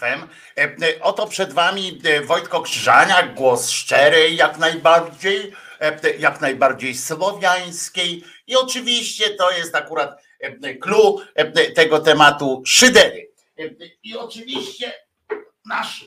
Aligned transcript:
Państwem. 0.00 0.28
E, 0.56 0.62
e, 0.62 1.02
Oto 1.02 1.26
przed 1.26 1.52
Wami 1.52 2.00
e, 2.04 2.20
Wojtko 2.20 2.60
Krzyżaniak, 2.60 3.34
głos 3.34 3.70
szczery, 3.70 4.30
jak 4.30 4.58
najbardziej, 4.58 5.52
jak 6.18 6.40
najbardziej 6.40 6.94
słowiańskiej. 6.94 8.24
I 8.46 8.56
oczywiście 8.56 9.30
to 9.30 9.50
jest 9.50 9.74
akurat 9.74 10.22
clue 10.80 11.20
tego 11.74 12.00
tematu 12.00 12.62
szydery. 12.66 13.30
I 14.02 14.16
oczywiście 14.16 14.92
nasz 15.66 16.04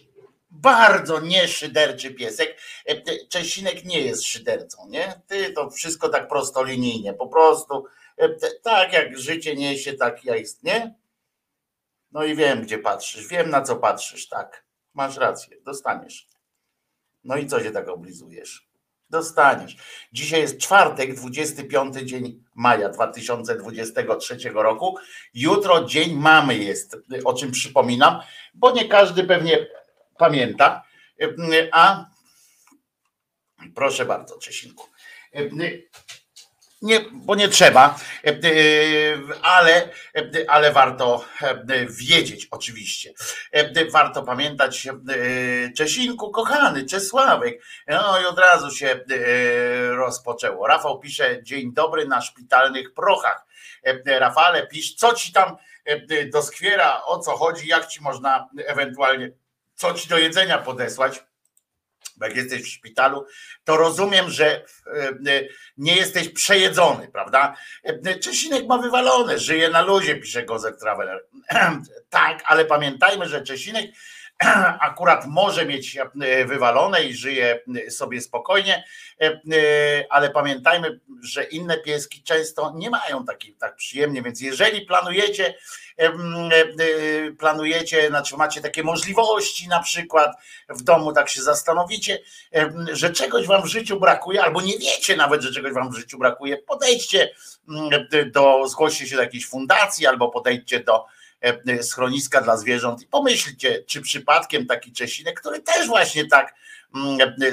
bardzo 0.51 1.19
nieszyderczy 1.19 2.11
piesek. 2.11 2.57
Czesinek 3.29 3.85
nie 3.85 4.01
jest 4.01 4.23
szydercą, 4.23 4.87
nie? 4.89 5.13
Ty 5.27 5.53
to 5.53 5.69
wszystko 5.69 6.09
tak 6.09 6.27
prostolinijnie, 6.27 7.13
po 7.13 7.27
prostu 7.27 7.85
tak 8.63 8.93
jak 8.93 9.17
życie 9.17 9.55
niesie, 9.55 9.93
tak 9.93 10.25
ja 10.25 10.35
jest, 10.35 10.63
nie? 10.63 10.95
No 12.13 12.24
i 12.24 12.36
wiem, 12.36 12.62
gdzie 12.62 12.77
patrzysz, 12.77 13.27
wiem 13.27 13.50
na 13.50 13.62
co 13.62 13.75
patrzysz, 13.75 14.27
tak. 14.27 14.65
Masz 14.94 15.18
rację, 15.18 15.57
dostaniesz. 15.65 16.27
No 17.24 17.38
i 17.38 17.48
co 17.48 17.63
się 17.63 17.71
tak 17.71 17.89
oblizujesz? 17.89 18.68
Dostaniesz. 19.10 19.77
Dzisiaj 20.13 20.42
jest 20.42 20.57
czwartek, 20.57 21.15
25 21.15 21.95
dzień 21.95 22.44
maja 22.56 22.89
2023 22.89 24.38
roku. 24.54 24.98
Jutro 25.33 25.86
dzień 25.86 26.15
mamy 26.15 26.57
jest, 26.57 26.98
o 27.25 27.33
czym 27.33 27.51
przypominam, 27.51 28.19
bo 28.54 28.71
nie 28.71 28.88
każdy 28.88 29.24
pewnie 29.24 29.68
pamięta. 30.18 30.83
A 31.71 32.06
proszę 33.75 34.06
bardzo, 34.06 34.38
Czesinku. 34.38 34.88
Nie, 36.83 37.00
bo 37.12 37.35
nie 37.35 37.50
trzeba, 37.50 38.00
e, 38.24 38.30
e, 38.30 38.38
ale, 39.41 39.89
e, 40.15 40.24
ale 40.47 40.71
warto 40.71 41.25
wiedzieć 41.89 42.47
oczywiście. 42.51 43.13
Warto 43.91 44.24
pamiętać 44.24 44.88
Czesinku, 45.77 46.31
kochany 46.31 46.85
Czesławek. 46.85 47.63
No 47.88 48.21
i 48.21 48.25
od 48.25 48.39
razu 48.39 48.71
się 48.71 49.00
rozpoczęło. 49.89 50.68
Rafał 50.68 51.00
pisze, 51.00 51.44
dzień 51.44 51.74
dobry 51.74 52.07
na 52.07 52.21
szpitalnych 52.21 52.94
prochach. 52.94 53.45
Rafale, 54.06 54.68
pisz, 54.68 54.95
co 54.95 55.13
ci 55.13 55.33
tam 55.33 55.57
doskwiera, 56.31 57.03
o 57.06 57.19
co 57.19 57.38
chodzi, 57.38 57.68
jak 57.68 57.88
ci 57.88 58.01
można 58.01 58.50
ewentualnie, 58.65 59.31
co 59.75 59.94
ci 59.94 60.09
do 60.09 60.18
jedzenia 60.18 60.57
podesłać 60.57 61.24
jak 62.21 62.35
jesteś 62.35 62.61
w 62.61 62.67
szpitalu, 62.67 63.25
to 63.63 63.77
rozumiem, 63.77 64.29
że 64.29 64.65
nie 65.77 65.95
jesteś 65.95 66.29
przejedzony, 66.29 67.07
prawda? 67.07 67.55
Czesinek 68.21 68.67
ma 68.67 68.77
wywalone, 68.77 69.39
żyje 69.39 69.69
na 69.69 69.81
luzie, 69.81 70.15
pisze 70.15 70.44
Gozek 70.44 70.77
Traveler. 70.77 71.25
tak, 72.09 72.44
ale 72.45 72.65
pamiętajmy, 72.65 73.29
że 73.29 73.41
Czesinek 73.41 73.85
akurat 74.79 75.25
może 75.27 75.65
mieć 75.65 75.97
e, 75.97 76.45
wywalone 76.45 77.03
i 77.03 77.13
żyje 77.13 77.59
e, 77.87 77.91
sobie 77.91 78.21
spokojnie, 78.21 78.83
e, 79.21 80.05
ale 80.09 80.29
pamiętajmy, 80.29 80.99
że 81.21 81.43
inne 81.43 81.77
pieski 81.77 82.23
często 82.23 82.73
nie 82.75 82.89
mają 82.89 83.25
taki, 83.25 83.53
tak 83.53 83.75
przyjemnie, 83.75 84.21
więc 84.21 84.41
jeżeli 84.41 84.81
planujecie, 84.81 85.53
planujecie, 87.39 88.07
znaczy 88.07 88.37
macie 88.37 88.61
takie 88.61 88.83
możliwości 88.83 89.67
na 89.67 89.79
przykład 89.79 90.35
w 90.69 90.81
domu, 90.81 91.13
tak 91.13 91.29
się 91.29 91.41
zastanowicie, 91.41 92.19
że 92.91 93.09
czegoś 93.09 93.47
wam 93.47 93.63
w 93.63 93.65
życiu 93.65 93.99
brakuje, 93.99 94.43
albo 94.43 94.61
nie 94.61 94.77
wiecie 94.77 95.15
nawet, 95.15 95.41
że 95.41 95.51
czegoś 95.51 95.73
wam 95.73 95.91
w 95.91 95.95
życiu 95.95 96.17
brakuje, 96.17 96.57
podejdźcie 96.57 97.29
do, 98.31 98.67
zgłoście 98.67 99.07
się 99.07 99.15
do 99.15 99.21
jakiejś 99.21 99.47
fundacji, 99.47 100.07
albo 100.07 100.29
podejdźcie 100.29 100.79
do 100.79 101.05
schroniska 101.81 102.41
dla 102.41 102.57
zwierząt 102.57 103.01
i 103.01 103.07
pomyślcie, 103.07 103.83
czy 103.87 104.01
przypadkiem 104.01 104.65
taki 104.65 104.91
Czesinek, 104.91 105.39
który 105.39 105.59
też 105.59 105.87
właśnie 105.87 106.27
tak 106.27 106.49
e, 106.49 106.53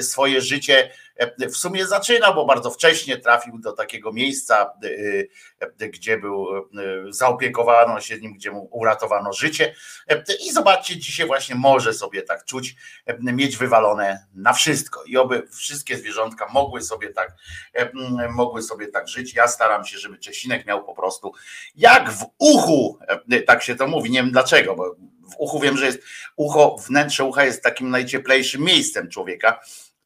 swoje 0.01 0.41
życie 0.41 0.91
e, 1.15 1.47
w 1.47 1.57
sumie 1.57 1.87
zaczyna, 1.87 2.33
bo 2.33 2.45
bardzo 2.45 2.71
wcześnie 2.71 3.17
trafił 3.17 3.59
do 3.59 3.71
takiego 3.71 4.13
miejsca, 4.13 4.73
gdzie 5.79 6.17
był, 6.17 6.47
zaopiekowano 7.09 8.01
się 8.01 8.17
nim, 8.17 8.33
gdzie 8.33 8.51
mu 8.51 8.69
uratowano 8.71 9.33
życie 9.33 9.75
i 10.47 10.51
zobaczcie, 10.51 10.97
dzisiaj 10.97 11.27
właśnie 11.27 11.55
może 11.55 11.93
sobie 11.93 12.21
tak 12.21 12.45
czuć, 12.45 12.75
mieć 13.19 13.57
wywalone 13.57 14.25
na 14.33 14.53
wszystko 14.53 15.03
i 15.03 15.17
oby 15.17 15.47
wszystkie 15.51 15.97
zwierzątka 15.97 16.47
mogły 16.53 16.81
sobie 16.81 17.09
tak, 17.09 17.35
mogły 18.29 18.61
sobie 18.61 18.87
tak 18.87 19.07
żyć. 19.07 19.33
Ja 19.33 19.47
staram 19.47 19.85
się, 19.85 19.97
żeby 19.97 20.17
Czesinek 20.17 20.65
miał 20.65 20.85
po 20.85 20.95
prostu 20.95 21.33
jak 21.75 22.11
w 22.11 22.25
uchu, 22.37 22.99
tak 23.47 23.63
się 23.63 23.75
to 23.75 23.87
mówi, 23.87 24.11
nie 24.11 24.21
wiem 24.21 24.31
dlaczego, 24.31 24.75
bo 24.75 24.95
w 25.33 25.35
uchu 25.37 25.59
wiem, 25.59 25.77
że 25.77 25.85
jest 25.85 26.03
ucho, 26.35 26.75
wnętrze 26.87 27.23
ucha 27.23 27.45
jest 27.45 27.63
takim 27.63 27.89
najcieplejszym 27.89 28.61
miejscem 28.61 29.09
człowieka. 29.09 29.59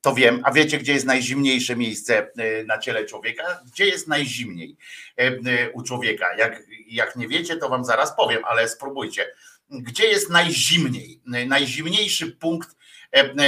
To 0.06 0.13
wiem, 0.13 0.42
a 0.44 0.51
wiecie, 0.51 0.77
gdzie 0.77 0.94
jest 0.94 1.06
najzimniejsze 1.06 1.75
miejsce 1.75 2.31
e, 2.38 2.63
na 2.63 2.77
ciele 2.77 3.06
człowieka? 3.06 3.62
Gdzie 3.66 3.86
jest 3.86 4.07
najzimniej 4.07 4.77
e, 5.18 5.22
e, 5.22 5.72
u 5.72 5.83
człowieka? 5.83 6.36
Jak, 6.38 6.63
jak 6.88 7.16
nie 7.16 7.27
wiecie, 7.27 7.57
to 7.57 7.69
wam 7.69 7.86
zaraz 7.86 8.16
powiem, 8.16 8.42
ale 8.45 8.69
spróbujcie. 8.69 9.31
Gdzie 9.69 10.07
jest 10.07 10.30
najzimniej? 10.30 11.22
Najzimniejszy 11.48 12.31
punkt 12.31 12.69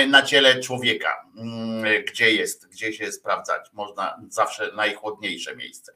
na 0.07 0.21
ciele 0.21 0.59
człowieka. 0.59 1.25
Mm, 1.38 2.03
gdzie 2.07 2.31
jest? 2.31 2.68
Gdzie 2.69 2.94
się 2.94 3.11
sprawdzać? 3.11 3.68
Można 3.73 4.21
zawsze 4.30 4.71
najchłodniejsze 4.75 5.56
miejsce 5.56 5.94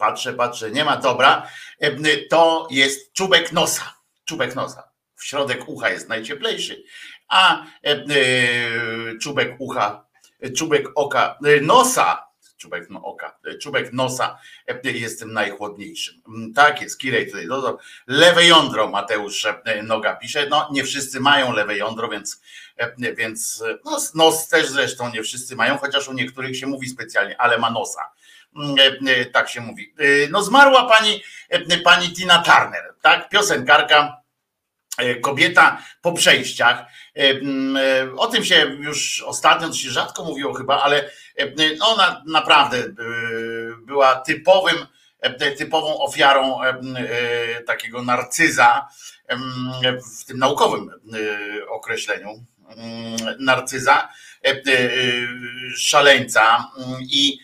patrzę, 0.00 0.32
patrzę, 0.32 0.70
nie 0.70 0.84
ma, 0.84 0.96
dobra, 0.96 1.46
to 2.30 2.68
jest 2.70 3.12
czubek 3.12 3.52
nosa, 3.52 3.94
czubek 4.24 4.54
nosa. 4.54 4.90
W 5.16 5.24
środek 5.24 5.68
ucha 5.68 5.90
jest 5.90 6.08
najcieplejszy, 6.08 6.82
a 7.28 7.66
czubek 9.22 9.56
ucha, 9.58 10.06
czubek 10.56 10.86
oka, 10.94 11.38
nosa, 11.62 12.30
czubek 12.60 12.90
no, 12.90 13.04
oka, 13.04 13.38
czubek 13.62 13.92
nosa 13.92 14.38
jest 14.84 15.20
tym 15.20 15.32
najchłodniejszym. 15.32 16.22
Mm, 16.28 16.52
tak 16.52 16.82
jest, 16.82 16.98
Kirej 16.98 17.26
tutaj 17.26 17.46
dodał. 17.46 17.78
Lewe 18.06 18.46
jądro 18.46 18.88
Mateusz 18.88 19.46
Noga 19.82 20.16
pisze, 20.16 20.46
no 20.50 20.68
nie 20.72 20.84
wszyscy 20.84 21.20
mają 21.20 21.52
lewe 21.52 21.76
jądro, 21.76 22.08
więc, 22.08 22.42
więc 23.16 23.64
no, 23.84 23.98
nos 24.14 24.48
też 24.48 24.68
zresztą 24.68 25.10
nie 25.10 25.22
wszyscy 25.22 25.56
mają, 25.56 25.78
chociaż 25.78 26.08
u 26.08 26.12
niektórych 26.12 26.56
się 26.56 26.66
mówi 26.66 26.88
specjalnie, 26.88 27.40
ale 27.40 27.58
ma 27.58 27.70
nosa. 27.70 28.00
E, 28.56 29.10
e, 29.12 29.24
tak 29.24 29.48
się 29.48 29.60
mówi. 29.60 29.94
E, 29.98 30.28
no 30.30 30.42
zmarła 30.42 30.84
pani, 30.84 31.22
pani 31.84 32.12
Tina 32.12 32.38
Turner, 32.38 32.94
tak, 33.02 33.28
piosenkarka, 33.28 34.20
kobieta 35.22 35.82
po 36.02 36.12
przejściach. 36.12 36.84
O 38.16 38.26
tym 38.26 38.44
się 38.44 38.76
już 38.80 39.22
ostatnio, 39.26 39.72
się 39.72 39.90
rzadko 39.90 40.24
mówiło 40.24 40.54
chyba, 40.54 40.82
ale 40.82 41.10
no 41.78 41.88
ona 41.88 42.22
naprawdę 42.26 42.84
była 43.86 44.14
typowym, 44.14 44.86
typową 45.58 45.98
ofiarą 45.98 46.58
takiego 47.66 48.02
narcyza 48.02 48.88
w 50.20 50.24
tym 50.24 50.38
naukowym 50.38 50.90
określeniu 51.68 52.44
narcyza, 53.38 54.08
szaleńca 55.76 56.70
i 57.00 57.38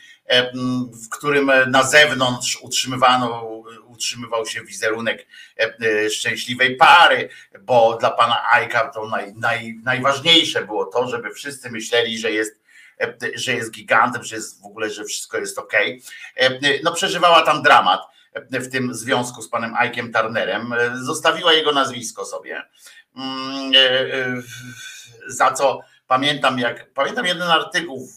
w 1.04 1.08
którym 1.08 1.50
na 1.66 1.82
zewnątrz 1.82 2.58
utrzymywano, 2.62 3.42
utrzymywał 3.86 4.46
się 4.46 4.64
wizerunek 4.64 5.26
e, 5.58 5.74
e, 6.04 6.10
szczęśliwej 6.10 6.76
pary, 6.76 7.28
bo 7.60 7.96
dla 8.00 8.10
pana 8.10 8.50
Ajka 8.50 8.88
to 8.88 9.08
naj, 9.08 9.34
naj, 9.34 9.80
najważniejsze 9.84 10.64
było 10.64 10.84
to, 10.84 11.08
żeby 11.08 11.30
wszyscy 11.30 11.70
myśleli, 11.70 12.18
że 12.18 12.32
jest 12.32 12.66
że 13.34 13.52
jest 13.52 13.70
gigantem, 13.70 14.24
że 14.24 14.36
jest 14.36 14.62
w 14.62 14.64
ogóle, 14.64 14.90
że 14.90 15.04
wszystko 15.04 15.38
jest 15.38 15.58
ok. 15.58 15.72
No 16.84 16.92
przeżywała 16.92 17.42
tam 17.42 17.62
dramat 17.62 18.00
w 18.50 18.70
tym 18.70 18.94
związku 18.94 19.42
z 19.42 19.48
panem 19.48 19.74
Ajkiem 19.74 20.12
Turnerem. 20.12 20.74
Zostawiła 21.02 21.52
jego 21.52 21.72
nazwisko 21.72 22.24
sobie. 22.24 22.62
Mm, 23.16 23.72
za 25.26 25.52
co 25.52 25.80
pamiętam, 26.06 26.58
jak 26.58 26.92
pamiętam 26.92 27.26
jeden 27.26 27.50
artykuł 27.50 28.08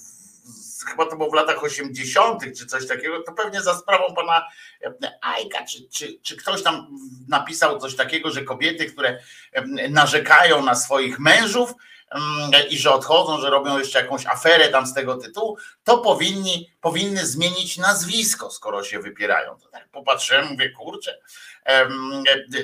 chyba 0.85 1.05
to 1.05 1.15
było 1.15 1.29
w 1.31 1.33
latach 1.33 1.63
80. 1.63 2.43
czy 2.57 2.65
coś 2.65 2.87
takiego, 2.87 3.23
to 3.23 3.31
pewnie 3.31 3.61
za 3.61 3.77
sprawą 3.77 4.15
pana 4.15 4.47
e, 4.83 4.93
Ajka, 5.21 5.65
czy, 5.65 5.89
czy, 5.89 6.19
czy 6.21 6.37
ktoś 6.37 6.63
tam 6.63 6.87
napisał 7.27 7.79
coś 7.79 7.95
takiego, 7.95 8.31
że 8.31 8.43
kobiety, 8.43 8.85
które 8.85 9.19
narzekają 9.89 10.65
na 10.65 10.75
swoich 10.75 11.19
mężów, 11.19 11.73
i 12.69 12.77
że 12.77 12.91
odchodzą, 12.91 13.41
że 13.41 13.49
robią 13.49 13.79
jeszcze 13.79 14.01
jakąś 14.01 14.25
aferę 14.25 14.69
tam 14.69 14.87
z 14.87 14.93
tego 14.93 15.17
tytułu, 15.17 15.57
to 15.83 15.97
powinni, 15.97 16.71
powinny 16.81 17.25
zmienić 17.25 17.77
nazwisko, 17.77 18.51
skoro 18.51 18.83
się 18.83 18.99
wypierają. 18.99 19.59
To 19.59 19.67
tak 19.67 19.89
popatrzyłem, 19.89 20.47
mówię, 20.47 20.69
kurczę, 20.69 21.17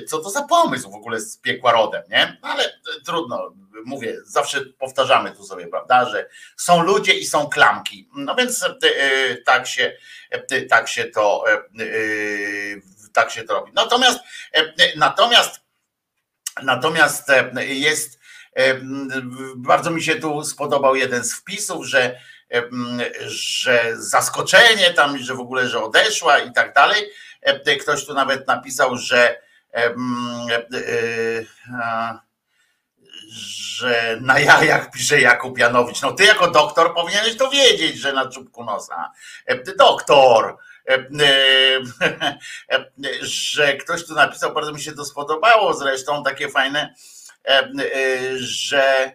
co 0.08 0.18
to 0.18 0.30
za 0.30 0.42
pomysł 0.42 0.90
w 0.90 0.94
ogóle 0.94 1.20
z 1.20 1.38
piekła 1.38 1.72
rodem, 1.72 2.02
nie? 2.10 2.38
Ale 2.42 2.80
trudno, 3.06 3.52
mówię, 3.84 4.16
zawsze 4.24 4.60
powtarzamy 4.78 5.32
tu 5.32 5.44
sobie, 5.44 5.66
prawda, 5.66 6.10
że 6.10 6.28
są 6.56 6.82
ludzie 6.82 7.12
i 7.12 7.26
są 7.26 7.48
klamki. 7.48 8.08
No 8.14 8.34
więc 8.34 8.64
e, 8.64 9.36
tak 9.36 9.66
się, 9.66 9.96
e, 10.30 10.62
tak 10.62 10.88
się 10.88 11.04
to 11.04 11.44
e, 11.48 11.56
tak 13.12 13.30
się 13.30 13.44
to 13.44 13.54
robi. 13.54 13.72
Natomiast 13.74 14.18
natomiast 14.96 15.60
natomiast 16.62 17.28
jest 17.56 18.15
bardzo 19.56 19.90
mi 19.90 20.02
się 20.02 20.14
tu 20.14 20.44
spodobał 20.44 20.96
jeden 20.96 21.24
z 21.24 21.34
wpisów, 21.34 21.86
że, 21.86 22.20
że 23.26 23.92
zaskoczenie 23.96 24.94
tam, 24.94 25.18
że 25.18 25.34
w 25.34 25.40
ogóle, 25.40 25.68
że 25.68 25.84
odeszła 25.84 26.38
i 26.38 26.52
tak 26.52 26.74
dalej. 26.74 27.10
Ktoś 27.80 28.06
tu 28.06 28.14
nawet 28.14 28.46
napisał, 28.46 28.96
że 28.96 29.40
że 33.30 34.18
na 34.20 34.38
jajach 34.38 34.90
pisze 34.90 35.20
Jakub 35.20 35.58
Janowicz. 35.58 36.02
No 36.02 36.12
ty 36.12 36.24
jako 36.24 36.50
doktor 36.50 36.94
powinieneś 36.94 37.36
to 37.36 37.50
wiedzieć, 37.50 37.98
że 37.98 38.12
na 38.12 38.28
czubku 38.28 38.64
nosa. 38.64 39.12
Doktor, 39.78 40.56
że 43.22 43.76
ktoś 43.76 44.06
tu 44.06 44.14
napisał, 44.14 44.54
bardzo 44.54 44.72
mi 44.72 44.80
się 44.80 44.92
to 44.92 45.04
spodobało 45.04 45.74
zresztą, 45.74 46.24
takie 46.24 46.48
fajne, 46.48 46.94
E, 46.94 46.94
e, 46.94 47.15
że 48.36 49.12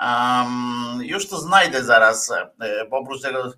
um, 0.00 0.98
już 1.02 1.28
to 1.28 1.38
znajdę 1.38 1.84
zaraz, 1.84 2.30
e, 2.30 2.86
bo 2.90 2.98
oprócz 2.98 3.22
tego, 3.22 3.52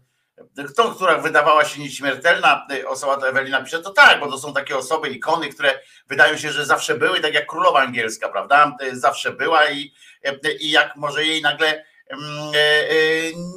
tą, 0.76 0.94
która 0.94 1.18
wydawała 1.18 1.64
się 1.64 1.80
nieśmiertelna, 1.80 2.66
osoba 2.86 3.16
to 3.16 3.28
Ewelina 3.28 3.62
pisze, 3.62 3.78
to 3.78 3.90
tak, 3.90 4.20
bo 4.20 4.30
to 4.30 4.38
są 4.38 4.52
takie 4.52 4.76
osoby, 4.76 5.08
ikony, 5.08 5.48
które 5.48 5.80
wydają 6.08 6.36
się, 6.36 6.52
że 6.52 6.66
zawsze 6.66 6.94
były, 6.94 7.20
tak 7.20 7.34
jak 7.34 7.46
królowa 7.46 7.80
angielska, 7.80 8.28
prawda? 8.28 8.76
Zawsze 8.92 9.32
była 9.32 9.70
i, 9.70 9.94
i 10.60 10.70
jak 10.70 10.96
może 10.96 11.24
jej 11.24 11.42
nagle 11.42 11.84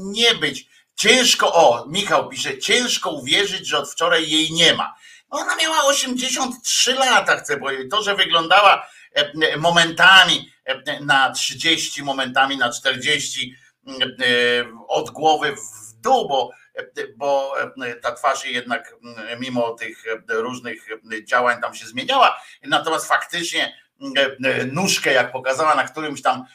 nie 0.01 0.35
być. 0.35 0.65
Ciężko, 0.95 1.53
o, 1.53 1.85
Michał 1.87 2.29
pisze, 2.29 2.57
ciężko 2.57 3.09
uwierzyć, 3.09 3.67
że 3.67 3.77
od 3.77 3.91
wczoraj 3.91 4.29
jej 4.29 4.51
nie 4.51 4.73
ma. 4.73 4.95
Ona 5.29 5.55
miała 5.55 5.83
83 5.83 6.93
lata, 6.93 7.37
chcę 7.37 7.57
powiedzieć. 7.57 7.91
To, 7.91 8.03
że 8.03 8.15
wyglądała 8.15 8.87
momentami 9.57 10.53
na 11.01 11.31
30, 11.31 12.03
momentami 12.03 12.57
na 12.57 12.71
40 12.71 13.55
od 14.87 15.09
głowy 15.09 15.55
w 15.55 16.01
dół, 16.01 16.27
bo, 16.27 16.51
bo 17.15 17.55
ta 18.01 18.11
twarz 18.11 18.45
jednak 18.45 18.95
mimo 19.39 19.69
tych 19.71 20.03
różnych 20.29 20.87
działań 21.23 21.61
tam 21.61 21.75
się 21.75 21.85
zmieniała. 21.85 22.41
Natomiast 22.63 23.07
faktycznie 23.07 23.77
nóżkę, 24.71 25.13
jak 25.13 25.31
pokazała 25.31 25.75
na 25.75 25.83
którymś 25.83 26.21
tam 26.21 26.45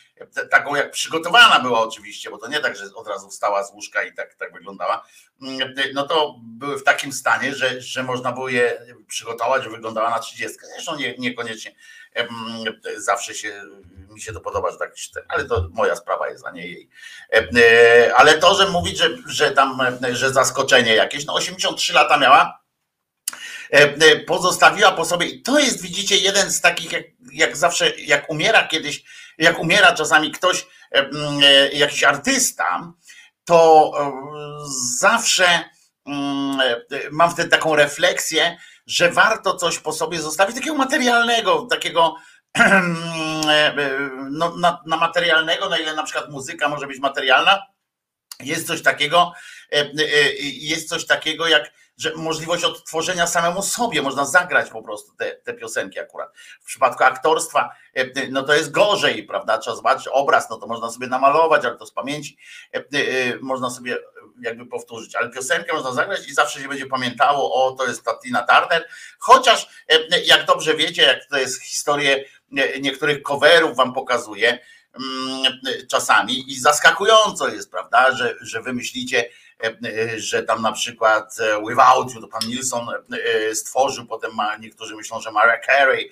taką 0.50 0.74
jak 0.74 0.90
przygotowana 0.90 1.60
była 1.60 1.80
oczywiście, 1.80 2.30
bo 2.30 2.38
to 2.38 2.48
nie 2.48 2.60
tak, 2.60 2.76
że 2.76 2.84
od 2.94 3.08
razu 3.08 3.28
wstała 3.28 3.64
z 3.64 3.72
łóżka 3.72 4.02
i 4.02 4.14
tak, 4.14 4.34
tak 4.34 4.52
wyglądała, 4.52 5.06
mm, 5.42 5.74
no 5.94 6.06
to 6.06 6.34
były 6.42 6.78
w 6.78 6.84
takim 6.84 7.12
stanie, 7.12 7.54
że, 7.54 7.80
że 7.80 8.02
można 8.02 8.32
było 8.32 8.48
je 8.48 8.94
przygotować, 9.06 9.64
że 9.64 9.70
wyglądała 9.70 10.10
na 10.10 10.18
30. 10.18 10.58
Zresztą 10.74 10.96
nie, 10.96 11.14
niekoniecznie 11.18 11.74
zawsze 12.96 13.34
się 13.34 13.62
mi 14.10 14.20
się 14.20 14.32
to 14.32 14.40
podoba, 14.40 14.72
że 14.72 14.78
tak, 14.78 14.92
ale 15.28 15.44
to 15.44 15.68
moja 15.72 15.96
sprawa 15.96 16.28
jest, 16.28 16.46
a 16.46 16.50
nie 16.50 16.66
jej. 16.66 16.88
E, 17.32 18.14
ale 18.16 18.38
to, 18.38 18.54
że 18.54 18.70
mówić, 18.70 18.98
że, 18.98 19.08
że 19.26 19.50
tam, 19.50 19.78
że 20.12 20.32
zaskoczenie 20.32 20.94
jakieś, 20.94 21.26
no 21.26 21.34
83 21.34 21.92
lata 21.92 22.18
miała, 22.18 22.60
pozostawiła 24.26 24.92
po 24.92 25.04
sobie, 25.04 25.26
i 25.26 25.42
to 25.42 25.58
jest, 25.58 25.82
widzicie, 25.82 26.16
jeden 26.16 26.50
z 26.50 26.60
takich, 26.60 26.92
jak, 26.92 27.04
jak 27.32 27.56
zawsze, 27.56 27.96
jak 27.96 28.30
umiera 28.30 28.68
kiedyś, 28.68 29.02
jak 29.38 29.58
umiera 29.58 29.92
czasami 29.92 30.32
ktoś, 30.32 30.66
e, 30.92 31.68
jakiś 31.72 32.04
artysta, 32.04 32.92
to 33.44 33.92
zawsze 34.98 35.64
mam 37.10 37.30
wtedy 37.30 37.48
taką 37.48 37.76
refleksję, 37.76 38.56
że 38.86 39.10
warto 39.10 39.54
coś 39.54 39.78
po 39.78 39.92
sobie 39.92 40.20
zostawić, 40.20 40.56
takiego 40.56 40.76
materialnego, 40.76 41.66
takiego 41.70 42.16
no, 44.30 44.56
na, 44.56 44.82
na 44.86 44.96
materialnego, 44.96 45.68
na 45.68 45.78
ile 45.78 45.94
na 45.94 46.02
przykład 46.02 46.30
muzyka 46.30 46.68
może 46.68 46.86
być 46.86 46.98
materialna, 46.98 47.66
jest 48.40 48.66
coś 48.66 48.82
takiego, 48.82 49.32
e, 49.72 49.76
e, 49.76 50.32
jest 50.42 50.88
coś 50.88 51.06
takiego 51.06 51.48
jak 51.48 51.72
że 51.98 52.12
możliwość 52.16 52.64
odtworzenia 52.64 53.26
samemu 53.26 53.62
sobie, 53.62 54.02
można 54.02 54.24
zagrać 54.24 54.70
po 54.70 54.82
prostu 54.82 55.12
te, 55.16 55.30
te 55.30 55.54
piosenki 55.54 56.00
akurat. 56.00 56.32
W 56.60 56.64
przypadku 56.64 57.04
aktorstwa, 57.04 57.70
e, 57.94 58.30
no 58.30 58.42
to 58.42 58.54
jest 58.54 58.70
gorzej, 58.70 59.24
prawda? 59.24 59.58
Trzeba 59.58 59.76
zobaczyć 59.76 60.08
obraz, 60.08 60.50
no 60.50 60.56
to 60.56 60.66
można 60.66 60.90
sobie 60.90 61.06
namalować, 61.06 61.64
ale 61.64 61.76
to 61.76 61.86
z 61.86 61.92
pamięci 61.92 62.38
można 63.40 63.70
sobie 63.70 63.98
jakby 64.42 64.66
powtórzyć, 64.66 65.16
ale 65.16 65.30
piosenkę 65.30 65.72
można 65.72 65.92
zagrać 65.92 66.28
i 66.28 66.34
zawsze 66.34 66.60
się 66.60 66.68
będzie 66.68 66.86
pamiętało, 66.86 67.66
o 67.66 67.72
to 67.72 67.86
jest 67.86 68.04
ta 68.04 68.18
Tina 68.22 68.42
Turner, 68.42 68.88
chociaż 69.18 69.68
jak 70.24 70.46
dobrze 70.46 70.74
wiecie, 70.74 71.02
jak 71.02 71.26
to 71.30 71.38
jest 71.38 71.62
historię 71.62 72.24
niektórych 72.80 73.22
coverów 73.22 73.76
wam 73.76 73.92
pokazuje 73.92 74.58
mm, 74.94 75.52
czasami 75.88 76.52
i 76.52 76.60
zaskakująco 76.60 77.48
jest, 77.48 77.70
prawda, 77.70 78.16
że, 78.16 78.34
że 78.40 78.62
wymyślicie 78.62 79.30
że 80.16 80.42
tam 80.42 80.62
na 80.62 80.72
przykład 80.72 81.36
e, 81.40 81.62
Without 81.68 82.14
You, 82.14 82.20
to 82.20 82.28
pan 82.28 82.48
Nilsson 82.48 82.86
e, 82.90 83.54
stworzył, 83.54 84.06
potem 84.06 84.30
niektórzy 84.60 84.96
myślą, 84.96 85.20
że 85.20 85.32
Mariah 85.32 85.66
Carey, 85.66 86.10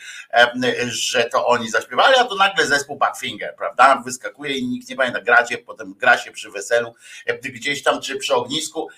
że 0.86 1.24
to 1.24 1.46
oni 1.46 1.70
zaśpiewali, 1.70 2.14
a 2.18 2.24
to 2.24 2.34
nagle 2.34 2.66
zespół 2.66 2.96
Backfinger, 2.96 3.54
prawda, 3.56 4.02
wyskakuje 4.04 4.58
i 4.58 4.66
nikt 4.66 4.88
nie 4.88 4.96
pamięta, 4.96 5.20
gracie, 5.20 5.58
potem 5.58 5.94
gra 5.94 6.18
się 6.18 6.32
przy 6.32 6.50
weselu, 6.50 6.94
gdzieś 7.42 7.82
tam, 7.82 8.00
czy 8.00 8.16
przy 8.16 8.34
ognisku, 8.34 8.88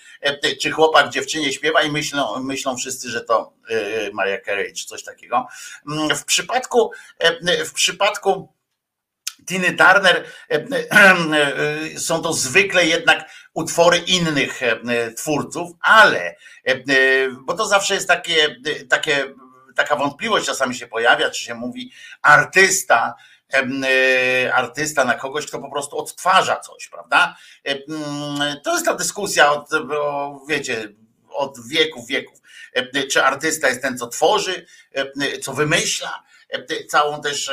czy 0.61 0.71
chłopak 0.71 1.09
dziewczynie 1.09 1.53
śpiewa 1.53 1.81
i 1.81 1.91
myślą, 1.91 2.43
myślą 2.43 2.77
wszyscy, 2.77 3.09
że 3.09 3.21
to 3.21 3.53
e, 3.69 4.11
Mariah 4.11 4.45
Carey, 4.45 4.73
czy 4.73 4.85
coś 4.85 5.03
takiego. 5.03 5.47
Mm, 5.91 6.15
w 6.15 6.25
przypadku, 6.25 6.91
w 7.65 7.73
przypadku 7.73 8.53
Tiny 9.45 9.73
Turner 9.73 10.25
są 11.97 12.21
to 12.21 12.33
zwykle 12.33 12.85
jednak 12.85 13.29
utwory 13.59 13.97
innych 13.97 14.63
e, 14.63 15.13
twórców, 15.13 15.71
ale, 15.81 16.35
e, 16.63 16.75
bo 17.45 17.53
to 17.53 17.67
zawsze 17.67 17.93
jest 17.93 18.07
takie, 18.07 18.55
takie, 18.89 19.33
taka 19.75 19.95
wątpliwość 19.95 20.45
czasami 20.45 20.75
się 20.75 20.87
pojawia, 20.87 21.29
czy 21.29 21.43
się 21.43 21.55
mówi 21.55 21.91
artysta, 22.21 23.15
e, 23.53 24.53
artysta 24.53 25.05
na 25.05 25.13
kogoś, 25.13 25.45
kto 25.45 25.59
po 25.59 25.71
prostu 25.71 25.97
odtwarza 25.97 26.59
coś, 26.59 26.87
prawda? 26.87 27.35
To 28.63 28.73
jest 28.73 28.85
ta 28.85 28.93
dyskusja 28.93 29.51
od, 29.51 29.69
wiecie, 30.49 30.93
od 31.29 31.67
wieków, 31.67 32.07
wieków. 32.07 32.39
Czy 33.11 33.23
artysta 33.23 33.69
jest 33.69 33.81
ten, 33.81 33.97
co 33.97 34.07
tworzy, 34.07 34.65
co 35.41 35.53
wymyśla 35.53 36.23
całą 36.89 37.21
też 37.21 37.51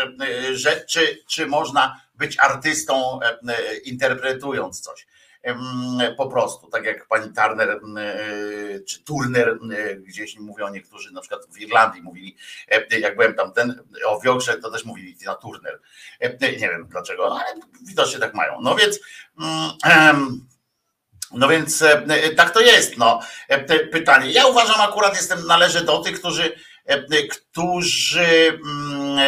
rzecz, 0.52 0.86
czy, 0.86 1.18
czy 1.28 1.46
można 1.46 2.00
być 2.14 2.38
artystą 2.38 3.20
interpretując 3.84 4.80
coś 4.80 5.06
po 6.16 6.26
prostu, 6.26 6.66
tak 6.66 6.84
jak 6.84 7.06
pani 7.06 7.32
Turner 7.32 7.70
e, 7.70 8.80
czy 8.80 9.04
Turner, 9.04 9.48
e, 9.48 9.96
gdzieś 9.96 10.38
mówią 10.38 10.68
niektórzy, 10.68 11.12
na 11.12 11.20
przykład 11.20 11.46
w 11.50 11.58
Irlandii 11.58 12.02
mówili, 12.02 12.36
e, 12.68 12.98
jak 12.98 13.16
byłem 13.16 13.34
tam 13.34 13.52
ten, 13.52 13.82
o 14.06 14.20
Wiogrze, 14.20 14.56
to 14.56 14.70
też 14.70 14.84
mówili 14.84 15.16
na 15.26 15.34
Turner. 15.34 15.80
Nie 16.40 16.68
wiem 16.68 16.86
dlaczego, 16.90 17.40
ale 17.40 17.60
widocznie 17.88 18.20
tak 18.20 18.34
mają. 18.34 18.60
No 18.60 18.74
więc 18.74 19.00
mm, 19.40 20.46
no 21.32 21.48
więc 21.48 21.84
tak 22.36 22.50
to 22.50 22.60
jest. 22.60 22.98
No. 22.98 23.20
Pytanie. 23.92 24.30
Ja 24.30 24.46
uważam 24.46 24.80
akurat 24.80 25.16
jestem, 25.16 25.46
należę 25.46 25.84
do 25.84 25.98
tych, 25.98 26.18
którzy, 26.18 26.52
którzy 27.30 28.58
mm, 28.64 29.18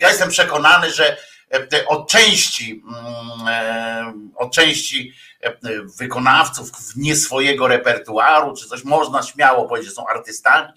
ja 0.00 0.08
jestem 0.08 0.28
przekonany, 0.28 0.90
że 0.90 1.16
E, 1.16 1.37
od 1.86 2.08
części, 2.10 2.82
mm, 2.86 3.48
e, 3.48 4.12
od 4.36 4.52
części 4.52 5.12
e, 5.40 5.52
wykonawców 5.98 6.70
nie 6.96 7.16
swojego 7.16 7.68
repertuaru, 7.68 8.56
czy 8.56 8.68
coś 8.68 8.84
można 8.84 9.22
śmiało 9.22 9.68
powiedzieć, 9.68 9.90
że 9.90 9.96
są 9.96 10.06
artystami, 10.06 10.68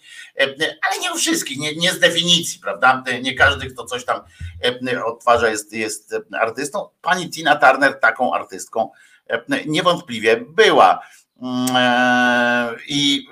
ale 0.59 0.99
nie 1.01 1.13
u 1.13 1.17
wszystkich, 1.17 1.57
nie, 1.57 1.75
nie 1.75 1.91
z 1.91 1.99
definicji, 1.99 2.59
prawda? 2.59 3.03
Nie 3.21 3.35
każdy, 3.35 3.67
kto 3.67 3.85
coś 3.85 4.05
tam 4.05 4.21
odtwarza, 5.05 5.49
jest, 5.49 5.73
jest 5.73 6.15
artystą. 6.39 6.89
Pani 7.01 7.29
Tina 7.29 7.55
Turner 7.55 7.99
taką 7.99 8.33
artystką 8.33 8.91
niewątpliwie 9.65 10.37
była. 10.37 10.99
Mm, 11.41 12.75
I, 12.87 13.27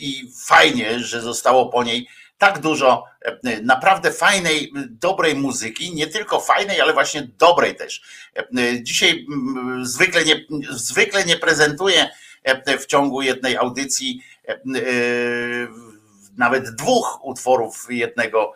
i 0.00 0.32
fajnie, 0.44 1.00
że 1.00 1.20
zostało 1.20 1.66
po 1.68 1.84
niej 1.84 2.08
tak 2.40 2.58
dużo 2.58 3.04
e, 3.22 3.60
naprawdę 3.62 4.12
fajnej, 4.12 4.72
dobrej 4.90 5.34
muzyki, 5.34 5.94
nie 5.94 6.06
tylko 6.06 6.40
fajnej, 6.40 6.80
ale 6.80 6.92
właśnie 6.92 7.28
dobrej 7.38 7.76
też. 7.76 8.02
E, 8.36 8.82
dzisiaj 8.82 9.26
zwykle 9.82 10.24
nie, 10.24 10.46
zwykle 10.70 11.24
nie 11.24 11.36
prezentuję 11.36 12.10
e, 12.44 12.78
w 12.78 12.86
ciągu 12.86 13.22
jednej 13.22 13.56
audycji 13.56 14.22
nawet 16.36 16.74
dwóch 16.74 17.20
utworów 17.22 17.86
jednego 17.88 18.52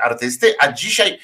artysty, 0.00 0.54
a 0.58 0.72
dzisiaj 0.72 1.18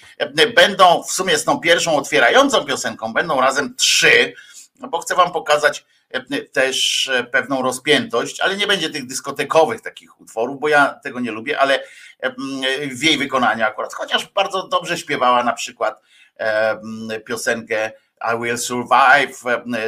będą 0.55 1.03
w 1.03 1.13
sumie 1.13 1.39
z 1.39 1.45
tą 1.45 1.61
pierwszą 1.61 1.97
otwierającą 1.97 2.65
piosenką, 2.65 3.13
będą 3.13 3.41
razem 3.41 3.75
trzy, 3.77 4.35
no 4.81 4.89
bo 4.89 4.99
chcę 4.99 5.15
wam 5.15 5.33
pokazać 5.33 5.85
też 6.53 7.11
pewną 7.33 7.63
rozpiętość, 7.63 8.41
ale 8.41 8.57
nie 8.57 8.67
będzie 8.67 8.91
tych 8.91 9.07
dyskotekowych 9.07 9.81
takich 9.81 10.21
utworów, 10.21 10.61
bo 10.61 10.69
ja 10.69 11.01
tego 11.05 11.21
nie 11.21 11.31
lubię, 11.31 11.61
ale 11.61 11.85
w 12.91 13.03
jej 13.03 13.19
wykonaniu 13.19 13.65
akurat, 13.65 13.95
chociaż 13.95 14.27
bardzo 14.27 14.69
dobrze 14.69 14.99
śpiewała 14.99 15.45
na 15.45 15.53
przykład 15.53 16.03
piosenkę 17.27 17.93
I 18.35 18.43
Will 18.43 18.59
Survive, 18.59 19.43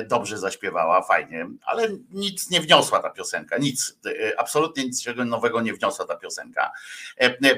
dobrze 0.06 0.38
zaśpiewała, 0.38 1.02
fajnie, 1.02 1.46
ale 1.66 1.88
nic 2.10 2.50
nie 2.50 2.60
wniosła 2.60 3.02
ta 3.02 3.10
piosenka, 3.10 3.58
nic, 3.58 3.98
absolutnie 4.36 4.84
nic 4.84 5.06
nowego 5.16 5.60
nie 5.60 5.74
wniosła 5.74 6.06
ta 6.06 6.16
piosenka, 6.16 6.72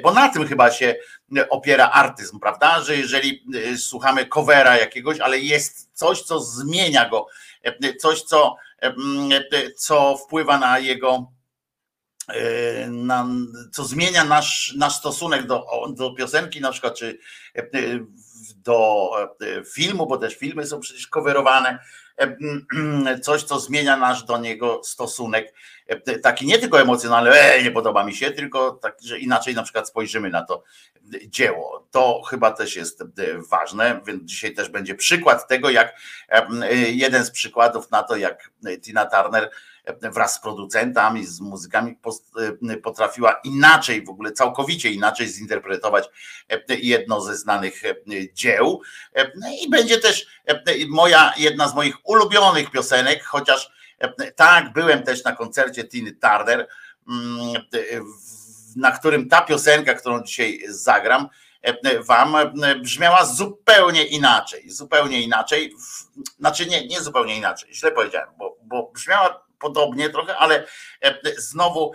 bo 0.02 0.12
na 0.12 0.28
tym 0.28 0.46
chyba 0.49 0.70
się 0.70 0.94
opiera 1.50 1.90
artyzm, 1.90 2.40
prawda, 2.40 2.80
że 2.80 2.96
jeżeli 2.96 3.44
słuchamy 3.76 4.26
covera 4.26 4.76
jakiegoś, 4.76 5.20
ale 5.20 5.38
jest 5.38 5.90
coś, 5.92 6.23
co 6.23 6.40
zmienia 6.40 7.08
go, 7.08 7.26
coś, 8.00 8.23
co, 8.23 8.56
co 9.76 10.16
wpływa 10.16 10.58
na 10.58 10.78
jego 10.78 11.37
na, 12.88 13.28
co 13.73 13.85
zmienia 13.85 14.25
nasz, 14.25 14.75
nasz 14.76 14.96
stosunek 14.96 15.46
do, 15.46 15.66
do 15.90 16.14
piosenki, 16.14 16.61
na 16.61 16.73
przykład, 16.73 16.94
czy 16.94 17.18
do 18.56 19.11
filmu, 19.75 20.06
bo 20.06 20.18
też 20.18 20.37
filmy 20.37 20.66
są 20.66 20.80
przecież 20.80 21.06
coverowane, 21.06 21.78
coś, 23.23 23.42
co 23.42 23.61
zmienia 23.61 23.96
nasz 23.96 24.23
do 24.23 24.38
niego 24.38 24.80
stosunek, 24.85 25.54
taki 26.23 26.46
nie 26.46 26.58
tylko 26.58 26.80
emocjonalny, 26.80 27.30
e, 27.30 27.62
nie 27.62 27.70
podoba 27.70 28.04
mi 28.04 28.14
się, 28.14 28.30
tylko 28.30 28.70
tak, 28.70 28.96
że 29.02 29.18
inaczej 29.18 29.54
na 29.54 29.62
przykład 29.62 29.88
spojrzymy 29.88 30.30
na 30.30 30.42
to 30.42 30.62
dzieło. 31.26 31.88
To 31.90 32.23
chyba 32.23 32.50
też 32.50 32.76
jest 32.76 33.04
ważne, 33.50 34.00
więc 34.06 34.23
dzisiaj 34.25 34.54
też 34.54 34.68
będzie 34.68 34.94
przykład 34.94 35.49
tego, 35.49 35.70
jak 35.70 35.96
jeden 36.88 37.25
z 37.25 37.30
przykładów 37.30 37.90
na 37.90 38.02
to, 38.02 38.16
jak 38.16 38.50
Tina 38.82 39.06
Turner 39.06 39.50
wraz 40.02 40.35
z 40.35 40.40
producentami, 40.40 41.26
z 41.26 41.40
muzykami 41.40 41.99
potrafiła 42.83 43.40
inaczej, 43.45 44.05
w 44.05 44.11
ogóle 44.11 44.33
całkowicie 44.33 44.90
inaczej 44.90 45.28
zinterpretować 45.28 46.09
jedno 46.69 47.21
ze 47.21 47.37
znanych 47.37 47.83
dzieł. 48.33 48.81
I 49.62 49.71
będzie 49.71 49.99
też 49.99 50.26
moja, 50.88 51.33
jedna 51.37 51.69
z 51.69 51.75
moich 51.75 51.97
ulubionych 52.05 52.71
piosenek, 52.71 53.25
chociaż 53.25 53.71
tak, 54.37 54.73
byłem 54.73 55.02
też 55.02 55.25
na 55.25 55.33
koncercie 55.33 55.85
Tiny 55.85 56.12
Turner, 56.12 56.69
na 58.76 58.90
którym 58.90 59.28
ta 59.28 59.43
piosenka, 59.43 59.95
którą 59.95 60.23
dzisiaj 60.23 60.61
zagram, 60.69 61.28
wam 62.00 62.37
brzmiała 62.83 63.25
zupełnie 63.25 64.05
inaczej, 64.05 64.71
zupełnie 64.71 65.23
inaczej, 65.23 65.75
znaczy 66.38 66.66
nie, 66.66 66.87
nie 66.87 67.00
zupełnie 67.00 67.37
inaczej, 67.37 67.75
źle 67.75 67.93
powiedziałem, 67.93 68.28
bo, 68.39 68.56
bo 68.63 68.91
brzmiała 68.95 69.46
podobnie 69.58 70.10
trochę, 70.10 70.36
ale 70.36 70.66
znowu 71.36 71.92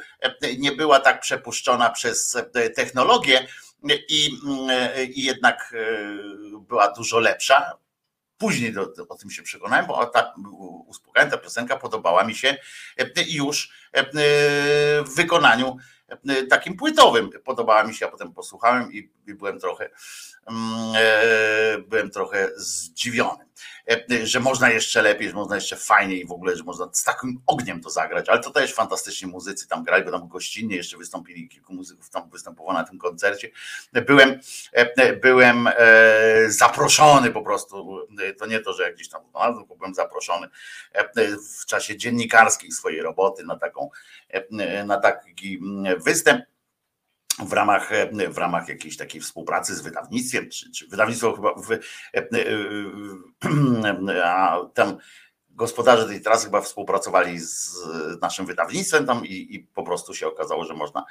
nie 0.57 0.71
była 0.71 0.99
tak 0.99 1.19
przepuszczona 1.19 1.89
przez 1.89 2.37
technologię 2.75 3.47
i, 4.09 4.29
i 5.13 5.23
jednak 5.23 5.73
była 6.67 6.91
dużo 6.91 7.19
lepsza. 7.19 7.77
Później 8.37 8.73
do, 8.73 8.85
do, 8.85 9.07
o 9.07 9.17
tym 9.17 9.31
się 9.31 9.43
przekonałem, 9.43 9.85
bo 9.85 10.05
ta 10.05 10.33
uspokajająca 10.87 11.37
piosenka 11.37 11.77
podobała 11.77 12.23
mi 12.23 12.35
się 12.35 12.57
już 13.27 13.71
w 15.05 15.15
wykonaniu 15.15 15.77
takim 16.49 16.77
płytowym. 16.77 17.29
Podobała 17.43 17.83
mi 17.83 17.95
się, 17.95 18.05
a 18.05 18.09
potem 18.09 18.33
posłuchałem 18.33 18.93
i 18.93 19.11
byłem 19.27 19.59
trochę 19.59 19.89
mm, 20.47 20.93
e, 20.95 21.77
byłem 21.77 22.09
trochę 22.09 22.49
zdziwiony. 22.55 23.45
E, 23.89 24.25
że 24.27 24.39
można 24.39 24.69
jeszcze 24.69 25.01
lepiej, 25.01 25.29
że 25.29 25.35
można 25.35 25.55
jeszcze 25.55 25.75
fajniej 25.75 26.25
w 26.25 26.31
ogóle, 26.31 26.55
że 26.57 26.63
można 26.63 26.89
z 26.93 27.03
takim 27.03 27.41
ogniem 27.47 27.81
to 27.81 27.89
zagrać, 27.89 28.29
ale 28.29 28.39
to 28.39 28.51
też 28.51 28.73
fantastycznie 28.73 29.27
muzycy 29.27 29.67
tam 29.67 29.83
grali, 29.83 30.05
bo 30.05 30.11
tam 30.11 30.27
gościnnie 30.27 30.75
jeszcze 30.75 30.97
wystąpili, 30.97 31.49
kilku 31.49 31.73
muzyków 31.73 32.09
tam 32.09 32.29
występowało 32.29 32.73
na 32.73 32.83
tym 32.83 32.99
koncercie. 32.99 33.49
Byłem, 33.93 34.39
e, 34.71 35.13
byłem 35.13 35.69
zaproszony 36.47 37.31
po 37.31 37.41
prostu, 37.41 37.99
to 38.39 38.45
nie 38.45 38.59
to, 38.59 38.73
że 38.73 38.83
jak 38.83 38.95
gdzieś 38.95 39.09
tam 39.09 39.21
znalazłem, 39.31 39.63
tylko 39.63 39.75
byłem 39.75 39.93
zaproszony 39.93 40.47
w 41.61 41.65
czasie 41.65 41.97
dziennikarskiej 41.97 42.71
swojej 42.71 43.01
roboty 43.01 43.43
na 43.43 43.55
taką, 43.55 43.89
na 44.85 44.97
taki 44.97 45.59
występ 45.97 46.45
w 47.39 47.53
ramach, 47.53 47.89
w 48.29 48.37
ramach 48.37 48.69
jakiejś 48.69 48.97
takiej 48.97 49.21
współpracy 49.21 49.75
z 49.75 49.81
wydawnictwem, 49.81 50.49
czy, 50.49 50.71
czy 50.71 50.87
wydawnictwo 50.87 51.35
chyba 51.35 51.53
w, 51.53 51.79
a 54.23 54.59
tam 54.73 54.97
gospodarze 55.55 56.07
tej 56.07 56.21
trasy 56.21 56.45
chyba 56.45 56.61
współpracowali 56.61 57.39
z 57.39 57.77
naszym 58.21 58.45
wydawnictwem 58.45 59.05
tam 59.05 59.25
i, 59.25 59.55
i, 59.55 59.59
po 59.59 59.83
prostu 59.83 60.13
się 60.13 60.27
okazało, 60.27 60.65
że 60.65 60.73
można 60.73 61.05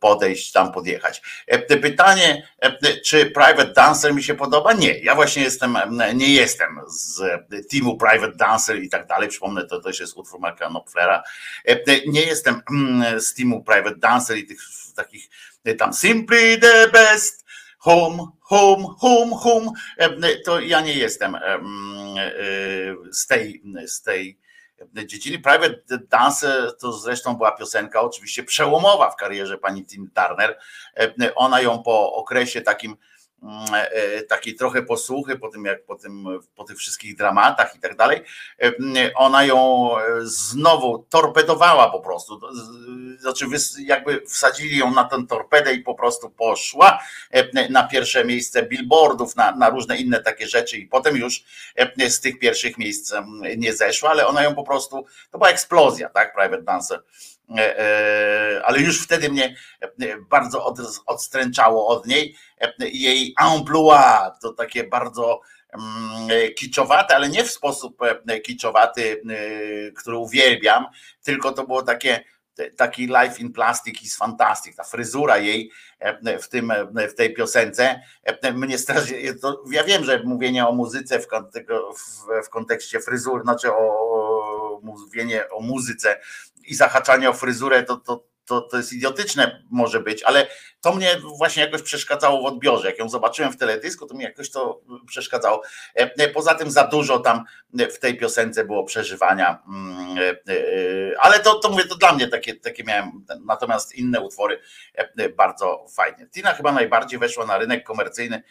podejść 0.00 0.52
tam, 0.52 0.72
podjechać. 0.72 1.22
Pytanie, 1.82 2.48
czy 3.04 3.26
Private 3.26 3.72
Dancer 3.72 4.14
mi 4.14 4.22
się 4.22 4.34
podoba? 4.34 4.72
Nie, 4.72 4.98
ja 4.98 5.14
właśnie 5.14 5.42
jestem, 5.42 5.76
nie 6.14 6.32
jestem 6.32 6.80
z 6.88 7.20
teamu 7.70 7.96
Private 7.96 8.36
Dancer 8.36 8.82
i 8.82 8.88
tak 8.88 9.06
dalej. 9.06 9.28
Przypomnę, 9.28 9.66
to 9.66 9.80
też 9.80 10.00
jest 10.00 10.16
utwór 10.16 10.40
Marka 10.40 10.68
Knopflera. 10.68 11.22
Nie 12.06 12.22
jestem 12.22 12.62
z 13.18 13.34
teamu 13.34 13.64
Private 13.64 13.96
Dancer 13.96 14.36
i 14.36 14.46
tych 14.46 14.60
takich 14.98 15.28
tam 15.78 15.92
Simply 15.92 16.58
the 16.58 16.88
Best, 16.88 17.44
Home, 17.78 18.26
Home, 18.40 18.86
Home, 18.98 19.36
Home, 19.36 19.70
to 20.44 20.60
ja 20.60 20.80
nie 20.80 20.92
jestem 20.92 21.36
z 23.12 23.26
tej, 23.26 23.62
z 23.86 24.02
tej 24.02 24.38
dziedziny. 25.06 25.38
Private 25.38 25.98
Dance 26.10 26.72
to 26.80 26.92
zresztą 26.92 27.34
była 27.34 27.52
piosenka 27.52 28.00
oczywiście 28.00 28.42
przełomowa 28.42 29.10
w 29.10 29.16
karierze 29.16 29.58
pani 29.58 29.86
Tim 29.86 30.10
Turner. 30.10 30.58
Ona 31.34 31.60
ją 31.60 31.82
po 31.82 32.12
okresie 32.12 32.60
takim 32.60 32.96
Mm, 32.96 32.96
e, 32.96 32.96
e, 32.96 33.17
takiej 34.28 34.54
trochę 34.54 34.82
posłuchy 34.82 35.38
po 35.38 35.48
tym, 35.48 35.64
jak 35.64 35.84
po, 35.84 35.96
tym, 35.96 36.24
po 36.56 36.64
tych 36.64 36.78
wszystkich 36.78 37.16
dramatach 37.16 37.76
i 37.76 37.80
tak 37.80 37.96
dalej, 37.96 38.22
e, 38.62 38.72
ona 39.14 39.44
ją 39.44 39.90
znowu 40.22 41.06
torpedowała 41.10 41.90
po 41.90 42.00
prostu. 42.00 42.40
Znaczy, 43.18 43.46
jakby 43.78 44.20
wsadzili 44.20 44.78
ją 44.78 44.94
na 44.94 45.04
tę 45.04 45.26
torpedę 45.28 45.74
i 45.74 45.80
po 45.80 45.94
prostu 45.94 46.30
poszła 46.30 46.98
na 47.70 47.88
pierwsze 47.88 48.24
miejsce 48.24 48.62
billboardów, 48.62 49.36
na, 49.36 49.56
na 49.56 49.70
różne 49.70 49.96
inne 49.96 50.22
takie 50.22 50.46
rzeczy, 50.46 50.78
i 50.78 50.86
potem 50.86 51.16
już 51.16 51.44
z 52.08 52.20
tych 52.20 52.38
pierwszych 52.38 52.78
miejsc 52.78 53.14
nie 53.56 53.72
zeszła, 53.72 54.10
ale 54.10 54.26
ona 54.26 54.42
ją 54.42 54.54
po 54.54 54.64
prostu, 54.64 55.06
to 55.30 55.38
była 55.38 55.50
eksplozja, 55.50 56.08
tak? 56.08 56.34
Private 56.34 56.62
Dancer 56.62 57.00
E, 57.00 57.00
e, 57.00 57.37
ale 58.64 58.80
już 58.80 59.02
wtedy 59.02 59.28
mnie 59.28 59.56
e, 59.80 59.88
bardzo 60.30 60.64
od, 60.64 60.78
odstręczało 61.06 61.86
od 61.86 62.06
niej. 62.06 62.36
Jej 62.78 63.34
amplua, 63.36 64.36
to 64.42 64.52
takie 64.52 64.84
bardzo 64.84 65.40
mm, 65.72 66.28
kiczowate, 66.56 67.16
ale 67.16 67.28
nie 67.28 67.44
w 67.44 67.50
sposób 67.50 67.98
kiczowaty, 68.44 69.22
który 69.96 70.16
uwielbiam, 70.16 70.86
tylko 71.22 71.52
to 71.52 71.66
było 71.66 71.82
takie 71.82 72.24
taki 72.76 73.06
Life 73.06 73.40
in 73.40 73.52
Plastic 73.52 74.02
is 74.02 74.16
fantastic, 74.16 74.76
ta 74.76 74.84
fryzura 74.84 75.38
jej 75.38 75.70
w, 76.42 76.48
tym, 76.48 76.72
w 77.10 77.14
tej 77.14 77.34
piosence 77.34 78.00
mnie 78.54 78.78
strasznie, 78.78 79.18
ja 79.70 79.84
wiem, 79.84 80.04
że 80.04 80.22
mówienie 80.24 80.66
o 80.66 80.72
muzyce 80.72 81.20
w, 81.20 81.26
w, 81.26 82.46
w 82.46 82.48
kontekście 82.50 83.00
fryzur, 83.00 83.42
znaczy 83.42 83.72
o 83.72 84.17
mówienie 84.82 85.50
o 85.50 85.60
muzyce 85.60 86.20
i 86.64 86.74
zahaczanie 86.74 87.30
o 87.30 87.32
fryzurę, 87.32 87.82
to, 87.82 87.96
to, 87.96 88.27
to, 88.48 88.60
to 88.60 88.76
jest 88.76 88.92
idiotyczne 88.92 89.62
może 89.70 90.00
być, 90.00 90.22
ale 90.22 90.46
to 90.80 90.94
mnie 90.94 91.16
właśnie 91.36 91.62
jakoś 91.62 91.82
przeszkadzało 91.82 92.42
w 92.42 92.46
odbiorze. 92.46 92.88
Jak 92.88 92.98
ją 92.98 93.08
zobaczyłem 93.08 93.52
w 93.52 93.56
teledysku, 93.56 94.06
to 94.06 94.14
mi 94.14 94.24
jakoś 94.24 94.50
to 94.50 94.80
przeszkadzało. 95.06 95.62
E, 95.96 96.10
e, 96.18 96.28
poza 96.28 96.54
tym 96.54 96.70
za 96.70 96.86
dużo 96.86 97.18
tam 97.18 97.44
w 97.74 97.98
tej 97.98 98.16
piosence 98.16 98.64
było 98.64 98.84
przeżywania, 98.84 99.62
mm, 99.68 100.18
e, 100.18 100.32
ale 101.20 101.40
to, 101.40 101.54
to 101.54 101.70
mówię, 101.70 101.84
to 101.84 101.94
dla 101.94 102.12
mnie 102.12 102.28
takie, 102.28 102.54
takie 102.54 102.84
miałem, 102.84 103.24
natomiast 103.46 103.94
inne 103.94 104.20
utwory 104.20 104.60
bardzo 105.36 105.86
fajnie. 105.96 106.26
Tina 106.34 106.54
chyba 106.54 106.72
najbardziej 106.72 107.18
weszła 107.18 107.46
na 107.46 107.58
rynek 107.58 107.84
komercyjny 107.84 108.42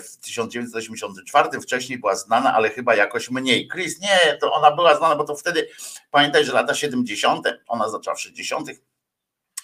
w 0.00 0.16
1984, 0.16 1.60
wcześniej 1.60 1.98
była 1.98 2.14
znana, 2.14 2.54
ale 2.54 2.70
chyba 2.70 2.94
jakoś 2.94 3.30
mniej. 3.30 3.68
Chris, 3.68 4.00
nie, 4.00 4.36
to 4.40 4.52
ona 4.52 4.70
była 4.76 4.96
znana, 4.96 5.16
bo 5.16 5.24
to 5.24 5.36
wtedy, 5.36 5.68
pamiętaj, 6.10 6.44
że 6.44 6.52
lata 6.52 6.74
70., 6.74 7.46
ona 7.68 7.88
zaczęła 7.88 8.16
w 8.16 8.20
60., 8.20 8.68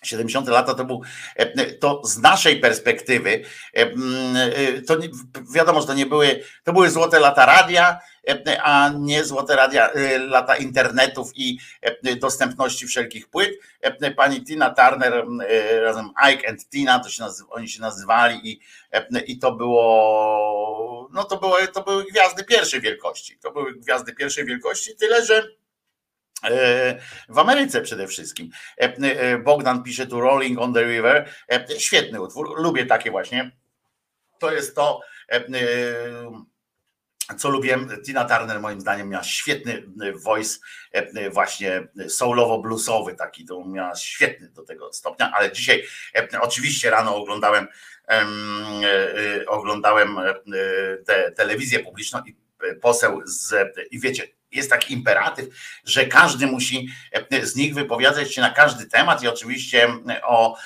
70 0.02 0.48
lata 0.48 0.74
to 0.74 0.84
był, 0.84 1.02
e, 1.36 1.72
to 1.72 2.02
z 2.04 2.18
naszej 2.18 2.60
perspektywy, 2.60 3.42
e, 3.76 3.80
e, 3.80 4.82
to 4.82 4.96
wiadomo, 5.54 5.80
że 5.80 5.86
to 5.86 5.94
nie 5.94 6.06
były, 6.06 6.42
to 6.64 6.72
były 6.72 6.90
złote 6.90 7.20
lata 7.20 7.46
radia, 7.46 7.98
a 8.62 8.90
nie 8.98 9.24
złote 9.24 9.56
radia, 9.56 9.90
lata 10.18 10.56
internetów 10.56 11.30
i 11.34 11.58
dostępności 12.20 12.86
wszelkich 12.86 13.28
płyt. 13.28 13.50
Pani 14.16 14.44
Tina 14.44 14.70
Turner 14.70 15.24
razem 15.82 16.10
Ike 16.32 16.48
and 16.48 16.68
Tina, 16.68 16.98
to 16.98 17.08
się 17.08 17.24
oni 17.50 17.68
się 17.68 17.80
nazywali 17.80 18.50
i, 18.50 18.60
i 19.26 19.38
to 19.38 19.52
było, 19.52 21.08
no 21.12 21.24
to 21.24 21.36
były, 21.36 21.68
to 21.68 21.82
były 21.82 22.04
gwiazdy 22.04 22.44
pierwszej 22.44 22.80
wielkości. 22.80 23.38
To 23.38 23.50
były 23.50 23.74
gwiazdy 23.74 24.12
pierwszej 24.12 24.44
wielkości, 24.44 24.96
tyle 24.96 25.24
że 25.24 25.42
w 27.28 27.38
Ameryce 27.38 27.80
przede 27.80 28.06
wszystkim. 28.06 28.50
E, 28.80 28.96
e, 28.96 29.38
Bogdan 29.38 29.82
pisze 29.82 30.06
tu 30.06 30.20
Rolling 30.20 30.58
on 30.58 30.74
the 30.74 30.84
River. 30.84 31.30
Świetny 31.78 32.20
utwór, 32.20 32.60
lubię 32.62 32.86
takie 32.86 33.10
właśnie. 33.10 33.50
To 34.38 34.52
jest 34.52 34.76
to, 34.76 35.00
co 37.38 37.50
lubię. 37.50 37.78
Tina 38.06 38.24
Turner 38.24 38.60
moim 38.60 38.80
zdaniem 38.80 39.08
miała 39.08 39.24
świetny 39.24 39.82
voice, 40.24 40.58
właśnie 41.30 41.88
soulowo-bluesowy 42.08 43.14
taki, 43.14 43.44
to 43.44 43.64
miała 43.64 43.94
świetny 43.94 44.48
do 44.48 44.62
tego 44.62 44.92
stopnia, 44.92 45.32
ale 45.34 45.52
dzisiaj 45.52 45.84
oczywiście 46.40 46.90
rano 46.90 47.16
oglądałem 47.16 47.68
oglądałem 49.46 50.16
te, 51.06 51.32
telewizję 51.32 51.80
publiczną 51.80 52.22
i 52.26 52.36
poseł 52.80 53.22
z, 53.24 53.54
i 53.90 54.00
wiecie, 54.00 54.35
jest 54.52 54.70
taki 54.70 54.94
imperatyw, 54.94 55.46
że 55.84 56.06
każdy 56.06 56.46
musi 56.46 56.88
e, 57.30 57.46
z 57.46 57.56
nich 57.56 57.74
wypowiadać 57.74 58.34
się 58.34 58.40
na 58.40 58.50
każdy 58.50 58.86
temat 58.86 59.22
i 59.22 59.28
oczywiście 59.28 59.88
o, 60.22 60.56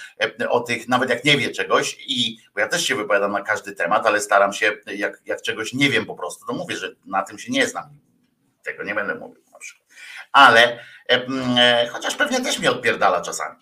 e, 0.41 0.49
o 0.49 0.61
tych, 0.61 0.89
nawet 0.89 1.11
jak 1.11 1.25
nie 1.25 1.37
wie 1.37 1.51
czegoś, 1.51 1.97
i 2.07 2.39
bo 2.55 2.61
ja 2.61 2.69
też 2.69 2.87
się 2.87 2.95
wypowiadam 2.95 3.33
na 3.33 3.43
każdy 3.43 3.73
temat, 3.73 4.07
ale 4.07 4.21
staram 4.21 4.53
się, 4.53 4.73
jak, 4.87 5.23
jak 5.27 5.43
czegoś 5.43 5.73
nie 5.73 5.91
wiem 5.91 6.07
po 6.07 6.15
prostu, 6.15 6.47
to 6.47 6.53
mówię, 6.53 6.77
że 6.77 6.95
na 7.07 7.23
tym 7.23 7.39
się 7.39 7.53
nie 7.53 7.67
znam. 7.67 7.99
Tego 8.63 8.83
nie 8.83 8.95
będę 8.95 9.15
mówił 9.15 9.43
na 9.53 9.59
przykład. 9.59 9.89
Ale 10.33 10.79
e, 11.09 11.89
chociaż 11.89 12.17
pewnie 12.17 12.41
też 12.41 12.59
mnie 12.59 12.71
odpierdala 12.71 13.21
czasami. 13.21 13.57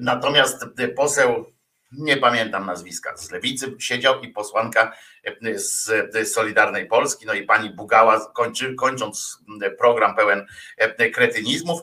Natomiast 0.00 0.64
poseł 0.96 1.51
nie 1.92 2.16
pamiętam 2.16 2.66
nazwiska, 2.66 3.16
z 3.16 3.30
lewicy 3.30 3.74
siedział 3.78 4.20
i 4.20 4.28
posłanka 4.28 4.92
e, 5.24 5.58
z 5.58 6.32
Solidarnej 6.32 6.86
Polski, 6.86 7.26
no 7.26 7.34
i 7.34 7.42
pani 7.42 7.70
Bugała, 7.70 8.26
kończy, 8.34 8.74
kończąc 8.74 9.38
program 9.78 10.16
pełen 10.16 10.46
e, 10.78 11.10
kretynizmów, 11.10 11.80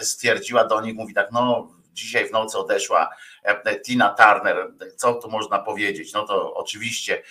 stwierdziła 0.00 0.64
do 0.64 0.80
nich, 0.80 0.94
mówi 0.94 1.14
tak, 1.14 1.28
no 1.32 1.72
dzisiaj 1.92 2.28
w 2.28 2.32
nocy 2.32 2.58
odeszła 2.58 3.10
Tina 3.84 4.08
Turner, 4.08 4.72
co 4.96 5.14
tu 5.14 5.30
można 5.30 5.58
powiedzieć? 5.58 6.12
No 6.12 6.26
to 6.26 6.54
oczywiście 6.54 7.22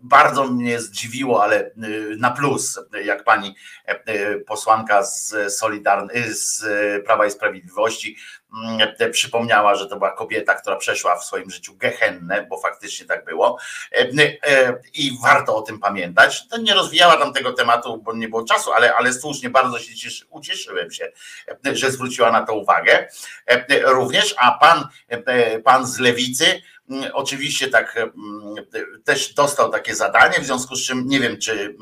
bardzo 0.00 0.44
mnie 0.44 0.80
zdziwiło, 0.80 1.42
ale 1.42 1.70
na 2.18 2.30
plus, 2.30 2.80
jak 3.04 3.24
pani 3.24 3.54
posłanka 4.46 5.02
z 5.02 5.34
Solidarnej, 5.58 6.22
z 6.28 6.64
Prawa 7.04 7.26
i 7.26 7.30
Sprawiedliwości 7.30 8.16
przypomniała, 9.12 9.74
że 9.74 9.86
to 9.86 9.96
była 9.96 10.12
kobieta, 10.12 10.54
która 10.54 10.76
przeszła 10.76 11.16
w 11.18 11.24
swoim 11.24 11.50
życiu 11.50 11.76
gehennę, 11.76 12.46
bo 12.50 12.60
faktycznie 12.60 13.06
tak 13.06 13.24
było 13.24 13.58
e, 13.92 14.08
e, 14.46 14.78
i 14.94 15.18
warto 15.22 15.56
o 15.56 15.62
tym 15.62 15.78
pamiętać. 15.78 16.48
To 16.48 16.58
nie 16.58 16.74
rozwijała 16.74 17.16
tam 17.16 17.32
tego 17.32 17.52
tematu, 17.52 17.98
bo 17.98 18.14
nie 18.14 18.28
było 18.28 18.44
czasu, 18.44 18.72
ale, 18.72 18.94
ale 18.94 19.12
słusznie 19.12 19.50
bardzo 19.50 19.78
się 19.78 19.94
cieszy, 19.94 20.26
ucieszyłem 20.30 20.90
się, 20.90 21.12
e, 21.66 21.76
że 21.76 21.90
zwróciła 21.90 22.32
na 22.32 22.46
to 22.46 22.54
uwagę 22.54 23.08
również, 23.84 24.34
a 24.38 24.50
pan, 24.52 24.88
pan 25.64 25.86
z 25.86 25.98
lewicy 25.98 26.62
mm, 26.90 27.10
oczywiście 27.12 27.68
tak 27.68 27.96
mm, 27.96 28.14
też 29.04 29.34
dostał 29.34 29.70
takie 29.70 29.94
zadanie, 29.94 30.40
w 30.40 30.46
związku 30.46 30.76
z 30.76 30.86
czym 30.86 31.06
nie 31.06 31.20
wiem, 31.20 31.38
czy 31.38 31.76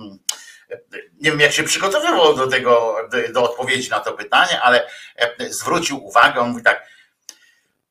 nie 1.21 1.31
wiem 1.31 1.41
jak 1.41 1.53
się 1.53 1.63
przygotowywał 1.63 2.37
do 2.37 2.47
tego, 2.47 2.97
do 3.33 3.51
odpowiedzi 3.51 3.91
na 3.91 4.01
to 4.01 4.13
pytanie, 4.13 4.61
ale 4.61 4.87
e, 5.17 5.53
zwrócił 5.53 6.05
uwagę, 6.05 6.41
on 6.41 6.51
mówi 6.51 6.63
tak, 6.63 6.87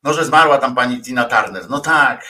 no 0.03 0.13
że 0.13 0.25
zmarła 0.25 0.57
tam 0.57 0.75
pani 0.75 1.01
Tina 1.01 1.25
Turner. 1.25 1.69
No 1.69 1.79
tak, 1.79 2.25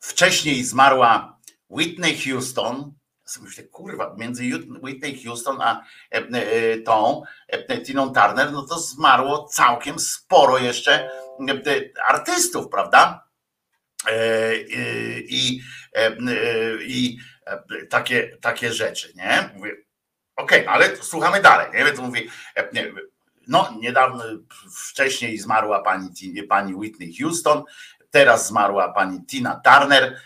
wcześniej 0.00 0.64
zmarła 0.64 1.38
Whitney 1.70 2.18
Houston, 2.18 2.92
myślę, 3.40 3.64
kurwa, 3.64 4.14
między 4.18 4.42
Whitney 4.82 5.24
Houston 5.24 5.62
a 5.62 5.84
e, 6.12 6.16
e, 6.18 6.78
tą 6.78 7.22
Tiną 7.86 8.12
Turner, 8.12 8.52
no 8.52 8.62
to 8.62 8.78
zmarło 8.78 9.48
całkiem 9.48 9.98
sporo 9.98 10.58
jeszcze 10.58 11.10
artystów, 12.08 12.68
prawda? 12.68 13.30
I, 15.28 15.60
i 16.80 17.18
takie, 17.90 18.36
takie 18.40 18.72
rzeczy, 18.72 19.12
nie? 19.14 19.50
Mówię, 19.54 19.72
okej, 20.36 20.60
okay, 20.60 20.74
ale 20.74 20.96
słuchamy 20.96 21.42
dalej, 21.42 21.72
nie? 21.74 21.84
Więc 21.84 21.98
mówi, 21.98 22.30
no 23.48 23.74
niedawno, 23.80 24.24
wcześniej 24.76 25.38
zmarła 25.38 25.82
pani, 25.82 26.08
pani 26.48 26.74
Whitney 26.74 27.16
Houston, 27.20 27.64
teraz 28.10 28.48
zmarła 28.48 28.92
pani 28.92 29.26
Tina 29.26 29.60
Turner, 29.64 30.20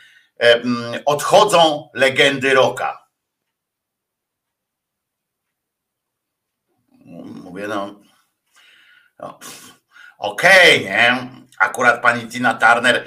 odchodzą 1.05 1.91
legendy 1.95 2.55
rocka. 2.55 3.09
Mówię, 7.45 7.69
no, 7.69 8.01
no 9.19 9.39
okej, 10.19 10.79
okay, 10.79 10.91
nie? 10.91 11.44
Akurat 11.59 12.03
pani 12.03 12.29
Tina 12.29 12.55
Turner 12.55 13.05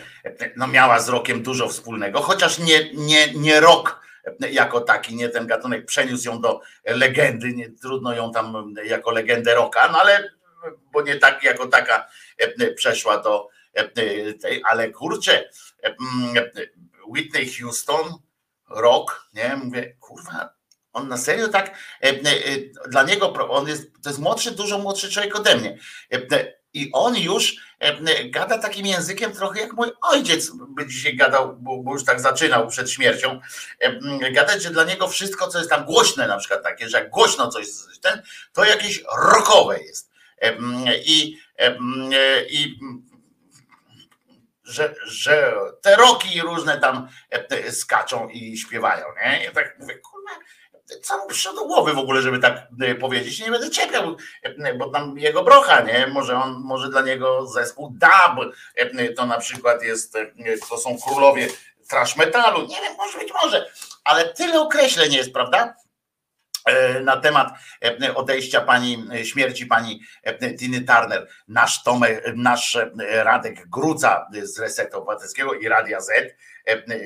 no, 0.55 0.67
miała 0.67 0.99
z 0.99 1.09
rokiem 1.09 1.43
dużo 1.43 1.69
wspólnego, 1.69 2.21
chociaż 2.21 2.59
nie, 2.59 2.93
nie, 2.93 3.33
nie 3.33 3.59
rok 3.59 4.07
jako 4.51 4.81
taki, 4.81 5.15
nie 5.15 5.29
ten 5.29 5.47
gatunek, 5.47 5.85
przeniósł 5.85 6.27
ją 6.27 6.41
do 6.41 6.61
legendy, 6.85 7.53
nie, 7.53 7.69
trudno 7.69 8.15
ją 8.15 8.31
tam 8.31 8.73
jako 8.83 9.11
legendę 9.11 9.55
roka, 9.55 9.89
no 9.91 10.01
ale, 10.01 10.29
bo 10.91 11.01
nie 11.01 11.15
tak 11.15 11.43
jako 11.43 11.67
taka 11.67 12.07
przeszła 12.75 13.17
do 13.17 13.49
tej, 14.41 14.61
ale 14.69 14.89
kurczę, 14.89 15.49
Whitney 17.07 17.53
Houston, 17.53 18.13
rok, 18.69 19.29
nie, 19.33 19.55
mówię, 19.63 19.95
kurwa, 19.99 20.49
on 20.93 21.07
na 21.07 21.17
serio 21.17 21.47
tak, 21.47 21.77
dla 22.89 23.03
niego, 23.03 23.33
on 23.49 23.67
jest, 23.67 23.91
to 24.03 24.09
jest 24.09 24.19
młodszy, 24.19 24.51
dużo 24.51 24.77
młodszy 24.77 25.11
człowiek 25.11 25.35
ode 25.35 25.55
mnie 25.55 25.77
i 26.81 26.89
on 26.93 27.15
już 27.15 27.55
gada 28.25 28.57
takim 28.57 28.85
językiem 28.85 29.31
trochę 29.31 29.59
jak 29.59 29.73
mój 29.73 29.91
ojciec 30.01 30.51
by 30.69 30.87
dzisiaj 30.87 31.15
gadał, 31.15 31.57
bo, 31.57 31.93
już 31.93 32.05
tak 32.05 32.21
zaczynał 32.21 32.67
przed 32.67 32.91
śmiercią, 32.91 33.39
gadać, 34.31 34.63
że 34.63 34.69
dla 34.69 34.83
niego 34.83 35.07
wszystko, 35.07 35.47
co 35.47 35.57
jest 35.57 35.69
tam 35.69 35.85
głośne, 35.85 36.27
na 36.27 36.37
przykład 36.37 36.63
takie, 36.63 36.89
że 36.89 36.97
jak 36.97 37.09
głośno 37.09 37.47
coś 37.47 37.67
ten, 38.01 38.21
to 38.53 38.65
jakieś 38.65 39.03
rokowe 39.33 39.79
jest. 39.79 40.11
I, 41.05 41.37
i 42.49 42.79
że, 44.63 44.95
że 45.05 45.53
te 45.81 45.95
roki 45.95 46.41
różne 46.41 46.79
tam 46.79 47.07
skaczą 47.71 48.29
i 48.29 48.57
śpiewają, 48.57 49.05
nie? 49.23 49.43
Ja 49.43 49.51
tak 49.51 49.79
mówię, 49.79 49.95
kurwa, 49.95 50.31
co 51.01 51.17
mu 51.17 51.27
przyszło 51.27 51.53
do 51.53 51.65
głowy 51.65 51.93
w 51.93 51.97
ogóle, 51.97 52.21
żeby 52.21 52.39
tak 52.39 52.67
e, 52.81 52.95
powiedzieć. 52.95 53.39
Nie 53.39 53.51
będę 53.51 53.69
czepiał, 53.69 54.17
e, 54.43 54.73
bo 54.73 54.89
tam 54.89 55.17
jego 55.17 55.43
brocha, 55.43 55.81
nie? 55.81 56.07
Może 56.07 56.37
on, 56.37 56.61
może 56.63 56.89
dla 56.89 57.01
niego 57.01 57.47
zespół 57.47 57.93
DAB 57.97 58.39
e, 58.75 59.09
to 59.09 59.25
na 59.25 59.37
przykład 59.37 59.83
jest, 59.83 60.17
to 60.69 60.77
są 60.77 60.97
królowie 61.07 61.47
trash 61.89 62.15
metalu. 62.15 62.67
Nie 62.67 62.81
wiem, 62.81 62.95
może 62.97 63.19
być 63.19 63.33
może, 63.43 63.71
ale 64.03 64.33
tyle 64.33 64.61
określeń 64.61 65.13
jest, 65.13 65.33
prawda? 65.33 65.75
na 67.01 67.17
temat 67.17 67.47
odejścia 68.15 68.61
pani, 68.61 69.07
śmierci 69.23 69.65
pani 69.65 70.01
Tiny 70.59 70.81
Turner. 70.81 71.27
Nasz 71.47 71.83
Tomek, 71.83 72.23
nasz 72.35 72.77
Radek 72.97 73.67
Gruca 73.69 74.27
z 74.43 74.59
Resetu 74.59 74.97
Obywatelskiego 74.97 75.53
i 75.53 75.67
Radia 75.67 76.01
Z 76.01 76.35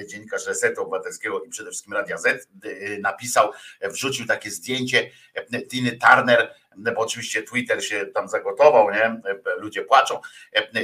dziennikarz 0.08 0.48
Resetu 0.48 0.82
Obywatelskiego 0.82 1.44
i 1.44 1.50
przede 1.50 1.70
wszystkim 1.70 1.94
Radia 1.94 2.18
Z, 2.18 2.26
e, 2.26 2.98
napisał, 3.00 3.52
wrzucił 3.82 4.26
takie 4.26 4.52
zdjęcie 4.52 5.12
e, 5.36 5.62
Tiny 5.62 5.92
Turner, 5.92 6.56
bo 6.78 7.02
oczywiście 7.02 7.44
Twitter 7.44 7.86
się 7.86 8.06
tam 8.06 8.28
zagotował, 8.28 8.92
nie? 8.92 9.22
Ludzie 9.58 9.82
płaczą. 9.82 10.20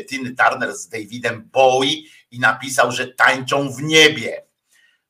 Tiny 0.09 0.35
Turner 0.35 0.73
z 0.73 0.89
Davidem 0.89 1.49
Bowie 1.51 1.91
i 2.31 2.39
napisał, 2.39 2.91
że 2.91 3.07
tańczą 3.07 3.69
w 3.69 3.83
niebie. 3.83 4.43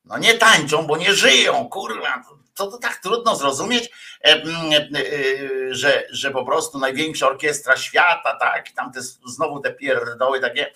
No 0.04 0.18
nie 0.18 0.34
tańczą, 0.34 0.86
bo 0.86 0.96
nie 0.96 1.14
żyją, 1.14 1.68
kurwa, 1.68 2.22
to, 2.58 2.66
to 2.66 2.78
tak 2.78 2.96
trudno 2.96 3.36
zrozumieć, 3.36 3.90
e, 4.24 4.32
e, 4.32 4.42
że, 5.70 6.06
że 6.10 6.30
po 6.30 6.44
prostu 6.44 6.78
największa 6.78 7.26
orkiestra 7.26 7.76
świata, 7.76 8.36
tak, 8.40 8.70
i 8.70 8.74
tam 8.74 8.92
te, 8.92 9.00
znowu 9.26 9.60
te 9.60 9.74
pierdoły 9.74 10.40
takie, 10.40 10.72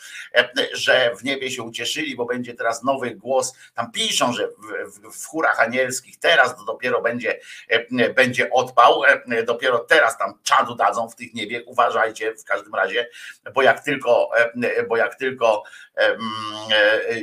że 0.73 1.15
w 1.17 1.25
niebie 1.25 1.51
się 1.51 1.63
ucieszyli, 1.63 2.17
bo 2.17 2.25
będzie 2.25 2.55
teraz 2.55 2.83
nowy 2.83 3.11
głos, 3.11 3.55
tam 3.75 3.93
piszą, 3.93 4.33
że 4.33 4.49
w, 4.49 5.17
w, 5.17 5.27
chórach 5.27 5.61
anielskich 5.61 6.19
teraz 6.19 6.57
to 6.57 6.65
dopiero 6.65 7.03
będzie, 7.03 7.41
będzie 8.15 8.51
odpał, 8.51 9.03
dopiero 9.47 9.79
teraz 9.79 10.19
tam 10.19 10.39
czadu 10.43 10.75
dadzą 10.75 11.09
w 11.09 11.17
tych 11.17 11.35
niebie, 11.35 11.65
uważajcie 11.65 12.35
w 12.35 12.45
każdym 12.45 12.75
razie, 12.75 13.09
bo 13.55 13.63
jak 13.63 13.85
tylko, 13.85 14.31
bo 14.89 14.97
jak 14.97 15.15
tylko 15.15 15.63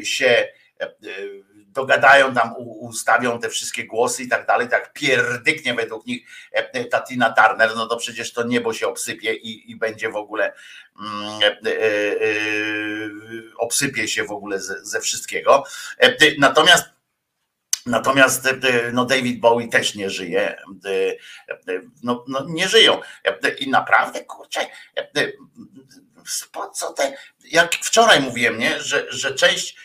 się 0.04 0.48
dogadają 1.80 2.34
tam, 2.34 2.54
ustawią 2.58 3.40
te 3.40 3.50
wszystkie 3.50 3.86
głosy 3.86 4.24
i 4.24 4.28
tak 4.28 4.48
dalej, 4.48 4.70
tak 4.70 4.94
pierdyknie 4.94 5.74
według 5.74 6.06
nich 6.06 6.28
e, 6.54 6.74
e, 6.74 6.86
Tatina 6.86 7.34
Turner, 7.34 7.76
no 7.76 7.88
to 7.88 7.98
przecież 7.98 8.34
to 8.34 8.44
niebo 8.44 8.74
się 8.74 8.88
obsypie 8.88 9.34
i, 9.34 9.72
i 9.72 9.76
będzie 9.76 10.10
w 10.10 10.16
ogóle 10.16 10.54
mm, 11.00 11.40
e, 11.44 11.80
obsypie 13.58 14.08
się 14.08 14.24
w 14.24 14.32
ogóle 14.32 14.60
ze, 14.60 14.86
ze 14.86 15.00
wszystkiego. 15.00 15.64
Natomiast 16.38 16.86
Natomiast 17.86 18.50
no 18.94 19.06
David 19.06 19.40
Bowie 19.40 19.68
też 19.68 19.96
nie 19.96 20.10
żyje. 20.10 20.62
No, 22.04 22.26
no 22.28 22.46
nie 22.48 22.68
żyją. 22.68 23.02
I 23.60 23.70
naprawdę, 23.70 24.26
kurczę, 24.26 24.66
po 26.52 26.70
co 26.70 26.94
te, 26.94 27.18
jak 27.52 27.76
wczoraj 27.76 28.22
mówiłem, 28.22 28.60
nie, 28.60 28.82
że, 28.82 29.06
że 29.10 29.36
część 29.36 29.76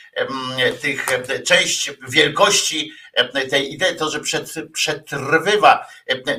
tych, 0.80 1.06
część 1.46 1.90
wielkości 2.08 2.92
tej 3.50 3.72
idei, 3.72 3.96
to, 3.96 4.10
że 4.10 4.20
przetrwywa 4.72 5.86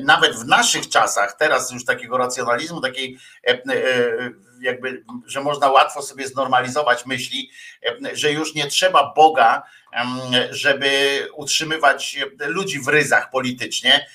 nawet 0.02 0.36
w 0.36 0.46
naszych 0.46 0.88
czasach, 0.88 1.36
teraz 1.38 1.72
już 1.72 1.84
takiego 1.84 2.18
racjonalizmu, 2.18 2.80
takiej 2.80 3.18
e, 3.46 3.58
jakby, 4.60 5.04
że 5.26 5.40
można 5.40 5.70
łatwo 5.70 6.02
sobie 6.02 6.28
znormalizować 6.28 7.06
myśli, 7.06 7.50
że 8.12 8.32
już 8.32 8.54
nie 8.54 8.66
trzeba 8.66 9.12
Boga, 9.16 9.62
żeby 10.50 11.20
utrzymywać 11.34 12.18
ludzi 12.38 12.80
w 12.80 12.88
ryzach 12.88 13.30
politycznie, 13.30 14.06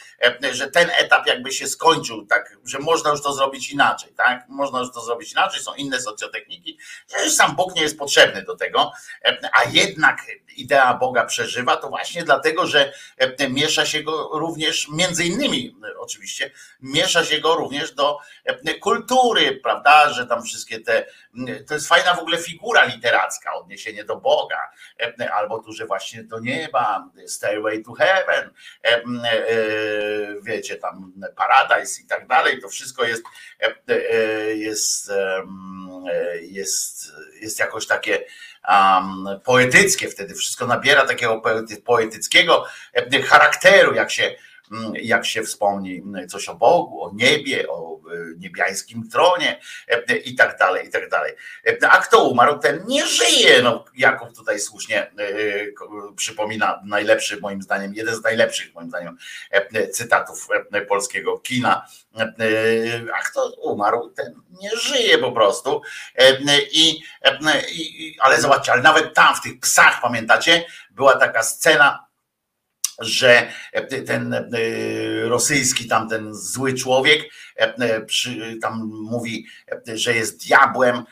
że 0.52 0.72
ten 0.72 0.92
etap 0.98 1.28
jakby 1.28 1.52
się 1.52 1.68
skończył, 1.68 2.26
tak, 2.26 2.58
że 2.66 2.80
można 2.80 3.10
już 3.10 3.22
to 3.22 3.34
zrobić 3.34 3.72
inaczej, 3.72 4.14
tak? 4.14 4.46
Można 4.50 4.80
już 4.80 4.92
to 4.92 5.02
zrobić 5.02 5.32
inaczej, 5.32 5.62
są 5.62 5.74
inne 5.74 6.02
socjotechniki, 6.02 6.78
że 7.12 7.24
już 7.24 7.34
sam 7.34 7.56
Bóg 7.56 7.76
nie 7.76 7.82
jest 7.82 7.98
potrzebny 7.98 8.44
do 8.44 8.56
tego, 8.56 8.92
a 9.54 9.64
jednak 9.70 10.22
idea 10.56 10.94
Boga 10.94 11.26
przeżywa, 11.26 11.78
to 11.78 11.90
właśnie 11.90 12.24
dlatego, 12.24 12.68
że 12.68 12.94
miesza 13.50 13.86
się 13.86 14.04
go 14.04 14.30
również, 14.34 14.88
między 14.90 15.24
innymi 15.24 15.76
oczywiście, 15.98 16.52
miesza 16.82 17.26
się 17.26 17.40
go 17.40 17.56
również 17.56 17.92
do 17.92 18.18
kultury, 18.82 19.60
prawda, 19.64 20.10
że 20.10 20.28
tam 20.28 20.44
wszystkie 20.44 20.80
te, 20.80 21.06
to 21.68 21.74
jest 21.74 21.88
fajna 21.88 22.16
w 22.16 22.20
ogóle 22.20 22.38
figura 22.38 22.86
literacka, 22.86 23.54
odniesienie 23.54 24.04
do 24.04 24.16
Boga, 24.16 24.72
albo 25.34 25.60
tu, 25.60 25.74
że 25.74 25.86
właśnie 25.86 26.24
do 26.24 26.40
nieba, 26.40 27.10
Stairway 27.28 27.84
to 27.84 27.94
Heaven, 27.94 28.50
wiecie, 30.42 30.76
tam 30.76 31.14
Paradise 31.36 32.02
i 32.02 32.06
tak 32.06 32.28
dalej, 32.28 32.62
to 32.62 32.70
wszystko 32.70 33.04
jest, 33.04 33.24
jest, 34.56 35.12
jest 36.42 36.72
jest, 37.02 37.12
jest 37.42 37.60
jakoś 37.60 37.88
takie 37.88 38.26
poetyckie, 39.44 40.10
wtedy. 40.10 40.36
Wszystko 40.36 40.68
nabiera 40.68 41.06
takiego 41.06 41.42
poetyckiego 41.86 42.66
charakteru, 43.26 43.94
jak 43.94 44.12
się 44.12 44.36
jak 44.94 45.26
się 45.26 45.44
wspomni 45.44 46.04
coś 46.30 46.50
o 46.50 46.56
Bogu, 46.56 47.04
o 47.04 47.12
niebie, 47.14 47.70
o 47.70 47.96
e, 47.96 48.38
niebiańskim 48.38 49.10
tronie 49.10 49.60
e, 49.88 50.16
i 50.16 50.36
tak 50.36 50.58
dalej, 50.58 50.88
i 50.88 50.90
tak 50.90 51.10
dalej. 51.10 51.34
E, 51.68 51.90
a 51.90 51.98
kto 51.98 52.24
umarł, 52.24 52.60
ten 52.60 52.84
nie 52.88 53.08
żyje. 53.08 53.62
No, 53.62 53.86
Jakub 53.98 54.36
tutaj 54.36 54.60
słusznie 54.60 55.12
przypomina 56.16 56.82
najlepszy, 56.86 57.42
moim 57.42 57.62
zdaniem, 57.62 57.94
jeden 57.96 58.16
z 58.16 58.24
najlepszych, 58.24 58.74
moim 58.76 58.90
zdaniem, 58.90 59.18
cytatów 59.92 60.48
polskiego 60.88 61.40
kina. 61.40 61.86
A 63.14 63.22
kto 63.30 63.52
umarł, 63.62 64.10
ten 64.10 64.42
nie 64.62 64.70
żyje 64.78 65.18
po 65.18 65.32
prostu. 65.32 65.82
I, 66.72 67.04
ale 68.20 68.42
zobaczcie, 68.42 68.72
ale 68.72 68.82
nawet 68.82 69.14
tam 69.14 69.36
w 69.36 69.42
tych 69.42 69.60
psach, 69.60 70.02
pamiętacie, 70.02 70.66
była 70.92 71.16
taka 71.16 71.44
scena, 71.44 72.11
że 73.02 73.48
ten 74.06 74.34
e, 74.34 74.48
rosyjski 75.30 75.88
tamten 75.88 76.34
zły 76.34 76.74
człowiek 76.74 77.30
e, 77.60 77.76
e, 77.82 78.06
tam 78.62 78.92
mówi, 78.94 79.46
że 79.96 80.14
jest 80.14 80.48
diabłem 80.48 81.04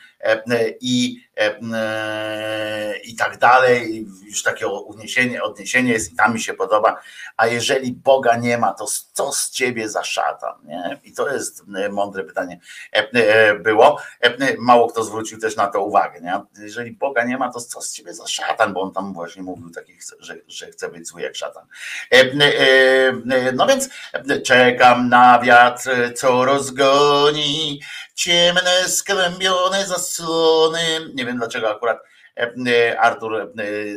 i 0.80 1.20
E, 1.40 2.96
i 3.04 3.14
tak 3.16 3.38
dalej. 3.38 4.06
Już 4.24 4.42
takie 4.42 4.66
odniesienie, 4.68 5.92
jest 5.92 6.12
i 6.12 6.16
tam 6.16 6.34
mi 6.34 6.40
się 6.40 6.54
podoba. 6.54 6.96
A 7.36 7.46
jeżeli 7.46 7.92
Boga 7.92 8.36
nie 8.36 8.58
ma, 8.58 8.72
to 8.72 8.86
co 9.12 9.32
z 9.32 9.50
ciebie 9.50 9.88
za 9.88 10.04
szatan? 10.04 10.54
Nie? 10.64 11.00
I 11.04 11.12
to 11.12 11.32
jest 11.32 11.62
e, 11.76 11.88
mądre 11.88 12.24
pytanie 12.24 12.60
e, 12.92 13.54
było. 13.54 14.00
Mało 14.58 14.88
kto 14.88 15.04
zwrócił 15.04 15.38
też 15.38 15.56
na 15.56 15.66
to 15.66 15.82
uwagę. 15.82 16.20
Nie? 16.20 16.40
Jeżeli 16.58 16.92
Boga 16.92 17.24
nie 17.24 17.38
ma, 17.38 17.52
to 17.52 17.60
co 17.60 17.82
z 17.82 17.92
ciebie 17.92 18.14
za 18.14 18.26
szatan? 18.26 18.72
Bo 18.72 18.80
on 18.80 18.92
tam 18.92 19.12
właśnie 19.12 19.42
mówił 19.42 19.70
takich, 19.70 20.00
że, 20.20 20.36
że 20.48 20.66
chce 20.66 20.88
być 20.88 21.08
zły 21.08 21.22
jak 21.22 21.36
szatan. 21.36 21.66
No 23.54 23.66
więc 23.66 23.88
czekam 24.44 25.08
na 25.08 25.38
wiatr, 25.38 25.90
co 26.16 26.29
rozgoni 26.30 27.80
ciemne, 28.14 28.88
skłębione 28.88 29.86
zasłony. 29.86 30.80
Nie 31.14 31.26
wiem 31.26 31.38
dlaczego 31.38 31.70
akurat 31.70 31.98
e, 32.36 32.52
e, 32.66 33.00
Artur 33.00 33.36
e, 33.36 33.46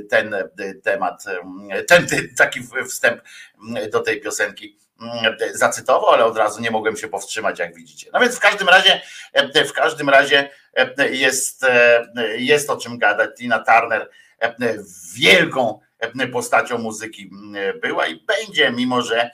ten 0.10 0.36
temat, 0.84 1.24
ten 1.88 2.08
taki 2.38 2.60
wstęp 2.89 3.22
do 3.91 4.00
tej 4.00 4.22
piosenki 4.22 4.78
zacytował, 5.54 6.10
ale 6.10 6.26
od 6.26 6.38
razu 6.38 6.62
nie 6.62 6.72
mogłem 6.72 6.98
się 6.98 7.08
powstrzymać, 7.08 7.60
jak 7.60 7.76
widzicie. 7.76 8.10
No 8.13 8.19
więc 8.19 8.36
w 8.36 8.39
każdym 8.39 8.69
razie, 8.69 9.02
w 9.67 9.72
każdym 9.74 10.10
razie 10.10 10.50
jest, 11.12 11.65
jest 12.38 12.69
o 12.69 12.78
czym 12.78 12.98
gadać. 12.98 13.30
Tina 13.38 13.63
Turner 13.63 14.10
wielką 15.15 15.80
postacią 16.32 16.78
muzyki 16.78 17.32
była 17.82 18.08
i 18.08 18.26
będzie, 18.26 18.72
mimo 18.72 19.02
że 19.02 19.32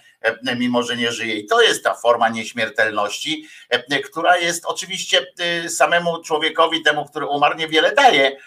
mimo 0.58 0.84
że 0.84 0.98
nie 0.98 1.12
żyje. 1.12 1.36
I 1.36 1.46
to 1.46 1.62
jest 1.62 1.84
ta 1.84 1.94
forma 1.94 2.30
nieśmiertelności, 2.30 3.48
e, 3.70 4.00
która 4.00 4.38
jest 4.38 4.66
oczywiście 4.66 5.26
e, 5.40 5.70
samemu 5.70 6.24
człowiekowi, 6.24 6.84
temu, 6.84 7.06
który 7.06 7.26
umarł, 7.28 7.58
niewiele 7.58 7.92
daje, 7.92 8.38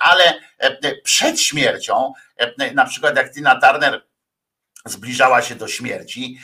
ale 0.00 0.40
przed 1.04 1.40
śmiercią, 1.40 2.12
na 2.74 2.86
przykład 2.86 3.16
jak 3.16 3.34
Tina 3.34 3.60
Turner 3.60 4.06
zbliżała 4.86 5.42
się 5.42 5.54
do 5.54 5.68
śmierci, 5.68 6.38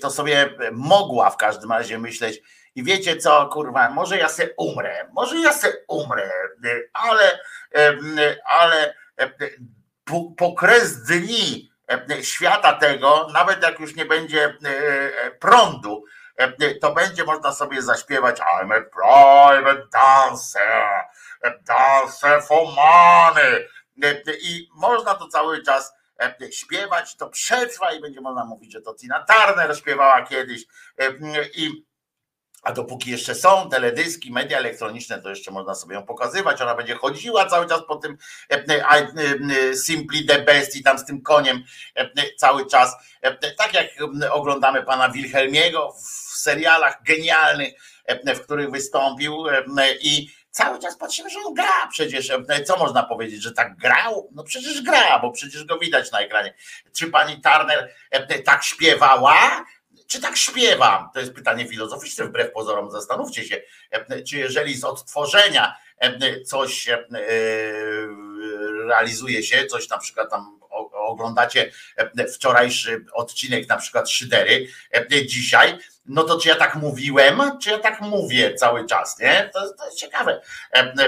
to 0.00 0.10
sobie 0.10 0.50
mogła 0.72 1.30
w 1.30 1.36
każdym 1.36 1.72
razie 1.72 1.98
myśleć, 1.98 2.40
i 2.74 2.84
wiecie 2.84 3.16
co, 3.16 3.46
kurwa, 3.46 3.90
może 3.90 4.18
ja 4.18 4.28
se 4.28 4.48
umrę, 4.56 5.08
może 5.12 5.38
ja 5.38 5.52
se 5.52 5.72
umrę, 5.88 6.30
ale, 6.92 7.38
ale 8.44 8.94
po, 10.04 10.32
po 10.36 10.54
kres 10.54 11.02
dni 11.02 11.67
E, 11.67 11.67
świata 12.22 12.72
tego, 12.72 13.28
nawet 13.32 13.62
jak 13.62 13.80
już 13.80 13.94
nie 13.96 14.04
będzie 14.04 14.44
e, 14.44 14.68
e, 15.22 15.30
prądu, 15.30 16.04
to 16.80 16.94
będzie 16.94 17.24
można 17.24 17.52
sobie 17.52 17.82
zaśpiewać 17.82 18.40
I'm 18.40 18.72
a 18.72 18.80
private 18.80 19.86
dancer, 19.92 21.04
dancer 21.66 22.42
for 22.42 22.66
money. 22.66 23.68
I 24.42 24.68
można 24.74 25.14
to 25.14 25.28
cały 25.28 25.62
czas 25.62 25.92
śpiewać, 26.50 27.16
to 27.16 27.28
przetrwa 27.28 27.92
i 27.92 28.00
będzie 28.00 28.20
można 28.20 28.44
mówić, 28.44 28.72
że 28.72 28.80
to 28.80 28.94
Tina 28.94 29.24
Turner 29.24 29.76
śpiewała 29.76 30.22
kiedyś 30.22 30.64
i 31.54 31.87
a 32.62 32.72
dopóki 32.72 33.10
jeszcze 33.10 33.34
są 33.34 33.70
teledyski, 33.70 34.32
media 34.32 34.58
elektroniczne, 34.58 35.22
to 35.22 35.28
jeszcze 35.28 35.50
można 35.50 35.74
sobie 35.74 35.94
ją 35.94 36.02
pokazywać. 36.02 36.62
Ona 36.62 36.74
będzie 36.74 36.94
chodziła 36.94 37.46
cały 37.46 37.66
czas 37.66 37.80
po 37.88 37.96
tym 37.96 38.18
e, 38.50 38.54
e, 38.54 38.84
e, 39.70 39.76
Simply 39.76 40.24
the 40.24 40.42
Best 40.42 40.76
i 40.76 40.82
tam 40.82 40.98
z 40.98 41.04
tym 41.04 41.22
koniem 41.22 41.64
cały 42.36 42.66
czas. 42.66 42.96
Tak 43.56 43.74
jak 43.74 43.86
oglądamy 44.30 44.82
pana 44.82 45.08
Wilhelmiego 45.08 45.92
w 45.92 46.38
serialach 46.38 47.02
genialnych, 47.02 47.74
w 48.34 48.40
których 48.40 48.70
wystąpił 48.70 49.44
i 50.00 50.30
cały 50.50 50.78
czas 50.78 50.96
patrzymy, 50.96 51.30
że 51.30 51.38
on 51.46 51.54
gra 51.54 51.88
przecież. 51.90 52.32
Co 52.64 52.76
można 52.76 53.02
powiedzieć, 53.02 53.42
że 53.42 53.52
tak 53.52 53.76
grał? 53.76 54.30
No 54.32 54.44
przecież 54.44 54.82
gra, 54.82 55.18
bo 55.18 55.30
przecież 55.30 55.64
go 55.64 55.78
widać 55.78 56.12
na 56.12 56.20
ekranie. 56.20 56.54
Czy 56.96 57.06
pani 57.10 57.40
Turner 57.42 57.94
tak 58.44 58.64
śpiewała? 58.64 59.64
Czy 60.08 60.20
tak 60.20 60.36
śpiewam? 60.36 61.08
To 61.14 61.20
jest 61.20 61.32
pytanie 61.32 61.68
filozoficzne, 61.68 62.24
wbrew 62.24 62.52
pozorom. 62.52 62.90
Zastanówcie 62.90 63.44
się, 63.44 63.62
czy 64.28 64.36
jeżeli 64.36 64.76
z 64.76 64.84
odtworzenia 64.84 65.76
coś 66.46 66.88
realizuje 68.86 69.42
się, 69.42 69.66
coś 69.66 69.88
na 69.88 69.98
przykład 69.98 70.30
tam 70.30 70.60
oglądacie 70.92 71.72
wczorajszy 72.34 73.04
odcinek, 73.12 73.68
na 73.68 73.76
przykład 73.76 74.10
Szydery, 74.10 74.66
dzisiaj, 75.26 75.78
no 76.06 76.24
to 76.24 76.40
czy 76.40 76.48
ja 76.48 76.54
tak 76.54 76.74
mówiłem, 76.74 77.40
czy 77.62 77.70
ja 77.70 77.78
tak 77.78 78.00
mówię 78.00 78.54
cały 78.54 78.86
czas, 78.86 79.18
nie? 79.18 79.50
To, 79.52 79.74
to 79.74 79.86
jest 79.86 79.98
ciekawe, 79.98 80.40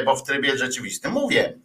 bo 0.04 0.16
w 0.16 0.26
trybie 0.26 0.58
rzeczywistym 0.58 1.12
mówię. 1.12 1.58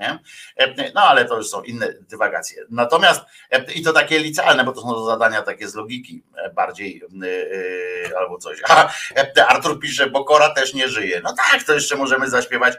Nie? 0.00 0.18
E, 0.56 0.92
no 0.94 1.00
ale 1.00 1.24
to 1.24 1.36
już 1.36 1.48
są 1.48 1.62
inne 1.62 1.94
dywagacje. 2.00 2.64
Natomiast 2.70 3.20
e, 3.50 3.72
i 3.72 3.82
to 3.82 3.92
takie 3.92 4.18
licealne, 4.18 4.64
bo 4.64 4.72
to 4.72 4.80
są 4.80 5.04
zadania 5.04 5.42
takie 5.42 5.68
z 5.68 5.74
logiki 5.74 6.22
e, 6.36 6.50
bardziej 6.50 7.02
albo 8.18 8.38
coś. 8.38 8.58
A 8.68 8.92
Artur 9.48 9.80
pisze, 9.80 10.10
bo 10.10 10.24
Kora 10.24 10.54
też 10.54 10.74
nie 10.74 10.88
żyje. 10.88 11.20
No 11.24 11.34
tak, 11.34 11.62
to 11.62 11.74
jeszcze 11.74 11.96
możemy 11.96 12.30
zaśpiewać 12.30 12.74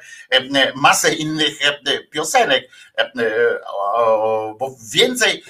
masę 0.76 1.14
innych 1.14 1.60
piosenek, 2.12 2.70
bo 4.60 4.76
więcej, 4.94 5.44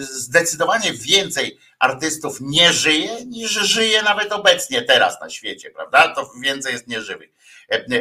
zdecydowanie 0.00 0.92
więcej 0.92 1.58
artystów 1.78 2.38
nie 2.40 2.72
żyje, 2.72 3.24
niż 3.24 3.50
żyje 3.50 4.02
nawet 4.02 4.32
obecnie 4.32 4.82
teraz 4.82 5.20
na 5.20 5.30
świecie, 5.30 5.70
prawda? 5.70 6.14
To 6.14 6.30
więcej 6.42 6.72
jest 6.72 6.88
nieżywych 6.88 7.30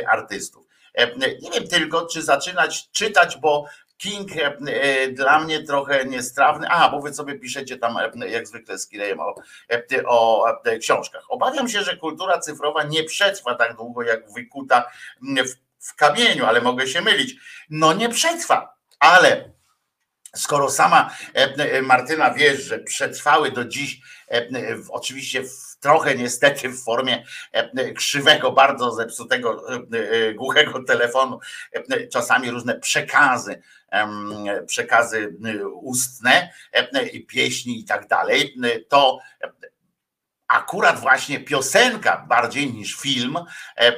artystów. 0.08 0.67
E, 0.98 1.18
nie 1.18 1.52
wiem 1.52 1.68
tylko, 1.68 2.06
czy 2.06 2.22
zaczynać 2.22 2.92
czytać, 2.92 3.38
bo 3.38 3.66
King 3.98 4.30
e, 4.38 5.08
dla 5.08 5.40
mnie 5.40 5.64
trochę 5.64 6.06
niestrawny. 6.06 6.68
A, 6.70 6.90
bo 6.90 7.02
wy 7.02 7.14
sobie 7.14 7.40
piszecie 7.40 7.78
tam 7.78 7.98
e, 7.98 8.30
jak 8.30 8.48
zwykle 8.48 8.78
z 8.78 8.88
Kirejem 8.88 9.20
o, 9.20 9.36
o 10.08 10.46
książkach. 10.80 11.24
Obawiam 11.30 11.70
się, 11.70 11.84
że 11.84 11.98
kultura 11.98 12.40
cyfrowa 12.40 12.84
nie 12.84 13.04
przetrwa 13.04 13.56
tak 13.56 13.76
długo 13.76 14.04
jak 14.04 14.32
wykuta 14.32 14.92
w, 15.22 15.86
w 15.88 15.96
kamieniu, 15.96 16.46
ale 16.46 16.62
mogę 16.62 16.88
się 16.88 17.02
mylić. 17.02 17.36
No 17.70 17.94
nie 17.94 18.10
przetrwa, 18.10 18.74
ale 19.00 19.52
skoro 20.36 20.70
sama 20.70 21.16
Martyna 21.82 22.34
wiesz, 22.34 22.64
że 22.64 22.80
przetrwały 22.80 23.52
do 23.52 23.66
dziś, 23.66 24.02
oczywiście 24.90 25.44
w 25.44 25.67
trochę 25.80 26.16
niestety 26.16 26.70
w 26.70 26.84
formie 26.84 27.24
e, 27.52 27.94
krzywego, 27.94 28.52
bardzo 28.52 28.92
zepsutego, 28.92 29.64
e, 29.74 29.76
e, 29.76 30.34
głuchego 30.34 30.84
telefonu, 30.84 31.40
czasami 32.12 32.52
różne 32.52 32.80
przekazy, 32.80 33.62
przekazy 34.68 35.36
ustne 35.74 36.50
i 37.14 37.26
pieśni 37.26 37.80
i 37.80 37.86
tak 37.86 38.08
dalej, 38.08 38.56
to 38.90 39.20
akurat 40.48 41.00
właśnie 41.00 41.40
piosenka 41.40 42.26
bardziej 42.30 42.74
niż 42.74 42.96
film, 42.96 43.38
e, 43.78 43.98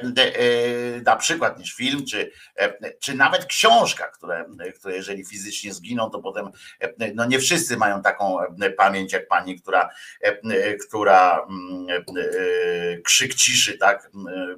na 1.04 1.16
przykład 1.16 1.58
niż 1.58 1.74
film, 1.74 2.06
czy, 2.06 2.30
e, 2.56 2.92
czy 2.98 3.14
nawet 3.14 3.44
książka, 3.44 4.06
które, 4.06 4.44
które 4.78 4.96
jeżeli 4.96 5.24
fizycznie 5.24 5.74
zginą, 5.74 6.10
to 6.10 6.18
potem 6.18 6.50
no 7.14 7.24
nie 7.24 7.38
wszyscy 7.38 7.76
mają 7.76 8.02
taką 8.02 8.38
pamięć 8.76 9.12
jak 9.12 9.28
pani, 9.28 9.60
która, 9.60 9.90
która 10.88 11.46
mm, 11.48 11.86
krzyk 13.04 13.34
ciszy, 13.34 13.78
tak, 13.78 14.10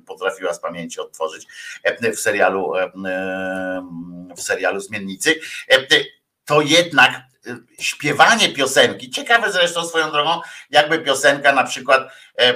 potrafiła 0.07 0.55
z 0.55 0.61
pamięci 0.61 1.01
odtworzyć 1.01 1.47
w 2.15 2.21
serialu 2.21 2.73
w 4.37 4.43
serialu 4.43 4.81
Zmiennicy, 4.81 5.35
to 6.45 6.61
jednak 6.61 7.32
śpiewanie 7.79 8.49
piosenki, 8.49 9.11
ciekawe 9.11 9.53
zresztą 9.53 9.87
swoją 9.87 10.11
drogą, 10.11 10.41
jakby 10.71 10.99
piosenka 10.99 11.53
na 11.53 11.65
przykład 11.65 12.03
e, 12.39 12.49
e, 12.49 12.55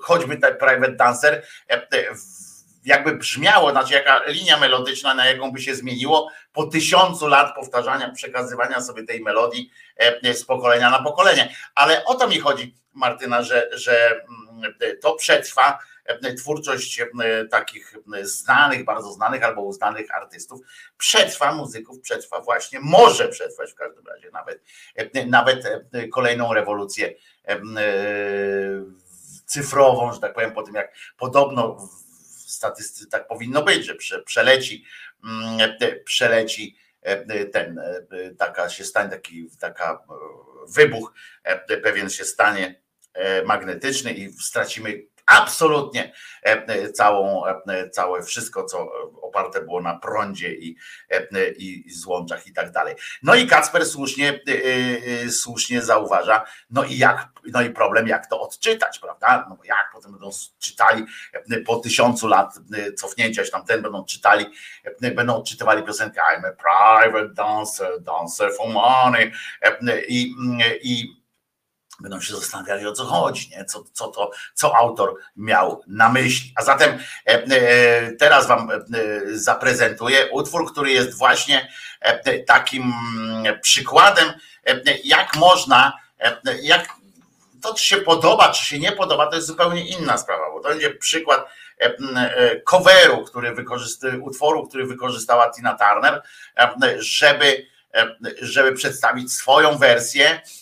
choćby 0.00 0.36
ten 0.36 0.56
private 0.56 0.92
dancer 0.92 1.42
e, 1.70 1.86
jakby 2.84 3.14
brzmiało, 3.14 3.70
znaczy 3.70 3.94
jaka 3.94 4.20
linia 4.26 4.56
melodyczna, 4.56 5.14
na 5.14 5.26
jaką 5.26 5.52
by 5.52 5.60
się 5.60 5.74
zmieniło 5.74 6.30
po 6.52 6.66
tysiącu 6.66 7.26
lat 7.26 7.54
powtarzania, 7.54 8.10
przekazywania 8.10 8.80
sobie 8.80 9.04
tej 9.04 9.20
melodii 9.20 9.70
z 10.32 10.44
pokolenia 10.44 10.90
na 10.90 11.02
pokolenie. 11.02 11.54
Ale 11.74 12.04
o 12.04 12.14
to 12.14 12.28
mi 12.28 12.40
chodzi, 12.40 12.74
Martyna, 12.92 13.42
że, 13.42 13.70
że 13.72 14.24
to 15.02 15.14
przetrwa 15.14 15.78
twórczość 16.38 17.02
takich 17.50 17.94
znanych, 18.22 18.84
bardzo 18.84 19.12
znanych 19.12 19.42
albo 19.42 19.62
uznanych 19.62 20.14
artystów, 20.14 20.60
przetrwa 20.98 21.54
muzyków, 21.54 22.00
przetrwa 22.00 22.40
właśnie, 22.40 22.80
może 22.80 23.28
przetrwać 23.28 23.72
w 23.72 23.74
każdym 23.74 24.06
razie 24.06 24.30
nawet, 24.30 24.62
nawet 25.26 25.64
kolejną 26.12 26.54
rewolucję 26.54 27.14
cyfrową, 29.46 30.12
że 30.12 30.20
tak 30.20 30.34
powiem, 30.34 30.52
po 30.52 30.62
tym 30.62 30.74
jak 30.74 30.94
podobno 31.16 31.76
w 32.46 32.50
statystyce 32.50 33.10
tak 33.10 33.26
powinno 33.26 33.62
być, 33.62 33.86
że 33.86 34.22
przeleci, 34.22 34.84
przeleci 36.04 36.76
ten, 37.52 37.80
taka 38.38 38.68
się 38.68 38.84
stanie, 38.84 39.10
taki 39.10 39.48
taka 39.60 40.02
wybuch 40.68 41.12
pewien 41.82 42.10
się 42.10 42.24
stanie 42.24 42.82
magnetyczny 43.44 44.12
i 44.12 44.32
stracimy 44.32 45.02
absolutnie 45.26 46.12
e, 46.46 46.66
e, 46.66 46.90
całą, 46.90 47.46
e, 47.46 47.90
całe 47.90 48.22
wszystko, 48.22 48.64
co 48.64 48.92
oparte 49.22 49.62
było 49.62 49.80
na 49.80 49.98
prądzie 49.98 50.54
i, 50.54 50.76
i, 51.56 51.90
złączach 51.90 52.46
i 52.46 52.52
tak 52.52 52.70
dalej. 52.70 52.94
No 53.22 53.34
i 53.34 53.46
Kacper 53.46 53.86
słusznie, 53.86 54.40
słusznie 55.30 55.82
zauważa, 55.82 56.44
no 56.70 56.84
i 56.84 56.98
jak, 56.98 57.28
no 57.52 57.62
i 57.62 57.70
problem, 57.70 58.08
jak 58.08 58.26
to 58.26 58.40
odczytać, 58.40 58.98
prawda? 58.98 59.46
No 59.48 59.58
jak 59.64 59.90
potem 59.92 60.12
będą 60.12 60.30
czytali 60.58 61.04
po 61.66 61.76
tysiącu 61.76 62.28
lat 62.28 62.54
cofnięcia 62.96 63.44
się 63.44 63.50
tam 63.50 63.64
ten 63.64 63.82
będą 63.82 64.04
czytali, 64.04 64.46
będą 65.14 65.36
odczytywali 65.36 65.82
piosenkę 65.82 66.20
I'm 66.20 66.44
a 66.46 66.52
private 66.52 67.34
dancer, 67.34 68.00
dancer 68.00 68.52
for 68.56 68.68
money 68.68 69.32
i, 70.08 70.34
i 70.82 71.21
będą 72.02 72.20
się 72.20 72.36
zastanawiali 72.36 72.86
o 72.86 72.92
co 72.92 73.04
chodzi, 73.04 73.50
nie? 73.50 73.64
Co, 73.64 73.84
co, 73.92 74.08
to, 74.08 74.30
co 74.54 74.76
autor 74.76 75.14
miał 75.36 75.82
na 75.86 76.08
myśli. 76.08 76.52
A 76.56 76.62
zatem 76.62 76.98
e, 77.26 77.32
e, 77.32 78.12
teraz 78.12 78.46
Wam 78.46 78.70
e, 78.70 78.80
zaprezentuję 79.32 80.28
utwór, 80.30 80.72
który 80.72 80.90
jest 80.90 81.18
właśnie 81.18 81.68
takim 82.46 82.92
przykładem, 83.60 84.32
jak 85.04 85.36
można, 85.36 85.92
jak 86.62 86.88
to 87.62 87.74
czy 87.74 87.84
się 87.84 87.96
podoba, 87.96 88.52
czy 88.52 88.64
się 88.64 88.78
nie 88.78 88.92
podoba, 88.92 89.26
to 89.26 89.36
jest 89.36 89.48
zupełnie 89.48 89.88
inna 89.88 90.18
sprawa, 90.18 90.50
bo 90.52 90.60
to 90.60 90.68
będzie 90.68 90.90
przykład 90.90 91.46
coveru, 92.64 93.24
który 93.24 93.54
wykorzystuje, 93.54 94.18
utworu, 94.18 94.68
który 94.68 94.86
wykorzystała 94.86 95.50
Tina 95.50 95.78
Turner, 95.78 96.22
żeby, 96.98 97.66
żeby 98.40 98.72
przedstawić 98.72 99.32
swoją 99.32 99.78
wersję 99.78 100.40
Mm, 100.40 100.61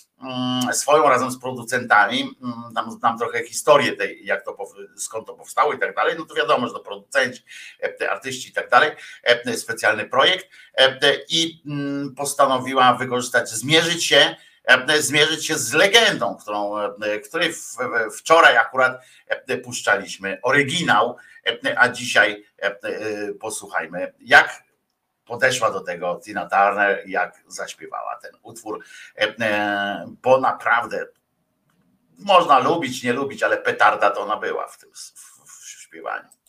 swoją 0.73 1.09
razem 1.09 1.31
z 1.31 1.39
producentami, 1.39 2.37
tam 2.75 2.99
mm, 3.03 3.19
trochę 3.19 3.45
historię 3.45 3.93
tej, 3.93 4.27
jak 4.27 4.45
to, 4.45 4.57
skąd 4.97 5.27
to 5.27 5.35
powstało 5.35 5.73
i 5.73 5.79
tak 5.79 5.95
dalej, 5.95 6.15
no 6.19 6.25
to 6.25 6.35
wiadomo, 6.35 6.67
że 6.67 6.73
to 6.73 6.81
producenci, 6.81 7.43
e, 8.01 8.11
artyści 8.11 8.49
i 8.49 8.53
tak 8.53 8.71
dalej, 8.71 8.91
e, 9.23 9.57
specjalny 9.57 10.05
projekt 10.05 10.49
e, 10.75 10.99
i 11.29 11.63
mm, 11.67 12.15
postanowiła 12.15 12.95
wykorzystać, 12.95 13.51
zmierzyć 13.51 14.07
się, 14.07 14.37
zmierzyć 14.99 15.47
się 15.47 15.59
z 15.59 15.73
legendą, 15.73 16.37
którą, 16.37 16.75
której 17.29 17.55
wczoraj 18.19 18.57
akurat 18.57 19.03
puszczaliśmy. 19.65 20.39
Oryginał, 20.43 21.17
a 21.77 21.89
dzisiaj 21.89 22.45
posłuchajmy, 23.41 24.13
jak 24.21 24.63
podeszła 25.25 25.71
do 25.71 25.81
tego 25.81 26.21
Tina 26.25 26.49
Turner, 26.49 27.03
jak 27.07 27.43
zaśpiewała 27.49 28.19
ten 28.23 28.33
utwór, 28.43 28.85
e, 29.17 29.35
e, 29.41 30.07
bo 30.23 30.41
naprawdę 30.41 31.07
można 32.19 32.59
lubić, 32.59 33.03
nie 33.03 33.13
lubić, 33.13 33.43
ale 33.43 33.57
petarda 33.57 34.11
to 34.11 34.21
ona 34.21 34.37
była 34.37 34.67
w 34.67 34.79
tym 34.79 34.91
w, 34.95 35.13
w 35.47 35.69
śpiewaniu. 35.69 36.40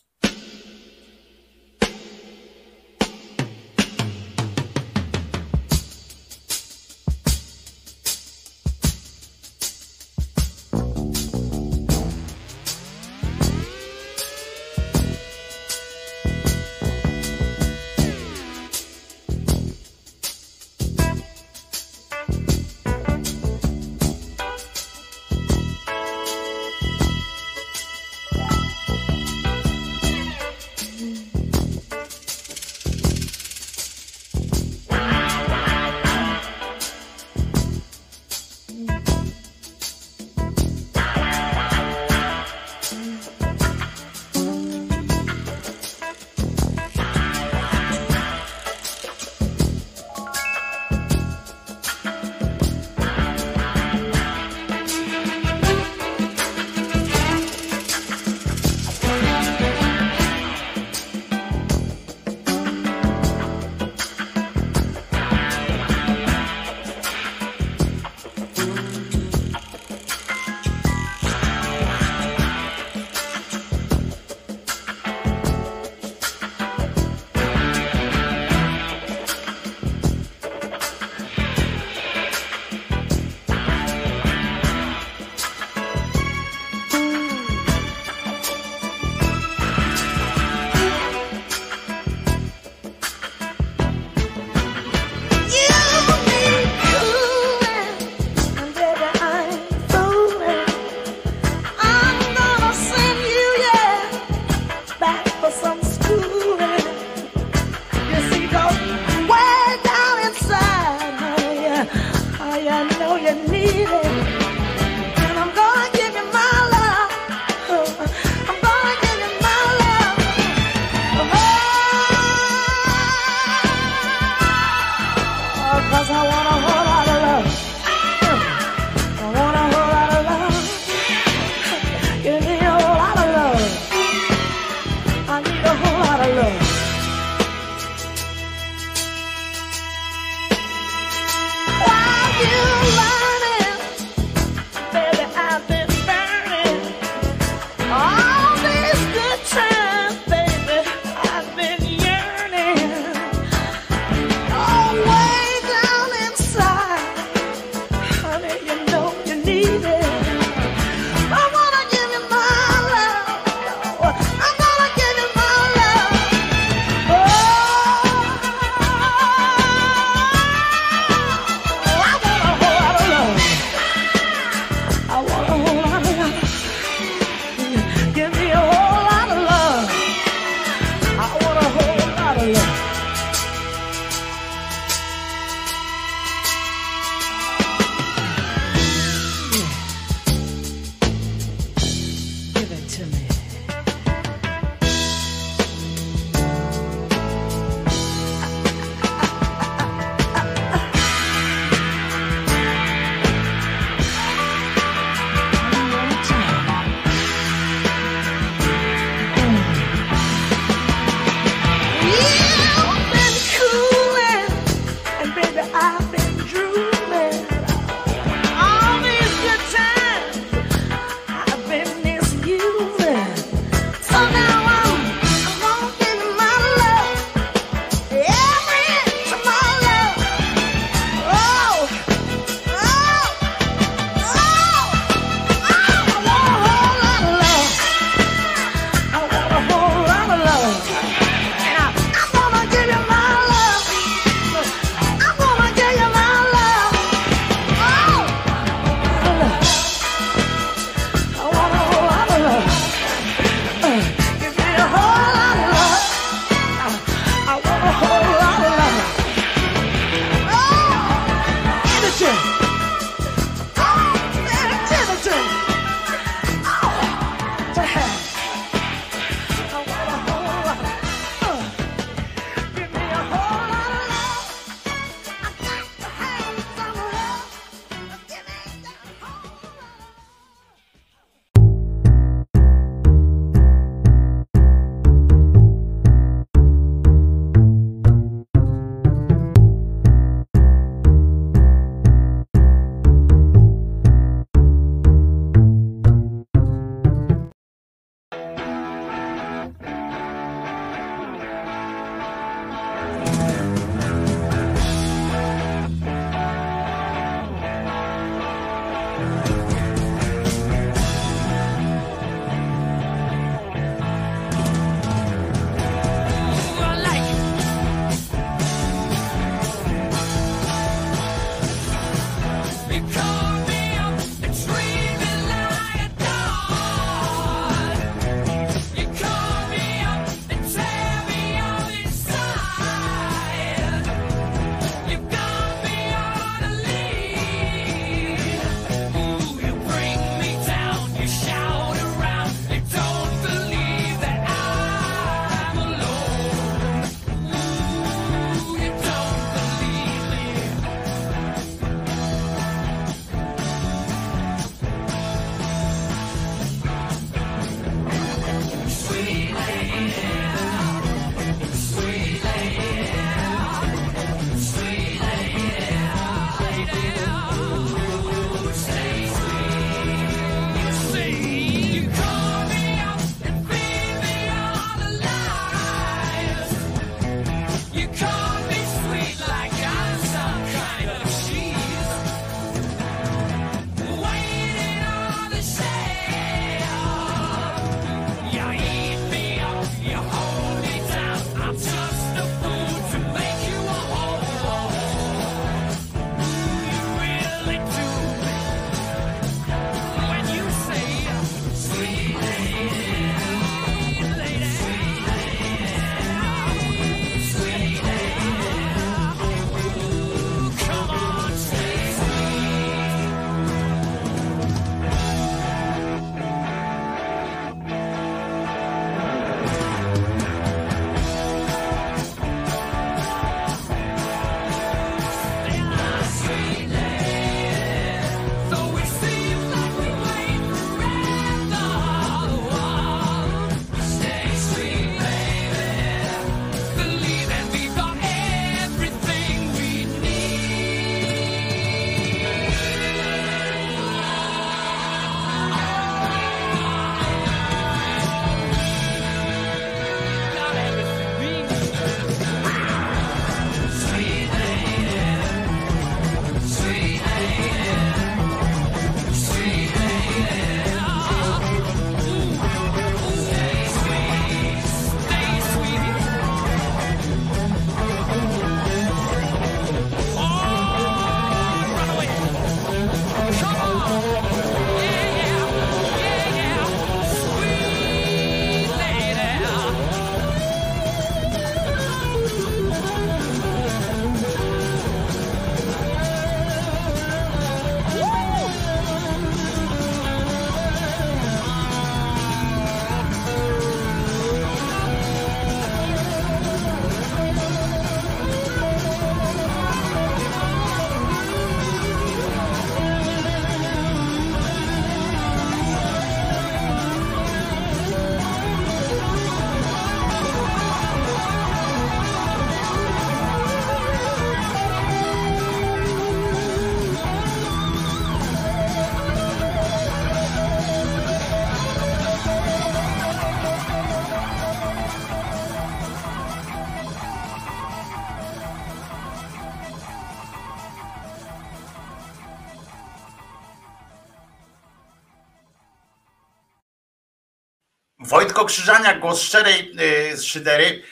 Wojtko 538.52 538.64
Krzyżania, 538.64 539.18
głos 539.18 539.42
szczerej 539.42 539.94
szydery, 540.42 541.02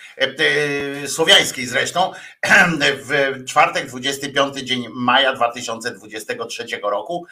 słowiańskiej 1.07 1.66
zresztą, 1.66 2.12
w 3.09 3.45
czwartek, 3.49 3.86
25 3.86 4.57
dzień 4.57 4.86
maja 4.91 5.32
2023 5.32 6.64
roku 6.82 7.26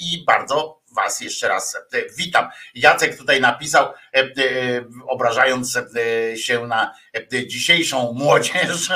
i 0.00 0.24
bardzo 0.26 0.80
Was 0.92 1.20
jeszcze 1.20 1.48
raz 1.48 1.76
witam. 2.16 2.48
Jacek 2.74 3.18
tutaj 3.18 3.40
napisał, 3.40 3.92
obrażając 5.08 5.78
się 6.36 6.66
na 6.66 6.94
dzisiejszą 7.46 8.12
młodzież. 8.12 8.88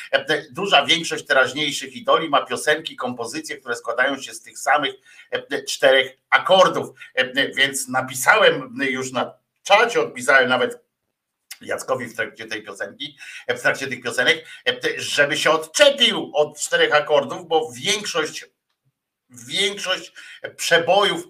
Duża 0.50 0.86
większość 0.86 1.26
teraźniejszych 1.26 1.96
idoli 1.96 2.28
ma 2.28 2.46
piosenki, 2.46 2.96
kompozycje, 2.96 3.56
które 3.56 3.76
składają 3.76 4.18
się 4.20 4.34
z 4.34 4.42
tych 4.42 4.58
samych 4.58 4.94
czterech 5.68 6.16
akordów. 6.30 6.88
Więc 7.56 7.88
napisałem 7.88 8.76
już 8.80 9.12
na 9.12 9.41
czacie, 9.62 10.00
odpisałem 10.00 10.48
nawet 10.48 10.82
Jackowi 11.60 12.06
w 12.06 12.16
trakcie 12.16 12.46
tej 12.46 12.62
piosenki, 12.62 13.18
w 13.48 13.60
trakcie 13.60 13.86
tych 13.86 14.02
piosenek, 14.02 14.46
żeby 14.96 15.36
się 15.36 15.50
odczepił 15.50 16.30
od 16.34 16.58
czterech 16.58 16.94
akordów, 16.94 17.48
bo 17.48 17.72
większość 17.72 18.44
większość 19.30 20.12
przebojów, 20.56 21.24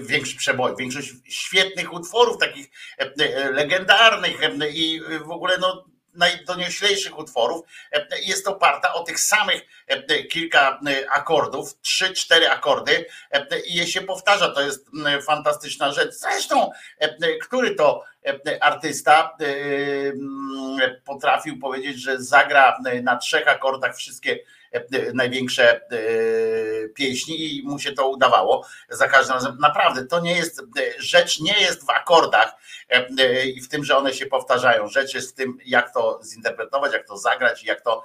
większość 0.00 0.36
przebojów, 0.38 0.78
większość 0.78 1.12
świetnych 1.28 1.92
utworów, 1.92 2.38
takich 2.38 2.70
legendarnych 3.52 4.40
i 4.72 5.00
w 5.24 5.30
ogóle 5.30 5.58
no, 5.58 5.91
najdonioślejszych 6.14 7.18
utworów 7.18 7.66
jest 8.22 8.48
oparta 8.48 8.94
o 8.94 9.02
tych 9.02 9.20
samych 9.20 9.62
kilka 10.30 10.80
akordów, 11.14 11.80
trzy, 11.80 12.12
cztery 12.12 12.50
akordy 12.50 13.06
i 13.66 13.74
je 13.74 13.86
się 13.86 14.00
powtarza. 14.00 14.50
To 14.50 14.62
jest 14.62 14.86
fantastyczna 15.26 15.92
rzecz. 15.92 16.14
Zresztą, 16.14 16.70
który 17.42 17.74
to 17.74 18.04
artysta 18.60 19.36
potrafił 21.04 21.58
powiedzieć, 21.58 22.02
że 22.02 22.22
zagra 22.22 22.78
na 23.02 23.16
trzech 23.16 23.48
akordach 23.48 23.96
wszystkie 23.96 24.38
E, 24.38 24.61
największe 25.14 25.76
e, 25.76 25.78
pieśni 26.88 27.56
i 27.56 27.62
mu 27.62 27.78
się 27.78 27.92
to 27.92 28.08
udawało 28.08 28.66
za 28.88 29.08
każdym 29.08 29.34
razem. 29.34 29.58
Naprawdę, 29.60 30.06
to 30.06 30.20
nie 30.20 30.36
jest, 30.36 30.62
rzecz 30.98 31.40
nie 31.40 31.60
jest 31.60 31.86
w 31.86 31.90
akordach 31.90 32.52
e, 32.88 33.46
i 33.46 33.60
w 33.60 33.68
tym, 33.68 33.84
że 33.84 33.96
one 33.96 34.14
się 34.14 34.26
powtarzają. 34.26 34.88
Rzecz 34.88 35.14
jest 35.14 35.32
w 35.32 35.34
tym, 35.34 35.58
jak 35.64 35.94
to 35.94 36.20
zinterpretować, 36.24 36.92
jak 36.92 37.06
to 37.06 37.18
zagrać, 37.18 37.64
jak 37.64 37.80
to, 37.80 38.04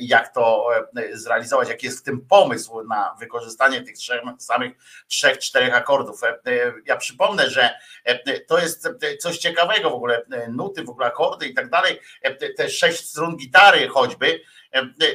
jak 0.00 0.34
to 0.34 0.68
zrealizować, 1.12 1.68
jaki 1.68 1.86
jest 1.86 1.98
w 1.98 2.02
tym 2.02 2.20
pomysł 2.20 2.82
na 2.82 3.16
wykorzystanie 3.20 3.82
tych 3.82 3.96
trzech, 3.96 4.22
samych 4.38 4.72
trzech, 5.08 5.38
czterech 5.38 5.74
akordów. 5.74 6.20
Ja 6.86 6.96
przypomnę, 6.96 7.50
że 7.50 7.74
to 8.46 8.58
jest 8.58 8.88
coś 9.20 9.38
ciekawego 9.38 9.90
w 9.90 9.94
ogóle, 9.94 10.22
nuty, 10.48 10.84
w 10.84 10.90
ogóle 10.90 11.06
akordy 11.06 11.46
i 11.46 11.54
tak 11.54 11.70
dalej, 11.70 12.00
te 12.56 12.70
sześć 12.70 13.08
strun 13.08 13.36
gitary 13.36 13.88
choćby, 13.88 14.40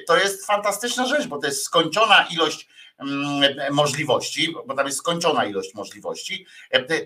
to 0.08 0.18
jest 0.18 0.45
fantastyczna 0.45 1.06
rzecz, 1.06 1.28
bo 1.28 1.38
to 1.38 1.47
jest 1.47 1.64
skończona 1.64 2.28
ilość 2.32 2.68
mm, 2.99 3.74
możliwości, 3.74 4.56
bo 4.66 4.74
tam 4.74 4.86
jest 4.86 4.97
skończona 4.97 5.45
ilość 5.45 5.74
możliwości, 5.74 6.45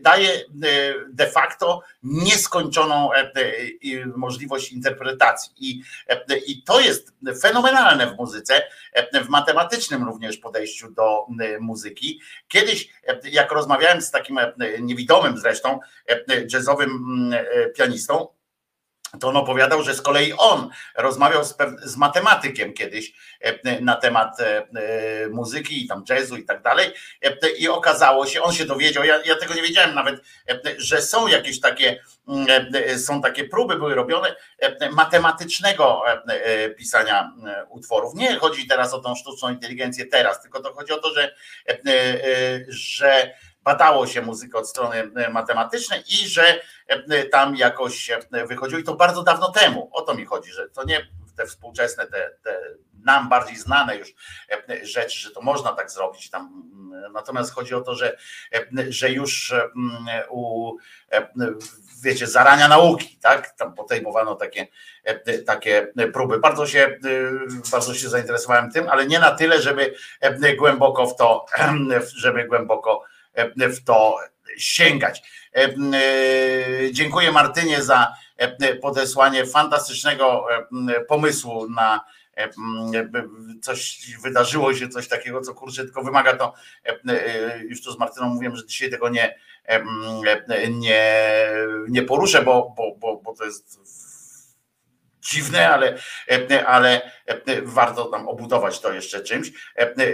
daje 0.01 0.43
de 1.09 1.27
facto 1.27 1.81
nieskończoną 2.03 3.09
możliwość 4.15 4.71
interpretacji. 4.71 5.53
I, 5.57 5.81
I 6.47 6.63
to 6.63 6.79
jest 6.79 7.13
fenomenalne 7.41 8.07
w 8.07 8.17
muzyce, 8.17 8.63
w 9.25 9.29
matematycznym 9.29 10.03
również 10.03 10.37
podejściu 10.37 10.91
do 10.91 11.25
muzyki. 11.59 12.21
Kiedyś, 12.47 12.89
jak 13.23 13.51
rozmawiałem 13.51 14.01
z 14.01 14.11
takim 14.11 14.39
niewidomym 14.79 15.37
zresztą, 15.37 15.79
jazzowym 16.53 16.89
mm, 16.89 17.45
pianistą, 17.75 18.36
to 19.19 19.27
on 19.27 19.37
opowiadał, 19.37 19.83
że 19.83 19.93
z 19.93 20.01
kolei 20.01 20.33
on 20.37 20.69
rozmawiał 20.95 21.43
z, 21.43 21.57
z, 21.83 21.97
matematykiem 21.97 22.73
kiedyś 22.73 23.13
e, 23.41 23.81
na 23.81 23.95
temat 23.95 24.39
e, 24.39 24.57
e, 24.57 25.27
muzyki 25.29 25.85
i 25.85 25.87
tam 25.87 26.03
jazzu 26.09 26.37
i 26.37 26.45
tak 26.45 26.61
dalej 26.61 26.93
i 27.57 27.69
okazało 27.69 28.25
się, 28.25 28.41
on 28.41 28.53
się 28.53 28.65
dowiedział, 28.65 29.03
ja, 29.03 29.23
ja 29.25 29.35
tego 29.35 29.53
nie 29.53 29.61
wiedziałem 29.61 29.95
nawet, 29.95 30.21
że 30.77 31.01
są 31.01 31.27
jakieś 31.27 31.59
takie 31.59 32.03
mm, 32.27 32.47
są 32.97 33.21
takie 33.21 33.43
próby 33.43 33.75
były 33.75 33.95
robione 33.95 34.35
matematycznego 34.91 36.03
pisania 36.77 37.31
utworów. 37.69 38.15
Nie 38.15 38.35
chodzi 38.35 38.67
teraz 38.67 38.93
o 38.93 38.99
tą 38.99 39.15
sztuczną 39.15 39.49
inteligencję 39.49 40.05
teraz, 40.05 40.41
tylko 40.41 40.59
to 40.59 40.73
chodzi 40.73 40.93
o 40.93 40.97
to, 40.97 41.13
że, 41.13 41.35
że 42.67 43.33
badało 43.67 44.07
się 44.07 44.21
muzykę 44.21 44.57
od 44.57 44.69
strony 44.69 45.11
e, 45.15 45.29
matematycznej 45.29 46.03
i 46.09 46.27
że 46.27 46.61
e, 46.87 47.25
tam 47.25 47.55
jakoś 47.55 48.11
wychodziło 48.47 48.81
i 48.81 48.83
to 48.83 48.95
bardzo 48.95 49.23
dawno 49.23 49.51
temu. 49.51 49.89
O 49.91 50.01
to 50.01 50.13
mi 50.13 50.25
chodzi, 50.25 50.51
że 50.51 50.69
to 50.69 50.83
nie 50.83 51.07
te 51.37 51.45
współczesne, 51.45 52.07
te, 52.07 52.31
te 52.43 52.59
nam 53.05 53.29
bardziej 53.29 53.55
znane 53.55 53.97
już 53.97 54.09
e, 54.69 54.85
rzeczy, 54.85 55.19
że 55.19 55.31
to 55.31 55.41
można 55.41 55.73
tak 55.73 55.91
zrobić 55.91 56.29
tam. 56.29 56.63
Natomiast 57.13 57.53
chodzi 57.53 57.75
o 57.75 57.81
to, 57.81 57.95
że, 57.95 58.17
że 58.89 59.11
już 59.11 59.53
u 60.29 60.71
wiecie, 62.03 62.27
zarania 62.27 62.67
nauki, 62.67 63.17
tak? 63.21 63.49
Tam 63.57 63.73
podejmowano 63.73 64.35
takie, 64.35 64.67
takie 65.45 65.93
próby. 66.13 66.39
Bardzo 66.39 66.67
się, 66.67 66.99
bardzo 67.71 67.93
się 67.93 68.09
zainteresowałem 68.09 68.71
tym, 68.71 68.89
ale 68.89 69.07
nie 69.07 69.19
na 69.19 69.31
tyle, 69.31 69.61
żeby 69.61 69.95
głęboko 70.57 71.07
w 71.07 71.15
to, 71.15 71.45
żeby 72.23 72.43
głęboko 72.45 73.03
E, 73.16 73.16
w 73.57 73.83
to 73.83 74.17
sięgać. 74.57 75.21
E, 75.55 75.63
e, 75.63 75.73
dziękuję 76.91 77.31
Martynie 77.31 77.83
za 77.83 78.13
podesłanie 78.81 79.45
fantastycznego 79.45 80.45
pomysłu 81.07 81.69
na 81.69 82.05
coś 83.61 83.99
wydarzyło 84.23 84.73
się, 84.73 84.89
coś 84.89 85.07
takiego, 85.07 85.41
co 85.41 85.53
kurczę, 85.53 85.83
tylko 85.83 86.03
wymaga 86.03 86.37
to, 86.37 86.53
już 87.69 87.81
tu 87.81 87.91
z 87.91 87.99
Martyną 87.99 88.29
mówiłem, 88.29 88.55
że 88.55 88.65
dzisiaj 88.65 88.89
tego 88.89 89.09
nie, 89.09 89.35
nie, 90.69 91.31
nie 91.87 92.03
poruszę, 92.03 92.41
bo, 92.41 92.73
bo, 92.77 92.95
bo, 92.99 93.21
bo 93.21 93.35
to 93.35 93.45
jest 93.45 93.79
dziwne, 95.29 95.69
ale, 95.69 95.97
ale 96.65 97.11
warto 97.63 98.05
tam 98.05 98.27
obudować 98.27 98.79
to 98.79 98.93
jeszcze 98.93 99.21
czymś. 99.21 99.51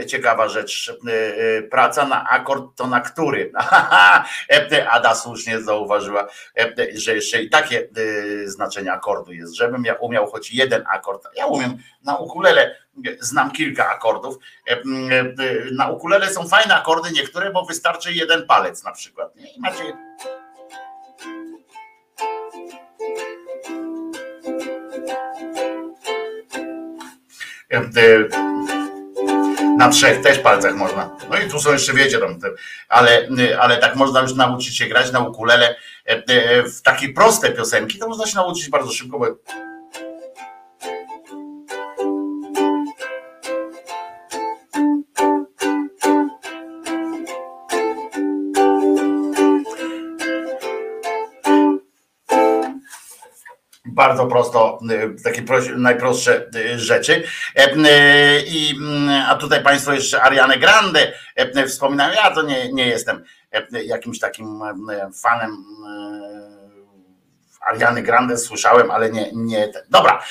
Ciekawa 0.08 0.50
rzecz. 0.50 0.94
Praca 1.72 2.06
na 2.06 2.30
akord 2.30 2.76
to 2.76 2.88
na 2.88 3.02
który? 3.02 3.52
Ada 4.90 5.16
słusznie 5.16 5.62
zauważyła, 5.62 6.28
że 6.94 7.16
jeszcze 7.16 7.42
i 7.42 7.50
takie 7.50 7.88
znaczenie 8.46 8.92
akordu 8.92 9.34
jest, 9.34 9.56
żebym 9.56 9.86
ja 9.86 9.94
umiał 9.94 10.28
choć 10.28 10.52
jeden 10.52 10.84
akord. 10.94 11.28
Ja 11.36 11.46
umiem 11.46 11.78
na 12.04 12.18
ukulele, 12.18 12.76
znam 13.20 13.52
kilka 13.52 13.90
akordów. 13.90 14.36
Na 15.72 15.90
ukulele 15.90 16.30
są 16.30 16.48
fajne 16.48 16.76
akordy 16.76 17.12
niektóre, 17.12 17.52
bo 17.52 17.66
wystarczy 17.66 18.14
jeden 18.14 18.48
palec 18.48 18.84
na 18.84 18.92
przykład. 18.92 19.36
I 19.36 19.62
macie 19.62 19.84
na 29.78 29.90
trzech 29.90 30.22
też 30.22 30.40
palcach 30.40 30.76
można. 30.76 31.10
No 31.30 31.38
i 31.38 31.50
tu 31.50 31.60
są 31.60 31.74
jeszcze, 31.74 31.94
wiecie, 31.94 32.20
tam, 32.20 32.40
ale, 32.90 33.28
ale 33.60 33.78
tak 33.78 33.96
można 33.96 34.22
już 34.22 34.36
nauczyć 34.36 34.78
się 34.78 34.86
grać 34.86 35.12
na 35.12 35.20
ukulele 35.20 35.76
w 36.66 36.82
takie 36.84 37.10
proste 37.10 37.52
piosenki, 37.52 38.00
to 38.00 38.08
można 38.08 38.26
się 38.26 38.36
nauczyć 38.36 38.70
bardzo 38.70 38.92
szybko, 38.92 39.20
bo 39.20 39.26
bardzo 53.86 54.28
prosto, 54.28 54.80
y, 55.18 55.24
takie 55.24 55.44
najprostsze 55.76 56.50
y, 56.56 56.80
rzeczy. 56.80 57.24
E, 57.56 57.76
y, 57.76 58.44
I, 58.48 58.76
mm, 58.76 59.10
a 59.30 59.36
tutaj 59.36 59.64
Państwo 59.64 59.94
jeszcze 59.94 60.22
Ariane 60.22 60.58
Grande 60.58 61.14
e, 61.36 61.68
wspominają, 61.68 62.14
ja 62.14 62.32
to 62.32 62.42
nie, 62.42 62.74
nie 62.74 62.88
jestem 62.88 63.24
e, 63.52 63.84
jakimś 63.84 64.20
takim 64.20 64.60
fanem 65.22 65.66
Ariany 67.70 68.04
Grande 68.04 68.38
słyszałem, 68.38 68.92
ale 68.92 69.10
nie, 69.10 69.30
nie. 69.34 69.72
Dobra. 69.90 70.24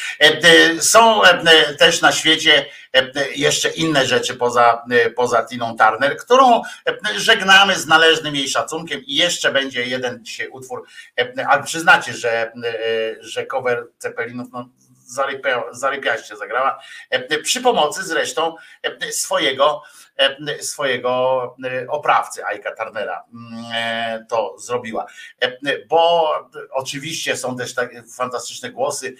Są 0.81 1.21
też 1.79 2.01
na 2.01 2.13
świecie 2.13 2.67
jeszcze 3.35 3.69
inne 3.69 4.07
rzeczy 4.07 4.35
poza, 4.35 4.85
poza 5.17 5.43
Tiną 5.45 5.77
Turner, 5.77 6.17
którą 6.17 6.63
żegnamy 7.17 7.75
z 7.75 7.87
należnym 7.87 8.37
jej 8.37 8.49
szacunkiem 8.49 9.01
i 9.05 9.15
jeszcze 9.15 9.53
będzie 9.53 9.85
jeden 9.85 10.25
dzisiaj 10.25 10.49
utwór, 10.49 10.85
ale 11.49 11.63
przyznacie, 11.63 12.13
że, 12.13 12.53
że 13.21 13.47
cover 13.47 13.87
Cepelinów 13.99 14.49
no, 14.53 14.69
zarypiaście 15.73 16.37
zagrała, 16.37 16.83
przy 17.43 17.61
pomocy 17.61 18.03
zresztą 18.03 18.55
swojego, 19.11 19.83
swojego 20.61 21.57
oprawcy, 21.89 22.45
Ajka 22.45 22.75
Turnera 22.75 23.25
to 24.29 24.59
zrobiła. 24.59 25.07
Bo 25.89 26.33
oczywiście 26.71 27.37
są 27.37 27.57
też 27.57 27.75
takie 27.75 28.03
fantastyczne 28.03 28.71
głosy, 28.71 29.15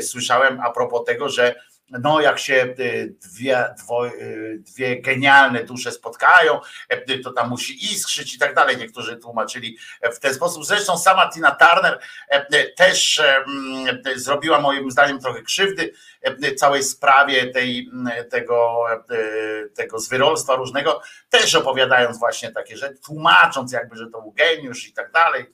słyszałem 0.00 0.60
a 0.60 0.70
propos 0.70 1.04
tego, 1.04 1.28
że 1.28 1.54
no 1.90 2.20
jak 2.20 2.38
się 2.38 2.74
y, 2.78 3.14
dwie, 3.22 3.74
y, 4.20 4.58
dwie 4.58 5.02
genialne 5.02 5.64
dusze 5.64 5.92
spotkają, 5.92 6.60
y, 7.10 7.18
to 7.18 7.32
tam 7.32 7.48
musi 7.48 7.92
iskrzyć 7.92 8.34
i 8.34 8.38
tak 8.38 8.54
dalej. 8.54 8.76
Niektórzy 8.76 9.16
tłumaczyli 9.16 9.78
w 10.12 10.18
ten 10.18 10.34
sposób. 10.34 10.64
Zresztą 10.64 10.98
sama 10.98 11.30
Tina 11.30 11.50
Turner 11.50 12.00
też 12.76 13.22
zrobiła 14.14 14.60
moim 14.60 14.90
zdaniem 14.90 15.20
trochę 15.20 15.42
krzywdy 15.42 15.92
całej 16.56 16.82
sprawie 16.82 17.46
tej, 17.52 17.90
tego, 18.30 18.84
tego 19.74 19.98
zwyrolstwa 19.98 20.54
różnego, 20.54 21.02
też 21.30 21.54
opowiadając 21.54 22.18
właśnie 22.18 22.52
takie 22.52 22.76
rzeczy, 22.76 22.98
tłumacząc 23.04 23.72
jakby, 23.72 23.96
że 23.96 24.06
to 24.10 24.22
był 24.22 24.32
geniusz 24.32 24.88
i 24.88 24.92
tak 24.92 25.12
dalej. 25.12 25.46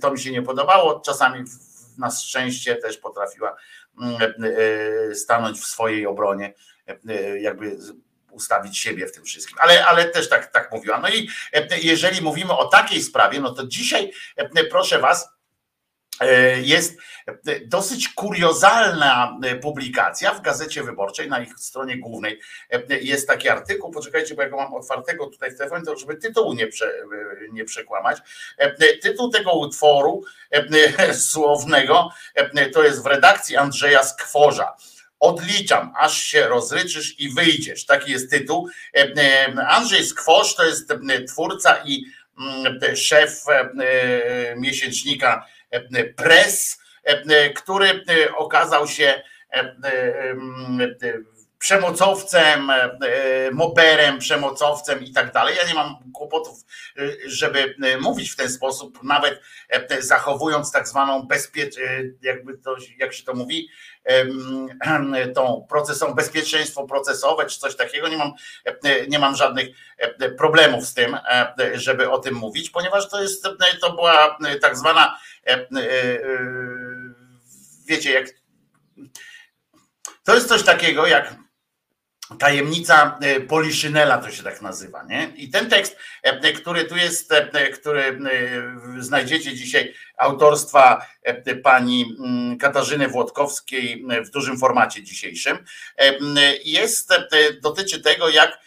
To 0.00 0.10
mi 0.10 0.20
się 0.20 0.30
nie 0.30 0.42
podobało. 0.42 1.00
Czasami 1.00 1.44
na 1.98 2.10
szczęście 2.10 2.76
też 2.76 2.98
potrafiła 2.98 3.50
e, 3.50 3.56
stanąć 5.14 5.58
w 5.58 5.64
swojej 5.64 6.06
obronie, 6.06 6.54
e, 7.08 7.40
jakby 7.40 7.76
ustawić 8.30 8.78
siebie 8.78 9.06
w 9.06 9.12
tym 9.12 9.24
wszystkim. 9.24 9.58
Ale, 9.60 9.86
ale 9.86 10.04
też 10.04 10.28
tak, 10.28 10.52
tak 10.52 10.72
mówiła. 10.72 11.00
No 11.00 11.08
i 11.08 11.28
e, 11.52 11.78
jeżeli 11.82 12.22
mówimy 12.22 12.52
o 12.52 12.68
takiej 12.68 13.02
sprawie, 13.02 13.40
no 13.40 13.54
to 13.54 13.66
dzisiaj, 13.66 14.12
proszę 14.70 14.98
Was, 14.98 15.28
jest 16.62 16.98
dosyć 17.66 18.08
kuriozalna 18.08 19.38
publikacja 19.62 20.34
w 20.34 20.42
Gazecie 20.42 20.82
Wyborczej, 20.82 21.28
na 21.28 21.40
ich 21.40 21.58
stronie 21.58 21.98
głównej 21.98 22.40
jest 23.00 23.26
taki 23.28 23.48
artykuł, 23.48 23.90
poczekajcie, 23.90 24.34
bo 24.34 24.42
ja 24.42 24.48
go 24.48 24.56
mam 24.56 24.74
otwartego 24.74 25.26
tutaj 25.26 25.50
w 25.50 25.58
telefonie, 25.58 25.84
to 25.84 25.96
żeby 25.96 26.16
tytułu 26.16 26.54
nie, 26.54 26.66
prze, 26.66 26.92
nie 27.52 27.64
przekłamać. 27.64 28.18
Tytuł 29.02 29.30
tego 29.30 29.52
utworu 29.52 30.24
słownego 31.30 32.10
to 32.72 32.84
jest 32.84 33.02
w 33.02 33.06
redakcji 33.06 33.56
Andrzeja 33.56 34.02
Skworza. 34.02 34.76
Odliczam, 35.20 35.92
aż 35.98 36.22
się 36.22 36.48
rozryczysz 36.48 37.20
i 37.20 37.34
wyjdziesz. 37.34 37.86
Taki 37.86 38.12
jest 38.12 38.30
tytuł. 38.30 38.68
Andrzej 39.68 40.06
Skworz 40.06 40.54
to 40.54 40.64
jest 40.64 40.92
twórca 41.28 41.82
i 41.84 42.04
mm, 42.38 42.96
szef 42.96 43.44
miesięcznika 44.56 45.46
Press, 46.16 46.80
który 47.54 48.04
okazał 48.36 48.88
się 48.88 49.22
przemocowcem, 51.58 52.72
moberem, 53.52 54.18
przemocowcem 54.18 55.04
i 55.04 55.12
tak 55.12 55.32
dalej. 55.32 55.56
Ja 55.56 55.68
nie 55.68 55.74
mam 55.74 56.12
kłopotów, 56.12 56.58
żeby 57.26 57.74
mówić 58.00 58.30
w 58.30 58.36
ten 58.36 58.50
sposób, 58.50 59.02
nawet 59.02 59.40
zachowując 59.98 60.72
tak 60.72 60.88
zwaną 60.88 61.22
bezpieczeństwo, 61.22 62.18
jakby 62.22 62.58
to, 62.58 62.76
jak 62.98 63.14
się 63.14 63.24
to 63.24 63.34
mówi, 63.34 63.68
tą 65.34 65.66
procesą, 65.68 66.14
bezpieczeństwo 66.14 66.86
procesowe 66.86 67.46
czy 67.46 67.58
coś 67.58 67.76
takiego. 67.76 68.08
Nie 68.08 68.16
mam, 68.16 68.32
nie 69.08 69.18
mam 69.18 69.36
żadnych 69.36 69.68
problemów 70.38 70.86
z 70.86 70.94
tym, 70.94 71.18
żeby 71.74 72.10
o 72.10 72.18
tym 72.18 72.34
mówić, 72.34 72.70
ponieważ 72.70 73.08
to 73.08 73.22
jest, 73.22 73.46
to 73.80 73.92
była 73.92 74.38
tak 74.60 74.76
zwana 74.76 75.18
wiecie, 77.86 78.12
jak 78.12 78.26
to 80.24 80.34
jest 80.34 80.48
coś 80.48 80.62
takiego 80.62 81.06
jak 81.06 81.34
Tajemnica 82.38 83.18
e, 83.20 83.40
Poliszynela 83.40 84.18
to 84.18 84.30
się 84.30 84.42
tak 84.42 84.62
nazywa, 84.62 85.02
nie? 85.02 85.32
I 85.36 85.50
ten 85.50 85.70
tekst, 85.70 85.96
e, 86.22 86.52
który 86.52 86.84
tu 86.84 86.96
jest, 86.96 87.32
e, 87.32 87.68
który 87.68 88.18
znajdziecie 88.98 89.54
dzisiaj 89.54 89.94
autorstwa 90.16 91.06
pani 91.62 92.16
mm, 92.18 92.58
Katarzyny 92.58 93.08
Włodkowskiej 93.08 94.06
w 94.24 94.30
dużym 94.30 94.58
formacie 94.58 95.02
dzisiejszym, 95.02 95.58
jest, 96.64 97.14
dotyczy 97.62 98.00
tego, 98.00 98.28
jak 98.28 98.58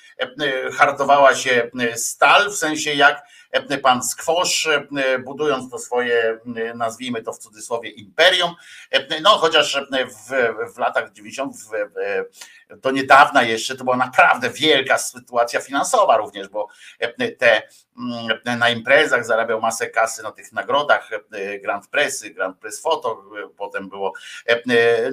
hartowała 0.74 1.36
się 1.36 1.72
stal, 1.96 2.52
w 2.52 2.56
sensie 2.56 2.94
jak 2.94 3.22
pan 3.78 4.04
Skwosz, 4.04 4.70
budując 5.26 5.72
to 5.72 5.80
swoje, 5.80 6.40
nazwijmy 6.76 7.22
to 7.22 7.34
w 7.34 7.38
cudzysłowie, 7.38 7.90
imperium, 7.90 8.52
no 9.22 9.30
chociaż 9.30 9.86
w, 9.92 10.54
w 10.76 10.78
latach 10.78 11.12
90 11.12 11.56
w, 11.56 11.70
do 12.78 12.92
niedawna 12.92 13.44
jeszcze 13.44 13.76
to 13.76 13.84
była 13.84 13.98
naprawdę 13.98 14.50
wielka 14.50 14.98
sytuacja 14.98 15.62
finansowa 15.62 16.18
również, 16.18 16.48
bo 16.48 16.68
te 17.38 17.62
na 18.58 18.70
imprezach 18.70 19.26
zarabiał 19.26 19.62
masę 19.62 19.90
kasy 19.90 20.24
na 20.24 20.32
tych 20.32 20.52
nagrodach 20.52 21.10
Grand 21.62 21.88
Pressy, 21.88 22.30
Grand 22.30 22.60
Press 22.60 22.82
Photo, 22.82 23.24
potem 23.58 23.90
było 23.90 24.14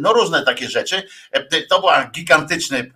no 0.01 0.13
różne 0.13 0.45
takie 0.45 0.69
rzeczy. 0.69 1.03
To 1.71 1.81
był 1.81 1.91
gigantyczny 2.11 2.93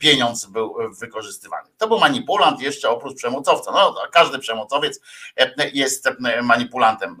pieniądz 0.00 0.46
był 0.46 0.76
wykorzystywany. 1.00 1.68
To 1.78 1.88
był 1.88 1.98
manipulant 1.98 2.60
jeszcze 2.60 2.88
oprócz 2.88 3.16
przemocowca. 3.16 3.72
No, 3.72 3.94
każdy 4.12 4.38
przemocowiec 4.38 5.00
jest 5.72 6.08
manipulantem 6.42 7.18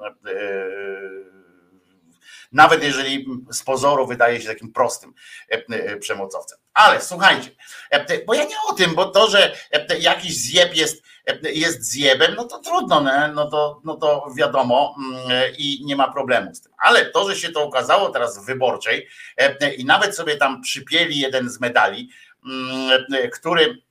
nawet 2.52 2.82
jeżeli 2.82 3.26
z 3.52 3.62
pozoru 3.62 4.06
wydaje 4.06 4.40
się 4.40 4.48
takim 4.48 4.72
prostym 4.72 5.14
e, 5.50 5.62
e, 5.68 5.96
przemocowcem. 5.96 6.58
Ale 6.74 7.00
słuchajcie, 7.00 7.50
e, 7.90 8.24
bo 8.24 8.34
ja 8.34 8.44
nie 8.44 8.56
o 8.68 8.72
tym, 8.72 8.94
bo 8.94 9.04
to, 9.04 9.30
że 9.30 9.56
jakiś 10.00 10.36
zjeb 10.36 10.76
jest, 10.76 11.02
jest 11.42 11.82
zjebem, 11.82 12.34
no 12.34 12.44
to 12.44 12.58
trudno, 12.58 13.00
no 13.34 13.50
to, 13.50 13.80
no 13.84 13.96
to 13.96 14.26
wiadomo 14.36 14.96
mm, 14.98 15.30
i 15.58 15.84
nie 15.84 15.96
ma 15.96 16.12
problemu 16.12 16.54
z 16.54 16.60
tym. 16.60 16.72
Ale 16.78 17.06
to, 17.06 17.28
że 17.28 17.36
się 17.36 17.52
to 17.52 17.64
okazało 17.64 18.10
teraz 18.10 18.38
w 18.38 18.46
wyborczej 18.46 19.08
i 19.76 19.84
nawet 19.84 20.16
sobie 20.16 20.36
tam 20.36 20.62
przypieli 20.62 21.18
jeden 21.18 21.50
z 21.50 21.60
medali, 21.60 22.10
mm, 22.46 23.30
który 23.32 23.87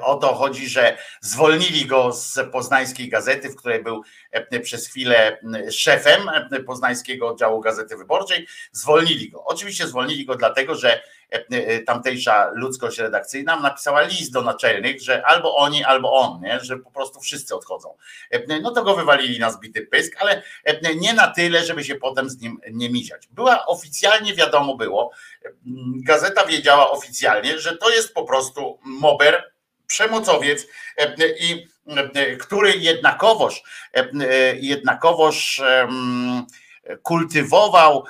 o 0.00 0.16
to 0.16 0.34
chodzi, 0.34 0.68
że 0.68 0.96
zwolnili 1.20 1.86
go 1.86 2.12
z 2.12 2.38
poznańskiej 2.52 3.08
gazety, 3.08 3.48
w 3.50 3.56
której 3.56 3.82
był 3.82 4.02
e, 4.30 4.60
przez 4.60 4.88
chwilę 4.88 5.38
szefem 5.70 6.28
e, 6.28 6.60
poznańskiego 6.60 7.28
oddziału 7.28 7.60
Gazety 7.60 7.96
Wyborczej. 7.96 8.46
Zwolnili 8.72 9.30
go. 9.30 9.44
Oczywiście 9.44 9.86
zwolnili 9.86 10.26
go 10.26 10.36
dlatego, 10.36 10.74
że 10.74 11.02
tamtejsza 11.86 12.50
ludzkość 12.54 12.98
redakcyjna 12.98 13.60
napisała 13.60 14.02
list 14.02 14.32
do 14.32 14.42
naczelnych, 14.42 15.02
że 15.02 15.26
albo 15.26 15.56
oni, 15.56 15.84
albo 15.84 16.12
on, 16.12 16.40
nie? 16.40 16.60
że 16.60 16.76
po 16.76 16.90
prostu 16.90 17.20
wszyscy 17.20 17.54
odchodzą. 17.54 17.96
No 18.62 18.70
to 18.70 18.82
go 18.82 18.96
wywalili 18.96 19.38
na 19.38 19.50
zbity 19.50 19.86
pysk, 19.86 20.16
ale 20.18 20.42
nie 20.96 21.14
na 21.14 21.28
tyle, 21.28 21.64
żeby 21.64 21.84
się 21.84 21.94
potem 21.94 22.30
z 22.30 22.40
nim 22.40 22.60
nie 22.70 22.90
miziać. 22.90 23.28
Była 23.30 23.66
oficjalnie 23.66 24.34
wiadomo 24.34 24.76
było, 24.76 25.10
gazeta 26.04 26.44
wiedziała 26.44 26.90
oficjalnie, 26.90 27.58
że 27.58 27.76
to 27.76 27.90
jest 27.90 28.14
po 28.14 28.24
prostu 28.24 28.78
mober, 28.84 29.52
przemocowiec 29.86 30.66
i 31.40 31.66
który 32.40 32.72
jednakowoż, 32.72 33.62
jednakowoż 34.60 35.62
kultywował 37.02 38.04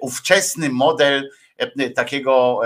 ówczesny 0.00 0.70
model 0.70 1.30
takiego 1.94 2.60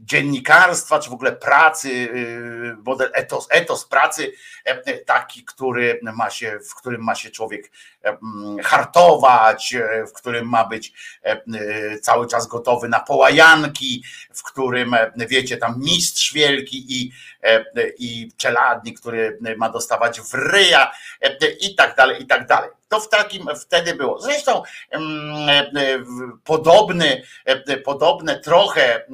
dziennikarstwa, 0.00 0.98
czy 0.98 1.10
w 1.10 1.12
ogóle 1.12 1.32
pracy, 1.32 1.88
y, 1.88 2.76
model 2.84 3.10
etos, 3.14 3.46
etos 3.50 3.84
pracy, 3.84 4.32
e, 4.64 4.98
taki, 4.98 5.44
który 5.44 6.00
ma 6.02 6.30
się, 6.30 6.58
w 6.70 6.74
którym 6.74 7.02
ma 7.02 7.14
się 7.14 7.30
człowiek 7.30 7.70
e, 8.04 8.16
hartować, 8.62 9.74
e, 9.74 10.06
w 10.06 10.12
którym 10.12 10.48
ma 10.48 10.64
być 10.64 10.92
cały 12.02 12.26
czas 12.26 12.46
gotowy 12.46 12.88
na 12.88 13.00
połajanki, 13.00 14.04
w 14.34 14.42
którym, 14.42 14.96
wiecie, 15.16 15.56
tam 15.56 15.74
mistrz 15.78 16.32
wielki 16.32 17.02
i, 17.02 17.12
i 17.98 18.32
czeladnik, 18.36 19.00
który 19.00 19.38
ma 19.56 19.68
dostawać 19.70 20.20
w 20.20 20.34
ryja 20.34 20.92
i 21.60 21.74
tak 21.74 21.96
dalej, 21.96 22.22
i 22.22 22.26
tak 22.26 22.46
dalej. 22.46 22.70
To 22.88 23.00
w 23.00 23.08
takim 23.08 23.48
wtedy 23.60 23.94
było. 23.94 24.20
Zresztą 24.20 24.62
podobny, 26.44 27.22
podobne 27.84 28.40
trochę, 28.40 29.04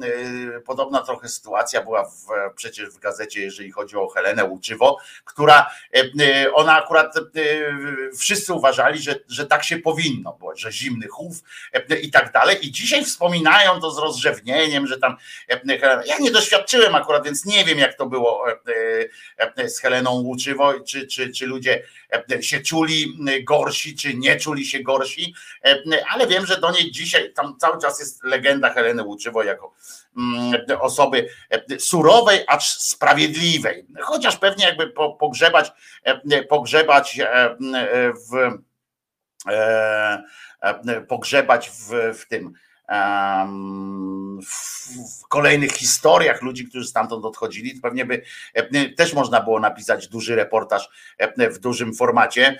podobna 0.73 1.01
trochę 1.01 1.29
sytuacja 1.29 1.83
była 1.83 2.05
w, 2.05 2.25
przecież 2.55 2.89
w 2.89 2.99
gazecie, 2.99 3.41
jeżeli 3.41 3.71
chodzi 3.71 3.97
o 3.97 4.07
Helenę 4.07 4.45
Łuczywo, 4.45 4.97
która 5.25 5.71
ona 6.53 6.83
akurat 6.83 7.15
wszyscy 8.17 8.53
uważali, 8.53 9.01
że, 9.01 9.15
że 9.27 9.45
tak 9.45 9.63
się 9.63 9.77
powinno, 9.77 10.37
bo, 10.39 10.55
że 10.55 10.71
zimny 10.71 11.07
chów 11.07 11.43
i 12.01 12.11
tak 12.11 12.31
dalej. 12.31 12.67
I 12.67 12.71
dzisiaj 12.71 13.05
wspominają 13.05 13.79
to 13.79 13.91
z 13.91 13.97
rozrzewnieniem, 13.97 14.87
że 14.87 14.97
tam 14.97 15.17
ja 16.05 16.17
nie 16.19 16.31
doświadczyłem 16.31 16.95
akurat, 16.95 17.25
więc 17.25 17.45
nie 17.45 17.65
wiem, 17.65 17.77
jak 17.77 17.97
to 17.97 18.05
było 18.05 18.45
z 19.67 19.79
Heleną 19.79 20.11
Łuczywo, 20.11 20.73
czy, 20.79 21.07
czy, 21.07 21.31
czy 21.31 21.45
ludzie 21.45 21.83
się 22.41 22.59
czuli 22.59 23.17
gorsi, 23.43 23.95
czy 23.95 24.13
nie 24.13 24.39
czuli 24.39 24.65
się 24.65 24.79
gorsi, 24.79 25.35
ale 26.09 26.27
wiem, 26.27 26.45
że 26.45 26.59
do 26.59 26.71
niej 26.71 26.91
dzisiaj 26.91 27.33
tam 27.33 27.57
cały 27.59 27.81
czas 27.81 27.99
jest 27.99 28.23
legenda 28.23 28.73
Heleny 28.73 29.03
Łuczywo 29.03 29.43
jako 29.43 29.73
osoby 30.79 31.29
surowej, 31.79 32.39
acz 32.47 32.63
sprawiedliwej. 32.63 33.85
Chociaż 34.01 34.37
pewnie 34.37 34.65
jakby 34.65 34.93
pogrzebać, 35.19 35.71
pogrzebać 36.49 37.19
w 38.31 38.57
pogrzebać 41.07 41.69
w, 41.69 42.17
w 42.19 42.27
tym 42.27 42.53
w 44.45 45.27
kolejnych 45.27 45.71
historiach 45.71 46.41
ludzi, 46.41 46.67
którzy 46.67 46.87
stamtąd 46.87 47.25
odchodzili, 47.25 47.75
to 47.75 47.81
pewnie 47.81 48.05
by 48.05 48.21
e, 48.53 48.89
też 48.89 49.13
można 49.13 49.41
było 49.41 49.59
napisać 49.59 50.07
duży 50.07 50.35
reportaż 50.35 50.89
e, 51.17 51.49
w 51.49 51.59
dużym 51.59 51.93
formacie 51.93 52.59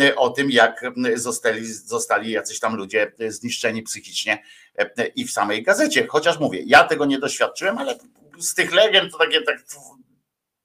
e, 0.00 0.16
o 0.16 0.30
tym, 0.30 0.50
jak 0.50 0.84
zostali, 1.14 1.66
zostali 1.66 2.30
jacyś 2.30 2.60
tam 2.60 2.76
ludzie 2.76 3.12
zniszczeni 3.28 3.82
psychicznie 3.82 4.42
i 5.16 5.24
w 5.24 5.32
samej 5.32 5.62
gazecie. 5.62 6.06
Chociaż 6.06 6.38
mówię, 6.38 6.60
ja 6.66 6.84
tego 6.84 7.04
nie 7.04 7.18
doświadczyłem, 7.18 7.78
ale 7.78 7.98
z 8.38 8.54
tych 8.54 8.72
legend 8.72 9.12
to 9.12 9.18
takie 9.18 9.42
tak 9.42 9.62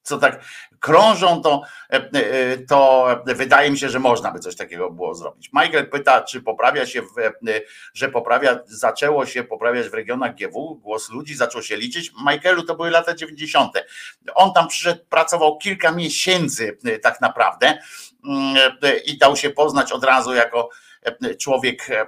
co 0.03 0.17
tak 0.17 0.39
krążą, 0.79 1.41
to, 1.41 1.61
e, 1.93 2.09
e, 2.13 2.57
to 2.57 3.07
wydaje 3.25 3.71
mi 3.71 3.77
się, 3.77 3.89
że 3.89 3.99
można 3.99 4.31
by 4.31 4.39
coś 4.39 4.55
takiego 4.55 4.91
było 4.91 5.15
zrobić. 5.15 5.49
Michael 5.53 5.89
pyta, 5.89 6.21
czy 6.21 6.41
poprawia 6.41 6.85
się, 6.85 7.01
w, 7.01 7.17
e, 7.17 7.31
że 7.93 8.09
poprawia, 8.09 8.59
zaczęło 8.65 9.25
się 9.25 9.43
poprawiać 9.43 9.89
w 9.89 9.93
regionach 9.93 10.35
GW, 10.35 10.75
głos 10.75 11.09
ludzi 11.09 11.35
zaczął 11.35 11.61
się 11.61 11.77
liczyć. 11.77 12.11
Michaelu 12.25 12.63
to 12.63 12.75
były 12.75 12.89
lata 12.89 13.15
90. 13.15 13.73
On 14.35 14.53
tam 14.53 14.67
przyszedł, 14.67 15.05
pracował 15.09 15.57
kilka 15.57 15.91
miesięcy 15.91 16.77
tak 17.01 17.21
naprawdę 17.21 17.77
mm, 18.25 18.57
i 19.05 19.17
dał 19.17 19.35
się 19.35 19.49
poznać 19.49 19.91
od 19.91 20.03
razu 20.03 20.33
jako 20.33 20.69
człowiek 21.39 21.89
e, 21.89 22.05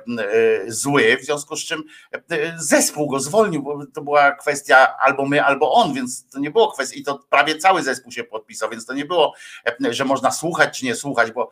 zły, 0.68 1.18
w 1.18 1.26
związku 1.26 1.56
z 1.56 1.66
czym 1.66 1.84
e, 2.14 2.20
zespół 2.58 3.08
go 3.08 3.20
zwolnił, 3.20 3.64
bo 3.64 3.86
to 3.94 4.02
była 4.02 4.32
kwestia 4.32 4.98
albo 4.98 5.26
my, 5.26 5.44
albo 5.44 5.74
on, 5.74 5.94
więc 5.94 6.30
to 6.30 6.40
nie 6.40 6.52
było 6.52 6.72
kwestii, 6.72 7.00
i 7.00 7.04
to 7.04 7.20
prawie 7.30 7.58
cały 7.58 7.84
zespół 7.84 8.12
się 8.12 8.24
podpisał, 8.24 8.70
więc 8.70 8.86
to 8.86 8.94
nie 8.94 9.06
było, 9.06 9.34
e, 9.86 9.94
że 9.94 10.06
można 10.06 10.32
słuchać 10.32 10.80
czy 10.80 10.86
nie 10.86 10.96
słuchać, 10.96 11.32
bo 11.32 11.50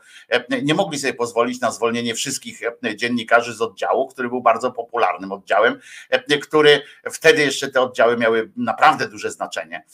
nie 0.63 0.73
mogli 0.73 0.99
sobie 0.99 1.13
pozwolić 1.13 1.61
na 1.61 1.71
zwolnienie 1.71 2.15
wszystkich 2.15 2.61
dziennikarzy 2.95 3.53
z 3.53 3.61
oddziału, 3.61 4.07
który 4.07 4.29
był 4.29 4.41
bardzo 4.41 4.71
popularnym 4.71 5.31
oddziałem, 5.31 5.79
który 6.41 6.81
wtedy 7.11 7.41
jeszcze 7.41 7.67
te 7.67 7.81
oddziały 7.81 8.17
miały 8.17 8.51
naprawdę 8.55 9.07
duże 9.07 9.31
znaczenie. 9.31 9.85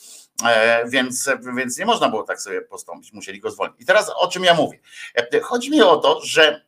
Więc, 0.85 1.29
więc 1.55 1.77
nie 1.77 1.85
można 1.85 2.09
było 2.09 2.23
tak 2.23 2.41
sobie 2.41 2.61
postąpić, 2.61 3.13
musieli 3.13 3.39
go 3.39 3.51
zwolnić. 3.51 3.81
I 3.81 3.85
teraz 3.85 4.11
o 4.15 4.27
czym 4.27 4.43
ja 4.43 4.53
mówię? 4.53 4.79
Chodzi 5.41 5.71
mi 5.71 5.81
o 5.81 5.97
to, 5.97 6.21
że 6.23 6.45
E, 6.45 6.55
e, 6.55 6.64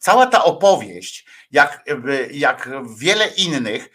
cała 0.00 0.26
ta 0.26 0.44
opowieść, 0.44 1.26
jak, 1.50 1.84
e, 1.88 2.26
jak 2.32 2.70
wiele 2.98 3.28
innych, 3.28 3.90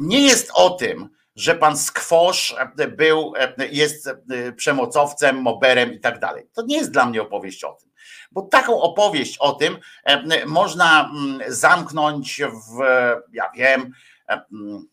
nie 0.00 0.20
jest 0.20 0.50
o 0.54 0.70
tym, 0.70 1.08
że 1.36 1.54
pan 1.54 1.78
Skwosz 1.78 2.56
był, 2.96 3.32
jest 3.70 4.10
przemocowcem, 4.56 5.36
moberem 5.36 5.92
i 5.92 6.00
tak 6.00 6.18
dalej. 6.18 6.44
To 6.52 6.62
nie 6.66 6.76
jest 6.76 6.90
dla 6.90 7.06
mnie 7.06 7.22
opowieść 7.22 7.64
o 7.64 7.72
tym. 7.72 7.90
Bo 8.32 8.42
taką 8.42 8.80
opowieść 8.80 9.38
o 9.38 9.52
tym 9.52 9.78
można 10.46 11.10
mm, 11.10 11.40
zamknąć 11.48 12.40
w, 12.42 12.82
ja 13.32 13.50
wiem, 13.56 13.92
mm, 14.28 14.88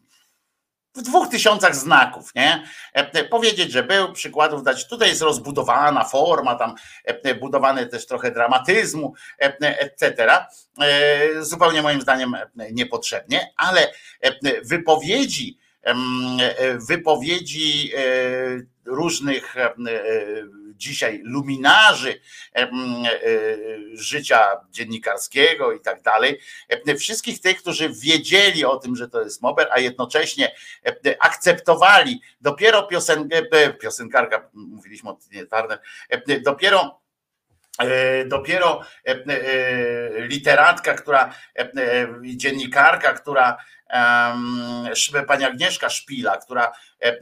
w 0.95 1.01
dwóch 1.01 1.29
tysiącach 1.29 1.75
znaków, 1.75 2.35
nie? 2.35 2.63
E, 2.95 3.13
e, 3.13 3.23
powiedzieć, 3.23 3.71
że 3.71 3.83
był, 3.83 4.13
przykładów 4.13 4.63
dać. 4.63 4.87
Tutaj 4.87 5.09
jest 5.09 5.21
rozbudowana 5.21 6.03
forma, 6.03 6.55
tam 6.55 6.75
e, 7.05 7.35
budowane 7.35 7.85
też 7.85 8.05
trochę 8.05 8.31
dramatyzmu, 8.31 9.13
etc. 9.37 10.27
Zupełnie 11.39 11.81
moim 11.81 12.01
zdaniem 12.01 12.35
niepotrzebnie, 12.71 13.53
ale 13.57 13.91
wypowiedzi, 14.63 15.57
wypowiedzi 16.87 17.91
różnych 18.85 19.55
dzisiaj 20.79 21.21
luminarzy 21.23 22.21
e, 22.55 22.69
życia 23.93 24.57
dziennikarskiego 24.71 25.73
i 25.73 25.79
tak 25.79 26.01
dalej, 26.01 26.39
wszystkich 26.97 27.41
tych, 27.41 27.57
którzy 27.57 27.89
wiedzieli 27.89 28.65
o 28.65 28.77
tym, 28.77 28.95
że 28.95 29.09
to 29.09 29.21
jest 29.21 29.41
Mober, 29.41 29.67
a 29.71 29.79
jednocześnie 29.79 30.51
akceptowali. 31.19 32.21
Dopiero 32.41 32.83
piosenkę, 32.83 33.41
piosenkarka, 33.81 34.49
mówiliśmy 34.53 35.09
o 35.09 35.15
Tinie 35.15 35.45
Turner, 35.45 35.79
dopiero 36.41 36.99
dopiero 38.25 38.81
literatka, 40.17 40.93
która 40.93 41.33
dziennikarka, 42.21 43.13
która 43.13 43.57
pani 45.27 45.45
Agnieszka 45.45 45.89
Szpila, 45.89 46.37
która 46.37 46.71
e, 47.01 47.05
e, 47.05 47.17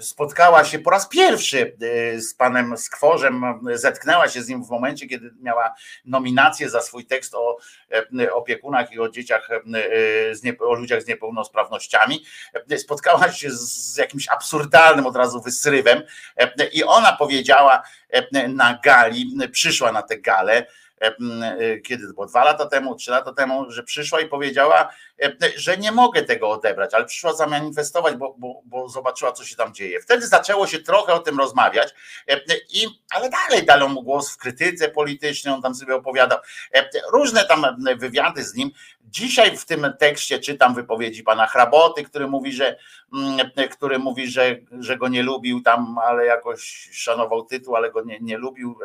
spotkała 0.00 0.64
się 0.64 0.78
po 0.78 0.90
raz 0.90 1.08
pierwszy 1.08 1.76
e, 1.82 2.20
z 2.20 2.34
panem 2.34 2.76
Skworzem, 2.76 3.60
zetknęła 3.74 4.28
się 4.28 4.42
z 4.42 4.48
nim 4.48 4.64
w 4.64 4.70
momencie, 4.70 5.06
kiedy 5.06 5.30
miała 5.40 5.74
nominację 6.04 6.70
za 6.70 6.80
swój 6.80 7.06
tekst 7.06 7.34
o 7.34 7.58
opiekunach 8.32 8.92
i 8.92 9.00
o 9.00 9.08
dzieciach, 9.08 9.48
o 10.60 10.74
ludziach 10.74 11.02
z 11.02 11.06
niepełnosprawnościami. 11.06 12.24
Spotkała 12.76 13.32
się 13.32 13.50
z 13.50 13.96
jakimś 13.96 14.28
absurdalnym 14.28 15.06
od 15.06 15.16
razu 15.16 15.42
wysrywem 15.42 16.02
i 16.72 16.84
ona 16.84 17.12
powiedziała 17.12 17.82
na 18.48 18.78
gali, 18.84 19.36
przyszła 19.52 19.92
na 19.92 20.02
tę 20.02 20.18
galę, 20.18 20.66
kiedy 21.84 22.06
to 22.06 22.12
było 22.12 22.26
dwa 22.26 22.44
lata 22.44 22.66
temu, 22.66 22.94
trzy 22.94 23.10
lata 23.10 23.32
temu, 23.32 23.70
że 23.70 23.82
przyszła 23.82 24.20
i 24.20 24.28
powiedziała, 24.28 24.88
że 25.56 25.76
nie 25.76 25.92
mogę 25.92 26.22
tego 26.22 26.50
odebrać, 26.50 26.94
ale 26.94 27.04
przyszła 27.04 27.32
zamanifestować, 27.32 28.16
bo, 28.16 28.34
bo, 28.38 28.62
bo 28.64 28.88
zobaczyła, 28.88 29.32
co 29.32 29.44
się 29.44 29.56
tam 29.56 29.74
dzieje. 29.74 30.00
Wtedy 30.00 30.26
zaczęło 30.26 30.66
się 30.66 30.78
trochę 30.78 31.12
o 31.12 31.18
tym 31.18 31.38
rozmawiać, 31.38 31.94
i, 32.68 32.86
ale 33.10 33.30
dalej 33.30 33.66
dano 33.66 33.88
mu 33.88 34.02
głos 34.02 34.30
w 34.30 34.38
krytyce 34.38 34.88
politycznej, 34.88 35.54
on 35.54 35.62
tam 35.62 35.74
sobie 35.74 35.94
opowiadał. 35.94 36.38
Różne 37.12 37.44
tam 37.44 37.66
wywiady 37.96 38.44
z 38.44 38.54
nim. 38.54 38.70
Dzisiaj 39.08 39.56
w 39.56 39.64
tym 39.64 39.92
tekście 39.98 40.38
czytam 40.38 40.74
wypowiedzi 40.74 41.22
pana 41.22 41.46
Hraboty, 41.46 42.04
który 42.04 42.26
mówi, 42.26 42.52
że, 42.52 42.76
który 43.70 43.98
mówi, 43.98 44.30
że, 44.30 44.56
że 44.80 44.96
go 44.96 45.08
nie 45.08 45.22
lubił 45.22 45.60
tam, 45.60 45.98
ale 45.98 46.24
jakoś 46.24 46.88
szanował 46.92 47.44
tytuł, 47.44 47.76
ale 47.76 47.90
go 47.90 48.02
nie, 48.02 48.18
nie 48.20 48.38
lubił. 48.38 48.78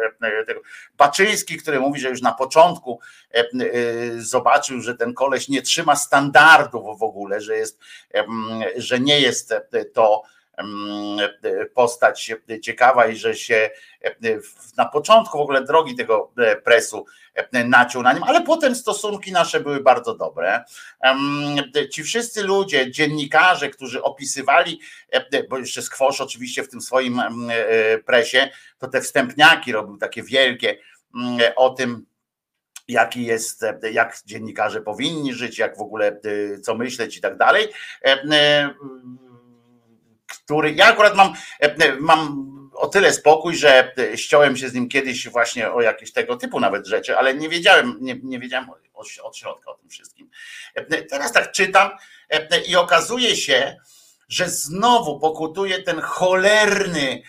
Baczyński, 0.97 1.57
który 1.57 1.79
mówi, 1.79 1.99
że 2.01 2.09
już 2.09 2.21
na 2.21 2.31
początku 2.31 2.99
zobaczył, 4.17 4.81
że 4.81 4.95
ten 4.95 5.13
koleś 5.13 5.49
nie 5.49 5.61
trzyma 5.61 5.95
standardów 5.95 6.99
w 6.99 7.03
ogóle, 7.03 7.41
że 7.41 7.55
jest, 7.55 7.79
że 8.75 8.99
nie 8.99 9.19
jest 9.19 9.53
to 9.93 10.23
postać 11.73 12.31
ciekawa 12.61 13.07
i 13.07 13.15
że 13.15 13.35
się 13.35 13.69
na 14.77 14.85
początku 14.85 15.37
w 15.37 15.41
ogóle 15.41 15.63
drogi 15.63 15.95
tego 15.95 16.31
presu 16.63 17.05
naciął 17.53 18.01
na 18.01 18.13
nim, 18.13 18.23
ale 18.23 18.41
potem 18.41 18.75
stosunki 18.75 19.31
nasze 19.31 19.59
były 19.59 19.79
bardzo 19.79 20.15
dobre. 20.15 20.63
Ci 21.91 22.03
wszyscy 22.03 22.43
ludzie, 22.43 22.91
dziennikarze, 22.91 23.69
którzy 23.69 24.03
opisywali, 24.03 24.79
bo 25.49 25.57
jeszcze 25.57 25.81
Skwosz 25.81 26.21
oczywiście 26.21 26.63
w 26.63 26.69
tym 26.69 26.81
swoim 26.81 27.21
presie, 28.05 28.49
to 28.79 28.87
te 28.87 29.01
wstępniaki 29.01 29.71
robił 29.71 29.97
takie 29.97 30.23
wielkie 30.23 30.77
o 31.55 31.69
tym, 31.69 32.05
jaki 32.87 33.25
jest, 33.25 33.65
jak 33.91 34.17
dziennikarze 34.25 34.81
powinni 34.81 35.33
żyć, 35.33 35.57
jak 35.57 35.77
w 35.77 35.81
ogóle 35.81 36.19
co 36.63 36.75
myśleć 36.75 37.17
i 37.17 37.21
tak 37.21 37.37
dalej 37.37 37.67
który 40.45 40.71
ja 40.71 40.85
akurat 40.85 41.15
mam, 41.15 41.33
e, 41.59 41.95
mam 41.99 42.51
o 42.73 42.87
tyle 42.87 43.13
spokój, 43.13 43.55
że 43.55 43.93
ściąłem 44.15 44.57
się 44.57 44.69
z 44.69 44.73
nim 44.73 44.89
kiedyś 44.89 45.29
właśnie 45.29 45.71
o 45.71 45.81
jakieś 45.81 46.11
tego 46.11 46.35
typu 46.35 46.59
nawet 46.59 46.87
rzeczy, 46.87 47.17
ale 47.17 47.33
nie 47.33 47.49
wiedziałem, 47.49 47.97
nie, 48.01 48.15
nie 48.23 48.39
wiedziałem 48.39 48.69
od, 48.69 48.79
od 49.23 49.37
środka 49.37 49.71
o 49.71 49.75
tym 49.75 49.89
wszystkim. 49.89 50.29
E, 50.75 51.03
teraz 51.03 51.31
tak 51.31 51.51
czytam 51.51 51.91
e, 52.29 52.61
i 52.61 52.75
okazuje 52.75 53.35
się, 53.35 53.77
że 54.31 54.49
znowu 54.49 55.19
pokutuje 55.19 55.83
ten 55.83 56.01
cholerny, 56.01 57.21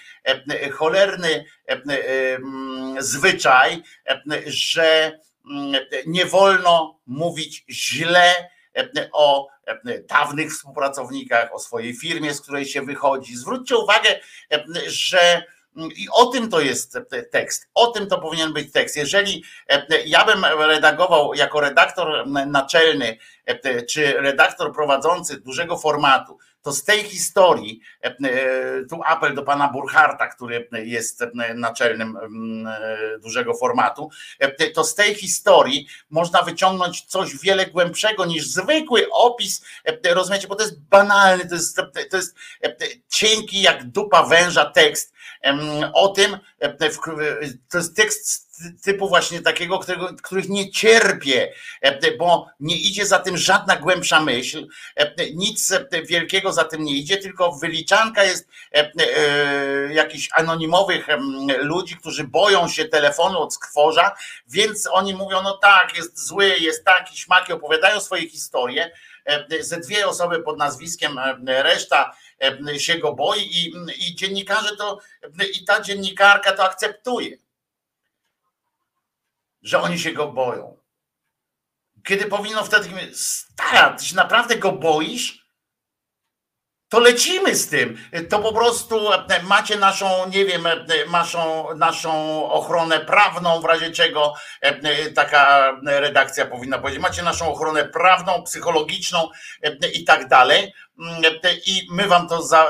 cholerny 0.72 1.44
zwyczaj, 2.98 3.82
że 4.46 5.18
nie 6.06 6.26
wolno 6.26 6.98
mówić 7.06 7.64
źle 7.70 8.50
o 9.12 9.48
dawnych 10.08 10.52
współpracownikach, 10.52 11.54
o 11.54 11.58
swojej 11.58 11.94
firmie, 11.94 12.34
z 12.34 12.40
której 12.40 12.66
się 12.66 12.82
wychodzi. 12.82 13.36
Zwróćcie 13.36 13.76
uwagę, 13.76 14.20
że 14.86 15.42
i 15.76 16.08
o 16.12 16.26
tym 16.26 16.50
to 16.50 16.60
jest 16.60 16.98
tekst, 17.30 17.68
o 17.74 17.86
tym 17.86 18.06
to 18.06 18.18
powinien 18.18 18.52
być 18.52 18.72
tekst. 18.72 18.96
Jeżeli 18.96 19.44
ja 20.06 20.24
bym 20.24 20.44
redagował 20.44 21.34
jako 21.34 21.60
redaktor 21.60 22.26
naczelny 22.46 23.18
czy 23.90 24.12
redaktor 24.12 24.74
prowadzący 24.74 25.40
dużego 25.40 25.78
formatu, 25.78 26.38
to 26.62 26.72
z 26.72 26.84
tej 26.84 27.04
historii, 27.04 27.80
e, 28.04 28.06
e, 28.06 28.84
tu 28.90 29.00
apel 29.04 29.34
do 29.34 29.42
pana 29.42 29.68
Burcharta, 29.68 30.26
który 30.26 30.68
jest 30.72 31.24
naczelnym 31.54 32.18
dużego 33.22 33.54
formatu, 33.54 34.10
e, 34.38 34.70
to 34.70 34.84
z 34.84 34.94
tej 34.94 35.14
historii 35.14 35.86
można 36.10 36.42
wyciągnąć 36.42 37.04
coś 37.04 37.36
wiele 37.36 37.66
głębszego 37.66 38.24
niż 38.24 38.46
zwykły 38.46 39.06
opis, 39.12 39.64
rozumiecie, 40.04 40.48
bo 40.48 40.56
to 40.56 40.62
jest 40.62 40.80
banalny, 40.80 41.48
to 41.48 41.54
jest, 41.54 41.76
to 42.10 42.16
jest 42.16 42.36
cienki 43.08 43.62
jak 43.62 43.84
dupa 43.84 44.22
węża 44.22 44.64
tekst 44.64 45.11
o 45.94 46.08
tym, 46.08 46.38
to 47.70 47.78
jest 47.78 47.96
tekst 47.96 48.52
typu 48.82 49.08
właśnie 49.08 49.40
takiego, 49.40 49.78
którego, 49.78 50.08
których 50.22 50.48
nie 50.48 50.70
cierpię, 50.70 51.52
e, 51.80 52.16
bo 52.16 52.46
nie 52.60 52.76
idzie 52.76 53.06
za 53.06 53.18
tym 53.18 53.36
żadna 53.36 53.76
głębsza 53.76 54.20
myśl, 54.20 54.66
e, 54.96 55.30
nic 55.34 55.74
wielkiego 56.08 56.52
za 56.52 56.64
tym 56.64 56.84
nie 56.84 56.96
idzie, 56.96 57.16
tylko 57.16 57.52
wyliczanka 57.52 58.24
jest 58.24 58.48
e, 58.72 58.92
jakichś 59.92 60.28
anonimowych 60.32 61.06
ludzi, 61.58 61.96
którzy 61.96 62.24
boją 62.24 62.68
się 62.68 62.84
telefonu 62.84 63.38
od 63.38 63.54
skworza, 63.54 64.14
więc 64.48 64.88
oni 64.92 65.14
mówią, 65.14 65.42
no 65.42 65.56
tak, 65.56 65.96
jest 65.96 66.26
zły, 66.26 66.48
jest 66.58 66.84
taki, 66.84 67.18
śmaki, 67.18 67.52
opowiadają 67.52 68.00
swoje 68.00 68.28
historie, 68.28 68.90
ze 69.60 69.80
dwie 69.80 70.06
osoby 70.06 70.42
pod 70.42 70.58
nazwiskiem, 70.58 71.20
reszta 71.46 72.16
się 72.78 72.98
go 72.98 73.12
boi 73.12 73.40
i, 73.40 73.74
i 73.98 74.14
dziennikarze 74.14 74.76
to, 74.76 74.98
i 75.60 75.64
ta 75.64 75.80
dziennikarka 75.80 76.52
to 76.52 76.64
akceptuje 76.64 77.36
że 79.62 79.80
oni 79.80 79.98
się 79.98 80.12
go 80.12 80.32
boją. 80.32 80.76
Kiedy 82.04 82.24
powinno 82.24 82.64
wtedy, 82.64 82.88
stara, 83.14 83.90
ty 83.90 84.04
się 84.04 84.16
naprawdę 84.16 84.56
go 84.56 84.72
boisz? 84.72 85.41
To 86.92 87.00
lecimy 87.00 87.56
z 87.56 87.68
tym. 87.68 87.98
To 88.30 88.38
po 88.38 88.52
prostu 88.52 89.00
macie 89.42 89.76
naszą, 89.76 90.28
nie 90.28 90.44
wiem, 90.44 90.68
naszą, 91.10 91.68
naszą 91.76 92.44
ochronę 92.50 93.00
prawną, 93.00 93.60
w 93.60 93.64
razie 93.64 93.90
czego 93.90 94.34
taka 95.14 95.72
redakcja 95.84 96.46
powinna 96.46 96.78
powiedzieć. 96.78 97.02
Macie 97.02 97.22
naszą 97.22 97.52
ochronę 97.52 97.84
prawną, 97.84 98.42
psychologiczną 98.42 99.28
i 99.94 100.04
tak 100.04 100.28
dalej. 100.28 100.74
I 101.66 101.86
my 101.90 102.06
wam 102.06 102.28
to 102.28 102.42
za, 102.42 102.68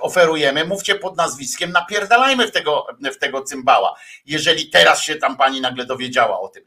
oferujemy. 0.00 0.64
Mówcie 0.64 0.94
pod 0.94 1.16
nazwiskiem, 1.16 1.72
napierdalajmy 1.72 2.48
w 2.48 2.50
tego, 2.50 2.86
w 3.14 3.18
tego 3.18 3.42
cymbała. 3.42 3.94
Jeżeli 4.26 4.70
teraz 4.70 5.02
się 5.02 5.16
tam 5.16 5.36
pani 5.36 5.60
nagle 5.60 5.86
dowiedziała 5.86 6.40
o 6.40 6.48
tym, 6.48 6.64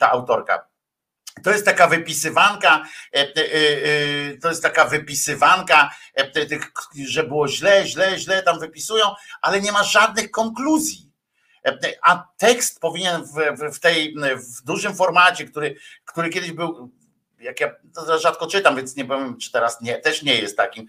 ta 0.00 0.10
autorka. 0.10 0.71
To 1.42 1.50
jest 1.50 1.64
taka 1.64 1.86
wypisywanka, 1.86 2.84
e, 3.14 3.18
e, 3.18 3.26
e, 3.36 4.38
to 4.38 4.48
jest 4.48 4.62
taka 4.62 4.84
wypisywanka, 4.84 5.90
że 7.06 7.24
było 7.24 7.48
źle, 7.48 7.86
źle, 7.86 8.18
źle 8.18 8.42
tam 8.42 8.60
wypisują, 8.60 9.04
ale 9.42 9.60
nie 9.60 9.72
ma 9.72 9.82
żadnych 9.84 10.30
konkluzji. 10.30 11.12
A 12.02 12.24
tekst 12.36 12.80
powinien 12.80 13.24
w, 13.24 13.74
w 13.74 13.80
tej 13.80 14.14
w 14.36 14.64
dużym 14.64 14.96
formacie, 14.96 15.44
który, 15.44 15.76
który 16.04 16.30
kiedyś 16.30 16.52
był 16.52 16.92
jak 17.42 17.60
ja 17.60 17.70
to 17.94 18.18
rzadko 18.18 18.46
czytam, 18.46 18.76
więc 18.76 18.96
nie 18.96 19.04
powiem, 19.04 19.38
czy 19.38 19.52
teraz 19.52 19.80
nie, 19.80 19.98
też 19.98 20.22
nie 20.22 20.34
jest 20.34 20.56
takim 20.56 20.86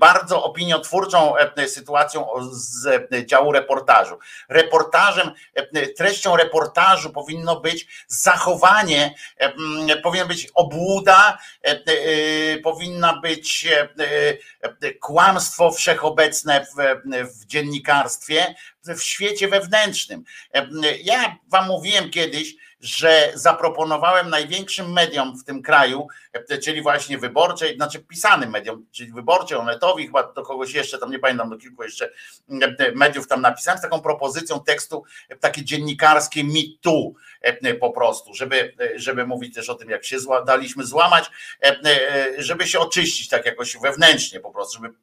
bardzo 0.00 0.44
opiniotwórczą 0.44 1.36
e, 1.36 1.68
sytuacją 1.68 2.26
z 2.50 2.86
e, 2.86 3.26
działu 3.26 3.52
reportażu. 3.52 4.18
Reportażem, 4.48 5.30
e, 5.54 5.86
treścią 5.86 6.36
reportażu 6.36 7.10
powinno 7.10 7.60
być 7.60 7.86
zachowanie, 8.06 9.14
powinna 10.02 10.26
być 10.26 10.48
obłuda, 10.54 11.38
powinna 12.62 13.20
być 13.20 13.68
kłamstwo 15.00 15.70
wszechobecne 15.70 16.66
w, 16.66 17.00
w 17.40 17.46
dziennikarstwie, 17.46 18.54
w 18.84 19.02
świecie 19.02 19.48
wewnętrznym. 19.48 20.24
Ja 21.02 21.36
wam 21.48 21.66
mówiłem 21.66 22.10
kiedyś, 22.10 22.54
że 22.82 23.32
zaproponowałem 23.34 24.30
największym 24.30 24.92
mediom 24.92 25.38
w 25.38 25.44
tym 25.44 25.62
kraju, 25.62 26.06
czyli 26.62 26.82
właśnie 26.82 27.18
wyborczej, 27.18 27.76
znaczy 27.76 27.98
pisanym 28.00 28.50
mediom, 28.50 28.86
czyli 28.92 29.12
wyborczej, 29.12 29.58
Onetowi, 29.58 30.06
chyba 30.06 30.32
do 30.32 30.42
kogoś 30.42 30.74
jeszcze, 30.74 30.98
tam 30.98 31.10
nie 31.10 31.18
pamiętam, 31.18 31.50
do 31.50 31.58
kilku 31.58 31.82
jeszcze 31.82 32.10
mediów 32.94 33.28
tam 33.28 33.40
napisałem 33.40 33.78
z 33.78 33.82
taką 33.82 34.00
propozycją 34.00 34.60
tekstu, 34.60 35.04
takie 35.40 35.64
dziennikarskie 35.64 36.44
me 36.44 36.60
too 36.80 37.12
po 37.80 37.90
prostu, 37.90 38.34
żeby, 38.34 38.74
żeby 38.96 39.26
mówić 39.26 39.54
też 39.54 39.68
o 39.68 39.74
tym, 39.74 39.90
jak 39.90 40.04
się 40.04 40.16
daliśmy 40.46 40.84
złamać, 40.84 41.30
żeby 42.38 42.66
się 42.66 42.78
oczyścić 42.78 43.28
tak 43.28 43.46
jakoś 43.46 43.76
wewnętrznie 43.76 44.40
po 44.40 44.50
prostu, 44.50 44.82
żeby 44.82 44.94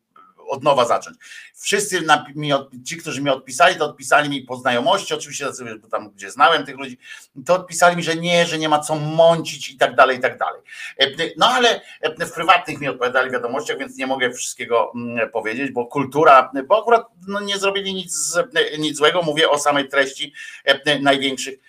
od 0.49 0.63
nowa 0.63 0.85
zacząć. 0.85 1.17
Wszyscy 1.55 2.01
mi, 2.35 2.51
ci, 2.85 2.97
którzy 2.97 3.21
mi 3.21 3.29
odpisali, 3.29 3.75
to 3.75 3.85
odpisali 3.85 4.29
mi 4.29 4.41
po 4.41 4.55
znajomości, 4.55 5.13
oczywiście 5.13 5.45
tam, 5.91 6.09
gdzie 6.09 6.31
znałem 6.31 6.65
tych 6.65 6.77
ludzi, 6.77 6.97
to 7.45 7.55
odpisali 7.55 7.97
mi, 7.97 8.03
że 8.03 8.15
nie, 8.15 8.45
że 8.45 8.57
nie 8.57 8.69
ma 8.69 8.79
co 8.79 8.95
mącić 8.95 9.69
i 9.69 9.77
tak 9.77 9.95
dalej, 9.95 10.17
i 10.17 10.19
tak 10.19 10.37
dalej. 10.37 10.61
E, 10.99 11.07
no 11.37 11.47
ale 11.47 11.81
e, 12.01 12.25
w 12.25 12.33
prywatnych 12.33 12.81
mi 12.81 12.87
odpowiadali 12.87 13.31
wiadomościach, 13.31 13.77
więc 13.77 13.97
nie 13.97 14.07
mogę 14.07 14.31
wszystkiego 14.31 14.91
mm, 14.95 15.29
powiedzieć, 15.29 15.71
bo 15.71 15.85
kultura, 15.85 16.51
bo 16.67 16.81
akurat 16.81 17.07
no, 17.27 17.39
nie 17.39 17.57
zrobili 17.57 17.93
nic, 17.93 18.37
nic 18.79 18.97
złego, 18.97 19.21
mówię 19.21 19.49
o 19.49 19.59
samej 19.59 19.87
treści 19.87 20.33
e, 20.65 20.99
największych 20.99 21.59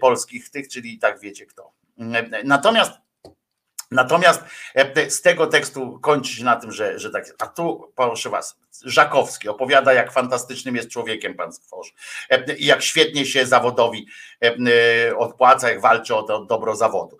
polskich 0.00 0.50
tych, 0.50 0.68
czyli 0.68 0.98
tak 0.98 1.20
wiecie 1.20 1.46
kto. 1.46 1.72
Natomiast 2.44 2.92
Natomiast 3.90 4.42
z 5.08 5.22
tego 5.22 5.46
tekstu 5.46 5.98
kończy 6.00 6.32
się 6.32 6.44
na 6.44 6.56
tym, 6.56 6.72
że, 6.72 6.98
że 6.98 7.10
tak. 7.10 7.24
A 7.38 7.46
tu 7.46 7.92
proszę 7.96 8.30
was, 8.30 8.56
Żakowski 8.84 9.48
opowiada, 9.48 9.92
jak 9.92 10.12
fantastycznym 10.12 10.76
jest 10.76 10.90
człowiekiem 10.90 11.34
pan 11.34 11.52
stworzy 11.52 11.90
i 12.58 12.66
jak 12.66 12.82
świetnie 12.82 13.26
się 13.26 13.46
zawodowi 13.46 14.06
odpłaca, 15.16 15.70
jak 15.70 15.80
walczy 15.80 16.14
o 16.14 16.22
to 16.22 16.44
dobro 16.44 16.76
zawodu. 16.76 17.18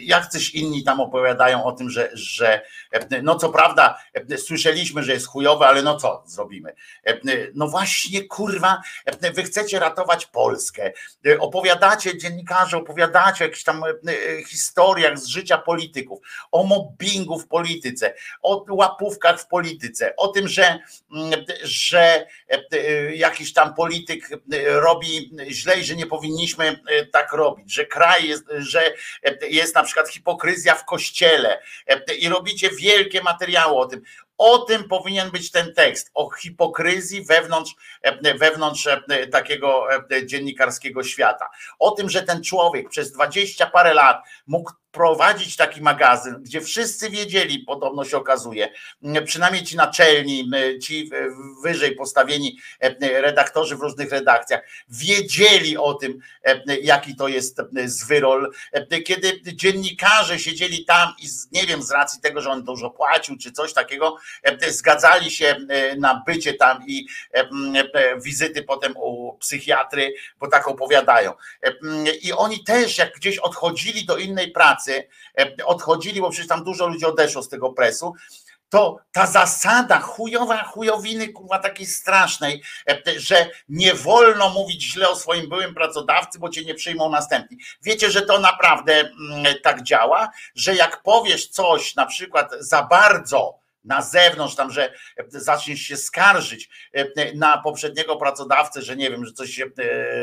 Jak 0.00 0.26
coś 0.26 0.50
inni 0.50 0.84
tam 0.84 1.00
opowiadają 1.00 1.64
o 1.64 1.72
tym, 1.72 1.90
że, 1.90 2.10
że 2.12 2.62
no 3.22 3.36
co 3.36 3.48
prawda 3.48 3.98
słyszeliśmy, 4.36 5.02
że 5.02 5.12
jest 5.12 5.26
chujowe, 5.26 5.66
ale 5.66 5.82
no 5.82 5.96
co 5.96 6.22
zrobimy? 6.26 6.74
No 7.54 7.68
właśnie, 7.68 8.24
kurwa, 8.24 8.80
wy 9.34 9.42
chcecie 9.42 9.78
ratować 9.78 10.26
Polskę. 10.26 10.92
Opowiadacie, 11.38 12.18
dziennikarze 12.18 12.76
opowiadacie 12.76 13.44
o 13.44 13.46
jakichś 13.46 13.64
tam 13.64 13.82
historiach 14.48 15.18
z 15.18 15.26
życia 15.26 15.58
polityków, 15.58 16.18
o 16.52 16.64
mobbingu 16.64 17.38
w 17.38 17.48
polityce, 17.48 18.14
o 18.42 18.64
łapówkach 18.70 19.40
w 19.40 19.46
polityce, 19.46 19.99
o 20.16 20.28
tym, 20.28 20.48
że, 20.48 20.78
że 21.62 22.26
e, 22.48 22.58
jakiś 23.14 23.52
tam 23.52 23.74
polityk 23.74 24.28
robi 24.66 25.30
źle 25.50 25.80
i 25.80 25.84
że 25.84 25.96
nie 25.96 26.06
powinniśmy 26.06 26.80
e, 26.88 27.06
tak 27.06 27.32
robić, 27.32 27.74
że 27.74 27.86
kraj 27.86 28.28
jest, 28.28 28.44
że 28.58 28.82
jest 29.50 29.74
na 29.74 29.82
przykład 29.82 30.08
hipokryzja 30.08 30.74
w 30.74 30.84
kościele 30.84 31.62
e, 31.86 32.14
i 32.14 32.28
robicie 32.28 32.70
wielkie 32.70 33.22
materiały 33.22 33.76
o 33.76 33.86
tym. 33.86 34.02
O 34.38 34.58
tym 34.58 34.88
powinien 34.88 35.30
być 35.30 35.50
ten 35.50 35.74
tekst, 35.74 36.10
o 36.14 36.30
hipokryzji 36.30 37.24
wewnątrz, 37.24 37.74
wewnątrz 38.38 38.88
takiego 39.32 39.88
dziennikarskiego 40.24 41.02
świata. 41.02 41.50
O 41.78 41.90
tym, 41.90 42.10
że 42.10 42.22
ten 42.22 42.42
człowiek 42.42 42.88
przez 42.88 43.12
dwadzieścia 43.12 43.66
parę 43.66 43.94
lat 43.94 44.22
mógł 44.46 44.72
prowadzić 44.92 45.56
taki 45.56 45.82
magazyn, 45.82 46.42
gdzie 46.42 46.60
wszyscy 46.60 47.10
wiedzieli, 47.10 47.58
podobno 47.58 48.04
się 48.04 48.16
okazuje, 48.16 48.72
przynajmniej 49.24 49.64
ci 49.64 49.76
naczelni, 49.76 50.50
ci 50.82 51.10
wyżej 51.62 51.96
postawieni 51.96 52.58
redaktorzy 53.00 53.76
w 53.76 53.80
różnych 53.80 54.10
redakcjach, 54.10 54.60
wiedzieli 54.88 55.76
o 55.76 55.94
tym, 55.94 56.18
jaki 56.82 57.16
to 57.16 57.28
jest 57.28 57.60
zwyrol. 57.84 58.52
Kiedy 59.06 59.40
dziennikarze 59.44 60.38
siedzieli 60.38 60.84
tam 60.84 61.14
i 61.22 61.26
nie 61.52 61.66
wiem, 61.66 61.82
z 61.82 61.90
racji 61.90 62.20
tego, 62.20 62.40
że 62.40 62.50
on 62.50 62.64
dużo 62.64 62.90
płacił, 62.90 63.38
czy 63.38 63.52
coś 63.52 63.72
takiego, 63.72 64.16
zgadzali 64.68 65.30
się 65.30 65.56
na 65.98 66.22
bycie 66.26 66.54
tam 66.54 66.84
i 66.86 67.06
wizyty 68.24 68.62
potem 68.62 68.96
u 68.96 69.38
psychiatry, 69.38 70.14
bo 70.38 70.48
tak 70.48 70.68
opowiadają. 70.68 71.32
I 72.22 72.32
oni 72.32 72.64
też, 72.64 72.98
jak 72.98 73.14
gdzieś 73.14 73.38
odchodzili 73.38 74.04
do 74.04 74.16
innej 74.16 74.50
pracy, 74.50 74.79
pracy, 74.80 75.08
e, 75.38 75.64
odchodzili, 75.66 76.20
bo 76.20 76.30
przecież 76.30 76.48
tam 76.48 76.64
dużo 76.64 76.86
ludzi 76.86 77.06
odeszło 77.06 77.42
z 77.42 77.48
tego 77.48 77.72
presu. 77.72 78.14
to 78.68 78.98
ta 79.12 79.26
zasada 79.26 80.00
chujowa, 80.00 80.64
chujowiny, 80.64 81.28
kurwa, 81.28 81.58
takiej 81.58 81.86
strasznej, 81.86 82.62
że 83.16 83.50
nie 83.68 83.94
wolno 83.94 84.50
mówić 84.50 84.82
źle 84.82 85.08
o 85.08 85.16
swoim 85.16 85.48
byłym 85.48 85.74
pracodawcy, 85.74 86.38
bo 86.38 86.48
cię 86.48 86.64
nie 86.64 86.74
przyjmą 86.74 87.10
następni. 87.10 87.56
Wiecie, 87.82 88.10
że 88.10 88.22
to 88.22 88.40
naprawdę 88.40 88.92
mm, 89.00 89.54
tak 89.62 89.82
działa, 89.82 90.30
że 90.54 90.74
jak 90.74 91.02
powiesz 91.02 91.48
coś 91.48 91.94
na 91.94 92.06
przykład 92.06 92.50
za 92.60 92.82
bardzo, 92.82 93.59
na 93.84 94.02
zewnątrz, 94.02 94.54
tam, 94.54 94.70
że 94.70 94.92
zaczniesz 95.28 95.80
się 95.80 95.96
skarżyć 95.96 96.68
e, 96.92 97.34
na 97.34 97.58
poprzedniego 97.58 98.16
pracodawcę, 98.16 98.82
że 98.82 98.96
nie 98.96 99.10
wiem, 99.10 99.26
że 99.26 99.32
coś 99.32 99.60
e, 99.60 99.66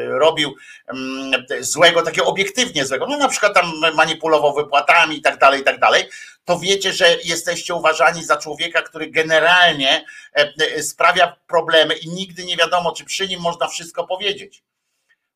robił 0.08 0.55
mm, 0.88 1.45
złego, 1.60 2.01
takiego 2.01 2.28
obiektywnie 2.28 2.86
złego, 2.86 3.05
no 3.10 3.18
na 3.18 3.28
przykład 3.28 3.53
tam 3.53 3.74
manipulował 3.95 4.53
wypłatami 4.53 5.18
i 5.18 5.22
tak 5.22 5.39
dalej, 5.39 5.62
i 5.62 5.64
tak 5.64 5.80
dalej, 5.80 6.03
to 6.45 6.60
wiecie, 6.60 6.93
że 6.93 7.18
jesteście 7.24 7.76
uważani 7.76 8.24
za 8.24 8.38
człowieka, 8.38 8.82
który 8.82 9.12
generalnie 9.12 10.05
e, 10.34 10.84
sprawia 10.84 11.36
problemy 11.47 11.93
i 11.93 12.10
nigdy 12.10 12.45
nie 12.45 12.58
wiadomo, 12.58 12.91
czy 12.91 13.05
przy 13.05 13.28
nim 13.28 13.41
można 13.41 13.68
wszystko 13.68 14.08
powiedzieć. 14.08 14.64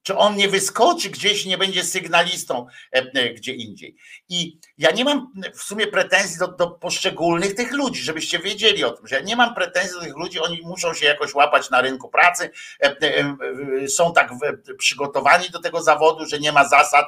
Czy 0.03 0.17
on 0.17 0.35
nie 0.35 0.47
wyskoczy 0.47 1.09
gdzieś, 1.09 1.45
nie 1.45 1.57
będzie 1.57 1.83
sygnalistą 1.83 2.67
e, 2.95 3.11
e, 3.13 3.29
gdzie 3.33 3.53
indziej. 3.53 3.95
I 4.29 4.59
ja 4.77 4.91
nie 4.91 5.05
mam 5.05 5.33
w 5.53 5.63
sumie 5.63 5.87
pretensji 5.87 6.39
do, 6.39 6.47
do, 6.47 6.67
poszczególnych 6.67 7.55
tych 7.55 7.73
ludzi, 7.73 8.01
żebyście 8.01 8.39
wiedzieli 8.39 8.83
o 8.83 8.91
tym, 8.91 9.07
że 9.07 9.15
ja 9.15 9.21
nie 9.21 9.35
mam 9.35 9.55
pretensji 9.55 9.93
do 9.93 10.05
tych 10.05 10.17
ludzi, 10.17 10.39
oni 10.39 10.61
muszą 10.63 10.93
się 10.93 11.05
jakoś 11.05 11.33
łapać 11.33 11.69
na 11.69 11.81
rynku 11.81 12.09
pracy, 12.09 12.51
e, 12.79 13.87
są 13.87 14.13
tak 14.13 14.31
przygotowani 14.77 15.49
do 15.49 15.61
tego 15.61 15.83
zawodu, 15.83 16.25
że 16.25 16.39
nie 16.39 16.51
ma 16.51 16.67
zasad 16.67 17.05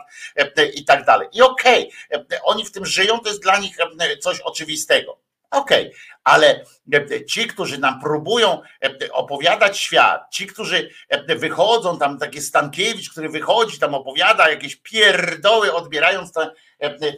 i 0.73 0.85
tak 0.85 1.05
dalej. 1.05 1.27
I 1.33 1.41
okej, 1.41 1.91
okay, 2.11 2.39
oni 2.43 2.65
w 2.65 2.71
tym 2.71 2.85
żyją, 2.85 3.19
to 3.19 3.29
jest 3.29 3.43
dla 3.43 3.59
nich 3.59 3.77
coś 4.21 4.39
oczywistego. 4.39 5.22
Okej, 5.53 5.87
okay, 5.87 5.99
ale 6.23 6.63
e, 6.93 7.25
ci, 7.25 7.47
którzy 7.47 7.77
nam 7.77 8.01
próbują 8.01 8.61
e, 8.83 9.11
opowiadać 9.11 9.79
świat, 9.79 10.21
ci, 10.31 10.47
którzy 10.47 10.89
e, 11.09 11.35
wychodzą, 11.35 11.99
tam 11.99 12.19
taki 12.19 12.41
Stankiewicz, 12.41 13.11
który 13.11 13.29
wychodzi, 13.29 13.79
tam 13.79 13.93
opowiada 13.93 14.49
jakieś 14.49 14.75
pierdoły, 14.75 15.73
odbierając 15.73 16.31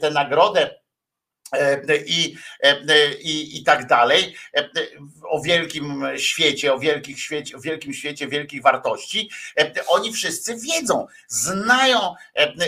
tę 0.01 0.11
nagrodę 0.11 0.75
i, 2.05 2.37
i, 3.21 3.57
i 3.59 3.63
tak 3.63 3.87
dalej, 3.87 4.35
o 5.29 5.41
wielkim 5.41 6.03
świecie, 6.17 6.73
o 6.73 6.79
wielkich 6.79 7.19
świecie, 7.19 7.57
o 7.57 7.59
wielkim 7.59 7.93
świecie 7.93 8.27
wielkich 8.27 8.61
wartości. 8.61 9.29
Oni 9.87 10.13
wszyscy 10.13 10.55
wiedzą, 10.55 11.07
znają, 11.27 12.13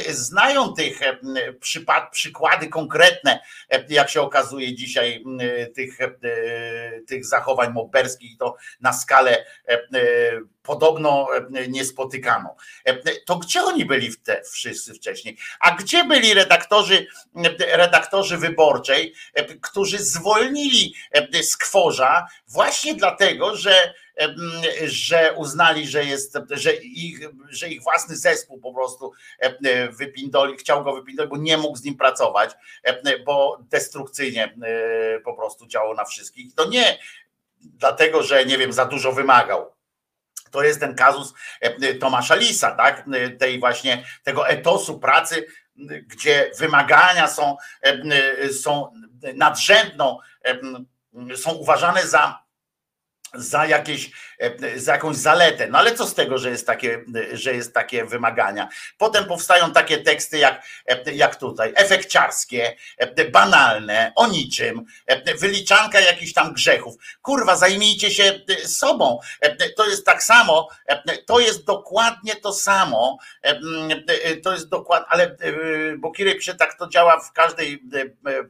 znają 0.09 0.73
tych 0.73 0.99
przypad, 1.59 2.11
przykłady 2.11 2.67
konkretne, 2.67 3.39
jak 3.89 4.09
się 4.09 4.21
okazuje 4.21 4.75
dzisiaj, 4.75 5.23
tych, 5.75 5.97
tych 7.07 7.25
zachowań 7.25 7.73
mobberskich, 7.73 8.37
to 8.37 8.55
na 8.81 8.93
skalę 8.93 9.45
podobno 10.67 11.27
e, 11.55 11.67
niespotykaną. 11.67 12.55
E, 12.85 12.95
to 13.25 13.35
gdzie 13.35 13.61
oni 13.61 13.85
byli 13.85 14.15
te, 14.17 14.41
wszyscy 14.51 14.93
wcześniej? 14.93 15.37
A 15.59 15.71
gdzie 15.71 16.03
byli 16.03 16.33
redaktorzy, 16.33 17.07
e, 17.35 17.77
redaktorzy 17.77 18.37
wyborczej, 18.37 19.13
którzy 19.61 19.97
zwolnili 19.97 20.95
Skworza 21.41 22.27
właśnie 22.47 22.95
dlatego, 22.95 23.55
że 23.55 23.93
że 24.85 25.33
uznali, 25.35 25.87
że 25.87 26.05
jest, 26.05 26.37
że 26.51 26.73
ich, 26.73 27.19
że 27.49 27.69
ich 27.69 27.83
własny 27.83 28.15
zespół 28.15 28.59
po 28.59 28.73
prostu 28.73 29.11
wypindoli, 29.91 30.57
chciał 30.57 30.83
go 30.83 30.93
wypindolić, 30.93 31.29
bo 31.29 31.37
nie 31.37 31.57
mógł 31.57 31.77
z 31.77 31.83
nim 31.83 31.97
pracować, 31.97 32.51
bo 33.25 33.59
destrukcyjnie 33.61 34.55
po 35.23 35.33
prostu 35.33 35.67
działał 35.67 35.93
na 35.93 36.05
wszystkich. 36.05 36.53
To 36.55 36.69
nie 36.69 36.99
dlatego, 37.61 38.23
że 38.23 38.45
nie 38.45 38.57
wiem, 38.57 38.73
za 38.73 38.85
dużo 38.85 39.11
wymagał 39.11 39.76
to 40.51 40.63
jest 40.63 40.79
ten 40.79 40.95
kazus 40.95 41.33
e, 41.61 41.93
Tomasza 41.93 42.35
Lisa, 42.35 42.71
tak? 42.71 43.05
Tej 43.39 43.59
właśnie 43.59 44.03
tego 44.23 44.47
etosu 44.47 44.99
pracy, 44.99 45.45
gdzie 46.07 46.51
wymagania 46.59 47.27
są, 47.27 47.57
e, 47.81 48.53
są 48.53 48.93
nadrzędną, 49.35 50.17
są 51.35 51.51
uważane 51.51 52.07
za 52.07 52.46
za, 53.33 53.65
jakieś, 53.65 54.11
e, 54.39 54.79
za 54.79 54.91
jakąś 54.91 55.15
zaletę. 55.15 55.67
No 55.67 55.77
ale 55.77 55.95
co 55.95 56.07
z 56.07 56.13
tego, 56.13 56.37
że 56.37 56.49
jest 56.49 56.67
takie, 56.67 57.03
że 57.33 57.53
jest 57.53 57.73
takie 57.73 58.05
wymagania? 58.05 58.69
Potem 58.97 59.25
powstają 59.25 59.71
takie 59.71 59.97
teksty 59.97 60.37
jak, 60.37 60.63
e, 60.85 61.13
jak 61.13 61.35
tutaj, 61.35 61.73
efekciarskie, 61.75 62.75
e, 62.97 63.25
banalne, 63.25 64.11
o 64.15 64.27
niczym, 64.27 64.85
wyliczanka 65.39 65.99
jakichś 65.99 66.33
tam 66.33 66.53
grzechów. 66.53 66.95
Kurwa, 67.21 67.55
zajmijcie 67.55 68.11
się 68.11 68.39
sobą. 68.65 69.19
To 69.75 69.89
jest 69.89 70.05
tak 70.05 70.23
samo, 70.23 70.69
to 71.25 71.39
jest 71.39 71.65
dokładnie 71.65 72.35
to 72.35 72.53
samo, 72.53 73.17
to 74.43 74.53
jest 74.53 74.69
dokładnie, 74.69 75.07
ale 75.09 75.35
bo 75.97 76.11
Kirej 76.11 76.39
tak 76.59 76.77
to 76.77 76.87
działa 76.87 77.19
w 77.19 77.31
każdej 77.31 77.83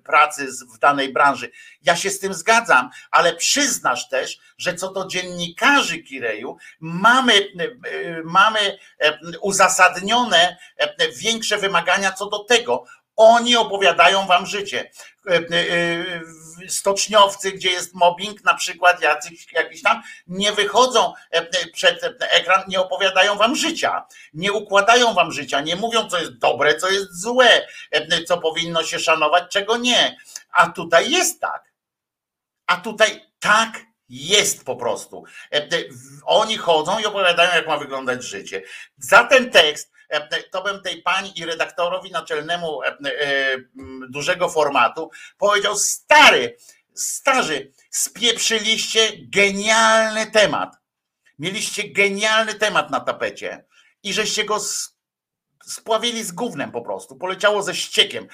pracy 0.03 0.47
w 0.75 0.79
danej 0.79 1.13
branży. 1.13 1.51
Ja 1.81 1.95
się 1.95 2.09
z 2.09 2.19
tym 2.19 2.33
zgadzam, 2.33 2.89
ale 3.11 3.35
przyznasz 3.35 4.09
też, 4.09 4.39
że 4.57 4.66
co 4.73 4.91
do 4.91 5.07
dziennikarzy 5.07 5.97
Kireju 5.97 6.57
mamy, 6.79 7.33
mamy 8.23 8.79
e, 8.99 9.19
uzasadnione 9.41 10.57
e, 10.77 11.11
większe 11.11 11.57
wymagania 11.57 12.11
co 12.11 12.25
do 12.25 12.39
tego. 12.39 12.85
Oni 13.15 13.55
opowiadają 13.55 14.25
wam 14.25 14.45
życie. 14.45 14.91
E, 15.29 15.41
stoczniowcy, 16.67 17.51
gdzie 17.51 17.69
jest 17.69 17.93
mobbing, 17.93 18.43
na 18.43 18.53
przykład 18.53 19.01
jacyś, 19.01 19.53
jakiś 19.53 19.81
tam, 19.81 20.01
nie 20.27 20.51
wychodzą 20.51 21.13
przed 21.73 22.03
ekran, 22.19 22.63
nie 22.67 22.79
opowiadają 22.79 23.35
wam 23.35 23.55
życia, 23.55 24.05
nie 24.33 24.53
układają 24.53 25.13
wam 25.13 25.31
życia, 25.31 25.61
nie 25.61 25.75
mówią, 25.75 26.09
co 26.09 26.19
jest 26.19 26.37
dobre, 26.37 26.75
co 26.75 26.89
jest 26.89 27.21
złe, 27.21 27.67
co 28.27 28.37
powinno 28.37 28.83
się 28.83 28.99
szanować, 28.99 29.43
czego 29.51 29.77
nie. 29.77 30.17
A 30.51 30.69
tutaj 30.69 31.11
jest 31.11 31.41
tak. 31.41 31.71
A 32.67 32.77
tutaj 32.77 33.25
tak 33.39 33.86
jest 34.09 34.65
po 34.65 34.75
prostu. 34.75 35.23
E, 35.53 35.67
oni 36.25 36.57
chodzą 36.57 36.99
i 36.99 37.05
opowiadają, 37.05 37.55
jak 37.55 37.67
ma 37.67 37.77
wyglądać 37.77 38.23
życie. 38.23 38.61
Za 38.97 39.23
ten 39.23 39.51
tekst 39.51 39.91
e, 40.09 40.43
to 40.43 40.63
bym 40.63 40.81
tej 40.81 41.01
pani 41.01 41.39
i 41.39 41.45
redaktorowi 41.45 42.11
naczelnemu 42.11 42.83
e, 42.83 42.93
dużego 44.09 44.49
formatu 44.49 45.09
powiedział: 45.37 45.75
stary, 45.75 46.57
starzy, 46.93 47.71
spieprzyliście 47.89 49.11
genialny 49.19 50.31
temat. 50.31 50.75
Mieliście 51.39 51.89
genialny 51.89 52.53
temat 52.53 52.89
na 52.89 52.99
tapecie 52.99 53.65
i 54.03 54.13
żeście 54.13 54.45
go 54.45 54.59
spławili 55.63 56.23
z 56.23 56.31
gównem 56.31 56.71
po 56.71 56.81
prostu. 56.81 57.15
Poleciało 57.15 57.63
ze 57.63 57.75
ściekiem, 57.75 58.27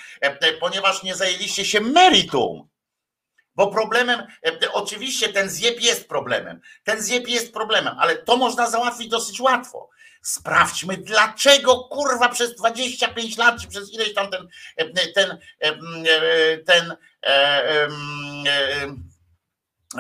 ponieważ 0.60 1.04
nie 1.04 1.16
zajęliście 1.16 1.66
się 1.66 1.82
meritum. 1.82 2.73
Bo 3.56 3.68
problemem, 3.68 4.20
e, 4.46 4.72
oczywiście 4.74 5.30
ten 5.30 5.50
zjeb 5.50 5.82
jest 5.82 6.08
problemem, 6.08 6.62
ten 6.84 7.02
zjeb 7.02 7.28
jest 7.28 7.54
problemem, 7.54 7.96
ale 8.00 8.16
to 8.16 8.38
można 8.38 8.70
załatwić 8.70 9.10
dosyć 9.10 9.40
łatwo. 9.40 9.90
Sprawdźmy, 10.22 10.98
dlaczego 10.98 11.76
kurwa 11.76 12.30
przez 12.30 12.56
25 12.56 13.38
lat, 13.38 13.62
czy 13.62 13.68
przez 13.68 13.94
ileś 13.94 14.14
tam 14.14 14.32
ten, 14.32 14.48
e, 14.78 15.08
ten, 15.14 15.38
e, 15.60 16.58
ten, 16.58 16.58
ten 16.66 16.96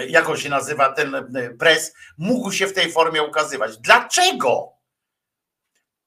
jak 0.08 0.30
on 0.30 0.38
się 0.38 0.50
nazywa, 0.50 0.94
ten 0.94 1.34
pres, 1.60 1.94
mógł 2.18 2.52
się 2.52 2.68
w 2.68 2.74
tej 2.74 2.92
formie 2.92 3.24
ukazywać. 3.24 3.78
Dlaczego? 3.78 4.74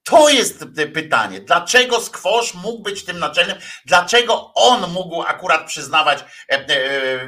To 0.09 0.29
jest 0.29 0.65
pytanie. 0.93 1.39
Dlaczego 1.41 2.01
Skwosz 2.01 2.53
mógł 2.53 2.83
być 2.83 3.05
tym 3.05 3.19
naczelnym? 3.19 3.57
Dlaczego 3.85 4.53
on 4.53 4.91
mógł 4.91 5.21
akurat 5.21 5.67
przyznawać, 5.67 6.25
e, 6.49 6.53
e, 6.53 6.65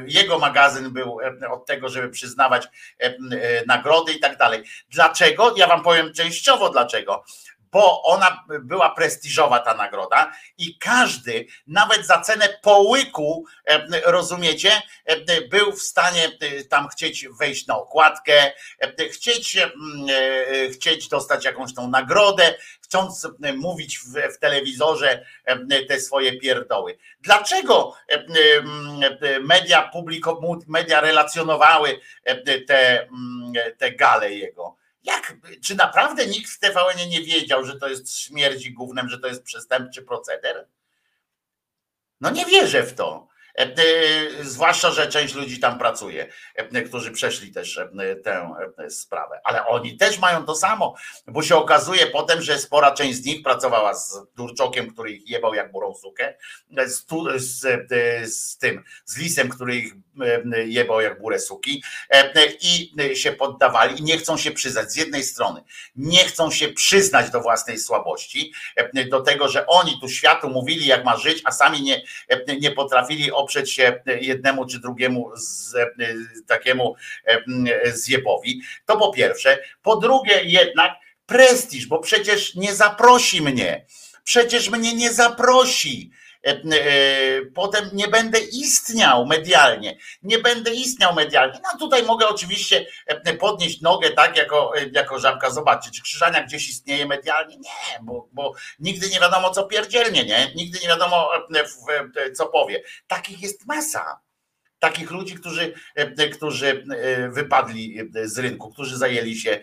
jego 0.06 0.38
magazyn 0.38 0.90
był 0.90 1.20
e, 1.20 1.50
od 1.50 1.66
tego, 1.66 1.88
żeby 1.88 2.08
przyznawać 2.08 2.68
nagrody 3.66 4.12
i 4.12 4.20
tak 4.20 4.38
dalej. 4.38 4.64
Dlaczego? 4.90 5.54
Ja 5.56 5.66
wam 5.66 5.82
powiem 5.82 6.12
częściowo 6.14 6.70
dlaczego 6.70 7.24
bo 7.72 8.02
ona 8.02 8.44
była 8.60 8.90
prestiżowa 8.90 9.58
ta 9.58 9.74
nagroda 9.74 10.32
i 10.58 10.78
każdy, 10.78 11.46
nawet 11.66 12.06
za 12.06 12.20
cenę 12.20 12.48
połyku, 12.62 13.44
e, 13.66 14.10
rozumiecie, 14.10 14.72
e, 15.04 15.40
był 15.40 15.72
w 15.72 15.82
stanie 15.82 16.24
e, 16.40 16.64
tam 16.64 16.88
chcieć 16.88 17.26
wejść 17.40 17.66
na 17.66 17.76
okładkę, 17.76 18.52
chcieć, 19.12 19.58
chcieć 20.72 21.08
dostać 21.08 21.44
jakąś 21.44 21.74
tą 21.74 21.88
nagrodę, 21.88 22.54
chcąc 22.82 23.28
mówić 23.56 23.98
w, 23.98 24.34
w 24.34 24.38
telewizorze 24.38 25.24
te 25.88 26.00
swoje 26.00 26.38
pierdoły. 26.38 26.98
Dlaczego 27.20 27.96
media 29.40 29.82
publiko, 29.82 30.40
media 30.66 31.00
relacjonowały 31.00 32.00
te, 32.66 33.06
te 33.78 33.92
gale 33.92 34.32
jego? 34.32 34.79
Jak, 35.02 35.36
czy 35.64 35.74
naprawdę 35.74 36.26
nikt 36.26 36.50
w 36.50 36.58
TVN 36.58 37.08
nie 37.08 37.22
wiedział, 37.22 37.64
że 37.64 37.78
to 37.78 37.88
jest 37.88 38.18
śmierdzi 38.18 38.72
głównym, 38.72 39.08
że 39.08 39.18
to 39.18 39.26
jest 39.26 39.42
przestępczy 39.42 40.02
proceder? 40.02 40.68
No 42.20 42.30
nie 42.30 42.46
wierzę 42.46 42.82
w 42.82 42.94
to. 42.94 43.28
Zwłaszcza, 44.42 44.90
że 44.90 45.06
część 45.06 45.34
ludzi 45.34 45.60
tam 45.60 45.78
pracuje, 45.78 46.26
którzy 46.86 47.10
przeszli 47.10 47.52
też 47.52 47.80
tę 48.24 48.50
sprawę. 48.88 49.40
Ale 49.44 49.66
oni 49.66 49.96
też 49.96 50.18
mają 50.18 50.44
to 50.44 50.54
samo, 50.54 50.94
bo 51.26 51.42
się 51.42 51.56
okazuje 51.56 52.06
potem, 52.06 52.42
że 52.42 52.58
spora 52.58 52.92
część 52.92 53.18
z 53.18 53.24
nich 53.24 53.42
pracowała 53.42 53.94
z 53.94 54.18
Durczokiem, 54.36 54.92
który 54.92 55.12
ich 55.12 55.30
jebał 55.30 55.54
jak 55.54 55.72
burą 55.72 55.94
sukę, 55.94 56.34
z, 56.86 57.06
z, 57.36 57.66
z 58.34 58.58
tym, 58.58 58.84
z 59.04 59.18
Lisem, 59.18 59.48
który 59.48 59.76
ich 59.76 59.92
jebał 60.66 61.00
jak 61.00 61.20
burę 61.20 61.38
suki 61.38 61.82
i 62.60 62.92
się 63.14 63.32
poddawali 63.32 64.00
i 64.00 64.02
nie 64.02 64.18
chcą 64.18 64.36
się 64.36 64.50
przyznać 64.50 64.92
z 64.92 64.96
jednej 64.96 65.22
strony, 65.22 65.64
nie 65.96 66.24
chcą 66.24 66.50
się 66.50 66.68
przyznać 66.68 67.30
do 67.30 67.40
własnej 67.40 67.78
słabości, 67.78 68.52
do 69.10 69.20
tego, 69.20 69.48
że 69.48 69.66
oni 69.66 70.00
tu 70.00 70.08
światu 70.08 70.48
mówili 70.48 70.86
jak 70.86 71.04
ma 71.04 71.16
żyć, 71.16 71.42
a 71.44 71.52
sami 71.52 71.82
nie, 71.82 72.02
nie 72.60 72.70
potrafili 72.70 73.32
oprzeć 73.50 73.72
się 73.72 74.02
jednemu 74.20 74.66
czy 74.66 74.80
drugiemu 74.80 75.30
z, 75.36 75.74
takiemu 76.46 76.94
zjebowi. 77.92 78.62
To 78.86 78.96
po 78.96 79.12
pierwsze. 79.12 79.58
Po 79.82 79.96
drugie 79.96 80.40
jednak 80.44 80.92
prestiż, 81.26 81.86
bo 81.86 81.98
przecież 81.98 82.54
nie 82.54 82.74
zaprosi 82.74 83.42
mnie. 83.42 83.86
Przecież 84.24 84.70
mnie 84.70 84.94
nie 84.94 85.12
zaprosi 85.12 86.10
E, 86.10 86.16
e, 86.16 86.19
potem 87.54 87.90
nie 87.92 88.08
będę 88.08 88.38
istniał 88.38 89.26
medialnie, 89.26 89.98
nie 90.22 90.38
będę 90.38 90.74
istniał 90.74 91.14
medialnie. 91.14 91.60
No 91.62 91.78
tutaj 91.78 92.02
mogę 92.02 92.28
oczywiście 92.28 92.86
e, 93.06 93.34
podnieść 93.34 93.80
nogę 93.80 94.10
tak 94.10 94.36
jako, 94.36 94.72
jako 94.92 95.18
żabka, 95.18 95.50
zobaczcie, 95.50 95.90
czy 95.90 96.02
Krzyżania 96.02 96.44
gdzieś 96.44 96.68
istnieje 96.68 97.06
medialnie? 97.06 97.56
Nie, 97.56 97.98
bo, 98.02 98.28
bo 98.32 98.52
nigdy 98.78 99.08
nie 99.08 99.20
wiadomo 99.20 99.50
co 99.50 99.64
pierdzielnie, 99.64 100.24
nie? 100.24 100.52
Nigdy 100.56 100.78
nie 100.82 100.88
wiadomo 100.88 101.30
co 102.34 102.46
powie. 102.46 102.82
Takich 103.06 103.42
jest 103.42 103.66
masa 103.66 104.20
takich 104.78 105.10
ludzi, 105.10 105.34
którzy, 105.34 105.74
którzy 106.32 106.84
wypadli 107.28 107.98
z 108.24 108.38
rynku, 108.38 108.70
którzy 108.70 108.96
zajęli 108.96 109.36
się 109.36 109.60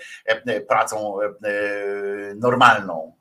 pracą 0.67 1.17
normalną 2.35 3.16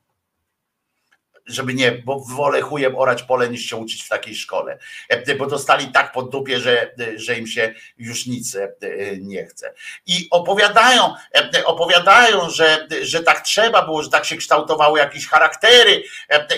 żeby 1.47 1.75
nie, 1.75 1.93
bo 1.93 2.21
wolę 2.21 2.61
chujem 2.61 2.97
orać 2.97 3.23
pole 3.23 3.49
niż 3.49 3.63
się 3.63 3.77
uczyć 3.77 4.03
w 4.03 4.09
takiej 4.09 4.35
szkole, 4.35 4.79
e, 5.09 5.35
bo 5.35 5.47
dostali 5.47 5.89
tak 5.89 6.13
pod 6.13 6.31
dupie, 6.31 6.61
że, 6.61 6.95
że 7.17 7.39
im 7.39 7.47
się 7.47 7.75
już 7.99 8.27
nic 8.27 8.55
e, 8.55 8.71
nie 9.19 9.47
chce. 9.47 9.75
I 10.07 10.29
opowiadają, 10.31 11.15
e, 11.55 11.65
opowiadają, 11.65 12.51
że, 12.51 12.89
że 13.03 13.23
tak 13.23 13.41
trzeba 13.41 13.83
było, 13.83 14.03
że 14.03 14.11
tak 14.11 14.25
się 14.25 14.37
kształtowały 14.37 14.99
jakieś 14.99 15.27
charaktery 15.27 16.03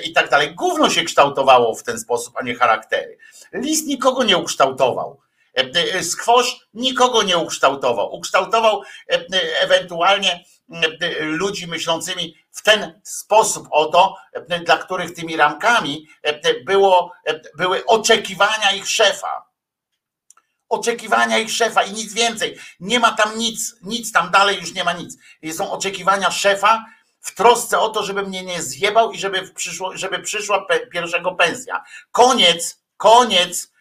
i 0.05 0.13
tak 0.13 0.31
dalej. 0.31 0.55
Gówno 0.55 0.91
się 0.91 1.05
kształtowało 1.05 1.75
w 1.75 1.83
ten 1.83 1.99
sposób, 1.99 2.35
a 2.37 2.43
nie 2.43 2.55
charaktery. 2.55 3.19
List 3.53 3.87
nikogo 3.87 4.25
nie 4.25 4.37
ukształtował. 4.37 5.21
Skwosz 6.03 6.69
nikogo 6.75 7.23
nie 7.23 7.39
ukształtował. 7.39 8.15
Ukształtował 8.15 8.83
ewentualnie 9.61 10.45
ludzi 11.21 11.67
myślącymi 11.67 12.35
w 12.59 12.63
ten 12.63 13.01
sposób 13.05 13.69
oto, 13.71 14.17
dla 14.65 14.79
których 14.79 15.15
tymi 15.15 15.37
ramkami 15.37 16.09
było, 16.65 17.13
były 17.55 17.87
oczekiwania 17.87 18.73
ich 18.73 18.89
szefa. 18.89 19.49
Oczekiwania 20.69 21.39
ich 21.39 21.51
szefa 21.51 21.83
i 21.83 21.93
nic 21.93 22.13
więcej. 22.15 22.59
Nie 22.81 23.01
ma 23.01 23.13
tam 23.13 23.39
nic, 23.39 23.75
nic 23.83 24.13
tam 24.13 24.31
dalej 24.31 24.57
już 24.61 24.75
nie 24.75 24.85
ma 24.85 24.93
nic. 24.93 25.17
Są 25.53 25.71
oczekiwania 25.71 26.31
szefa 26.31 26.85
w 27.21 27.35
trosce 27.35 27.79
o 27.79 27.89
to, 27.89 28.03
żeby 28.03 28.23
mnie 28.23 28.45
nie 28.45 28.63
zjebał 28.63 29.13
i 29.13 29.19
żeby, 29.19 29.49
przyszło, 29.55 29.97
żeby 29.97 30.19
przyszła 30.19 30.67
pierwszego 30.93 31.33
pensja. 31.33 31.85
Koniec, 32.11 32.83
koniec 32.97 33.73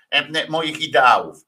moich 0.49 0.81
ideałów. 0.81 1.46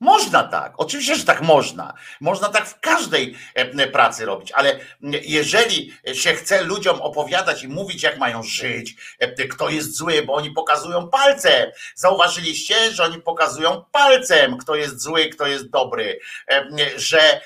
Można 0.00 0.44
tak, 0.44 0.72
oczywiście, 0.76 1.16
że 1.16 1.24
tak 1.24 1.40
można. 1.40 1.94
Można 2.20 2.48
tak 2.48 2.66
w 2.66 2.80
każdej 2.80 3.36
e, 3.54 3.86
pracy 3.86 4.24
robić, 4.24 4.52
ale 4.52 4.78
jeżeli 5.22 5.92
się 6.14 6.34
chce 6.34 6.62
ludziom 6.62 7.00
opowiadać 7.00 7.62
i 7.62 7.68
mówić, 7.68 8.02
jak 8.02 8.18
mają 8.18 8.42
żyć, 8.42 8.96
e, 9.18 9.48
kto 9.48 9.68
jest 9.68 9.96
zły, 9.96 10.22
bo 10.22 10.34
oni 10.34 10.50
pokazują 10.50 11.08
palcem. 11.08 11.70
Zauważyliście, 11.94 12.90
że 12.92 13.04
oni 13.04 13.22
pokazują 13.22 13.84
palcem, 13.92 14.58
kto 14.58 14.74
jest 14.74 15.02
zły, 15.02 15.28
kto 15.28 15.46
jest 15.46 15.70
dobry, 15.70 16.18
e, 16.50 16.66
że 16.96 17.40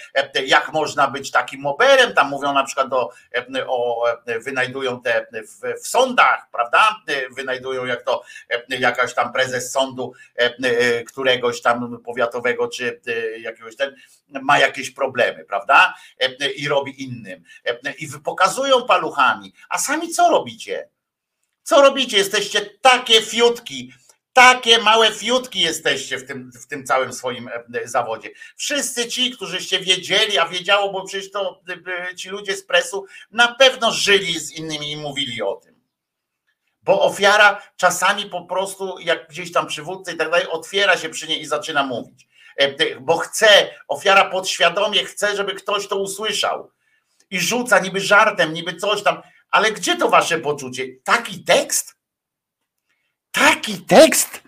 jak 0.46 0.72
można 0.72 1.08
być 1.08 1.30
takim 1.30 1.60
moberem, 1.60 2.14
tam 2.14 2.28
mówią 2.28 2.52
na 2.52 2.64
przykład 2.64 2.92
o, 2.92 3.10
o 3.66 4.04
wynajdują 4.44 5.00
te 5.00 5.26
w, 5.32 5.82
w 5.82 5.88
sądach, 5.88 6.48
prawda? 6.52 6.96
Wynajdują 7.36 7.84
jak 7.84 8.02
to 8.02 8.22
jakaś 8.68 9.14
tam 9.14 9.32
prezes 9.32 9.72
sądu 9.72 10.12
któregoś 11.06 11.62
tam 11.62 11.98
powiatowego 12.04 12.47
czy 12.68 13.00
e, 13.06 13.38
jakiegoś 13.38 13.76
ten, 13.76 13.94
ma 14.28 14.58
jakieś 14.58 14.90
problemy, 14.90 15.44
prawda? 15.44 15.94
E, 16.20 16.50
I 16.50 16.68
robi 16.68 17.02
innym. 17.02 17.44
E, 17.64 17.92
I 17.98 18.08
pokazują 18.24 18.86
paluchami. 18.86 19.52
A 19.68 19.78
sami 19.78 20.08
co 20.08 20.30
robicie? 20.30 20.88
Co 21.62 21.82
robicie? 21.82 22.16
Jesteście 22.16 22.60
takie 22.60 23.22
fiutki, 23.22 23.92
takie 24.32 24.78
małe 24.78 25.12
fiutki 25.12 25.60
jesteście 25.60 26.18
w 26.18 26.26
tym, 26.26 26.50
w 26.52 26.66
tym 26.66 26.84
całym 26.84 27.12
swoim 27.12 27.50
zawodzie. 27.84 28.30
Wszyscy 28.56 29.08
ci, 29.08 29.30
którzyście 29.30 29.80
wiedzieli, 29.80 30.38
a 30.38 30.48
wiedziało, 30.48 30.92
bo 30.92 31.04
przecież 31.04 31.30
to 31.30 31.62
ci 32.16 32.28
ludzie 32.28 32.56
z 32.56 32.64
presu 32.64 33.06
na 33.30 33.54
pewno 33.54 33.92
żyli 33.92 34.40
z 34.40 34.52
innymi 34.52 34.92
i 34.92 34.96
mówili 34.96 35.42
o 35.42 35.54
tym. 35.54 35.78
Bo 36.82 37.02
ofiara 37.02 37.62
czasami 37.76 38.26
po 38.26 38.44
prostu, 38.44 38.98
jak 38.98 39.28
gdzieś 39.28 39.52
tam 39.52 39.66
przywódcy 39.66 40.12
i 40.12 40.16
tak 40.16 40.30
dalej, 40.30 40.46
otwiera 40.48 40.96
się 40.96 41.08
przy 41.08 41.28
niej 41.28 41.40
i 41.40 41.46
zaczyna 41.46 41.82
mówić. 41.82 42.28
E, 42.58 43.00
bo 43.00 43.18
chce, 43.18 43.74
ofiara 43.88 44.24
podświadomie 44.24 45.04
chce, 45.04 45.36
żeby 45.36 45.54
ktoś 45.54 45.88
to 45.88 45.96
usłyszał. 45.96 46.70
I 47.30 47.40
rzuca 47.40 47.78
niby 47.78 48.00
żartem, 48.00 48.52
niby 48.52 48.76
coś 48.76 49.02
tam, 49.02 49.22
ale 49.50 49.72
gdzie 49.72 49.96
to 49.96 50.08
wasze 50.08 50.38
poczucie? 50.38 50.86
Taki 51.04 51.44
tekst? 51.44 51.96
Taki 53.32 53.80
tekst? 53.80 54.42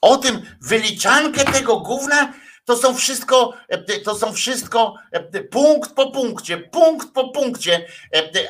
O 0.00 0.16
tym 0.16 0.56
wyliczankę 0.60 1.44
tego 1.44 1.80
gówna? 1.80 2.32
To 2.64 2.76
są 2.76 2.94
wszystko, 2.94 3.54
e, 3.68 4.00
to 4.00 4.14
są 4.14 4.32
wszystko 4.32 4.94
e, 5.12 5.44
punkt 5.44 5.94
po 5.94 6.10
punkcie, 6.10 6.58
punkt 6.58 7.12
po 7.12 7.28
punkcie 7.28 7.86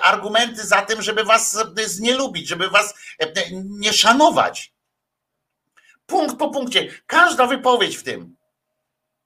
argumenty 0.03 0.67
za 0.67 0.83
tym, 0.83 1.03
żeby 1.03 1.25
was 1.25 1.57
znielubić, 1.87 2.49
żeby 2.49 2.71
was 2.71 2.95
nie 3.65 3.93
szanować. 3.93 4.73
Punkt 6.07 6.39
po 6.39 6.51
punkcie. 6.51 6.89
Każda 7.07 7.47
wypowiedź 7.47 7.97
w 7.97 8.03
tym. 8.03 8.42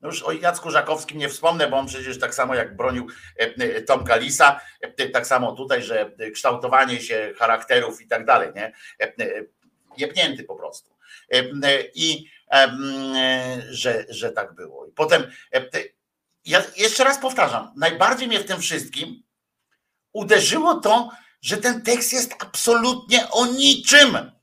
No 0.01 0.09
już 0.09 0.23
o 0.23 0.33
Jacku 0.33 0.71
Żakowskim 0.71 1.19
nie 1.19 1.29
wspomnę, 1.29 1.69
bo 1.69 1.77
on 1.77 1.87
przecież 1.87 2.19
tak 2.19 2.35
samo 2.35 2.55
jak 2.55 2.77
bronił 2.77 3.07
e, 3.39 3.43
e, 3.43 3.83
Tomka 3.83 4.17
Lisa, 4.17 4.61
e, 4.81 5.09
tak 5.09 5.27
samo 5.27 5.53
tutaj, 5.53 5.83
że 5.83 6.13
kształtowanie 6.35 7.01
się 7.01 7.33
charakterów 7.39 8.01
i 8.03 8.07
tak 8.07 8.25
dalej, 8.25 8.53
nie? 8.55 8.73
Jebnięty 9.97 10.45
po 10.45 10.57
prostu. 10.57 10.97
I 11.95 12.31
że, 13.71 14.05
że 14.09 14.33
tak 14.33 14.55
było. 14.55 14.87
I 14.87 14.93
potem 14.93 15.33
ja 16.45 16.63
jeszcze 16.77 17.05
raz 17.05 17.19
powtarzam, 17.19 17.73
najbardziej 17.77 18.29
mnie 18.29 18.41
w 18.41 18.47
tym 18.47 18.61
wszystkim 18.61 19.23
uderzyło 20.13 20.75
to, 20.75 21.11
że 21.43 21.57
ten 21.57 21.83
tekst 21.83 22.13
jest 22.13 22.35
absolutnie 22.39 23.31
o 23.31 23.47
niczym. 23.47 24.36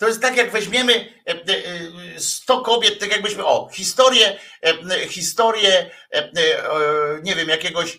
To 0.00 0.08
jest 0.08 0.22
tak, 0.22 0.36
jak 0.36 0.50
weźmiemy 0.50 1.14
100 2.18 2.54
e, 2.54 2.58
e, 2.58 2.62
kobiet, 2.64 2.98
tak 2.98 3.10
jakbyśmy, 3.10 3.44
o, 3.44 3.68
historię, 3.72 4.38
e, 4.62 5.08
historię, 5.08 5.90
nie 7.22 7.34
wiem, 7.34 7.48
jakiegoś, 7.48 7.98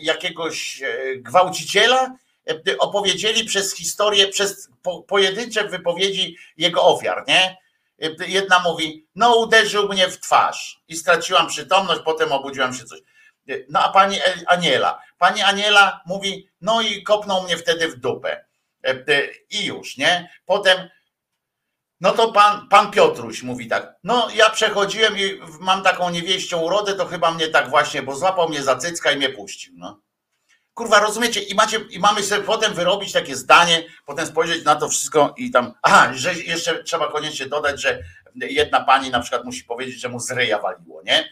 jakiegoś 0.00 0.82
gwałciciela, 1.16 2.16
opowiedzieli 2.78 3.44
przez 3.44 3.74
historię, 3.74 4.28
przez 4.28 4.68
pojedyncze 5.08 5.68
wypowiedzi 5.68 6.36
jego 6.56 6.84
ofiar, 6.84 7.24
nie? 7.28 7.56
Jedna 8.26 8.58
mówi, 8.58 9.06
no 9.14 9.36
uderzył 9.36 9.88
mnie 9.88 10.08
w 10.08 10.20
twarz 10.20 10.80
i 10.88 10.96
straciłam 10.96 11.46
przytomność, 11.46 12.00
potem 12.04 12.32
obudziłam 12.32 12.74
się 12.74 12.84
coś. 12.84 13.00
No 13.68 13.80
a 13.84 13.88
pani 13.92 14.18
Aniela, 14.46 15.02
pani 15.18 15.42
Aniela 15.42 16.00
mówi, 16.06 16.48
no 16.60 16.80
i 16.80 17.02
kopnął 17.02 17.42
mnie 17.42 17.56
wtedy 17.56 17.88
w 17.88 17.96
dupę. 17.96 18.49
E, 18.84 18.90
e, 18.90 19.28
i 19.50 19.64
już, 19.64 19.96
nie? 19.96 20.30
Potem, 20.46 20.88
no 22.00 22.12
to 22.12 22.32
pan, 22.32 22.68
pan 22.68 22.90
Piotruś 22.90 23.42
mówi 23.42 23.68
tak, 23.68 23.94
no 24.04 24.28
ja 24.34 24.50
przechodziłem 24.50 25.18
i 25.18 25.40
mam 25.60 25.82
taką 25.82 26.10
niewieścią 26.10 26.60
urodę, 26.60 26.94
to 26.94 27.06
chyba 27.06 27.30
mnie 27.30 27.48
tak 27.48 27.70
właśnie, 27.70 28.02
bo 28.02 28.16
złapał 28.16 28.48
mnie 28.48 28.62
za 28.62 28.76
cycka 28.76 29.12
i 29.12 29.16
mnie 29.16 29.28
puścił, 29.28 29.72
no. 29.76 30.00
Kurwa, 30.74 31.00
rozumiecie? 31.00 31.40
I, 31.40 31.54
macie, 31.54 31.80
I 31.90 31.98
mamy 31.98 32.22
sobie 32.22 32.42
potem 32.42 32.74
wyrobić 32.74 33.12
takie 33.12 33.36
zdanie, 33.36 33.84
potem 34.06 34.26
spojrzeć 34.26 34.64
na 34.64 34.76
to 34.76 34.88
wszystko 34.88 35.34
i 35.36 35.50
tam. 35.50 35.74
Aha, 35.82 36.12
że 36.14 36.34
jeszcze 36.34 36.84
trzeba 36.84 37.12
koniecznie 37.12 37.46
dodać, 37.46 37.82
że 37.82 38.02
jedna 38.34 38.80
pani 38.80 39.10
na 39.10 39.20
przykład 39.20 39.44
musi 39.44 39.64
powiedzieć, 39.64 40.00
że 40.00 40.08
mu 40.08 40.20
z 40.20 40.30
ryja 40.30 40.58
waliło, 40.58 41.02
nie? 41.02 41.28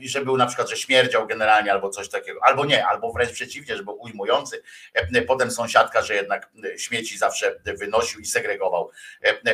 Że 0.00 0.24
był 0.24 0.36
na 0.36 0.46
przykład, 0.46 0.70
że 0.70 0.76
śmierdział 0.76 1.26
generalnie 1.26 1.72
albo 1.72 1.90
coś 1.90 2.08
takiego, 2.08 2.40
albo 2.44 2.64
nie, 2.64 2.86
albo 2.86 3.12
wręcz 3.12 3.32
przeciwnie, 3.32 3.76
że 3.76 3.82
był 3.82 4.02
ujmujący. 4.02 4.62
Potem 5.26 5.50
sąsiadka, 5.50 6.02
że 6.02 6.14
jednak 6.14 6.50
śmieci 6.76 7.18
zawsze 7.18 7.60
wynosił 7.64 8.20
i 8.20 8.26
segregował, 8.26 8.90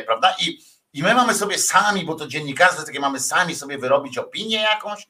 prawda? 0.05 0.35
I, 0.41 0.59
i 0.93 1.03
my 1.03 1.13
mamy 1.13 1.33
sobie 1.33 1.57
sami, 1.57 2.05
bo 2.05 2.15
to 2.15 2.27
dziennikarstwo 2.27 2.85
takie 2.85 2.99
mamy 2.99 3.19
sami 3.19 3.55
sobie 3.55 3.77
wyrobić 3.77 4.17
opinię 4.17 4.61
jakąś 4.61 5.07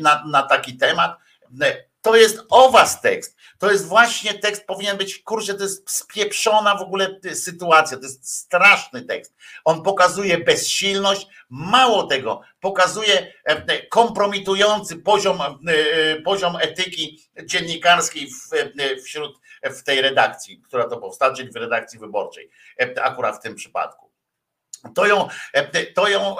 na, 0.00 0.24
na 0.26 0.42
taki 0.42 0.76
temat. 0.76 1.18
To 2.02 2.16
jest 2.16 2.44
o 2.48 2.70
was 2.70 3.00
tekst. 3.00 3.36
To 3.62 3.70
jest 3.70 3.86
właśnie 3.86 4.34
tekst, 4.34 4.66
powinien 4.66 4.96
być, 4.96 5.18
kurczę, 5.18 5.54
to 5.54 5.62
jest 5.62 5.90
spieprzona 5.90 6.76
w 6.76 6.82
ogóle 6.82 7.20
sytuacja, 7.34 7.96
to 7.96 8.02
jest 8.02 8.36
straszny 8.38 9.02
tekst. 9.02 9.34
On 9.64 9.82
pokazuje 9.82 10.38
bezsilność, 10.38 11.26
mało 11.50 12.06
tego, 12.06 12.40
pokazuje 12.60 13.32
e, 13.44 13.86
kompromitujący 13.86 14.96
poziom, 14.96 15.40
e, 15.40 16.22
poziom 16.22 16.56
etyki 16.60 17.22
dziennikarskiej 17.44 18.28
e, 18.78 18.96
wśród 18.96 19.38
w 19.62 19.82
tej 19.82 20.00
redakcji, 20.00 20.60
która 20.60 20.88
to 20.88 20.96
powstała, 20.96 21.34
czyli 21.34 21.52
w 21.52 21.56
redakcji 21.56 21.98
wyborczej, 21.98 22.50
akurat 23.02 23.36
w 23.36 23.42
tym 23.42 23.54
przypadku. 23.54 24.10
To 24.94 25.06
ją, 25.06 25.28
to 25.94 26.08
ją 26.08 26.36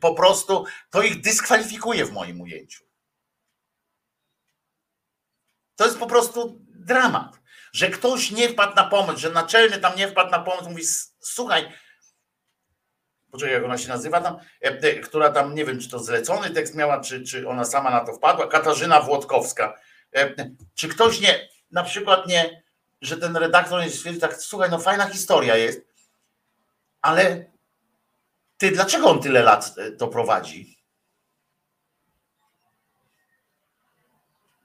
po 0.00 0.14
prostu, 0.14 0.64
to 0.90 1.02
ich 1.02 1.20
dyskwalifikuje 1.20 2.04
w 2.04 2.12
moim 2.12 2.40
ujęciu. 2.40 2.86
To 5.76 5.84
jest 5.84 5.98
po 5.98 6.06
prostu 6.06 6.65
dramat, 6.86 7.40
że 7.72 7.90
ktoś 7.90 8.30
nie 8.30 8.48
wpadł 8.48 8.76
na 8.76 8.84
pomysł, 8.84 9.18
że 9.18 9.30
naczelny 9.30 9.78
tam 9.78 9.96
nie 9.96 10.08
wpadł 10.08 10.30
na 10.30 10.38
pomysł, 10.38 10.70
mówi, 10.70 10.82
słuchaj, 11.20 11.72
poczekaj, 13.30 13.54
jak 13.54 13.64
ona 13.64 13.78
się 13.78 13.88
nazywa 13.88 14.20
tam, 14.20 14.36
e, 14.36 14.68
e, 14.68 14.94
która 14.94 15.30
tam, 15.30 15.54
nie 15.54 15.64
wiem, 15.64 15.80
czy 15.80 15.90
to 15.90 15.98
zlecony 15.98 16.50
tekst 16.50 16.74
miała, 16.74 17.00
czy, 17.00 17.24
czy 17.24 17.48
ona 17.48 17.64
sama 17.64 17.90
na 17.90 18.00
to 18.00 18.12
wpadła, 18.12 18.46
Katarzyna 18.46 19.00
Włodkowska. 19.00 19.78
E, 20.14 20.34
czy 20.74 20.88
ktoś 20.88 21.20
nie, 21.20 21.48
na 21.70 21.84
przykład 21.84 22.26
nie, 22.26 22.62
że 23.00 23.16
ten 23.16 23.36
redaktor 23.36 23.80
nie 23.80 23.90
stwierdził 23.90 24.20
tak, 24.20 24.36
słuchaj, 24.36 24.70
no 24.70 24.78
fajna 24.78 25.08
historia 25.08 25.56
jest, 25.56 25.80
ale 27.02 27.44
ty, 28.56 28.70
dlaczego 28.70 29.10
on 29.10 29.22
tyle 29.22 29.42
lat 29.42 29.74
to 29.98 30.08
prowadzi? 30.08 30.76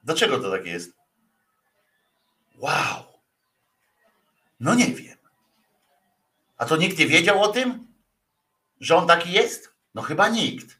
Dlaczego 0.03 0.39
to 0.39 0.51
tak 0.51 0.65
jest? 0.65 1.00
Wow. 2.61 3.19
No 4.59 4.75
nie 4.75 4.87
wiem. 4.87 5.17
A 6.57 6.65
to 6.65 6.77
nikt 6.77 6.97
nie 6.97 7.07
wiedział 7.07 7.41
o 7.41 7.47
tym, 7.47 7.87
że 8.79 8.95
on 8.95 9.07
taki 9.07 9.31
jest? 9.31 9.73
No 9.93 10.01
chyba 10.01 10.29
nikt. 10.29 10.79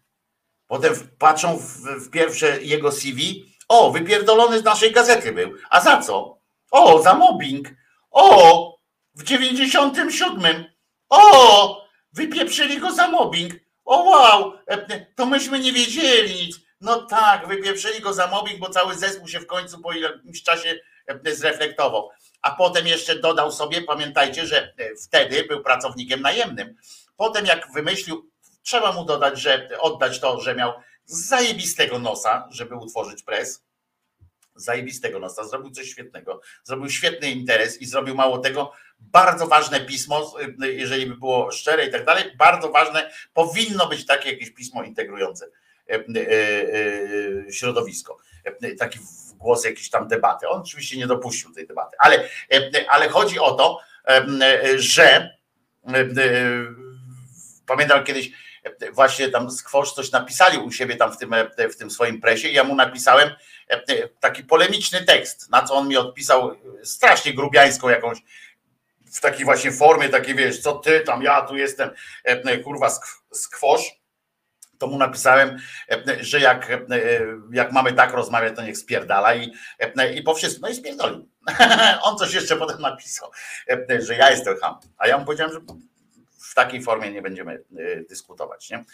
Potem 0.68 0.94
patrzą 1.20 1.58
w, 1.58 1.66
w 2.06 2.10
pierwsze 2.10 2.62
jego 2.62 2.92
CV. 2.92 3.46
O, 3.68 3.92
wypierdolony 3.92 4.60
z 4.60 4.64
naszej 4.64 4.92
gazety 4.92 5.32
był. 5.32 5.54
A 5.70 5.82
za 5.82 6.02
co? 6.02 6.38
O, 6.72 7.02
za 7.02 7.14
mobbing. 7.14 7.68
O, 8.12 8.78
w 9.16 9.24
97. 9.24 10.66
O, 11.10 11.86
wypieprzyli 12.14 12.80
go 12.80 12.92
za 12.92 13.08
mobbing. 13.08 13.54
O 13.86 14.04
wow, 14.04 14.54
to 15.16 15.26
myśmy 15.26 15.60
nie 15.60 15.74
wiedzieli 15.74 16.36
nic. 16.36 16.60
No 16.82 17.02
tak, 17.02 17.48
wypieprzyli 17.48 18.02
go 18.02 18.14
za 18.14 18.28
mobbing, 18.28 18.60
bo 18.60 18.70
cały 18.70 18.96
zespół 18.96 19.28
się 19.28 19.40
w 19.40 19.48
końcu 19.48 19.82
po 19.82 19.94
jakimś 19.94 20.44
czasie 20.44 20.80
zreflektował. 21.26 22.10
A 22.42 22.52
potem 22.52 22.88
jeszcze 22.88 23.16
dodał 23.16 23.52
sobie, 23.52 23.82
pamiętajcie, 23.82 24.46
że 24.46 24.74
e, 24.78 24.96
wtedy 25.04 25.44
był 25.44 25.64
pracownikiem 25.64 26.22
najemnym. 26.22 26.76
Potem 27.18 27.46
jak 27.46 27.72
wymyślił, 27.74 28.32
trzeba 28.62 28.92
mu 28.92 29.06
dodać, 29.06 29.40
że 29.40 29.70
oddać 29.80 30.20
to, 30.20 30.42
że 30.42 30.56
miał 30.56 30.74
zajebistego 31.06 32.00
nosa, 32.00 32.48
żeby 32.52 32.76
utworzyć 32.76 33.24
pres. 33.24 33.64
Zajebistego 34.56 35.20
nosa, 35.20 35.44
zrobił 35.44 35.72
coś 35.72 35.90
świetnego, 35.90 36.42
zrobił 36.64 36.90
świetny 36.90 37.32
interes 37.32 37.82
i 37.82 37.86
zrobił 37.86 38.16
mało 38.16 38.38
tego, 38.38 38.72
bardzo 39.00 39.48
ważne 39.48 39.82
pismo, 39.82 40.34
e, 40.62 40.68
jeżeli 40.68 41.06
by 41.06 41.18
było 41.18 41.52
szczere 41.52 41.86
i 41.86 41.92
tak 41.92 42.06
dalej, 42.06 42.24
bardzo 42.38 42.70
ważne, 42.70 43.12
powinno 43.34 43.88
być 43.88 44.06
takie 44.06 44.32
jakieś 44.32 44.52
pismo 44.54 44.84
integrujące 44.84 45.48
środowisko. 47.52 48.18
Taki 48.80 49.00
głos 49.42 49.66
jakiejś 49.66 49.90
tam 49.90 50.08
debaty. 50.08 50.50
On 50.50 50.62
oczywiście 50.62 50.98
nie 50.98 51.08
dopuścił 51.08 51.54
tej 51.54 51.68
debaty, 51.68 51.98
ale, 52.00 52.30
ale 52.90 53.10
chodzi 53.10 53.40
o 53.40 53.52
to, 53.52 53.80
że 54.76 55.38
pamiętam 57.66 58.04
kiedyś 58.04 58.32
właśnie 58.94 59.30
tam 59.30 59.52
Skwosz 59.52 59.94
coś 59.94 60.12
napisali 60.12 60.58
u 60.58 60.72
siebie 60.72 60.96
tam 60.96 61.14
w 61.14 61.18
tym, 61.18 61.34
w 61.72 61.76
tym 61.76 61.92
swoim 61.92 62.22
presie 62.22 62.48
i 62.48 62.54
ja 62.54 62.64
mu 62.64 62.76
napisałem 62.76 63.30
taki 64.20 64.44
polemiczny 64.44 65.06
tekst, 65.06 65.50
na 65.50 65.64
co 65.64 65.74
on 65.74 65.88
mi 65.88 65.98
odpisał 65.98 66.56
strasznie 66.84 67.34
grubiańską 67.34 67.90
jakąś 67.90 68.18
w 69.14 69.22
takiej 69.22 69.46
właśnie 69.46 69.72
formie, 69.72 70.10
takiej 70.10 70.36
wiesz, 70.36 70.60
co 70.60 70.74
ty 70.74 71.00
tam, 71.00 71.24
ja 71.24 71.42
tu 71.42 71.58
jestem, 71.58 71.90
kurwa 72.64 72.90
skwosz 73.32 74.01
to 74.82 74.88
mu 74.88 74.98
napisałem, 74.98 75.58
e, 75.92 76.24
że 76.24 76.40
jak, 76.40 76.72
e, 76.72 76.80
jak 77.52 77.72
mamy 77.72 77.94
tak 77.94 78.14
rozmawiać, 78.14 78.56
to 78.56 78.62
niech 78.62 78.78
spierdala 78.78 79.36
i, 79.36 79.52
e, 79.80 80.14
i 80.14 80.24
po 80.24 80.34
wszystkim, 80.34 80.62
no 80.62 80.70
i 80.70 80.76
spierdolił. 80.76 81.30
On 82.04 82.18
coś 82.18 82.34
jeszcze 82.34 82.56
potem 82.56 82.82
napisał, 82.82 83.32
że 84.00 84.16
ja 84.16 84.32
jestem 84.32 84.58
ham. 84.58 84.76
A 84.98 85.08
ja 85.08 85.18
mu 85.18 85.26
powiedziałem, 85.26 85.54
że 85.54 85.60
w 86.52 86.54
takiej 86.56 86.84
formie 86.84 87.12
nie 87.12 87.22
będziemy 87.22 87.64
dyskutować. 88.10 88.70
Nie? 88.70 88.86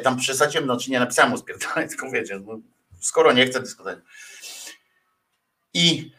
Tam 0.00 0.16
przesadziłem, 0.16 0.66
no 0.66 0.76
czy 0.76 0.90
nie 0.90 1.00
napisałem 1.00 1.30
mu 1.30 1.38
spierdalać, 1.38 1.88
tylko 1.90 2.10
wiecie, 2.10 2.40
no, 2.46 2.58
skoro 3.00 3.32
nie 3.32 3.46
chcę 3.46 3.60
dyskutować. 3.60 3.98
I 5.74 6.12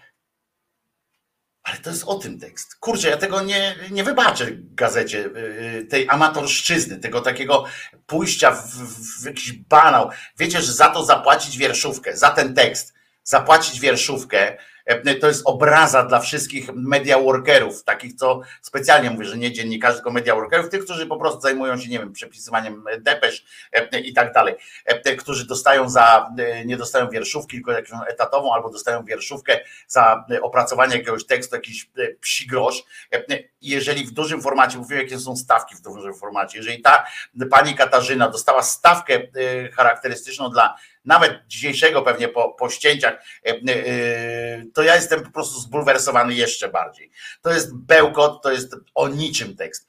ale 1.73 1.81
to 1.81 1.89
jest 1.89 2.03
o 2.03 2.15
tym 2.15 2.39
tekst. 2.39 2.75
Kurczę, 2.75 3.09
ja 3.09 3.17
tego 3.17 3.41
nie, 3.41 3.75
nie 3.91 4.03
wybaczę 4.03 4.47
gazecie, 4.51 5.25
y, 5.25 5.79
y, 5.79 5.85
tej 5.89 6.09
amatorszczyzny, 6.09 6.99
tego 6.99 7.21
takiego 7.21 7.65
pójścia 8.07 8.51
w, 8.51 8.67
w 9.21 9.25
jakiś 9.25 9.51
banał. 9.51 10.09
Wiecie, 10.37 10.61
że 10.61 10.73
za 10.73 10.89
to 10.89 11.05
zapłacić 11.05 11.57
wierszówkę, 11.57 12.17
za 12.17 12.29
ten 12.29 12.53
tekst, 12.53 12.93
zapłacić 13.23 13.79
wierszówkę, 13.79 14.57
to 15.21 15.27
jest 15.27 15.41
obraza 15.45 16.03
dla 16.03 16.19
wszystkich 16.19 16.69
media 16.73 17.19
workerów, 17.19 17.83
takich 17.83 18.13
co 18.13 18.41
specjalnie 18.61 19.09
mówię, 19.09 19.25
że 19.25 19.37
nie 19.37 19.51
dziennikarzy, 19.51 19.95
tylko 19.95 20.11
media 20.11 20.35
workerów, 20.35 20.69
tych, 20.69 20.83
którzy 20.83 21.07
po 21.07 21.17
prostu 21.17 21.41
zajmują 21.41 21.77
się, 21.77 21.89
nie 21.89 21.99
wiem, 21.99 22.13
przepisywaniem 22.13 22.83
depesz 22.99 23.45
e, 23.71 23.99
i 23.99 24.13
tak 24.13 24.33
dalej, 24.33 24.55
e, 24.85 25.15
którzy 25.15 25.47
dostają 25.47 25.89
za, 25.89 26.29
nie 26.65 26.77
dostają 26.77 27.09
wierszówki, 27.09 27.57
tylko 27.57 27.71
jakąś 27.71 27.91
etatową, 28.07 28.53
albo 28.53 28.69
dostają 28.69 29.03
wierszówkę 29.03 29.59
za 29.87 30.25
opracowanie 30.41 30.97
jakiegoś 30.97 31.25
tekstu, 31.25 31.55
jakiś 31.55 31.89
psi 32.21 32.47
grosz. 32.47 32.83
Jeżeli 33.61 34.05
w 34.05 34.11
dużym 34.11 34.41
formacie, 34.41 34.77
mówię, 34.77 34.97
jakie 34.97 35.19
są 35.19 35.35
stawki 35.35 35.75
w 35.75 35.81
dużym 35.81 36.13
formacie, 36.13 36.57
jeżeli 36.57 36.81
ta 36.81 37.05
pani 37.51 37.75
Katarzyna 37.75 38.29
dostała 38.29 38.61
stawkę 38.61 39.19
charakterystyczną 39.75 40.49
dla 40.49 40.75
nawet 41.05 41.47
dzisiejszego 41.47 42.01
pewnie 42.01 42.27
po, 42.27 42.49
po 42.49 42.69
ścięciach, 42.69 43.13
e, 43.45 43.49
e, 43.49 44.63
to 44.73 44.83
ja 44.83 44.95
jestem 44.95 45.23
po 45.23 45.31
prostu 45.31 45.59
zbulwersowany 45.59 46.33
jeszcze 46.33 46.69
bardziej. 46.69 47.11
To 47.41 47.53
jest 47.53 47.75
bełkot, 47.75 48.41
to 48.43 48.51
jest 48.51 48.75
o 48.95 49.07
niczym 49.07 49.55
tekst 49.55 49.87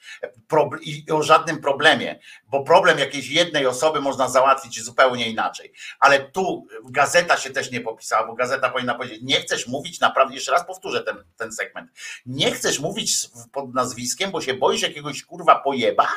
i 0.80 1.04
o 1.12 1.22
żadnym 1.22 1.60
problemie, 1.60 2.20
bo 2.48 2.64
problem 2.64 2.98
jakiejś 2.98 3.28
jednej 3.28 3.66
osoby 3.66 4.00
można 4.00 4.28
załatwić 4.28 4.82
zupełnie 4.82 5.30
inaczej. 5.30 5.72
Ale 6.00 6.20
tu 6.20 6.66
gazeta 6.90 7.36
się 7.36 7.50
też 7.50 7.70
nie 7.70 7.80
popisała, 7.80 8.26
bo 8.26 8.34
gazeta 8.34 8.70
powinna 8.70 8.94
powiedzieć, 8.94 9.22
nie 9.22 9.40
chcesz 9.40 9.66
mówić 9.66 10.00
naprawdę, 10.00 10.34
jeszcze 10.34 10.52
raz 10.52 10.66
powtórzę 10.66 11.02
ten, 11.02 11.24
ten 11.36 11.52
segment, 11.52 11.90
nie 12.26 12.52
chcesz 12.52 12.80
mówić 12.80 13.16
pod 13.52 13.74
nazwiskiem, 13.74 14.30
bo 14.30 14.40
się 14.40 14.54
boisz 14.54 14.82
jakiegoś 14.82 15.22
kurwa 15.22 15.54
pojeba? 15.60 16.08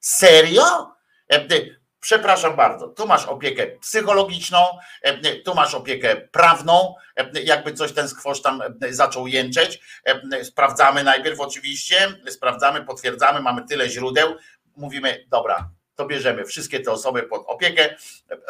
Serio? 0.00 0.96
Przepraszam 2.06 2.56
bardzo, 2.56 2.88
tu 2.88 3.06
masz 3.06 3.26
opiekę 3.26 3.66
psychologiczną, 3.66 4.58
e, 5.02 5.36
tu 5.36 5.54
masz 5.54 5.74
opiekę 5.74 6.16
prawną, 6.16 6.94
e, 7.16 7.42
jakby 7.42 7.72
coś 7.72 7.92
ten 7.92 8.08
skwosz 8.08 8.42
tam 8.42 8.62
e, 8.62 8.92
zaczął 8.92 9.26
jęczeć, 9.26 9.80
sprawdzamy 10.42 11.04
najpierw 11.04 11.40
oczywiście, 11.40 11.96
sprawdzamy, 12.28 12.84
potwierdzamy, 12.84 13.40
mamy 13.40 13.64
tyle 13.68 13.88
źródeł, 13.88 14.34
mówimy, 14.76 15.24
dobra, 15.28 15.70
to 15.94 16.06
bierzemy 16.06 16.44
wszystkie 16.44 16.80
te 16.80 16.92
osoby 16.92 17.22
pod 17.22 17.44
opiekę, 17.46 17.96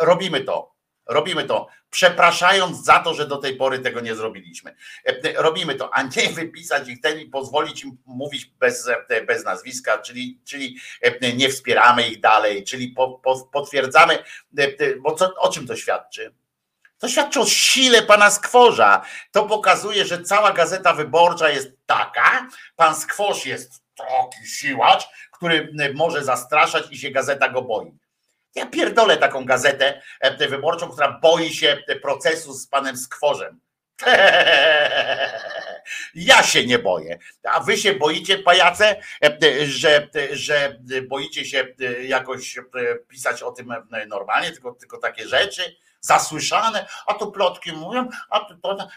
robimy 0.00 0.40
to, 0.40 0.75
Robimy 1.06 1.44
to, 1.44 1.68
przepraszając 1.90 2.84
za 2.84 2.98
to, 2.98 3.14
że 3.14 3.26
do 3.26 3.36
tej 3.36 3.56
pory 3.56 3.78
tego 3.78 4.00
nie 4.00 4.14
zrobiliśmy. 4.14 4.76
E, 5.04 5.42
robimy 5.42 5.74
to, 5.74 5.94
a 5.94 6.02
nie 6.02 6.28
wypisać 6.34 6.88
ich 6.88 7.00
ten 7.00 7.20
i 7.20 7.26
pozwolić 7.26 7.84
im 7.84 7.96
mówić 8.06 8.46
bez, 8.46 8.88
e, 9.08 9.22
bez 9.22 9.44
nazwiska, 9.44 9.98
czyli, 9.98 10.40
czyli 10.44 10.76
e, 11.02 11.32
nie 11.32 11.48
wspieramy 11.48 12.08
ich 12.08 12.20
dalej, 12.20 12.64
czyli 12.64 12.88
po, 12.88 13.20
potwierdzamy, 13.52 14.18
bo 15.00 15.14
co, 15.14 15.34
o 15.34 15.52
czym 15.52 15.66
to 15.66 15.76
świadczy? 15.76 16.34
To 16.98 17.08
świadczy 17.08 17.40
o 17.40 17.46
sile 17.46 18.02
pana 18.02 18.30
Skworza. 18.30 19.02
To 19.32 19.46
pokazuje, 19.46 20.04
że 20.04 20.22
cała 20.22 20.52
gazeta 20.52 20.94
wyborcza 20.94 21.50
jest 21.50 21.68
taka, 21.86 22.48
pan 22.76 22.96
Skworz 22.96 23.46
jest 23.46 23.82
taki 23.94 24.46
siłacz, 24.48 25.08
który 25.32 25.74
może 25.94 26.24
zastraszać 26.24 26.84
i 26.90 26.98
się 26.98 27.10
gazeta 27.10 27.48
go 27.48 27.62
boi. 27.62 27.92
Ja 28.56 28.66
pierdolę 28.66 29.16
taką 29.16 29.44
gazetę 29.44 30.02
wyborczą, 30.38 30.88
która 30.88 31.18
boi 31.22 31.54
się 31.54 31.78
procesu 32.02 32.52
z 32.52 32.66
panem 32.66 32.96
Skworzem. 32.96 33.60
Ja 36.14 36.42
się 36.42 36.66
nie 36.66 36.78
boję. 36.78 37.18
A 37.42 37.60
wy 37.60 37.78
się 37.78 37.92
boicie, 37.92 38.38
pajace, 38.38 38.96
że, 39.64 40.08
że 40.30 40.78
boicie 41.08 41.44
się 41.44 41.74
jakoś 42.02 42.58
pisać 43.08 43.42
o 43.42 43.52
tym 43.52 43.74
normalnie, 44.08 44.50
tylko, 44.50 44.72
tylko 44.72 44.98
takie 44.98 45.28
rzeczy 45.28 45.76
zasłyszane, 46.00 46.86
a 47.06 47.14
tu 47.14 47.32
plotki 47.32 47.72
mówią, 47.72 48.08
a 48.30 48.40
tu 48.40 48.56
to. 48.56 48.88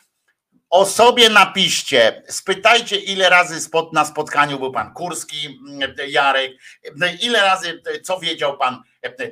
O 0.70 0.86
sobie 0.86 1.30
napiszcie, 1.30 2.24
spytajcie, 2.28 2.98
ile 2.98 3.30
razy 3.30 3.62
spod, 3.62 3.94
na 3.94 4.06
spotkaniu 4.06 4.60
był 4.60 4.72
pan 4.72 4.94
Kurski, 4.94 5.60
Jarek, 6.08 6.52
ile 7.22 7.42
razy, 7.42 7.82
co 8.04 8.20
wiedział 8.20 8.58
pan 8.58 8.84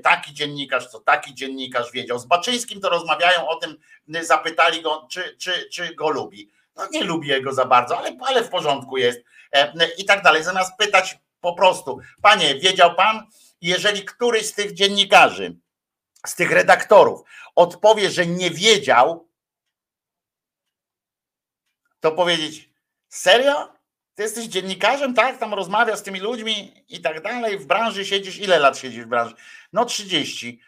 taki 0.04 0.34
dziennikarz, 0.34 0.88
co 0.88 1.00
taki 1.00 1.34
dziennikarz 1.34 1.92
wiedział. 1.92 2.20
Z 2.20 2.26
Baczyńskim 2.26 2.82
to 2.82 2.90
rozmawiają 2.90 3.48
o 3.48 3.56
tym, 3.56 3.78
zapytali 4.22 4.82
go, 4.82 5.08
czy, 5.12 5.38
czy, 5.38 5.70
czy 5.72 5.96
go 5.96 6.10
lubi. 6.10 6.52
No 6.76 6.88
nie 6.92 7.04
lubię 7.04 7.42
go 7.42 7.54
za 7.54 7.66
bardzo, 7.66 7.98
ale, 7.98 8.18
ale 8.22 8.44
w 8.44 8.50
porządku 8.50 8.98
jest 8.98 9.20
i 9.98 10.06
tak 10.06 10.24
dalej. 10.24 10.44
Zamiast 10.44 10.78
pytać 10.78 11.18
po 11.42 11.54
prostu, 11.54 12.00
panie, 12.22 12.56
wiedział 12.56 12.96
pan, 12.96 13.28
jeżeli 13.62 14.06
któryś 14.06 14.46
z 14.46 14.54
tych 14.54 14.74
dziennikarzy, 14.74 15.56
z 16.26 16.36
tych 16.36 16.52
redaktorów 16.52 17.22
odpowie, 17.56 18.10
że 18.12 18.26
nie 18.26 18.52
wiedział, 18.52 19.27
to 22.10 22.16
powiedzieć, 22.16 22.70
serio? 23.10 23.74
Ty 24.16 24.24
jesteś 24.24 24.46
dziennikarzem, 24.46 25.14
tak? 25.14 25.38
Tam 25.38 25.54
rozmawiasz 25.54 26.00
z 26.00 26.04
tymi 26.04 26.20
ludźmi 26.20 26.84
i 26.90 27.02
tak 27.02 27.22
dalej. 27.22 27.60
W 27.60 27.66
branży 27.66 28.06
siedzisz, 28.06 28.40
ile 28.40 28.60
lat 28.60 28.78
siedzisz 28.78 29.06
w 29.06 29.08
branży? 29.08 29.36
No 29.74 29.86
30, 29.86 30.60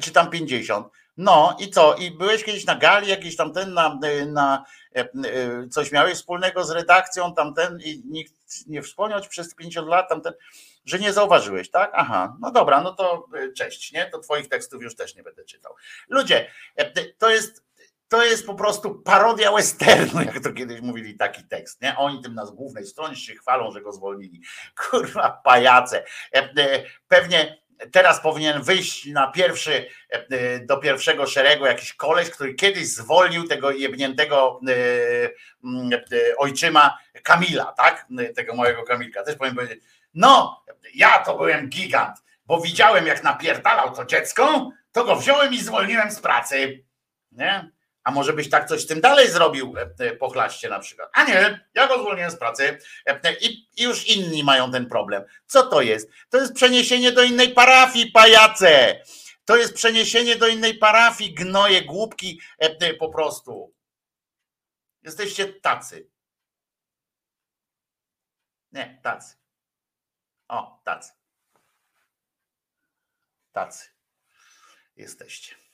czy 0.00 0.10
tam 0.10 0.30
50. 0.30 0.86
No 1.16 1.56
i 1.60 1.70
co? 1.70 1.94
I 1.94 2.10
byłeś 2.10 2.44
kiedyś 2.44 2.64
na 2.64 2.74
gali, 2.74 3.08
jakiś 3.08 3.36
tamten 3.36 3.74
na, 3.74 3.98
na 4.26 4.64
e, 4.96 5.00
e, 5.00 5.08
coś 5.68 5.92
miałeś 5.92 6.14
wspólnego 6.14 6.64
z 6.64 6.70
redakcją 6.70 7.34
tamten 7.34 7.78
i 7.84 8.02
nikt 8.04 8.34
nie 8.66 8.82
wspomniał 8.82 9.20
przez 9.28 9.54
50 9.54 9.88
lat 9.88 10.08
tamten, 10.08 10.32
że 10.84 10.98
nie 10.98 11.12
zauważyłeś, 11.12 11.70
tak? 11.70 11.90
Aha, 11.94 12.36
no 12.40 12.50
dobra, 12.50 12.80
no 12.80 12.92
to 12.92 13.26
e, 13.34 13.52
cześć, 13.52 13.92
nie? 13.92 14.06
To 14.06 14.18
twoich 14.18 14.48
tekstów 14.48 14.82
już 14.82 14.96
też 14.96 15.14
nie 15.14 15.22
będę 15.22 15.44
czytał. 15.44 15.74
Ludzie, 16.08 16.50
to 17.18 17.30
jest 17.30 17.69
to 18.10 18.24
jest 18.24 18.46
po 18.46 18.54
prostu 18.54 18.94
parodia 18.94 19.52
westernu, 19.52 20.20
jak 20.20 20.40
to 20.40 20.52
kiedyś 20.52 20.80
mówili 20.80 21.16
taki 21.16 21.44
tekst, 21.44 21.82
nie? 21.82 21.96
Oni 21.96 22.22
tym 22.22 22.34
na 22.34 22.46
głównej 22.46 22.86
stronie 22.86 23.16
się 23.16 23.34
chwalą, 23.34 23.72
że 23.72 23.80
go 23.80 23.92
zwolnili. 23.92 24.42
Kurwa, 24.90 25.40
pajace. 25.44 26.04
Pewnie 27.08 27.60
teraz 27.92 28.20
powinien 28.20 28.62
wyjść 28.62 29.06
na 29.06 29.32
pierwszy, 29.32 29.86
e, 30.10 30.58
do 30.58 30.76
pierwszego 30.76 31.26
szeregu 31.26 31.66
jakiś 31.66 31.94
koleś, 31.94 32.30
który 32.30 32.54
kiedyś 32.54 32.86
zwolnił 32.86 33.48
tego 33.48 33.70
jebniętego 33.70 34.60
e, 34.68 34.72
e, 34.72 36.36
ojczyma 36.38 36.98
Kamila, 37.22 37.64
tak? 37.64 38.06
Tego 38.36 38.54
mojego 38.54 38.82
Kamilka. 38.82 39.22
Też 39.22 39.36
powinien 39.36 39.56
powiedzieć, 39.56 39.84
no, 40.14 40.64
ja 40.94 41.18
to 41.18 41.36
byłem 41.36 41.68
gigant, 41.68 42.16
bo 42.46 42.60
widziałem 42.60 43.06
jak 43.06 43.22
napierdalał 43.22 43.94
to 43.94 44.04
dziecko, 44.04 44.70
to 44.92 45.04
go 45.04 45.16
wziąłem 45.16 45.54
i 45.54 45.60
zwolniłem 45.60 46.10
z 46.10 46.20
pracy. 46.20 46.84
Nie? 47.32 47.70
A 48.04 48.10
może 48.10 48.32
byś 48.32 48.50
tak 48.50 48.68
coś 48.68 48.82
z 48.82 48.86
tym 48.86 49.00
dalej 49.00 49.30
zrobił, 49.30 49.74
e, 49.76 50.04
e, 50.04 50.16
pochlaście 50.16 50.68
na 50.68 50.78
przykład. 50.78 51.10
A 51.12 51.24
nie, 51.24 51.68
ja 51.74 51.88
go 51.88 52.00
zwolniłem 52.00 52.30
z 52.30 52.36
pracy 52.36 52.78
e, 53.06 53.34
i, 53.40 53.68
już 53.76 54.08
inni 54.08 54.44
mają 54.44 54.72
ten 54.72 54.88
problem. 54.88 55.24
Co 55.46 55.62
to 55.62 55.82
jest? 55.82 56.10
To 56.28 56.38
jest 56.38 56.54
przeniesienie 56.54 57.12
do 57.12 57.22
innej 57.22 57.54
parafii, 57.54 58.10
pajace. 58.10 59.02
To 59.44 59.56
jest 59.56 59.74
przeniesienie 59.74 60.36
do 60.36 60.48
innej 60.48 60.74
parafii, 60.78 61.34
gnoje, 61.34 61.82
głupki 61.82 62.40
po 62.98 63.08
prostu. 63.08 63.74
Jesteście 65.02 65.52
tacy. 65.52 66.10
Nie, 68.72 69.00
tacy. 69.02 69.36
O, 70.48 70.80
tacy. 70.84 71.12
Tacy. 73.52 73.88
Jesteście. 74.96 75.69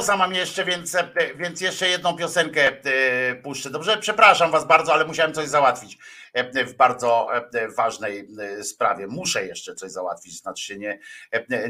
Papierosa 0.00 0.16
mam 0.16 0.34
jeszcze, 0.34 0.64
więc, 0.64 0.94
e, 0.94 1.08
więc 1.36 1.60
jeszcze 1.60 1.88
jedną 1.88 2.16
piosenkę 2.16 2.72
e, 2.84 3.34
puszczę. 3.34 3.70
Dobrze, 3.70 3.96
przepraszam 3.96 4.50
was 4.50 4.66
bardzo, 4.66 4.92
ale 4.92 5.04
musiałem 5.04 5.34
coś 5.34 5.48
załatwić 5.48 5.98
e, 6.32 6.64
w 6.64 6.76
bardzo 6.76 7.28
ważnej 7.76 8.28
sprawie. 8.62 9.06
Muszę 9.06 9.46
jeszcze 9.46 9.74
coś 9.74 9.90
załatwić, 9.90 10.40
znaczy 10.40 10.64
się 10.64 10.78
nie, 10.78 10.98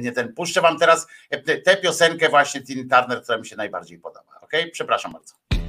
nie 0.00 0.12
ten. 0.12 0.34
Puszczę 0.34 0.60
wam 0.60 0.78
teraz 0.78 1.06
tę 1.64 1.76
piosenkę 1.76 2.28
właśnie 2.28 2.60
Tin 2.60 2.88
Turner, 2.88 3.22
która 3.22 3.38
mi 3.38 3.46
się 3.46 3.56
najbardziej 3.56 3.98
podoba. 3.98 4.40
Ok? 4.40 4.52
Przepraszam 4.72 5.12
bardzo. 5.12 5.59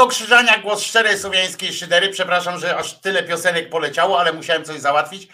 Wojtko 0.00 0.16
Krzyżania, 0.16 0.58
głos 0.58 0.82
szczerej 0.82 1.18
słowiańskiej 1.18 1.72
szydery. 1.72 2.08
Przepraszam, 2.08 2.58
że 2.58 2.76
aż 2.76 3.00
tyle 3.00 3.22
piosenek 3.22 3.70
poleciało, 3.70 4.20
ale 4.20 4.32
musiałem 4.32 4.64
coś 4.64 4.80
załatwić 4.80 5.28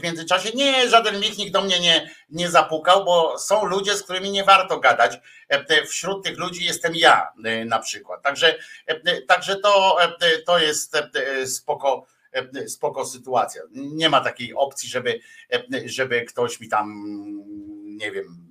w 0.00 0.02
międzyczasie. 0.02 0.50
Nie, 0.54 0.88
żaden 0.88 1.20
nikt 1.20 1.52
do 1.52 1.62
mnie 1.62 1.80
nie, 1.80 2.10
nie 2.30 2.50
zapukał, 2.50 3.04
bo 3.04 3.38
są 3.38 3.66
ludzie, 3.66 3.96
z 3.96 4.02
którymi 4.02 4.30
nie 4.30 4.44
warto 4.44 4.80
gadać. 4.80 5.18
Wśród 5.86 6.24
tych 6.24 6.38
ludzi 6.38 6.64
jestem 6.64 6.96
ja 6.96 7.32
na 7.66 7.78
przykład. 7.78 8.22
Także, 8.22 8.58
także 9.28 9.56
to, 9.56 9.98
to 10.46 10.58
jest 10.58 10.96
spoko 11.44 12.06
spoko 12.66 13.06
sytuacja. 13.06 13.62
Nie 13.72 14.08
ma 14.08 14.20
takiej 14.20 14.54
opcji, 14.54 14.88
żeby, 14.88 15.20
żeby 15.84 16.22
ktoś 16.22 16.60
mi 16.60 16.68
tam, 16.68 17.04
nie 17.84 18.12
wiem, 18.12 18.47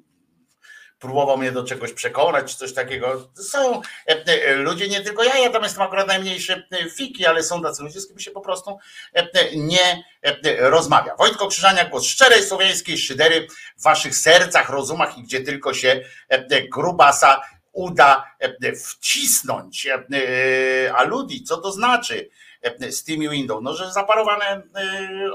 próbował 1.00 1.38
mnie 1.38 1.52
do 1.52 1.64
czegoś 1.64 1.94
przekonać, 1.94 2.52
czy 2.52 2.58
coś 2.58 2.74
takiego. 2.74 3.30
Są 3.36 3.82
e, 4.08 4.26
e, 4.26 4.56
ludzie, 4.56 4.88
nie 4.88 5.02
tylko 5.02 5.24
ja, 5.24 5.38
ja 5.38 5.50
tam 5.50 5.64
jestem 5.64 5.82
akurat 5.82 6.08
najmniejsze 6.08 6.68
fiki, 6.96 7.26
ale 7.26 7.44
są 7.44 7.62
tacy 7.62 7.84
ludzie, 7.84 8.00
z 8.00 8.06
którymi 8.06 8.24
się 8.24 8.32
po 8.32 8.42
prostu 8.42 8.78
e, 9.14 9.56
nie 9.56 10.04
rozmawia. 10.60 11.16
Wojtko 11.16 11.48
Krzyżania, 11.48 11.86
głos 11.86 12.06
szczerej 12.06 12.44
słowiańskiej 12.44 12.98
szydery 12.98 13.48
w 13.78 13.84
waszych 13.84 14.16
sercach, 14.16 14.70
rozumach 14.70 15.18
i 15.18 15.24
gdzie 15.24 15.42
tylko 15.42 15.74
się 15.74 16.02
grubasa 16.72 17.42
uda 17.72 18.36
wcisnąć. 18.86 19.88
A 20.96 21.04
ludzi, 21.04 21.44
co 21.44 21.58
to 21.58 21.72
znaczy? 21.72 22.30
Steam 22.92 23.20
Window, 23.20 23.62
no 23.62 23.74
że 23.74 23.92
zaparowane 23.92 24.62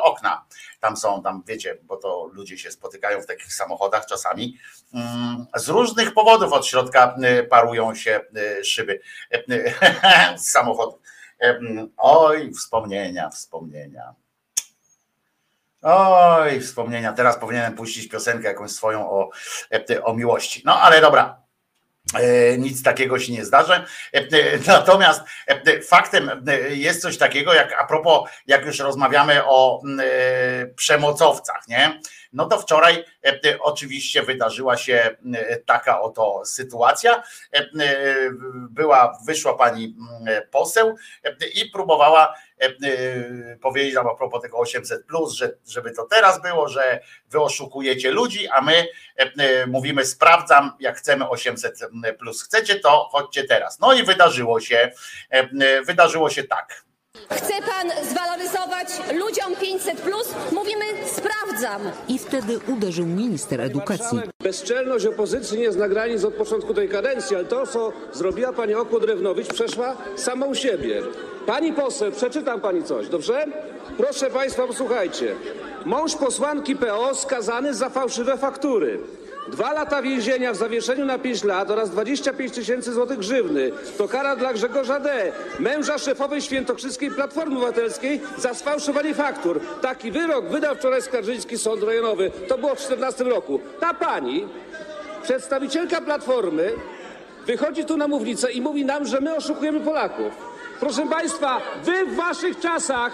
okna 0.01 0.45
tam 0.83 0.97
są, 0.97 1.23
tam 1.23 1.43
wiecie, 1.47 1.79
bo 1.83 1.97
to 1.97 2.31
ludzie 2.33 2.59
się 2.59 2.71
spotykają 2.71 3.23
w 3.23 3.27
takich 3.27 3.55
samochodach 3.55 4.07
czasami. 4.07 4.59
Mm, 4.95 5.47
z 5.57 5.69
różnych 5.69 6.15
powodów 6.15 6.53
od 6.53 6.67
środka 6.67 7.17
y, 7.41 7.45
parują 7.45 7.95
się 7.95 8.21
szyby 8.65 9.01
z. 10.37 10.57
Oj, 11.97 12.53
wspomnienia, 12.53 13.31
wspomnienia. 13.31 14.15
Oj, 15.83 16.61
wspomnienia. 16.61 17.13
Teraz 17.13 17.39
powinienem 17.39 17.75
puścić 17.75 18.09
piosenkę 18.09 18.49
jakąś 18.49 18.71
swoją 18.71 19.11
o, 19.11 19.31
o 20.03 20.15
miłości. 20.15 20.63
No 20.65 20.81
ale 20.81 21.01
dobra, 21.01 21.42
E, 21.42 21.42
nic 22.59 22.83
takiego 22.83 23.19
się 23.19 23.33
nie 23.33 23.45
zdarzy. 23.45 23.73
E, 23.73 23.85
e, 24.15 24.25
natomiast 24.67 25.23
faktem 25.89 26.45
jest 26.69 27.03
coś 27.03 27.19
takiego, 27.19 27.55
jak 27.55 27.81
a 27.81 27.87
propos, 27.87 28.31
jak 28.47 28.67
już 28.67 28.79
rozmawiamy 28.79 29.45
o 29.45 29.83
przemocowcach, 30.77 31.69
nie? 31.69 32.01
No 32.33 32.47
to 32.47 32.59
wczoraj 32.59 33.05
oczywiście 33.61 34.23
wydarzyła 34.23 34.77
się 34.77 35.17
taka 35.67 36.01
oto 36.01 36.43
sytuacja. 36.45 37.23
Była, 38.71 39.19
wyszła 39.27 39.55
pani 39.55 39.97
poseł 40.51 40.97
i 41.55 41.71
próbowała 41.71 42.35
powiedzieć 43.63 43.97
a 43.97 44.15
propos 44.15 44.43
tego 44.43 44.59
800, 44.59 45.03
że, 45.37 45.51
żeby 45.69 45.91
to 45.91 46.05
teraz 46.05 46.43
było, 46.43 46.69
że 46.69 47.01
wy 47.31 47.41
oszukujecie 47.41 48.11
ludzi, 48.11 48.49
a 48.49 48.61
my 48.61 48.87
mówimy, 49.67 50.05
sprawdzam, 50.05 50.73
jak 50.81 50.97
chcemy 50.97 51.29
800 51.29 51.81
plus. 52.19 52.43
Chcecie 52.43 52.81
to, 52.81 53.09
chodźcie 53.13 53.45
teraz. 53.45 53.81
No 53.81 53.93
i 53.93 54.05
wydarzyło 54.05 54.61
się, 54.61 54.93
wydarzyło 55.87 56.31
się 56.31 56.45
tak. 56.45 56.85
Chce 57.37 57.53
pan 57.53 57.91
zwaloryzować 58.11 58.89
ludziom 59.15 59.57
500 59.61 60.01
plus? 60.01 60.35
Mówimy 60.53 60.85
sprawdzam. 61.07 61.83
I 62.09 62.19
wtedy 62.19 62.59
uderzył 62.69 63.07
minister 63.07 63.61
edukacji. 63.61 64.21
Bezczelność 64.43 65.07
opozycji 65.07 65.59
nie 65.59 65.73
zna 65.73 65.89
granic 65.89 66.25
od 66.25 66.35
początku 66.35 66.75
tej 66.75 66.89
kadencji, 66.89 67.37
ale 67.37 67.45
to, 67.45 67.67
co 67.67 67.93
zrobiła 68.13 68.53
pani 68.53 68.75
Okłodrewnowicz, 68.75 69.49
przeszła 69.49 69.97
samą 70.17 70.55
siebie. 70.55 71.03
Pani 71.47 71.73
poseł, 71.73 72.13
przeczytam 72.13 72.61
pani 72.61 72.85
coś, 72.85 73.09
dobrze? 73.09 73.47
Proszę 73.97 74.31
państwa, 74.31 74.67
posłuchajcie. 74.67 75.35
Mąż 75.85 76.15
posłanki 76.17 76.77
PO 76.77 77.15
skazany 77.15 77.75
za 77.75 77.91
fałszywe 77.91 78.39
faktury. 78.39 78.99
Dwa 79.49 79.73
lata 79.73 80.03
więzienia 80.03 80.53
w 80.53 80.57
zawieszeniu 80.57 81.05
na 81.05 81.19
5 81.19 81.45
lat 81.45 81.71
oraz 81.71 81.91
25 81.91 82.53
tysięcy 82.53 82.93
złotych 82.93 83.19
grzywny 83.19 83.73
to 83.99 84.09
kara 84.09 84.37
dla 84.37 84.53
Grzegorza 84.53 85.01
D., 85.01 85.33
męża 85.59 85.99
szefowej 85.99 86.43
świętokrzyskiej 86.43 87.11
Platformy 87.11 87.57
Obywatelskiej 87.57 88.21
za 88.39 88.55
sfałszowanie 88.55 89.15
faktur. 89.15 89.61
Taki 89.81 90.11
wyrok 90.11 90.49
wydał 90.49 90.75
wczoraj 90.75 91.03
Skarżyński 91.03 91.59
Sąd 91.59 91.83
Rejonowy. 91.83 92.31
To 92.49 92.59
było 92.59 92.75
w 92.75 92.87
2014 92.87 93.25
roku. 93.25 93.61
Ta 93.81 93.95
pani, 93.95 94.49
przedstawicielka 95.23 96.01
Platformy, 96.01 96.73
wychodzi 97.47 97.85
tu 97.85 97.97
na 97.97 98.09
mównicę 98.09 98.53
i 98.53 98.61
mówi 98.61 98.85
nam, 98.85 99.07
że 99.07 99.21
my 99.21 99.37
oszukujemy 99.37 99.81
Polaków. 99.81 100.33
Proszę 100.81 101.07
Państwa, 101.07 101.61
wy 101.85 102.07
w 102.07 102.15
waszych 102.17 102.61
czasach 102.61 103.13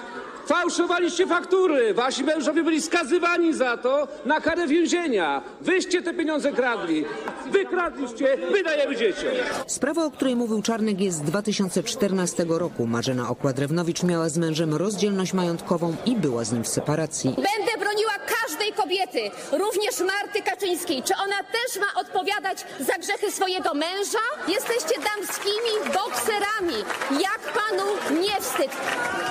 Fałszowaliście 0.48 1.26
faktury. 1.26 1.94
Wasi 1.94 2.24
mężowie 2.24 2.62
byli 2.62 2.82
skazywani 2.82 3.54
za 3.54 3.76
to 3.76 4.08
na 4.26 4.40
karę 4.40 4.66
więzienia. 4.66 5.42
Wyście 5.60 6.02
te 6.02 6.14
pieniądze 6.14 6.52
kradli. 6.52 7.04
Wykradliście, 7.46 8.36
wydajemy 8.52 8.96
dzieciom. 8.96 9.30
Sprawa, 9.66 10.04
o 10.04 10.10
której 10.10 10.36
mówił 10.36 10.62
Czarnek 10.62 11.00
jest 11.00 11.18
z 11.18 11.22
2014 11.22 12.44
roku. 12.48 12.86
Marzena 12.86 13.28
Okładrewnowicz 13.28 14.02
miała 14.02 14.28
z 14.28 14.38
mężem 14.38 14.74
rozdzielność 14.74 15.32
majątkową 15.32 15.96
i 16.06 16.16
była 16.16 16.44
z 16.44 16.52
nim 16.52 16.64
w 16.64 16.68
separacji. 16.68 17.30
Będę 17.30 17.72
broniła 17.84 18.12
każdej 18.42 18.72
kobiety, 18.72 19.20
również 19.52 20.00
Marty 20.00 20.42
Kaczyńskiej. 20.42 21.02
Czy 21.02 21.14
ona 21.24 21.36
też 21.36 21.80
ma 21.80 22.00
odpowiadać 22.00 22.64
za 22.80 22.92
grzechy 22.98 23.32
swojego 23.32 23.74
męża? 23.74 24.24
Jesteście 24.48 24.94
damskimi 25.00 25.72
bokserami. 25.94 26.84
Jak 27.10 27.40
panu 27.54 27.84
nie 28.20 28.40
wstyd? 28.40 28.70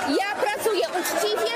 Ja 0.09 0.41
pracuję 0.43 0.85
uczciwie, 1.13 1.53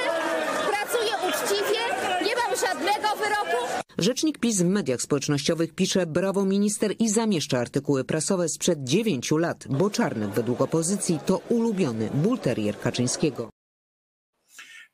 pracuję 0.69 1.11
uczciwie, 1.30 1.80
nie 2.26 2.36
mam 2.36 2.57
żadnego 2.57 3.07
wyroku. 3.15 3.65
Rzecznik 3.98 4.40
PiS 4.40 4.61
w 4.61 4.65
mediach 4.65 5.02
społecznościowych 5.02 5.76
pisze 5.76 6.06
brawo 6.06 6.45
minister 6.45 6.91
i 6.99 7.10
zamieszcza 7.10 7.60
artykuły 7.60 8.03
prasowe 8.03 8.49
sprzed 8.49 8.84
dziewięciu 8.84 9.38
lat, 9.38 9.68
bo 9.69 9.90
Czarnek 9.90 10.30
według 10.30 10.61
opozycji 10.61 11.19
to 11.26 11.38
ulubiony 11.38 12.10
bulterier 12.14 12.80
Kaczyńskiego. 12.80 13.49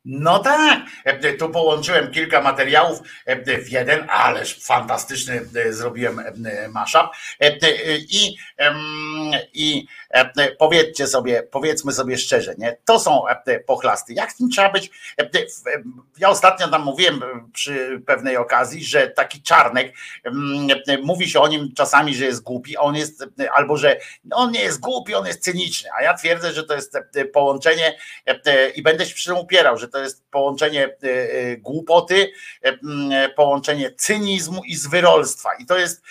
No 0.10 0.40
tak, 0.40 0.80
e, 1.06 1.34
tu 1.34 1.50
połączyłem 1.50 2.12
kilka 2.12 2.42
materiałów 2.42 3.00
e, 3.26 3.62
w 3.62 3.72
jeden, 3.72 4.10
ależ 4.10 4.66
fantastyczny 4.66 5.42
e, 5.56 5.74
zrobiłem 5.74 6.22
mashup. 6.74 7.08
I, 8.10 8.36
i 9.54 9.88
powiedzcie 10.60 11.08
sobie, 11.08 11.44
powiedzmy 11.44 11.92
sobie 11.92 12.18
szczerze, 12.18 12.56
nie? 12.58 12.78
To 12.86 13.00
są 13.00 13.24
pochlasty. 13.66 14.14
Jak 14.14 14.34
tym 14.34 14.50
trzeba 14.50 14.70
być? 14.70 14.92
Ja 16.18 16.30
ostatnio 16.30 16.68
tam 16.68 16.84
mówiłem 16.84 17.22
przy 17.54 18.02
pewnej 18.06 18.38
okazji, 18.38 18.86
że 18.86 19.08
taki 19.08 19.42
czarnek, 19.42 19.94
mówi 21.04 21.30
się 21.30 21.40
o 21.40 21.48
nim 21.48 21.74
czasami, 21.76 22.16
że 22.16 22.26
jest 22.26 22.44
głupi, 22.44 22.78
on 22.78 22.96
jest, 22.96 23.26
albo 23.54 23.78
że 23.78 23.98
on 24.32 24.52
nie 24.52 24.62
jest 24.62 24.80
głupi, 24.80 25.16
on 25.16 25.28
jest 25.28 25.44
cyniczny, 25.44 25.90
a 26.00 26.04
ja 26.04 26.14
twierdzę, 26.14 26.54
że 26.54 26.64
to 26.64 26.76
jest 26.76 26.98
połączenie 27.34 27.98
i 28.76 28.82
będę 28.82 29.06
się 29.06 29.16
przy 29.16 29.30
tym 29.30 29.38
upierał, 29.38 29.78
że 29.78 29.88
to 29.88 30.00
jest 30.00 30.30
połączenie 30.32 30.86
e, 30.86 31.08
e, 31.08 31.58
głupoty, 31.58 32.32
e, 32.62 33.30
połączenie 33.30 33.92
cynizmu 33.92 34.64
i 34.64 34.76
zwyrolstwa. 34.76 35.50
I 35.60 35.66
to 35.66 35.78
jest 35.78 36.04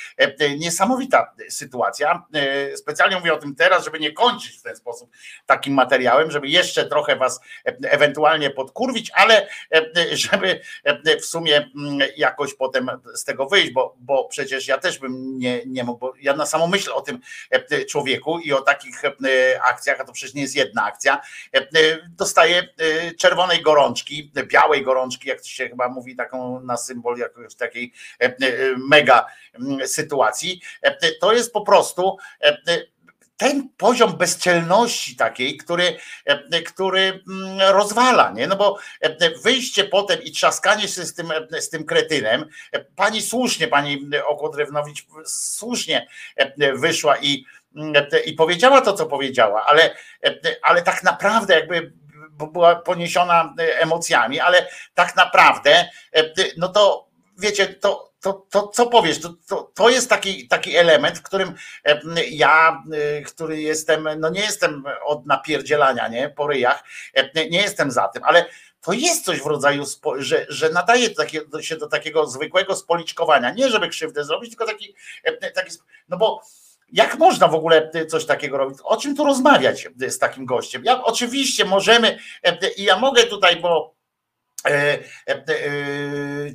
niesamowita 0.59 1.35
sytuacja. 1.49 2.27
Specjalnie 2.77 3.17
mówię 3.17 3.35
o 3.35 3.37
tym 3.37 3.55
teraz, 3.55 3.85
żeby 3.85 3.96
nie 3.99 4.13
kończyć 4.13 4.59
w 4.59 4.63
ten 4.63 4.77
sposób 4.77 5.11
takim 5.47 5.75
materiałem, 5.75 6.31
żeby 6.31 6.49
jeszcze 6.49 6.87
trochę 6.87 7.17
was 7.17 7.41
ewentualnie 7.83 8.51
podkurwić, 8.51 9.11
ale 9.15 9.49
żeby 10.13 10.61
w 11.21 11.25
sumie 11.25 11.71
jakoś 12.17 12.55
potem 12.55 12.91
z 13.15 13.25
tego 13.25 13.47
wyjść, 13.47 13.73
bo, 13.73 13.97
bo 13.99 14.25
przecież 14.25 14.69
ja 14.69 14.79
też 14.79 14.99
bym 14.99 15.39
nie, 15.39 15.61
nie 15.67 15.85
mógł, 15.85 15.99
bo 15.99 16.13
ja 16.21 16.37
na 16.37 16.47
samą 16.47 16.67
myśl 16.67 16.93
o 16.93 17.01
tym 17.01 17.21
człowieku 17.89 18.39
i 18.39 18.53
o 18.53 18.63
takich 18.63 19.03
akcjach, 19.63 20.01
a 20.01 20.05
to 20.05 20.13
przecież 20.13 20.35
nie 20.35 20.43
jest 20.43 20.57
jedna 20.57 20.85
akcja, 20.85 21.21
dostaję 22.09 22.69
czerwonej 23.19 23.63
gorączki, 23.63 24.33
białej 24.45 24.83
gorączki, 24.83 25.29
jak 25.29 25.41
to 25.41 25.49
się 25.49 25.69
chyba 25.69 25.89
mówi, 25.89 26.17
taką 26.17 26.61
na 26.61 26.77
symbol 26.77 27.19
jakiejś 27.19 27.55
takiej 27.55 27.93
e, 28.21 28.25
e, 28.25 28.37
mega 28.77 29.27
mm, 29.55 29.89
sytuacji. 29.89 30.61
E, 30.83 31.13
to 31.21 31.33
jest 31.33 31.53
po 31.53 31.61
prostu 31.61 32.17
ten 33.37 33.69
poziom 33.77 34.17
bezczelności 34.17 35.17
takiej, 35.17 35.57
który, 35.57 35.97
który 36.67 37.01
mm, 37.29 37.61
rozwala, 37.61 38.31
nie? 38.31 38.47
No 38.47 38.57
bo 38.57 38.79
wyjście 39.43 39.85
potem 39.85 40.23
i 40.23 40.33
trzaskanie 40.33 40.89
się 40.89 41.05
z 41.05 41.15
tym, 41.15 41.33
z 41.61 41.71
tym 41.71 41.85
kretynem, 41.85 42.45
pani 42.97 43.23
słusznie, 43.23 43.69
pani 43.69 44.11
Okłodrewnowicz 44.29 45.07
słusznie 45.27 46.07
wyszła 46.75 47.17
i, 47.17 47.45
mm, 47.77 47.95
i 48.27 48.33
powiedziała 48.33 48.81
to, 48.81 48.93
co 48.93 49.07
powiedziała, 49.07 49.67
ale, 49.67 49.95
ale 50.63 50.83
tak 50.83 51.03
naprawdę 51.03 51.55
jakby 51.55 51.93
była 52.53 52.77
poniesiona 52.77 53.55
e, 53.59 53.81
emocjami, 53.81 54.41
ale 54.41 54.69
tak 54.95 55.17
naprawdę, 55.17 55.89
e, 56.13 56.25
no 56.57 56.69
to 56.69 57.06
wiecie, 57.39 57.67
to, 57.67 58.13
to, 58.21 58.47
to 58.51 58.69
co 58.69 58.87
powiesz, 58.87 59.21
to, 59.21 59.35
to, 59.49 59.73
to 59.75 59.89
jest 59.89 60.09
taki, 60.09 60.49
taki 60.49 60.77
element, 60.77 61.19
w 61.19 61.23
którym 61.23 61.55
ja, 62.31 62.83
który 63.27 63.61
jestem, 63.61 64.09
no 64.19 64.29
nie 64.29 64.41
jestem 64.41 64.85
od 65.05 65.27
napierdzielania, 65.27 66.09
nie, 66.09 66.29
po 66.29 66.47
ryjach, 66.47 66.85
nie 67.35 67.63
jestem 67.63 67.91
za 67.91 68.09
tym, 68.09 68.25
ale 68.25 68.47
to 68.81 68.93
jest 68.93 69.25
coś 69.25 69.41
w 69.41 69.47
rodzaju, 69.47 69.85
że, 70.19 70.47
że 70.49 70.71
nadaje 70.71 71.09
się 71.61 71.77
do 71.77 71.89
takiego 71.89 72.27
zwykłego 72.27 72.77
spoliczkowania. 72.77 73.51
Nie 73.51 73.69
żeby 73.69 73.89
krzywdę 73.89 74.25
zrobić, 74.25 74.51
tylko 74.51 74.67
taki, 74.67 74.95
taki 75.55 75.77
no 76.09 76.17
bo 76.17 76.43
jak 76.93 77.19
można 77.19 77.49
w 77.49 77.55
ogóle 77.55 77.91
coś 78.09 78.27
takiego 78.27 78.57
robić? 78.57 78.79
O 78.85 78.97
czym 78.97 79.17
tu 79.17 79.25
rozmawiać 79.25 79.89
z 80.09 80.19
takim 80.19 80.47
gościem? 80.47 80.83
Ja, 80.85 81.05
oczywiście 81.05 81.65
możemy, 81.65 82.19
i 82.77 82.83
ja 82.83 82.99
mogę 82.99 83.23
tutaj, 83.23 83.57
bo 83.57 83.57
E, 83.71 83.79
e, 83.79 83.83
e, 83.83 83.96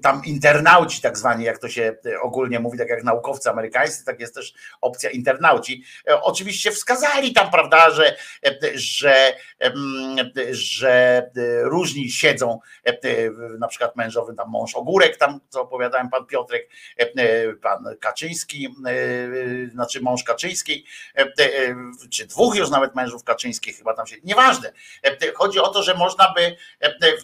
tam 0.04 0.22
internauci, 0.26 1.02
tak 1.02 1.18
zwani, 1.18 1.44
jak 1.46 1.60
to 1.60 1.70
się 1.70 1.96
ogólnie 2.22 2.60
mówi, 2.60 2.78
tak 2.78 2.90
jak 2.90 3.04
naukowcy 3.04 3.50
amerykańscy, 3.50 4.06
tak 4.06 4.20
jest 4.20 4.36
też 4.36 4.54
opcja 4.82 5.10
internauci. 5.10 5.84
Oczywiście 6.22 6.72
wskazali 6.72 7.34
tam, 7.34 7.52
prawda, 7.52 7.90
że, 7.90 8.16
że, 8.74 9.36
że 10.52 11.30
różni 11.62 12.12
siedzą, 12.12 12.60
na 13.60 13.68
przykład 13.68 13.96
mężowy, 13.96 14.34
tam 14.36 14.50
mąż 14.50 14.76
Ogórek, 14.76 15.18
tam 15.18 15.40
co 15.50 15.62
opowiadałem, 15.62 16.10
pan 16.10 16.26
Piotrek, 16.26 16.70
pan 17.62 17.86
Kaczyński, 18.00 18.76
znaczy 19.72 20.02
mąż 20.02 20.24
Kaczyński, 20.24 20.86
czy 22.10 22.28
dwóch 22.28 22.56
już 22.56 22.70
nawet 22.70 22.96
mężów 22.96 23.24
Kaczyńskich, 23.24 23.78
chyba 23.78 23.94
tam 23.94 24.08
się, 24.08 24.16
nieważne. 24.24 24.74
Chodzi 25.36 25.60
o 25.60 25.68
to, 25.68 25.84
że 25.84 25.94
można 25.94 26.34
by 26.34 26.56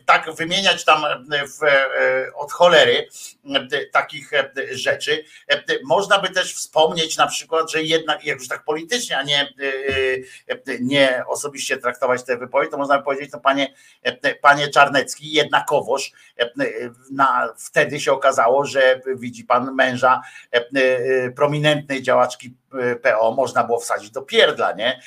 tak 0.05 0.33
wymieniać 0.35 0.76
tam 0.83 1.05
e, 1.05 1.47
w, 1.47 1.63
e, 1.63 2.33
od 2.35 2.51
cholery 2.51 3.07
e, 3.45 3.85
takich 3.85 4.31
rzeczy. 4.71 5.23
Można 5.83 6.19
by 6.19 6.29
też 6.29 6.53
wspomnieć 6.53 7.17
na 7.17 7.27
przykład, 7.27 7.71
że 7.71 7.83
jednak, 7.83 8.25
jak 8.25 8.39
już 8.39 8.47
tak 8.47 8.63
politycznie, 8.63 9.17
a 9.17 9.23
nie, 9.23 9.53
nie 10.81 11.23
osobiście 11.27 11.77
traktować 11.77 12.23
tę 12.23 12.37
wypowiedź, 12.37 12.71
to 12.71 12.77
można 12.77 12.97
by 12.97 13.03
powiedzieć, 13.03 13.31
to 13.31 13.39
panie, 13.39 13.73
panie 14.41 14.67
Czarnecki, 14.67 15.31
jednakowoż 15.31 16.11
na, 17.11 17.53
wtedy 17.57 17.99
się 17.99 18.11
okazało, 18.11 18.65
że 18.65 19.01
widzi 19.15 19.43
pan 19.43 19.75
męża 19.75 20.21
prominentnej 21.35 22.03
działaczki 22.03 22.53
PO 23.01 23.31
można 23.31 23.63
było 23.63 23.79
wsadzić 23.79 24.11
do 24.11 24.21
pierdla, 24.21 24.71
nie? 24.71 25.01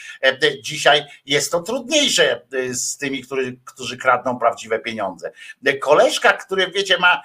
Dzisiaj 0.63 1.05
jest 1.27 1.53
to 1.53 1.61
trudniejsze 1.61 2.41
z 2.71 2.97
tymi, 2.97 3.23
którzy, 3.23 3.57
którzy 3.65 3.97
kradną 3.97 4.39
prawdziwe 4.39 4.79
pieniądze. 4.79 5.33
Koleżka, 5.81 6.33
który 6.33 6.71
wiecie, 6.71 6.99
ma 6.99 7.23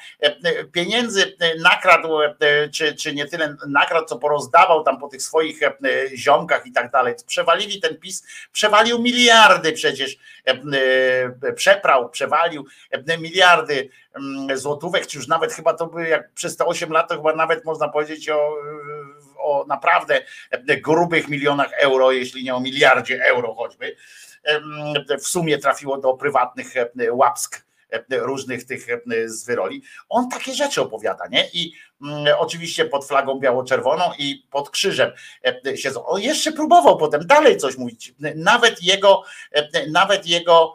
pieniędzy 0.71 1.37
nakradł, 1.59 2.09
czy, 2.73 2.95
czy 2.95 3.15
nie 3.15 3.25
tyle 3.25 3.55
nakradł, 3.67 4.07
co 4.07 4.19
porozdawał 4.19 4.83
tam 4.83 4.99
po 4.99 5.07
tych 5.07 5.21
swoich 5.21 5.59
ziomkach 6.15 6.65
i 6.65 6.71
tak 6.71 6.91
dalej. 6.91 7.15
Przewalili 7.27 7.81
ten 7.81 7.97
PiS, 7.97 8.23
przewalił 8.51 9.01
miliardy 9.01 9.71
przecież, 9.71 10.17
przeprał, 11.55 12.09
przewalił 12.09 12.65
miliardy 13.19 13.89
złotówek, 14.53 15.07
czy 15.07 15.17
już 15.17 15.27
nawet 15.27 15.53
chyba 15.53 15.73
to 15.73 15.87
by 15.87 16.07
jak 16.07 16.31
przez 16.31 16.57
te 16.57 16.65
8 16.65 16.91
lat, 16.91 17.09
to 17.09 17.15
chyba 17.15 17.35
nawet 17.35 17.65
można 17.65 17.89
powiedzieć 17.89 18.29
o 18.29 18.55
o 19.45 19.65
naprawdę 19.67 20.21
grubych 20.81 21.27
milionach 21.27 21.71
euro, 21.79 22.11
jeśli 22.11 22.43
nie 22.43 22.55
o 22.55 22.59
miliardzie 22.59 23.23
euro 23.25 23.55
choćby. 23.55 23.95
W 25.19 25.27
sumie 25.27 25.57
trafiło 25.57 25.97
do 25.97 26.13
prywatnych 26.13 26.73
łapsk 27.11 27.65
różnych 28.11 28.65
tych 28.65 28.87
z 29.25 29.45
wyroli. 29.45 29.83
On 30.09 30.29
takie 30.29 30.53
rzeczy 30.53 30.81
opowiada, 30.81 31.27
nie? 31.27 31.49
I 31.53 31.73
oczywiście 32.37 32.85
pod 32.85 33.07
flagą 33.07 33.39
biało-czerwoną 33.39 34.11
i 34.19 34.47
pod 34.51 34.69
krzyżem 34.69 35.11
siedzą. 35.75 36.05
On 36.05 36.21
jeszcze 36.21 36.51
próbował 36.51 36.97
potem 36.97 37.27
dalej 37.27 37.57
coś 37.57 37.77
mówić. 37.77 38.13
Nawet 38.35 38.83
jego, 38.83 39.23
nawet 39.91 40.27
jego 40.27 40.73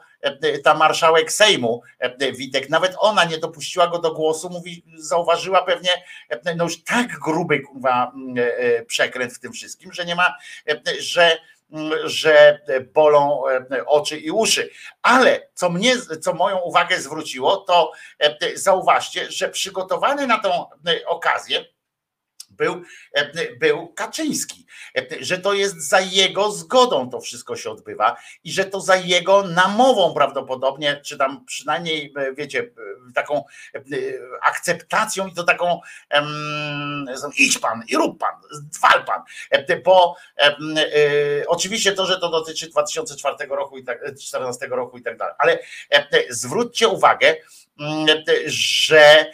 ta 0.64 0.74
marszałek 0.74 1.32
Sejmu, 1.32 1.82
Witek, 2.36 2.68
nawet 2.70 2.94
ona 2.98 3.24
nie 3.24 3.38
dopuściła 3.38 3.86
go 3.86 3.98
do 3.98 4.12
głosu, 4.12 4.50
mówi, 4.50 4.84
zauważyła 4.96 5.62
pewnie, 5.62 5.90
no 6.56 6.64
już 6.64 6.84
tak 6.84 7.18
gruby 7.18 7.60
kurwa, 7.60 8.12
przekręt 8.86 9.32
w 9.32 9.40
tym 9.40 9.52
wszystkim, 9.52 9.92
że 9.92 10.04
nie 10.04 10.14
ma, 10.14 10.34
że 10.98 11.38
że 12.04 12.60
bolą 12.94 13.42
oczy 13.86 14.18
i 14.18 14.30
uszy. 14.30 14.70
Ale 15.02 15.48
co 15.54 15.70
mnie, 15.70 15.94
co 16.20 16.34
moją 16.34 16.58
uwagę 16.58 17.00
zwróciło, 17.00 17.56
to 17.56 17.92
zauważcie, 18.54 19.30
że 19.30 19.48
przygotowany 19.48 20.26
na 20.26 20.38
tą 20.38 20.64
okazję, 21.06 21.64
był, 22.60 22.82
e, 23.12 23.56
był 23.56 23.88
Kaczyński, 23.88 24.66
e, 24.96 25.06
że 25.20 25.38
to 25.38 25.52
jest 25.52 25.88
za 25.88 26.00
jego 26.00 26.52
zgodą 26.52 27.10
to 27.10 27.20
wszystko 27.20 27.56
się 27.56 27.70
odbywa 27.70 28.16
i 28.44 28.52
że 28.52 28.64
to 28.64 28.80
za 28.80 28.96
jego 28.96 29.42
namową 29.42 30.14
prawdopodobnie, 30.14 31.00
czy 31.04 31.18
tam 31.18 31.44
przynajmniej, 31.44 32.12
e, 32.16 32.34
wiecie, 32.34 32.70
taką 33.14 33.44
akceptacją 34.42 35.26
i 35.26 35.34
to 35.34 35.44
taką 35.44 35.80
idź 37.36 37.58
pan 37.58 37.82
i 37.88 37.96
rób 37.96 38.18
pan, 38.18 38.34
dwal 38.52 39.04
pan, 39.04 39.22
bo 39.84 40.16
oczywiście 41.46 41.92
to, 41.92 42.06
że 42.06 42.18
to 42.18 42.30
dotyczy 42.30 42.68
2004 42.68 43.36
roku 43.48 43.78
i 43.78 43.84
tak, 43.84 43.98
2014 43.98 44.66
roku 44.66 44.98
i 44.98 45.02
tak 45.02 45.16
dalej, 45.16 45.34
ale 45.38 45.58
zwróćcie 46.30 46.88
uwagę, 46.88 47.36
że 48.46 49.26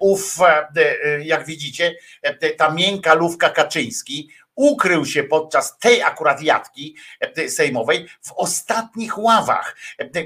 ów, 0.00 0.38
e, 0.40 1.24
jak 1.24 1.46
widzicie, 1.46 1.94
e, 2.22 2.50
ta 2.50 2.70
miękka 2.70 3.14
lówka 3.14 3.50
Kaczyński 3.50 4.28
ukrył 4.54 5.06
się 5.06 5.24
podczas 5.24 5.78
tej 5.78 6.02
akurat 6.02 6.42
jatki 6.42 6.96
e, 7.20 7.48
sejmowej 7.48 8.08
w 8.22 8.32
ostatnich 8.32 9.18
ławach, 9.18 9.76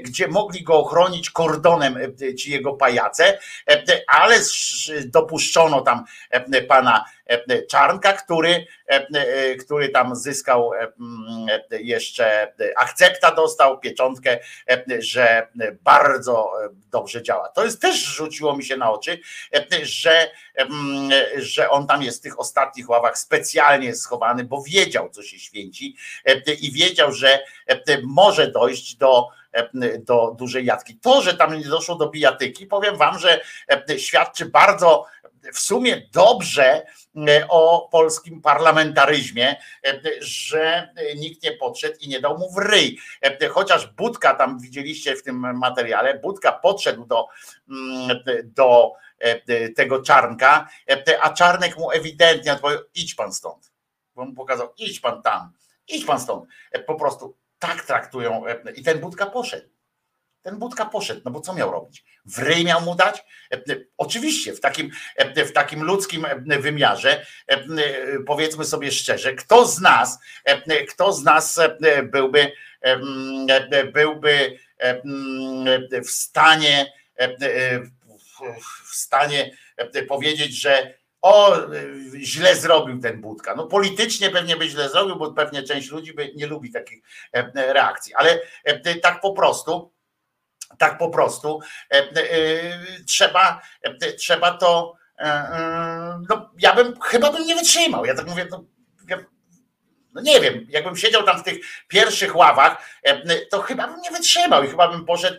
gdzie 0.03 0.27
mogli 0.27 0.63
go 0.63 0.73
ochronić 0.73 1.29
kordonem 1.29 1.97
ci 2.37 2.51
jego 2.51 2.73
pajace, 2.73 3.39
ale 4.07 4.35
dopuszczono 5.05 5.81
tam 5.81 6.05
pana 6.67 7.05
Czarnka, 7.69 8.13
który, 8.13 8.65
który 9.65 9.89
tam 9.89 10.15
zyskał 10.15 10.71
jeszcze 11.71 12.53
akcepta, 12.77 13.35
dostał, 13.35 13.79
pieczątkę, 13.79 14.39
że 14.99 15.47
bardzo 15.81 16.51
dobrze 16.91 17.23
działa. 17.23 17.49
To 17.49 17.65
jest 17.65 17.81
też 17.81 17.95
rzuciło 17.95 18.57
mi 18.57 18.63
się 18.63 18.77
na 18.77 18.91
oczy, 18.91 19.19
że, 19.81 20.31
że 21.37 21.69
on 21.69 21.87
tam 21.87 22.03
jest 22.03 22.19
w 22.19 22.23
tych 22.23 22.39
ostatnich 22.39 22.89
ławach 22.89 23.17
specjalnie 23.17 23.95
schowany, 23.95 24.43
bo 24.43 24.63
wiedział, 24.67 25.09
co 25.09 25.23
się 25.23 25.39
święci 25.39 25.95
i 26.61 26.71
wiedział, 26.71 27.11
że 27.11 27.39
może 28.03 28.51
dojść 28.51 28.95
do 28.95 29.27
do 29.99 30.35
dużej 30.37 30.65
jatki. 30.65 30.95
To, 30.95 31.21
że 31.21 31.33
tam 31.33 31.59
nie 31.59 31.65
doszło 31.65 31.95
do 31.95 32.09
bijatyki, 32.09 32.65
powiem 32.65 32.97
wam, 32.97 33.19
że 33.19 33.41
świadczy 33.97 34.45
bardzo 34.45 35.05
w 35.53 35.59
sumie 35.59 36.01
dobrze 36.13 36.85
e, 37.27 37.47
o 37.49 37.89
polskim 37.91 38.41
parlamentaryzmie, 38.41 39.55
e, 39.85 40.01
że 40.19 40.93
nikt 41.15 41.43
nie 41.43 41.51
podszedł 41.51 41.95
i 41.99 42.09
nie 42.09 42.19
dał 42.19 42.37
mu 42.37 42.53
w 42.53 42.57
ryj. 42.57 42.99
E, 43.21 43.47
chociaż 43.47 43.87
Budka 43.87 44.33
tam 44.33 44.59
widzieliście 44.59 45.15
w 45.15 45.23
tym 45.23 45.57
materiale, 45.57 46.19
Budka 46.19 46.51
podszedł 46.51 47.05
do, 47.05 47.27
mm, 47.69 48.19
do 48.43 48.91
tego 49.75 50.01
czarnka, 50.01 50.69
a 51.21 51.33
czarnek 51.33 51.77
mu 51.77 51.91
ewidentnie 51.91 52.53
odpowiedział: 52.53 52.83
idź 52.95 53.15
pan 53.15 53.33
stąd. 53.33 53.71
Bo 54.15 54.25
mu 54.25 54.33
pokazał, 54.33 54.73
idź 54.77 54.99
pan 54.99 55.21
tam, 55.21 55.53
idź 55.87 56.05
pan 56.05 56.19
stąd. 56.19 56.49
Po 56.87 56.95
prostu 56.95 57.37
tak 57.59 57.85
traktują. 57.85 58.43
I 58.75 58.83
ten 58.83 58.99
Budka 58.99 59.25
poszedł. 59.25 59.69
Ten 60.49 60.59
Budka 60.59 60.85
poszedł, 60.85 61.21
no 61.25 61.31
bo 61.31 61.41
co 61.41 61.53
miał 61.53 61.71
robić? 61.71 62.03
W 62.25 62.39
ryj 62.39 62.65
miał 62.65 62.81
mu 62.81 62.95
dać? 62.95 63.23
Oczywiście, 63.97 64.53
w 64.53 64.59
takim, 64.59 64.91
w 65.35 65.51
takim 65.51 65.83
ludzkim 65.83 66.25
wymiarze, 66.59 67.25
powiedzmy 68.27 68.65
sobie 68.65 68.91
szczerze, 68.91 69.33
kto 69.33 69.65
z 69.65 69.81
nas, 69.81 70.19
kto 70.89 71.13
z 71.13 71.23
nas 71.23 71.59
byłby, 72.03 72.51
byłby 73.93 74.59
w 76.05 76.09
stanie, 76.09 76.93
w 78.91 78.95
stanie 78.95 79.57
powiedzieć, 80.07 80.61
że 80.61 80.99
o, 81.21 81.57
źle 82.19 82.55
zrobił 82.55 82.99
ten 82.99 83.21
Budka. 83.21 83.55
No 83.55 83.67
politycznie 83.67 84.29
pewnie 84.29 84.55
by 84.55 84.69
źle 84.69 84.89
zrobił, 84.89 85.15
bo 85.15 85.33
pewnie 85.33 85.63
część 85.63 85.91
ludzi 85.91 86.13
by 86.13 86.31
nie 86.35 86.47
lubi 86.47 86.71
takich 86.71 87.03
reakcji, 87.53 88.13
ale 88.13 88.41
tak 89.01 89.21
po 89.21 89.33
prostu 89.33 89.93
tak 90.77 90.97
po 90.97 91.09
prostu 91.09 91.59
e, 91.91 91.97
e, 91.97 93.03
trzeba, 93.07 93.61
e, 93.81 94.13
trzeba 94.13 94.57
to. 94.57 94.99
No, 96.29 96.51
ja 96.59 96.75
bym 96.75 96.99
chyba 97.01 97.31
bym 97.31 97.45
nie 97.45 97.55
wytrzymał. 97.55 98.05
Ja 98.05 98.15
tak 98.15 98.27
mówię, 98.27 98.47
no, 98.51 98.63
no 100.13 100.21
nie 100.21 100.41
wiem, 100.41 100.67
jakbym 100.69 100.97
siedział 100.97 101.23
tam 101.23 101.39
w 101.39 101.43
tych 101.43 101.59
pierwszych 101.87 102.35
ławach, 102.35 102.99
to 103.49 103.61
chyba 103.61 103.87
bym 103.87 104.01
nie 104.01 104.11
wytrzymał 104.11 104.63
i 104.63 104.67
chyba 104.67 104.87
bym 104.87 105.05
poszedł 105.05 105.37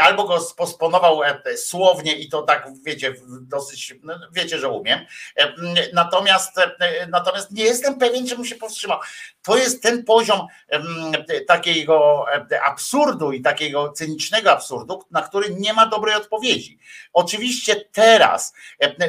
albo 0.00 0.24
go 0.24 0.40
posponował 0.56 1.20
słownie 1.56 2.14
i 2.14 2.28
to 2.28 2.42
tak, 2.42 2.68
wiecie, 2.86 3.14
dosyć, 3.40 3.94
no, 4.02 4.14
wiecie, 4.32 4.58
że 4.58 4.68
umiem. 4.68 5.00
Natomiast, 5.92 6.56
natomiast 7.08 7.50
nie 7.50 7.64
jestem 7.64 7.98
pewien, 7.98 8.26
czy 8.26 8.36
bym 8.36 8.44
się 8.44 8.54
powstrzymał. 8.54 8.98
To 9.42 9.56
jest 9.56 9.82
ten 9.82 10.04
poziom 10.04 10.46
takiego 11.46 12.24
absurdu 12.66 13.32
i 13.32 13.42
takiego 13.42 13.92
cynicznego 13.92 14.52
absurdu, 14.52 15.02
na 15.10 15.22
który 15.22 15.54
nie 15.54 15.72
ma 15.72 15.86
dobrej 15.86 16.14
odpowiedzi. 16.14 16.78
Oczywiście 17.12 17.76
teraz, 17.92 18.54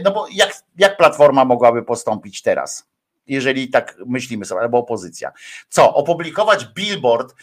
no 0.03 0.11
bo 0.11 0.27
jak, 0.31 0.53
jak 0.77 0.97
Platforma 0.97 1.45
mogłaby 1.45 1.83
postąpić 1.83 2.41
teraz? 2.41 2.87
Jeżeli 3.27 3.69
tak 3.69 3.97
myślimy 4.05 4.45
sobie, 4.45 4.61
albo 4.61 4.77
opozycja. 4.77 5.31
Co? 5.69 5.93
Opublikować 5.93 6.65
billboard 6.65 7.35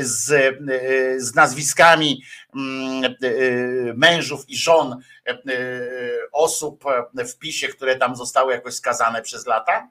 z, 0.00 0.56
z 1.18 1.34
nazwiskami 1.34 2.22
mm, 2.56 3.14
mężów 3.96 4.48
i 4.48 4.56
żon 4.56 5.00
osób 6.32 6.84
w 7.14 7.38
PiSie, 7.38 7.68
które 7.68 7.96
tam 7.96 8.16
zostały 8.16 8.52
jakoś 8.52 8.74
skazane 8.74 9.22
przez 9.22 9.46
lata? 9.46 9.88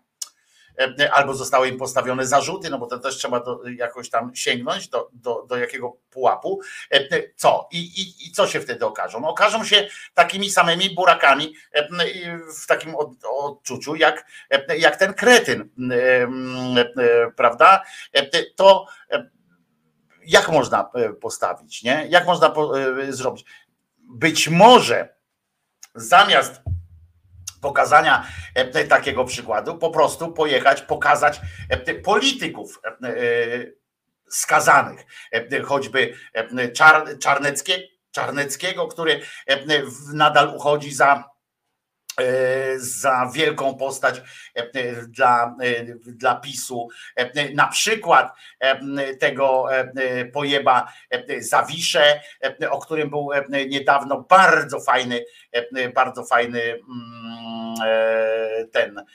E, 0.79 1.11
albo 1.11 1.33
zostały 1.33 1.67
im 1.67 1.77
postawione 1.77 2.27
zarzuty, 2.27 2.69
no 2.69 2.79
bo 2.79 2.87
to 2.87 2.99
też 2.99 3.17
trzeba 3.17 3.39
do, 3.39 3.61
jakoś 3.77 4.09
tam 4.09 4.35
sięgnąć 4.35 4.89
do, 4.89 5.09
do, 5.13 5.45
do 5.49 5.57
jakiego 5.57 5.97
pułapu. 6.09 6.61
E, 6.91 6.95
e, 6.95 7.23
co? 7.35 7.67
I, 7.71 7.77
i, 7.77 8.27
I 8.27 8.31
co 8.31 8.47
się 8.47 8.59
wtedy 8.59 8.85
okażą? 8.85 9.19
No, 9.19 9.29
okażą 9.29 9.63
się 9.63 9.87
takimi 10.13 10.49
samymi 10.49 10.95
burakami 10.95 11.53
w 12.63 12.67
takim 12.67 12.95
odczuciu, 13.23 13.95
jak, 13.95 14.25
jak 14.77 14.95
ten 14.95 15.13
kretyn, 15.13 15.69
prawda? 17.35 17.83
To 18.55 18.85
jak 20.25 20.49
można 20.49 20.91
postawić, 21.21 21.83
nie? 21.83 22.07
Jak 22.09 22.25
można 22.25 22.53
zrobić? 23.09 23.45
Być 23.97 24.49
może 24.49 25.15
zamiast 25.95 26.61
pokazania 27.63 28.27
e, 28.55 28.83
takiego 28.83 29.25
przykładu, 29.25 29.77
po 29.77 29.89
prostu 29.89 30.31
pojechać, 30.31 30.81
pokazać 30.81 31.41
e, 31.69 31.95
polityków 31.95 32.79
e, 32.85 32.93
skazanych, 34.29 35.05
choćby 35.65 36.13
Czarneckie, 37.19 37.87
Czarneckiego, 38.11 38.87
który 38.87 39.21
nadal 40.13 40.55
uchodzi 40.55 40.93
za 40.93 41.23
E, 41.23 41.32
za 42.77 43.29
wielką 43.33 43.75
postać 43.75 44.21
e, 44.55 44.93
dla, 45.07 45.55
e, 45.61 45.83
dla 46.05 46.35
PiSu. 46.35 46.87
Na 47.53 47.67
przykład 47.67 48.33
tego 49.19 49.67
pojeba 50.33 50.93
Zawisze, 51.39 52.21
o 52.69 52.79
którym 52.79 53.09
był 53.09 53.29
niedawno 53.69 54.25
bardzo 54.29 54.79
fajny, 54.79 55.25
bardzo 55.95 56.25
fajny 56.25 56.61
mm, 56.61 57.75
ten 58.71 59.05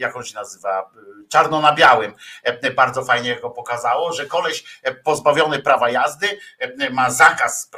jak 0.00 0.16
on 0.16 0.24
się 0.24 0.34
nazywa, 0.34 0.90
czarno 1.28 1.60
na 1.60 1.74
białym, 1.74 2.14
e, 2.42 2.70
bardzo 2.70 3.04
fajnie 3.04 3.36
go 3.36 3.50
pokazało, 3.50 4.12
że 4.12 4.26
koleś 4.26 4.64
e, 4.82 4.94
pozbawiony 4.94 5.58
prawa 5.58 5.90
jazdy 5.90 6.38
e, 6.58 6.90
ma 6.90 7.10
zakaz 7.10 7.70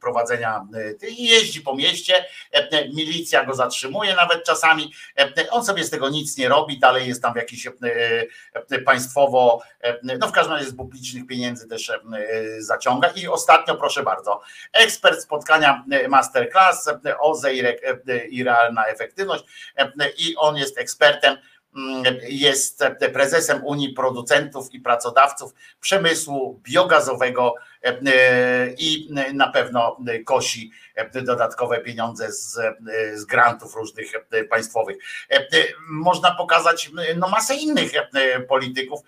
prowadzenia 0.00 0.66
i 1.08 1.28
jeździ 1.28 1.60
po 1.60 1.74
mieście, 1.74 2.24
milicja 2.94 3.44
go 3.44 3.54
zatrzymuje 3.54 4.14
nawet 4.14 4.44
czasami, 4.44 4.92
on 5.50 5.64
sobie 5.64 5.84
z 5.84 5.90
tego 5.90 6.08
nic 6.08 6.36
nie 6.36 6.48
robi, 6.48 6.78
dalej 6.78 7.08
jest 7.08 7.22
tam 7.22 7.32
w 7.32 7.36
jakiś 7.36 7.68
państwowo, 8.84 9.62
no 10.02 10.28
w 10.28 10.32
każdym 10.32 10.54
razie 10.54 10.70
z 10.70 10.76
publicznych 10.76 11.26
pieniędzy 11.26 11.68
też 11.68 11.92
zaciąga. 12.58 13.08
I 13.08 13.28
ostatnio 13.28 13.74
proszę 13.74 14.02
bardzo, 14.02 14.40
ekspert 14.72 15.22
spotkania 15.22 15.84
masterclass 16.08 16.90
OZE 17.20 17.54
i 18.30 18.44
realna 18.44 18.86
efektywność. 18.86 19.44
I 20.18 20.36
on 20.36 20.56
jest 20.56 20.78
ekspertem 20.78 21.36
jest 22.28 22.84
prezesem 23.12 23.64
Unii 23.64 23.92
Producentów 23.92 24.74
i 24.74 24.80
Pracodawców 24.80 25.54
Przemysłu 25.80 26.60
Biogazowego 26.62 27.54
e, 27.82 27.98
i 28.78 29.08
na 29.34 29.48
pewno 29.48 29.96
kosi 30.24 30.70
dodatkowe 31.22 31.80
pieniądze 31.80 32.32
z, 32.32 32.58
z 33.14 33.24
grantów 33.24 33.74
różnych 33.74 34.12
państwowych. 34.50 34.96
Można 35.88 36.34
pokazać 36.34 36.90
no, 37.16 37.28
masę 37.28 37.54
innych 37.56 37.92
polityków 38.48 39.00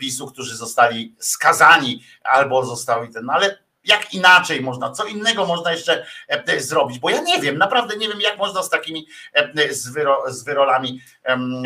PiSu, 0.00 0.26
którzy 0.26 0.56
zostali 0.56 1.14
skazani 1.18 2.04
albo 2.24 2.66
zostali 2.66 3.12
ten, 3.12 3.24
no, 3.24 3.32
ale 3.32 3.58
jak 3.84 4.14
inaczej 4.14 4.60
można, 4.60 4.90
co 4.90 5.04
innego 5.04 5.46
można 5.46 5.72
jeszcze 5.72 6.06
e, 6.28 6.60
zrobić, 6.60 6.98
bo 6.98 7.10
ja 7.10 7.20
nie 7.20 7.40
wiem, 7.40 7.58
naprawdę 7.58 7.96
nie 7.96 8.08
wiem, 8.08 8.20
jak 8.20 8.38
można 8.38 8.62
z 8.62 8.70
takimi 8.70 9.06
e, 9.32 9.74
z, 9.74 9.88
wyro, 9.88 10.22
z 10.26 10.44
wyrolami, 10.44 11.00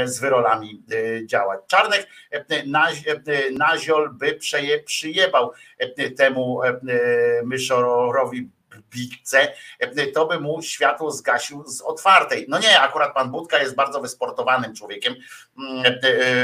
z 0.05 0.21
wyrolami 0.21 0.83
e, 0.93 1.27
działać. 1.27 1.61
Czarnek 1.67 2.09
Naziol 3.53 4.11
by 4.15 4.35
przeje, 4.35 4.83
przyjebał 4.83 5.53
temu 6.17 6.61
myszorowi 7.45 8.51
bikce, 8.97 9.53
to 10.15 10.27
by 10.27 10.41
mu 10.41 10.63
światło 10.63 11.11
zgasił 11.11 11.65
z 11.67 11.83
otwartej. 11.83 12.47
No 12.49 12.59
nie, 12.59 12.81
akurat 12.81 13.15
pan 13.15 13.31
Budka 13.31 13.59
jest 13.59 13.75
bardzo 13.75 14.01
wysportowanym 14.01 14.75
człowiekiem. 14.75 15.15
Mm, 15.59 15.85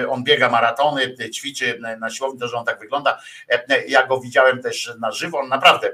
on 0.09 0.24
biega 0.24 0.51
maratony, 0.51 1.15
ćwiczy 1.35 1.81
na 2.01 2.11
siłowni, 2.11 2.41
to 2.41 2.49
że 2.49 2.57
on 2.57 2.65
tak 2.65 2.79
wygląda. 2.79 3.20
Ja 3.89 4.07
go 4.07 4.20
widziałem 4.20 4.62
też 4.62 4.93
na 5.01 5.11
żywo, 5.11 5.39
on 5.39 5.49
naprawdę 5.49 5.89
e, 5.89 5.93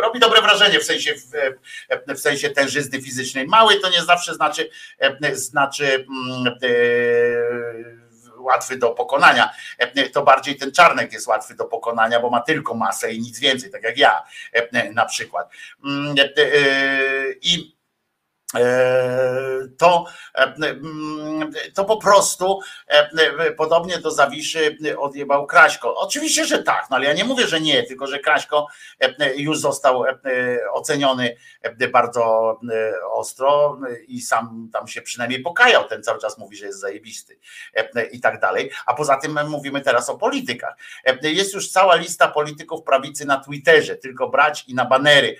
robi 0.00 0.20
dobre 0.20 0.42
wrażenie 0.42 0.80
w 0.80 0.84
sensie, 0.84 1.14
w 2.08 2.18
sensie 2.18 2.50
tężyzny 2.50 3.02
fizycznej. 3.02 3.46
Mały 3.46 3.80
to 3.80 3.90
nie 3.90 4.02
zawsze 4.02 4.34
znaczy, 4.34 4.70
znaczy 5.32 6.06
mm, 6.08 6.58
łatwy 8.46 8.76
do 8.76 8.90
pokonania. 8.90 9.50
To 10.12 10.22
bardziej 10.22 10.56
ten 10.56 10.72
czarnek 10.72 11.12
jest 11.12 11.26
łatwy 11.26 11.54
do 11.54 11.64
pokonania, 11.64 12.20
bo 12.20 12.30
ma 12.30 12.40
tylko 12.40 12.74
masę 12.74 13.12
i 13.12 13.20
nic 13.20 13.40
więcej, 13.40 13.70
tak 13.70 13.82
jak 13.82 13.98
ja 13.98 14.22
na 14.92 15.04
przykład. 15.04 15.50
Mm, 15.84 16.14
I 17.42 17.75
E, 17.75 17.75
to, 19.78 20.04
e, 20.34 20.54
to 21.74 21.84
po 21.84 21.96
prostu 21.96 22.60
e, 22.86 23.50
podobnie 23.50 23.98
do 23.98 24.10
Zawiszy 24.10 24.78
odjebał 24.98 25.46
Kraśko. 25.46 25.96
Oczywiście, 25.96 26.44
że 26.44 26.62
tak, 26.62 26.86
no 26.90 26.96
ale 26.96 27.04
ja 27.04 27.12
nie 27.12 27.24
mówię, 27.24 27.46
że 27.46 27.60
nie, 27.60 27.82
tylko 27.82 28.06
że 28.06 28.18
Kraśko 28.18 28.66
już 29.36 29.58
został 29.58 30.04
oceniony 30.72 31.36
bardzo 31.92 32.56
ostro 33.10 33.78
i 34.08 34.20
sam 34.20 34.70
tam 34.72 34.88
się 34.88 35.02
przynajmniej 35.02 35.42
pokajał, 35.42 35.88
ten 35.88 36.02
cały 36.02 36.20
czas 36.20 36.38
mówi, 36.38 36.56
że 36.56 36.66
jest 36.66 36.80
zajebisty 36.80 37.38
i 38.12 38.20
tak 38.20 38.40
dalej. 38.40 38.70
A 38.86 38.94
poza 38.94 39.16
tym 39.16 39.38
mówimy 39.48 39.80
teraz 39.80 40.10
o 40.10 40.18
politykach. 40.18 40.76
Jest 41.22 41.54
już 41.54 41.70
cała 41.70 41.94
lista 41.94 42.28
polityków 42.28 42.82
prawicy 42.82 43.24
na 43.24 43.40
Twitterze, 43.40 43.96
tylko 43.96 44.28
brać 44.28 44.64
i 44.68 44.74
na 44.74 44.84
banery. 44.84 45.36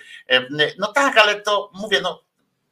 No 0.77 0.87
tak, 0.87 1.17
ale 1.17 1.41
to 1.41 1.71
mówię, 1.73 1.99
no 2.01 2.26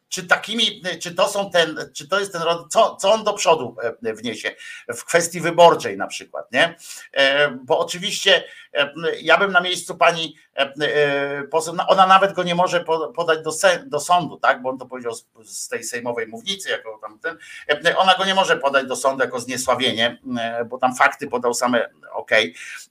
czy 0.10 0.28
takimi, 0.28 0.82
czy 1.02 1.16
to 1.16 1.28
są 1.28 1.52
ten, 1.52 1.90
czy 1.94 2.08
to 2.08 2.20
jest 2.20 2.32
ten 2.32 2.42
co, 2.70 2.96
co 2.96 3.12
on 3.12 3.24
do 3.24 3.34
przodu 3.34 3.76
e, 4.04 4.14
wniesie 4.14 4.56
w 4.88 5.06
kwestii 5.06 5.42
wyborczej 5.42 5.98
na 5.98 6.08
przykład, 6.08 6.52
nie? 6.52 6.76
E, 7.14 7.52
bo 7.52 7.80
oczywiście 7.80 8.44
e, 8.74 8.94
ja 9.22 9.38
bym 9.38 9.52
na 9.52 9.62
miejscu 9.62 9.98
pani 9.98 10.36
poseł, 11.52 11.76
no, 11.76 11.88
ona 11.88 12.08
nawet 12.08 12.34
go 12.34 12.44
nie 12.44 12.56
może 12.56 12.86
podać 13.16 13.40
do, 13.44 13.52
do 13.86 14.00
sądu, 14.00 14.38
tak? 14.38 14.62
Bo 14.62 14.70
on 14.70 14.78
to 14.78 14.86
powiedział 14.86 15.14
z, 15.14 15.26
z 15.46 15.68
tej 15.68 15.84
sejmowej 15.84 16.28
mównicy, 16.28 16.70
jako 16.70 17.00
tam 17.02 17.20
ten, 17.20 17.38
ona 17.98 18.16
go 18.16 18.26
nie 18.26 18.36
może 18.36 18.58
podać 18.58 18.88
do 18.88 18.96
sądu 18.96 19.24
jako 19.24 19.40
zniesławienie, 19.40 20.20
bo 20.66 20.78
tam 20.78 20.96
fakty 20.96 21.28
podał 21.28 21.54
same 21.54 21.90
ok. 22.14 22.32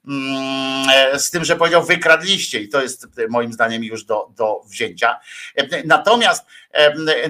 Mm, 0.09 1.19
z 1.19 1.31
tym, 1.31 1.45
że 1.45 1.57
powiedział 1.57 1.82
wykradliście 1.82 2.61
i 2.61 2.69
to 2.69 2.82
jest 2.82 3.07
moim 3.28 3.53
zdaniem 3.53 3.85
już 3.85 4.05
do, 4.05 4.28
do 4.36 4.61
wzięcia. 4.66 5.20
Natomiast 5.85 6.45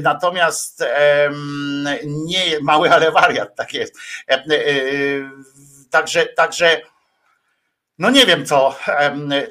Natomiast 0.00 0.84
nie 2.04 2.60
mały, 2.60 2.92
ale 2.92 3.12
wariat, 3.12 3.54
tak 3.54 3.74
jest. 3.74 3.98
E, 4.28 4.44
także, 5.90 6.26
także 6.26 6.80
no 7.98 8.10
nie 8.10 8.26
wiem, 8.26 8.46
co, 8.46 8.76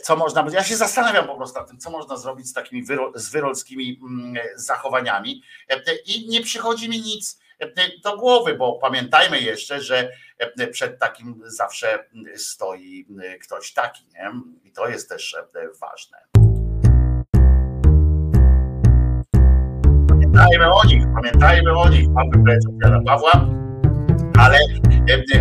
co 0.01 0.15
można. 0.15 0.45
Ja 0.51 0.63
się 0.63 0.75
zastanawiam 0.75 1.27
po 1.27 1.35
prostu 1.35 1.59
nad 1.59 1.67
tym, 1.69 1.77
co 1.77 1.91
można 1.91 2.17
zrobić 2.17 2.47
z 2.47 2.53
takimi 2.53 2.85
z 3.15 3.29
wyrolskimi 3.29 3.99
mm, 4.01 4.35
zachowaniami. 4.55 5.43
I 6.05 6.29
nie 6.29 6.41
przychodzi 6.41 6.89
mi 6.89 7.01
nic 7.01 7.43
do 8.03 8.17
głowy, 8.17 8.55
bo 8.55 8.73
pamiętajmy 8.73 9.41
jeszcze, 9.41 9.81
że 9.81 10.09
przed 10.71 10.99
takim 10.99 11.41
zawsze 11.45 12.05
stoi 12.35 13.07
ktoś 13.41 13.73
taki, 13.73 14.05
nie? 14.13 14.31
I 14.63 14.71
to 14.71 14.87
jest 14.87 15.09
też 15.09 15.35
ważne. 15.81 16.17
Pamiętajmy 20.07 20.73
o 20.73 20.85
nich, 20.85 21.03
pamiętajmy 21.15 21.77
o 21.77 21.89
nich. 21.89 22.07
Mamy 22.09 22.57
Jana 22.83 22.99
Pawła. 23.05 23.31
ale, 24.37 24.57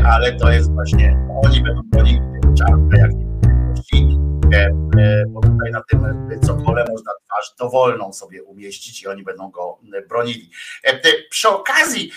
ale 0.06 0.32
to 0.32 0.50
jest 0.50 0.72
właśnie, 0.72 1.16
oni 1.44 1.62
będą 1.62 1.82
bronić 1.84 2.31
czarne 2.58 2.98
jak 2.98 3.10
bo 5.28 5.40
tutaj 5.40 5.70
na 5.72 5.82
tym 5.90 6.28
cokole 6.46 6.84
można 6.90 7.12
twarz 7.26 7.54
dowolną 7.58 8.12
sobie 8.12 8.42
umieścić 8.42 9.02
i 9.02 9.08
oni 9.08 9.22
będą 9.22 9.50
go 9.50 9.78
bronili. 10.08 10.50
Przy 11.30 11.48
okazji 11.48 12.12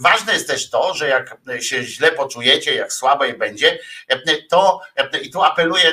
ważne 0.00 0.32
jest 0.32 0.46
też 0.46 0.70
to, 0.70 0.94
że 0.94 1.08
jak 1.08 1.36
się 1.60 1.82
źle 1.82 2.12
poczujecie, 2.12 2.74
jak 2.74 2.92
słabej 2.92 3.38
będzie, 3.38 3.78
to 4.50 4.80
i 5.22 5.30
tu 5.30 5.42
apeluję 5.42 5.92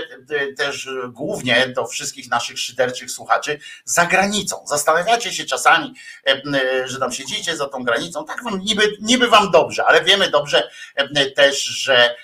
też 0.58 0.90
głównie 1.10 1.68
do 1.68 1.88
wszystkich 1.88 2.30
naszych 2.30 2.60
szyderczych 2.60 3.12
słuchaczy 3.12 3.60
za 3.86 4.06
granicą. 4.06 4.64
Zastanawiacie 4.68 5.34
się 5.34 5.46
czasami, 5.46 5.94
że 6.86 7.00
tam 7.00 7.12
siedzicie 7.12 7.58
za 7.58 7.70
tą 7.70 7.84
granicą, 7.84 8.26
tak 8.26 8.44
wam 8.44 8.60
niby, 8.60 8.98
niby 9.02 9.28
wam 9.28 9.52
dobrze, 9.52 9.86
ale 9.86 10.04
wiemy 10.04 10.30
dobrze 10.30 10.70
też, 11.36 11.64
że 11.64 12.16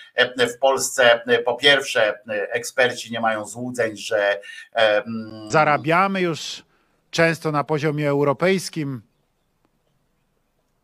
w 0.55 0.59
Polsce 0.59 1.21
po 1.45 1.55
pierwsze 1.55 2.19
eksperci 2.51 3.11
nie 3.11 3.19
mają 3.19 3.45
złudzeń, 3.45 3.97
że 3.97 4.41
zarabiamy 5.49 6.21
już 6.21 6.63
często 7.11 7.51
na 7.51 7.63
poziomie 7.63 8.09
europejskim, 8.09 9.01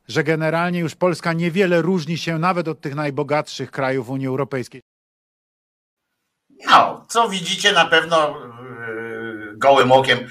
że 0.08 0.24
generalnie 0.24 0.80
już 0.80 0.95
Polska 0.95 1.34
niewiele 1.34 1.82
różni 1.82 2.18
się 2.18 2.40
nawet 2.40 2.68
od 2.68 2.82
tych 2.82 2.95
najbogatszych 2.95 3.72
krajów 3.72 4.10
Unii 4.10 4.28
Europejskiej. 4.28 4.82
No, 6.66 7.06
co 7.10 7.30
widzicie 7.30 7.72
na 7.72 7.86
pewno 7.86 8.38
gołym 9.56 9.91
okiem 9.91 10.28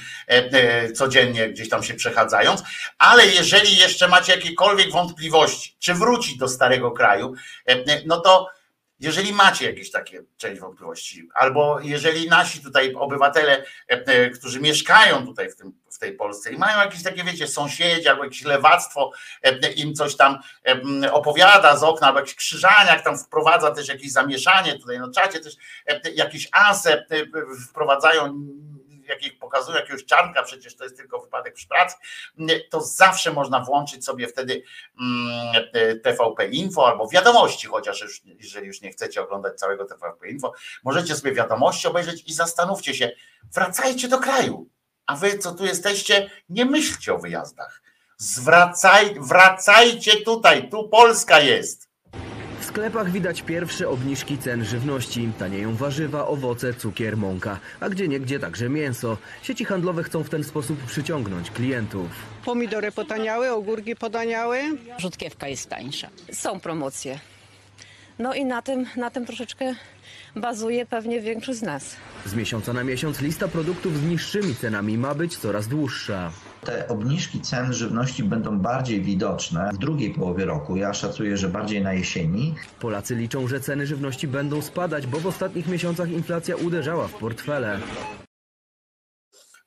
codziennie 0.94 1.48
gdzieś 1.48 1.68
tam 1.68 1.82
się 1.82 1.94
przechadzając, 1.94 2.62
ale 2.98 3.26
jeżeli 3.26 3.76
jeszcze 3.76 4.08
macie 4.08 4.32
jakiekolwiek 4.32 4.92
wątpliwości, 4.92 5.76
czy 5.78 5.94
wrócić 5.94 6.38
do 6.38 6.48
starego 6.48 6.90
kraju, 6.90 7.34
no 8.06 8.20
to 8.20 8.48
jeżeli 9.00 9.32
macie 9.32 9.66
jakieś 9.66 9.90
takie 9.90 10.22
część 10.36 10.60
wątpliwości, 10.60 11.28
albo 11.34 11.80
jeżeli 11.80 12.28
nasi 12.28 12.62
tutaj 12.62 12.94
obywatele, 12.94 13.64
e, 13.90 14.06
e, 14.06 14.30
którzy 14.30 14.60
mieszkają 14.60 15.26
tutaj 15.26 15.50
w, 15.50 15.56
tym, 15.56 15.72
w 15.90 15.98
tej 15.98 16.12
Polsce 16.12 16.52
i 16.52 16.58
mają 16.58 16.78
jakieś 16.78 17.02
takie, 17.02 17.24
wiecie, 17.24 17.48
sąsiedzi 17.48 18.08
albo 18.08 18.24
jakieś 18.24 18.42
lewactwo 18.42 19.12
e, 19.42 19.72
im 19.72 19.94
coś 19.94 20.16
tam 20.16 20.38
opowiada 21.12 21.76
z 21.76 21.82
okna, 21.82 22.06
albo 22.06 22.18
jakiś 22.18 22.34
krzyżaniak 22.34 23.04
tam 23.04 23.18
wprowadza 23.18 23.70
też 23.70 23.88
jakieś 23.88 24.12
zamieszanie 24.12 24.78
tutaj 24.78 24.98
na 24.98 25.10
czacie, 25.10 25.40
też 25.40 25.54
jakieś 26.14 26.48
ase 26.52 27.06
wprowadzają 27.70 28.46
jakich 29.10 29.38
pokazują 29.38 29.78
jakiegoś 29.78 30.04
czarnka, 30.04 30.42
przecież 30.42 30.76
to 30.76 30.84
jest 30.84 30.96
tylko 30.96 31.20
wypadek 31.20 31.54
przy 31.54 31.68
pracy, 31.68 31.96
to 32.70 32.80
zawsze 32.80 33.32
można 33.32 33.60
włączyć 33.60 34.04
sobie 34.04 34.28
wtedy 34.28 34.62
mm, 35.00 35.54
TVP 36.02 36.46
Info 36.46 36.86
albo 36.86 37.08
wiadomości, 37.08 37.66
chociaż 37.66 38.00
już, 38.00 38.22
jeżeli 38.24 38.66
już 38.66 38.80
nie 38.80 38.90
chcecie 38.90 39.22
oglądać 39.22 39.58
całego 39.58 39.84
TVP 39.84 40.28
Info, 40.28 40.52
możecie 40.84 41.16
sobie 41.16 41.32
wiadomości 41.32 41.88
obejrzeć 41.88 42.24
i 42.26 42.32
zastanówcie 42.32 42.94
się, 42.94 43.10
wracajcie 43.54 44.08
do 44.08 44.18
kraju, 44.18 44.68
a 45.06 45.16
wy 45.16 45.38
co 45.38 45.52
tu 45.52 45.64
jesteście, 45.64 46.30
nie 46.48 46.64
myślcie 46.64 47.14
o 47.14 47.18
wyjazdach. 47.18 47.82
Zwracaj, 48.16 49.16
wracajcie 49.20 50.20
tutaj, 50.20 50.70
tu 50.70 50.88
Polska 50.88 51.40
jest 51.40 51.89
sklepach 52.70 53.10
widać 53.10 53.42
pierwsze 53.42 53.88
obniżki 53.88 54.38
cen 54.38 54.64
żywności. 54.64 55.32
Tanieją 55.38 55.74
warzywa, 55.74 56.26
owoce, 56.26 56.74
cukier, 56.74 57.16
mąka, 57.16 57.58
a 57.80 57.88
gdzie 57.88 58.08
niegdzie 58.08 58.38
także 58.38 58.68
mięso. 58.68 59.16
Sieci 59.42 59.64
handlowe 59.64 60.02
chcą 60.02 60.22
w 60.22 60.30
ten 60.30 60.44
sposób 60.44 60.84
przyciągnąć 60.84 61.50
klientów. 61.50 62.06
Pomidory 62.44 62.92
potaniały, 62.92 63.50
ogórki 63.50 63.96
potaniały. 63.96 64.58
Rzutkiewka 64.98 65.48
jest 65.48 65.68
tańsza. 65.68 66.08
Są 66.32 66.60
promocje. 66.60 67.18
No 68.18 68.34
i 68.34 68.44
na 68.44 68.62
tym, 68.62 68.86
na 68.96 69.10
tym 69.10 69.26
troszeczkę 69.26 69.74
bazuje 70.36 70.86
pewnie 70.86 71.20
większość 71.20 71.58
z 71.58 71.62
nas. 71.62 71.96
Z 72.26 72.34
miesiąca 72.34 72.72
na 72.72 72.84
miesiąc 72.84 73.20
lista 73.20 73.48
produktów 73.48 73.98
z 73.98 74.02
niższymi 74.02 74.54
cenami 74.54 74.98
ma 74.98 75.14
być 75.14 75.36
coraz 75.36 75.68
dłuższa. 75.68 76.32
Te 76.64 76.88
obniżki 76.88 77.40
cen 77.40 77.72
żywności 77.72 78.24
będą 78.24 78.58
bardziej 78.58 79.02
widoczne 79.02 79.70
w 79.72 79.78
drugiej 79.78 80.14
połowie 80.14 80.44
roku. 80.44 80.76
Ja 80.76 80.94
szacuję, 80.94 81.36
że 81.36 81.48
bardziej 81.48 81.82
na 81.82 81.92
jesieni. 81.92 82.54
Polacy 82.80 83.14
liczą, 83.14 83.48
że 83.48 83.60
ceny 83.60 83.86
żywności 83.86 84.28
będą 84.28 84.62
spadać, 84.62 85.06
bo 85.06 85.20
w 85.20 85.26
ostatnich 85.26 85.66
miesiącach 85.66 86.10
inflacja 86.10 86.56
uderzała 86.56 87.08
w 87.08 87.14
portfele. 87.14 87.80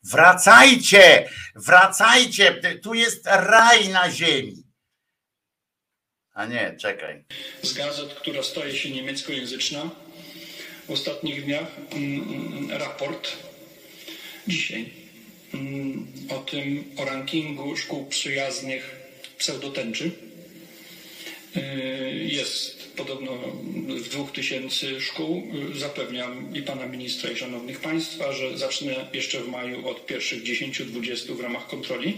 Wracajcie! 0.04 1.30
Wracajcie! 1.56 2.62
Tu 2.84 2.94
jest 2.94 3.26
raj 3.26 3.90
na 3.90 4.12
ziemi. 4.12 4.64
A 6.34 6.46
nie, 6.46 6.76
czekaj. 6.80 7.26
Z 7.64 7.74
gazet, 7.74 8.14
która 8.14 8.44
staje 8.44 8.76
się 8.76 8.92
niemieckojęzyczna, 8.92 9.90
w 10.88 10.92
ostatnich 10.92 11.46
dniach 11.46 11.68
mm, 11.92 12.24
mm, 12.24 12.72
raport 12.72 13.38
dzisiaj 14.48 14.82
mm, 14.82 15.03
o 16.30 16.40
tym, 16.40 16.84
o 16.98 17.06
rankingu 17.06 17.78
szkół 17.78 18.06
przyjaznych 18.06 18.96
pseudotęczy. 19.38 20.12
Y, 21.58 21.60
jest 22.32 22.94
podobno 22.96 23.32
w 23.88 24.10
dwóch 24.10 24.32
tysięcy 24.32 25.02
szkół. 25.02 25.44
Zapewniam 25.76 26.56
i 26.56 26.62
pana 26.62 26.86
ministra, 26.86 27.32
i 27.32 27.36
szanownych 27.36 27.80
państwa, 27.80 28.34
że 28.34 28.58
zacznę 28.58 29.08
jeszcze 29.14 29.40
w 29.40 29.48
maju 29.48 29.88
od 29.88 30.06
pierwszych 30.06 30.44
10-20 30.44 31.36
w 31.36 31.40
ramach 31.40 31.68
kontroli. 31.68 32.18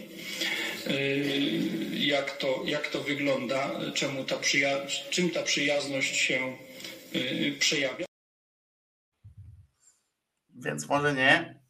Y, 0.88 1.40
jak 1.94 2.38
to, 2.38 2.64
jak 2.66 2.88
to 2.88 3.04
wygląda, 3.04 3.82
czemu 3.94 4.24
ta 4.24 4.40
czym 5.10 5.30
ta 5.30 5.44
przyjazność 5.44 6.16
się 6.16 6.58
y, 7.16 7.56
przejawia? 7.60 8.06
Więc 10.56 10.88
może 10.88 11.14
nie. 11.14 11.65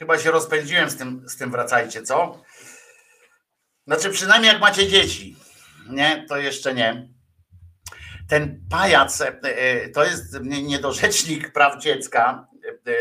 Chyba 0.00 0.18
się 0.18 0.30
rozpędziłem 0.30 0.90
z 0.90 0.96
tym, 0.96 1.28
z 1.28 1.36
tym 1.36 1.50
wracajcie, 1.50 2.02
co? 2.02 2.42
Znaczy, 3.86 4.10
przynajmniej 4.10 4.52
jak 4.52 4.60
macie 4.60 4.88
dzieci, 4.88 5.36
nie, 5.90 6.26
to 6.28 6.36
jeszcze 6.36 6.74
nie. 6.74 7.08
Ten 8.28 8.66
pajac 8.70 9.20
e, 9.20 9.40
e, 9.42 9.88
to 9.88 10.04
jest 10.04 10.40
niedorzecznik 10.42 11.52
praw 11.52 11.82
dziecka, 11.82 12.48
e, 12.86 12.92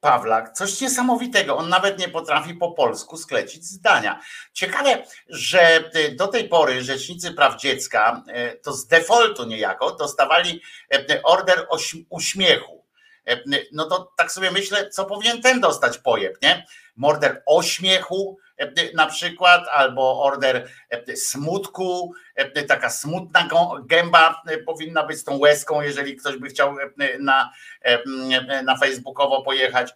Pawlak, 0.00 0.52
coś 0.52 0.80
niesamowitego. 0.80 1.56
On 1.56 1.68
nawet 1.68 1.98
nie 1.98 2.08
potrafi 2.08 2.54
po 2.54 2.72
polsku 2.72 3.16
sklecić 3.16 3.64
zdania. 3.64 4.20
Ciekawe, 4.52 5.04
że 5.28 5.90
do 6.16 6.28
tej 6.28 6.48
pory 6.48 6.82
rzecznicy 6.82 7.34
praw 7.34 7.60
dziecka 7.60 8.24
to 8.62 8.72
z 8.72 8.86
defaultu 8.86 9.44
niejako 9.44 9.96
dostawali 9.96 10.62
order 11.24 11.66
uśmiechu 12.10 12.81
no 13.72 13.84
to 13.84 14.12
tak 14.16 14.32
sobie 14.32 14.50
myślę, 14.50 14.90
co 14.90 15.04
powinien 15.04 15.42
ten 15.42 15.60
dostać 15.60 15.98
pojeb, 15.98 16.42
nie? 16.42 16.66
Morder 16.96 17.42
ośmiechu 17.46 18.38
e, 18.56 18.92
na 18.94 19.06
przykład, 19.06 19.68
albo 19.68 20.22
order 20.22 20.68
e, 20.90 21.16
smutku, 21.16 22.14
taka 22.68 22.90
smutna 22.90 23.48
gęba 23.84 24.42
powinna 24.66 25.06
być 25.06 25.18
z 25.18 25.24
tą 25.24 25.38
łezką, 25.38 25.82
jeżeli 25.82 26.16
ktoś 26.16 26.36
by 26.36 26.48
chciał 26.48 26.76
na, 27.20 27.52
na 28.64 28.76
facebookowo 28.76 29.42
pojechać. 29.42 29.92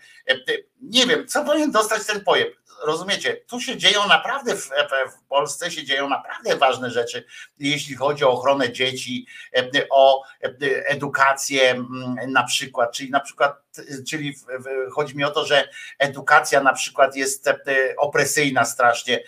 Nie 0.80 1.06
wiem, 1.06 1.26
co 1.26 1.44
powinien 1.44 1.70
dostać 1.70 2.06
ten 2.06 2.24
pojeb 2.24 2.65
rozumiecie, 2.82 3.36
tu 3.36 3.60
się 3.60 3.76
dzieją 3.76 4.08
naprawdę 4.08 4.56
w, 4.56 4.64
w, 4.64 5.28
Polsce 5.28 5.70
się 5.70 5.84
dzieją 5.84 6.08
naprawdę 6.08 6.56
ważne 6.56 6.90
rzeczy, 6.90 7.24
jeśli 7.58 7.96
chodzi 7.96 8.24
o 8.24 8.30
ochronę 8.30 8.72
dzieci, 8.72 9.26
o 9.90 10.22
edukację 10.86 11.84
na 12.28 12.42
przykład, 12.44 12.92
czyli 12.92 13.10
na 13.10 13.20
przykład, 13.20 13.62
czyli 14.08 14.34
chodzi 14.92 15.16
mi 15.16 15.24
o 15.24 15.30
to, 15.30 15.46
że 15.46 15.68
edukacja 15.98 16.62
na 16.62 16.72
przykład 16.72 17.16
jest 17.16 17.50
opresyjna 17.98 18.64
strasznie 18.64 19.22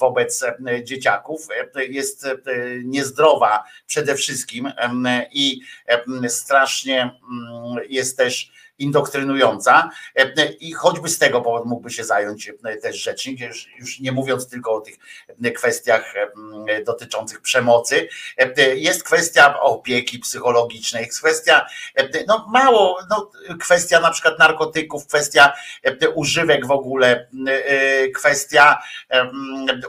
wobec 0.00 0.44
dzieciaków, 0.82 1.48
jest 1.88 2.26
niezdrowa 2.84 3.64
przede 3.86 4.14
wszystkim 4.14 4.72
i 5.32 5.60
strasznie 6.28 7.20
jest 7.88 8.16
też 8.16 8.52
indoktrynująca 8.78 9.90
e, 10.14 10.46
i 10.52 10.72
choćby 10.72 11.08
z 11.08 11.18
tego 11.18 11.40
powodu 11.40 11.68
mógłby 11.68 11.90
się 11.90 12.04
zająć 12.04 12.48
e, 12.64 12.76
też 12.76 12.96
rzecznik, 12.96 13.40
już, 13.40 13.68
już 13.78 14.00
nie 14.00 14.12
mówiąc 14.12 14.48
tylko 14.48 14.74
o 14.74 14.80
tych 14.80 14.94
e, 15.44 15.50
kwestiach 15.50 16.14
dotyczących 16.86 17.40
przemocy. 17.40 18.08
Jest 18.74 19.04
kwestia 19.04 19.60
opieki 19.60 20.18
psychologicznej, 20.18 21.04
jest 21.04 21.18
kwestia, 21.20 21.66
no 22.26 22.46
mało, 22.52 22.98
no, 23.10 23.30
kwestia 23.60 24.00
na 24.00 24.10
przykład 24.10 24.38
narkotyków, 24.38 25.06
kwestia 25.06 25.52
używek 26.14 26.66
w 26.66 26.70
ogóle, 26.70 27.28
kwestia 28.14 28.82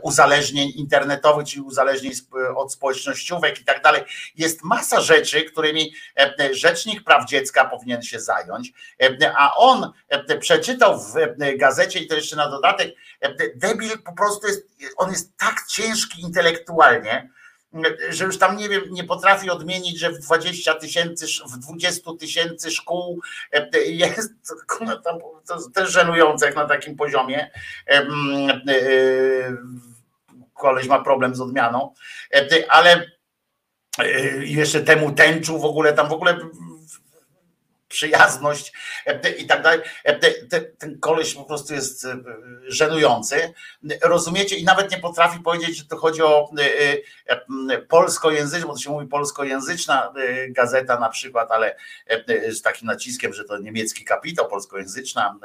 uzależnień 0.02 0.72
internetowych, 0.76 1.48
czyli 1.48 1.62
uzależnień 1.62 2.14
od 2.56 2.74
społecznościówek 2.74 3.62
i 3.62 3.66
tak 3.66 3.84
dalej. 3.84 4.02
Jest 4.36 4.64
masa 4.64 5.02
rzeczy, 5.02 5.44
którymi 5.44 5.94
Rzecznik 6.52 7.04
Praw 7.04 7.30
Dziecka 7.30 7.66
powinien 7.66 8.02
się 8.02 8.20
zająć. 8.20 8.72
A 9.38 9.56
on 9.56 9.92
przeczytał 10.40 11.00
w 11.00 11.14
gazecie 11.58 12.00
i 12.00 12.08
to 12.08 12.16
jeszcze 12.16 12.36
na 12.36 12.50
dodatek, 12.50 12.96
debil 13.56 14.04
po 14.06 14.14
prostu 14.14 14.48
jest, 14.48 14.68
on 14.98 15.10
jest 15.10 15.38
tak 15.38 15.66
ciężki 15.68 16.22
intelektualnie, 16.22 17.30
że 18.10 18.26
już 18.26 18.38
tam 18.38 18.58
nie 18.58 18.70
wiem, 18.70 18.82
nie 18.92 19.04
potrafi 19.04 19.50
odmienić, 19.50 20.00
że 20.00 20.12
w 20.12 20.20
20 20.20 20.74
tysięcy, 20.74 21.26
w 21.46 21.58
20 21.58 22.12
tysięcy 22.20 22.72
szkół 22.72 23.22
jest 23.90 24.32
to 25.48 25.70
też 25.74 25.92
żenujące 25.92 26.46
jak 26.46 26.56
na 26.56 26.66
takim 26.66 26.96
poziomie. 26.96 27.52
Koleś 30.54 30.88
ma 30.88 31.04
problem 31.04 31.36
z 31.36 31.42
odmianą, 31.42 31.94
ale 32.70 33.12
jeszcze 34.40 34.82
temu 34.82 35.12
tęczu 35.12 35.60
w 35.60 35.66
ogóle 35.66 35.94
tam 35.94 36.10
w 36.10 36.14
ogóle 36.14 36.38
przyjazność 37.98 38.74
e, 39.06 39.30
i 39.30 39.48
tak 39.48 39.62
dalej. 39.62 39.80
E, 40.04 40.20
ten 40.78 41.00
koleś 41.00 41.34
po 41.34 41.44
prostu 41.44 41.74
jest 41.74 42.06
e, 42.06 42.18
żenujący. 42.68 43.54
Rozumiecie? 44.04 44.56
I 44.56 44.64
nawet 44.64 44.92
nie 44.92 44.98
potrafi 44.98 45.40
powiedzieć, 45.40 45.78
że 45.78 45.86
to 45.86 45.98
chodzi 45.98 46.22
o 46.22 46.50
polskojęzyczną, 47.90 48.68
bo 48.68 48.74
to 48.74 48.80
się 48.80 48.90
mówi 48.90 49.08
polskojęzyczna 49.08 50.14
gazeta 50.50 51.00
na 51.00 51.10
przykład, 51.10 51.52
ale 51.52 51.76
z 52.50 52.62
takim 52.62 52.88
naciskiem, 52.88 53.34
że 53.34 53.44
to 53.44 53.58
niemiecki 53.58 54.06
kapitał, 54.06 54.48
polskojęzyczna, 54.48 55.40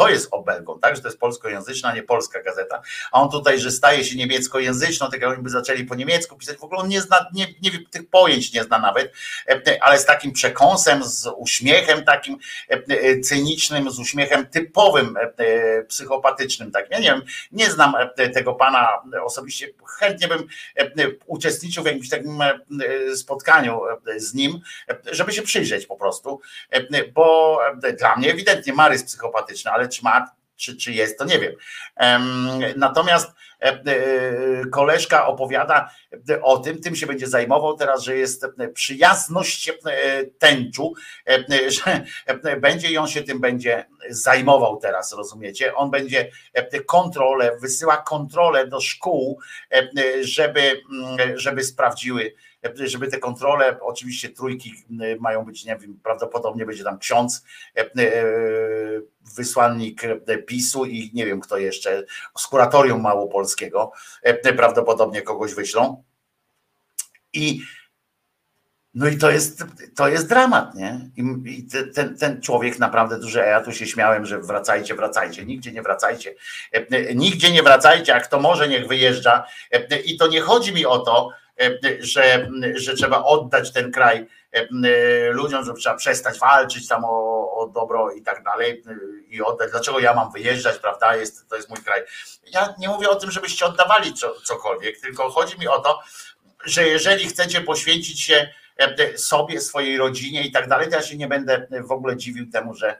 to 0.00 0.08
jest 0.08 0.28
obelgą, 0.30 0.78
tak? 0.78 0.96
Że 0.96 1.02
to 1.02 1.08
jest 1.08 1.20
polskojęzyczna, 1.20 1.94
nie 1.94 2.02
polska 2.02 2.42
gazeta. 2.42 2.82
A 3.12 3.22
on 3.22 3.30
tutaj, 3.30 3.60
że 3.60 3.70
staje 3.70 4.04
się 4.04 4.16
niemieckojęzyczną, 4.16 5.10
tak 5.10 5.20
jakby 5.20 5.50
zaczęli 5.50 5.84
po 5.84 5.94
niemiecku 5.94 6.36
pisać. 6.36 6.58
W 6.58 6.64
ogóle 6.64 6.80
on 6.80 6.88
nie 6.88 7.00
zna, 7.00 7.26
nie, 7.34 7.46
nie, 7.62 7.70
tych 7.90 8.10
pojęć 8.10 8.52
nie 8.52 8.64
zna 8.64 8.78
nawet, 8.78 9.12
ale 9.80 9.98
z 9.98 10.04
takim 10.04 10.32
przekąsem, 10.32 11.04
z 11.04 11.28
uśmiechem 11.36 12.04
takim 12.04 12.38
e, 12.70 12.74
e, 12.74 13.20
cynicznym, 13.20 13.90
z 13.90 13.98
uśmiechem 13.98 14.46
typowym 14.46 15.16
e, 15.16 15.82
psychopatycznym. 15.82 16.70
Tak. 16.70 16.90
Ja 16.90 16.98
nie 16.98 17.08
wiem, 17.08 17.22
nie 17.52 17.70
znam 17.70 17.94
tego 18.34 18.54
pana 18.54 18.88
osobiście. 19.24 19.68
Chętnie 19.98 20.28
bym 20.28 20.48
uczestniczył 21.26 21.82
w 21.82 21.86
jakimś 21.86 22.08
takim 22.08 22.38
spotkaniu 23.14 23.80
z 24.16 24.34
nim, 24.34 24.60
żeby 25.12 25.32
się 25.32 25.42
przyjrzeć 25.42 25.86
po 25.86 25.96
prostu, 25.96 26.40
bo 27.14 27.58
dla 27.98 28.16
mnie 28.16 28.30
ewidentnie 28.30 28.72
Mary 28.72 28.94
jest 28.94 29.06
psychopatyczny, 29.06 29.70
ale 29.70 29.88
czy 29.90 30.04
ma 30.04 30.30
czy, 30.56 30.76
czy 30.76 30.92
jest, 30.92 31.18
to 31.18 31.24
nie 31.24 31.38
wiem. 31.38 31.52
Natomiast 32.76 33.30
E, 33.60 33.68
e, 33.68 34.66
koleżka 34.70 35.26
opowiada 35.26 35.90
o 36.42 36.58
tym, 36.58 36.80
tym 36.80 36.96
się 36.96 37.06
będzie 37.06 37.26
zajmował 37.26 37.76
teraz, 37.76 38.02
że 38.02 38.16
jest 38.16 38.46
przyjazność 38.74 39.68
e, 39.68 39.74
tęczu, 40.38 40.94
że 41.68 42.04
będzie 42.60 42.90
i 42.90 42.98
on 42.98 43.08
się 43.08 43.22
tym 43.22 43.40
będzie 43.40 43.86
zajmował 44.10 44.76
teraz, 44.76 45.12
rozumiecie? 45.12 45.74
On 45.74 45.90
będzie 45.90 46.30
kontrolę, 46.86 47.56
wysyła 47.60 47.96
kontrolę 47.96 48.66
do 48.66 48.80
szkół, 48.80 49.40
żeby, 50.20 50.82
żeby 51.34 51.64
sprawdziły, 51.64 52.34
żeby 52.84 53.08
te 53.08 53.18
kontrole, 53.18 53.80
oczywiście 53.80 54.28
trójki 54.28 54.74
mają 55.20 55.44
być, 55.44 55.64
nie 55.64 55.76
wiem, 55.76 56.00
prawdopodobnie 56.02 56.66
będzie 56.66 56.84
tam 56.84 56.98
ksiądz, 56.98 57.44
wysłannik 59.36 60.02
PiSu 60.46 60.84
i 60.84 61.10
nie 61.14 61.26
wiem 61.26 61.40
kto 61.40 61.58
jeszcze, 61.58 62.04
z 62.38 62.46
kuratorium 62.46 63.00
małopolskiego, 63.00 63.92
prawdopodobnie 64.56 65.22
kogoś 65.22 65.54
wyślą. 65.54 66.02
I 67.32 67.62
no 68.94 69.08
i 69.08 69.18
to 69.18 69.30
jest, 69.30 69.64
to 69.96 70.08
jest 70.08 70.28
dramat, 70.28 70.74
nie? 70.74 71.10
I 71.46 71.66
ten, 71.94 72.16
ten 72.16 72.42
człowiek 72.42 72.78
naprawdę 72.78 73.18
duży, 73.18 73.38
ja 73.38 73.60
tu 73.60 73.72
się 73.72 73.86
śmiałem, 73.86 74.26
że 74.26 74.38
wracajcie, 74.38 74.94
wracajcie, 74.94 75.46
nigdzie 75.46 75.72
nie 75.72 75.82
wracajcie, 75.82 76.34
nigdzie 77.14 77.52
nie 77.52 77.62
wracajcie, 77.62 78.14
a 78.14 78.20
kto 78.20 78.40
może 78.40 78.68
niech 78.68 78.88
wyjeżdża. 78.88 79.46
I 80.04 80.18
to 80.18 80.26
nie 80.26 80.40
chodzi 80.40 80.74
mi 80.74 80.86
o 80.86 80.98
to, 80.98 81.30
że, 82.00 82.48
że 82.74 82.94
trzeba 82.94 83.24
oddać 83.24 83.72
ten 83.72 83.92
kraj 83.92 84.26
ludziom, 85.30 85.64
że 85.64 85.74
trzeba 85.74 85.96
przestać 85.96 86.38
walczyć 86.38 86.88
tam 86.88 87.04
o, 87.04 87.52
o 87.54 87.66
dobro 87.68 88.12
i 88.12 88.22
tak 88.22 88.42
dalej 88.44 88.82
i 89.28 89.42
oddać. 89.42 89.70
Dlaczego 89.70 89.98
ja 89.98 90.14
mam 90.14 90.32
wyjeżdżać, 90.32 90.78
prawda? 90.78 91.16
Jest, 91.16 91.48
to 91.48 91.56
jest 91.56 91.68
mój 91.68 91.78
kraj. 91.78 92.02
Ja 92.52 92.74
nie 92.78 92.88
mówię 92.88 93.10
o 93.10 93.16
tym, 93.16 93.30
żebyście 93.30 93.66
oddawali 93.66 94.14
co, 94.14 94.40
cokolwiek, 94.40 95.00
tylko 95.00 95.30
chodzi 95.30 95.58
mi 95.58 95.68
o 95.68 95.78
to, 95.80 96.00
że 96.64 96.88
jeżeli 96.88 97.28
chcecie 97.28 97.60
poświęcić 97.60 98.20
się 98.20 98.48
sobie, 99.16 99.60
swojej 99.60 99.98
rodzinie 99.98 100.46
i 100.46 100.52
tak 100.52 100.68
dalej, 100.68 100.88
to 100.88 100.96
ja 100.96 101.02
się 101.02 101.16
nie 101.16 101.28
będę 101.28 101.66
w 101.84 101.92
ogóle 101.92 102.16
dziwił 102.16 102.50
temu, 102.50 102.74
że, 102.74 102.98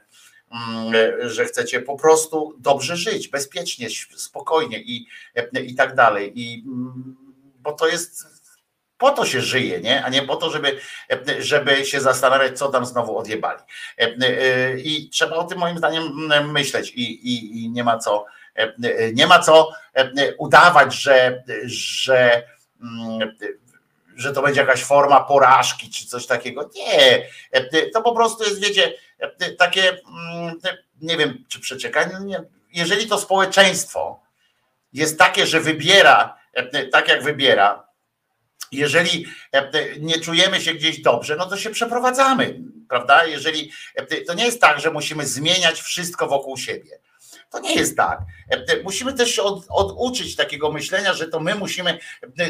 mm, 0.51 0.93
że 1.29 1.45
chcecie 1.45 1.81
po 1.81 1.97
prostu 1.97 2.53
dobrze 2.59 2.97
żyć, 2.97 3.27
bezpiecznie, 3.27 3.87
spokojnie 4.15 4.79
i, 4.79 5.07
i 5.53 5.75
tak 5.75 5.95
dalej. 5.95 6.31
I, 6.35 6.63
mm, 6.67 7.15
bo 7.59 7.73
to 7.73 7.87
jest 7.87 8.25
po 9.01 9.11
to 9.11 9.25
się 9.25 9.41
żyje, 9.41 9.81
nie? 9.81 10.03
a 10.03 10.09
nie 10.09 10.21
po 10.21 10.35
to, 10.35 10.49
żeby, 10.49 10.79
żeby 11.39 11.85
się 11.85 12.01
zastanawiać, 12.01 12.57
co 12.57 12.69
tam 12.69 12.85
znowu 12.85 13.17
odjebali. 13.17 13.59
I 14.77 15.09
trzeba 15.09 15.35
o 15.35 15.43
tym 15.43 15.57
moim 15.57 15.77
zdaniem 15.77 16.03
myśleć 16.51 16.91
i, 16.91 17.01
i, 17.01 17.63
i 17.63 17.69
nie 17.69 17.83
ma 17.83 17.97
co 17.97 18.25
nie 19.13 19.27
ma 19.27 19.39
co 19.39 19.69
udawać, 20.37 20.95
że, 20.95 21.43
że 21.65 22.43
że 24.15 24.33
to 24.33 24.41
będzie 24.41 24.61
jakaś 24.61 24.83
forma 24.83 25.23
porażki 25.23 25.89
czy 25.89 26.05
coś 26.05 26.25
takiego. 26.25 26.69
Nie, 26.75 27.27
to 27.93 28.01
po 28.01 28.15
prostu 28.15 28.43
jest, 28.43 28.61
wiecie, 28.61 28.93
takie, 29.57 29.97
nie 31.01 31.17
wiem, 31.17 31.45
czy 31.47 31.59
przeczekanie, 31.59 32.15
nie. 32.25 32.43
jeżeli 32.73 33.07
to 33.07 33.17
społeczeństwo 33.17 34.19
jest 34.93 35.19
takie, 35.19 35.47
że 35.47 35.59
wybiera 35.59 36.41
tak, 36.91 37.07
jak 37.07 37.23
wybiera, 37.23 37.87
jeżeli 38.71 39.25
nie 39.99 40.19
czujemy 40.19 40.61
się 40.61 40.73
gdzieś 40.73 41.01
dobrze, 41.01 41.35
no 41.35 41.45
to 41.45 41.57
się 41.57 41.69
przeprowadzamy, 41.69 42.59
prawda? 42.89 43.25
Jeżeli 43.25 43.71
to 44.27 44.33
nie 44.33 44.45
jest 44.45 44.61
tak, 44.61 44.79
że 44.79 44.91
musimy 44.91 45.25
zmieniać 45.25 45.81
wszystko 45.81 46.27
wokół 46.27 46.57
siebie. 46.57 46.99
To 47.51 47.59
nie 47.59 47.75
jest 47.75 47.97
tak. 47.97 48.19
Musimy 48.83 49.13
też 49.13 49.35
się 49.35 49.41
od, 49.41 49.65
oduczyć 49.69 50.35
takiego 50.35 50.71
myślenia, 50.71 51.13
że 51.13 51.27
to 51.27 51.39
my 51.39 51.55
musimy, 51.55 51.99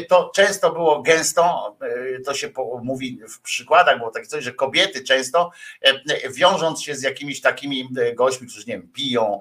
to 0.08 0.30
często 0.34 0.72
było 0.72 1.02
gęsto, 1.02 1.76
to 2.24 2.34
się 2.34 2.50
mówi 2.82 3.20
w 3.28 3.40
przykładach, 3.40 3.98
było 3.98 4.10
takie 4.10 4.26
coś, 4.26 4.44
że 4.44 4.52
kobiety 4.52 5.04
często 5.04 5.50
wiążąc 6.36 6.82
się 6.82 6.94
z 6.94 7.02
jakimiś 7.02 7.40
takimi 7.40 7.88
gośćmi, 8.14 8.48
którzy 8.48 8.66
nie 8.66 8.72
wiem, 8.72 8.88
piją, 8.92 9.40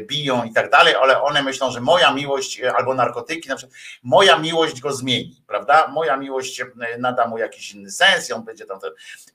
biją 0.00 0.44
i 0.44 0.52
tak 0.52 0.70
dalej, 0.70 0.94
ale 0.94 1.22
one 1.22 1.42
myślą, 1.42 1.70
że 1.70 1.80
moja 1.80 2.12
miłość 2.12 2.60
albo 2.60 2.94
narkotyki, 2.94 3.48
na 3.48 3.56
przykład, 3.56 3.78
moja 4.02 4.38
miłość 4.38 4.80
go 4.80 4.92
zmieni, 4.92 5.42
prawda? 5.46 5.88
Moja 5.88 6.16
miłość 6.16 6.62
nada 6.98 7.26
mu 7.26 7.38
jakiś 7.38 7.74
inny 7.74 7.90
sens 7.90 8.30
i 8.30 8.32
on 8.32 8.44
będzie 8.44 8.66
tam. 8.66 8.78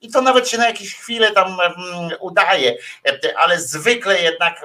I 0.01 0.11
to 0.11 0.21
nawet 0.21 0.49
się 0.49 0.57
na 0.57 0.67
jakieś 0.67 0.95
chwilę 0.95 1.31
tam 1.31 1.57
udaje, 2.19 2.77
ale 3.35 3.59
zwykle 3.59 4.21
jednak 4.21 4.61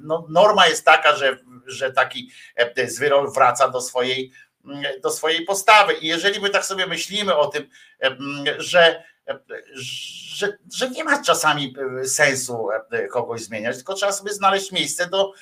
no, 0.00 0.26
norma 0.30 0.66
jest 0.66 0.84
taka, 0.84 1.16
że, 1.16 1.36
że 1.66 1.92
taki 1.92 2.30
e, 2.56 2.88
zwyrol 2.88 3.32
wraca 3.32 3.68
do 3.68 3.80
swojej, 3.80 4.32
mm, 4.64 4.84
do 5.02 5.10
swojej 5.10 5.44
postawy. 5.44 5.92
I 5.92 6.06
jeżeli 6.06 6.40
my 6.40 6.50
tak 6.50 6.64
sobie 6.64 6.86
myślimy 6.86 7.36
o 7.36 7.46
tym, 7.46 7.68
e, 8.00 8.06
mm, 8.06 8.44
że, 8.58 9.04
e, 9.28 9.38
że, 9.74 10.58
że 10.74 10.90
nie 10.90 11.04
ma 11.04 11.22
czasami 11.22 11.74
sensu 12.04 12.68
kogoś 13.10 13.40
zmieniać, 13.40 13.76
tylko 13.76 13.94
trzeba 13.94 14.12
sobie 14.12 14.32
znaleźć 14.32 14.72
miejsce 14.72 15.06
do 15.06 15.32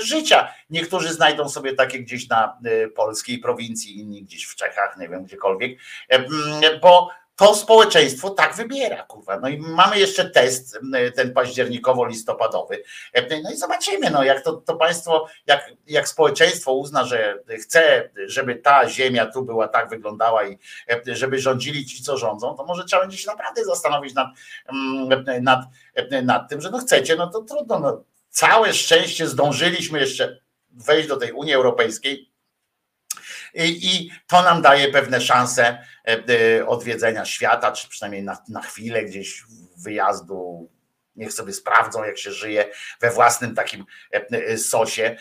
życia. 0.00 0.54
Niektórzy 0.70 1.12
znajdą 1.12 1.48
sobie 1.48 1.74
takie 1.74 1.98
gdzieś 1.98 2.28
na 2.28 2.58
polskiej 2.96 3.38
prowincji, 3.38 3.98
inni 3.98 4.22
gdzieś 4.22 4.44
w 4.44 4.56
Czechach, 4.56 4.96
nie 4.96 5.08
wiem, 5.08 5.24
gdziekolwiek, 5.24 5.78
mm, 6.08 6.80
bo 6.80 7.10
to 7.38 7.54
społeczeństwo 7.54 8.30
tak 8.30 8.56
wybiera, 8.56 9.02
kurwa. 9.02 9.38
No 9.38 9.48
i 9.48 9.58
mamy 9.58 9.98
jeszcze 9.98 10.30
test, 10.30 10.78
ten 11.14 11.32
październikowo-listopadowy. 11.32 12.76
No 13.42 13.50
i 13.52 13.56
zobaczymy, 13.56 14.10
no 14.10 14.22
jak 14.22 14.44
to, 14.44 14.52
to 14.52 14.76
państwo, 14.76 15.26
jak, 15.46 15.72
jak 15.86 16.08
społeczeństwo 16.08 16.72
uzna, 16.72 17.04
że 17.04 17.42
chce, 17.62 18.10
żeby 18.26 18.54
ta 18.54 18.88
ziemia 18.88 19.26
tu 19.26 19.42
była 19.42 19.68
tak 19.68 19.88
wyglądała 19.88 20.46
i 20.46 20.58
żeby 21.06 21.38
rządzili 21.38 21.86
ci, 21.86 22.02
co 22.02 22.16
rządzą, 22.16 22.56
to 22.56 22.64
może 22.64 22.84
trzeba 22.84 23.02
będzie 23.02 23.18
się 23.18 23.30
naprawdę 23.30 23.64
zastanowić 23.64 24.14
nad, 24.14 24.28
nad, 25.40 25.60
nad 26.22 26.48
tym, 26.48 26.60
że 26.60 26.70
no 26.70 26.78
chcecie, 26.78 27.16
no 27.16 27.26
to 27.26 27.42
trudno. 27.42 27.78
No. 27.78 28.02
Całe 28.30 28.74
szczęście 28.74 29.28
zdążyliśmy 29.28 30.00
jeszcze 30.00 30.38
wejść 30.70 31.08
do 31.08 31.16
tej 31.16 31.32
Unii 31.32 31.54
Europejskiej, 31.54 32.27
i 33.66 34.10
to 34.26 34.42
nam 34.42 34.62
daje 34.62 34.88
pewne 34.88 35.20
szanse 35.20 35.64
e, 36.08 36.18
e, 36.58 36.66
odwiedzenia 36.66 37.24
świata, 37.24 37.72
czy 37.72 37.88
przynajmniej 37.88 38.22
na, 38.22 38.38
na 38.48 38.62
chwilę 38.62 39.04
gdzieś 39.04 39.42
wyjazdu 39.84 40.70
niech 41.16 41.32
sobie 41.32 41.52
sprawdzą, 41.52 42.04
jak 42.04 42.18
się 42.18 42.32
żyje 42.32 42.64
we 43.00 43.10
własnym 43.10 43.54
takim 43.54 43.84
e, 44.12 44.58
sosie. 44.58 45.16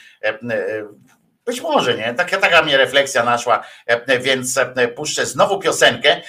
Być 1.45 1.61
może, 1.61 1.97
nie? 1.97 2.14
Taka, 2.14 2.38
taka 2.38 2.61
mnie 2.61 2.77
refleksja 2.77 3.23
naszła, 3.23 3.64
więc 4.19 4.59
puszczę 4.95 5.26
znowu 5.26 5.59
piosenkę, 5.59 6.22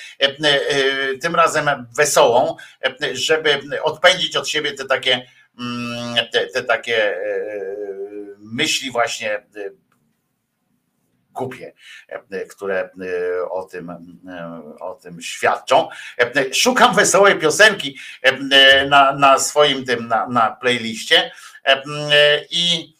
tym 1.22 1.35
razem 1.35 1.86
wesołą, 1.97 2.56
żeby 3.12 3.60
odpędzić 3.82 4.36
od 4.36 4.48
siebie 4.48 4.72
te 4.72 4.85
takie, 4.85 5.26
mm, 5.59 6.16
te, 6.32 6.47
te 6.47 6.62
takie 6.62 7.18
myśli 8.39 8.90
właśnie 8.90 9.43
głupie, 11.39 11.73
które 12.51 12.90
o 13.51 13.62
tym, 13.62 13.93
o 14.81 14.94
tym 14.94 15.23
świadczą. 15.23 15.89
Szukam 16.52 16.94
wesołej 16.94 17.39
piosenki 17.39 17.98
na, 18.89 19.12
na 19.12 19.39
swoim 19.39 19.85
tym, 19.85 20.09
na, 20.09 20.28
na 20.28 20.51
playliście 20.51 21.32
i 22.51 22.94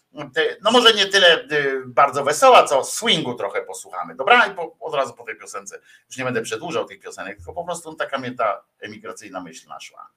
no 0.62 0.70
może 0.70 0.94
nie 0.94 1.06
tyle 1.06 1.44
bardzo 1.86 2.24
wesoła, 2.24 2.65
co 2.65 2.85
swingu 2.85 3.35
trochę 3.35 3.62
posłuchamy, 3.62 4.15
dobra? 4.15 4.47
I 4.47 4.55
po, 4.55 4.77
od 4.81 4.94
razu 4.94 5.15
po 5.15 5.24
tej 5.24 5.36
piosence, 5.36 5.81
już 6.09 6.16
nie 6.16 6.24
będę 6.24 6.43
przedłużał 6.43 6.85
tych 6.85 7.01
piosenek, 7.01 7.36
tylko 7.36 7.52
po 7.52 7.65
prostu 7.65 7.94
taka 7.94 8.19
mnie 8.19 8.32
ta 8.32 8.65
emigracyjna 8.81 9.40
myśl 9.40 9.69
naszła. 9.69 10.09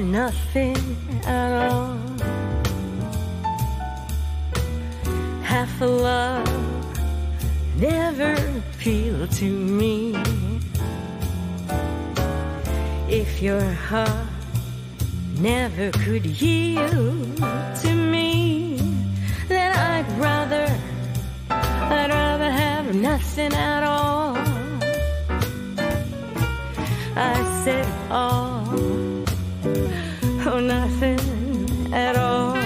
Nothing 0.00 0.76
at 1.24 1.70
all. 1.70 1.96
Half 5.42 5.80
a 5.80 5.86
love 5.86 6.48
never 7.76 8.34
appealed 8.58 9.30
to 9.32 9.44
me. 9.44 10.16
If 13.08 13.40
your 13.40 13.62
heart 13.62 14.28
never 15.38 15.90
could 15.92 16.26
yield 16.26 17.36
to 17.36 17.92
me, 17.94 18.78
then 19.48 19.72
I'd 19.72 20.10
rather, 20.18 20.66
I'd 21.50 22.10
rather 22.10 22.50
have 22.50 22.94
nothing 22.94 23.52
at 23.54 23.82
all. 23.82 24.36
I 27.16 27.62
said 27.64 27.86
all 28.10 28.95
nothing 30.60 31.18
at 31.92 32.16
all. 32.16 32.56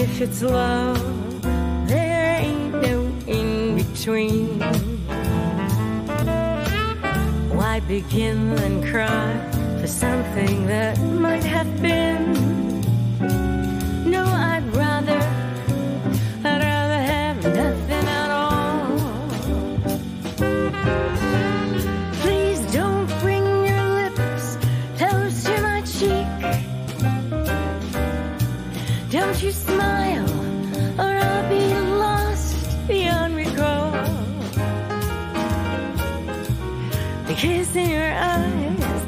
If 0.00 0.20
it's 0.20 0.42
love, 0.42 1.42
there 1.86 2.40
ain't 2.40 2.74
no 2.74 3.04
in 3.26 3.76
between. 3.76 4.60
Why 7.58 7.80
begin 7.80 8.58
and 8.58 8.84
cry 8.84 9.28
for 9.80 9.86
something 9.86 10.66
that 10.66 10.98
might 11.00 11.44
have 11.44 11.70
been? 11.82 12.37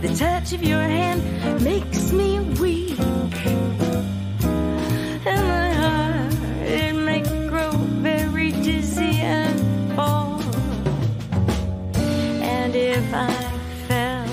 The 0.01 0.15
touch 0.17 0.53
of 0.55 0.63
your 0.63 0.81
hand 0.81 1.23
makes 1.63 2.11
me 2.13 2.41
weak. 2.59 2.99
And 5.27 5.43
my 5.49 5.73
heart, 5.75 6.35
it 6.63 6.95
may 6.95 7.23
grow 7.49 7.71
very 8.01 8.53
dizzy 8.53 9.21
and 9.21 9.95
fall. 9.95 10.41
And 12.43 12.75
if 12.75 13.13
I 13.13 13.33
fell 13.89 14.29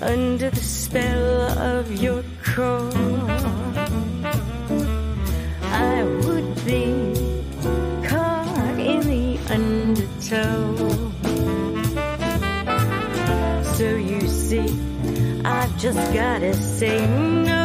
under 0.00 0.48
the 0.48 0.56
spell 0.56 1.58
of 1.58 1.92
your 2.02 2.24
call, 2.42 3.01
just 15.82 15.98
gotta 16.14 16.54
say 16.54 17.04
no. 17.08 17.61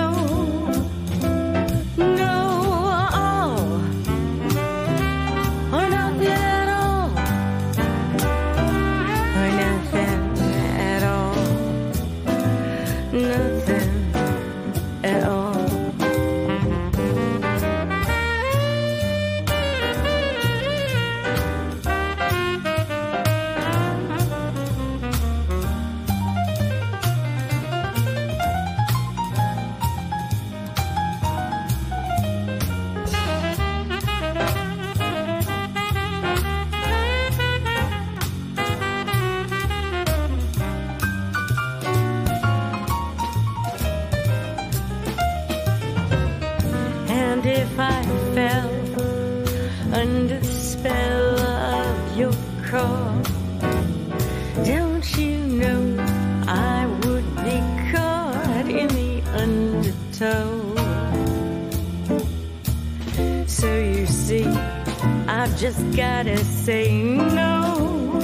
Gotta 65.97 66.37
say 66.37 67.01
no, 67.01 68.21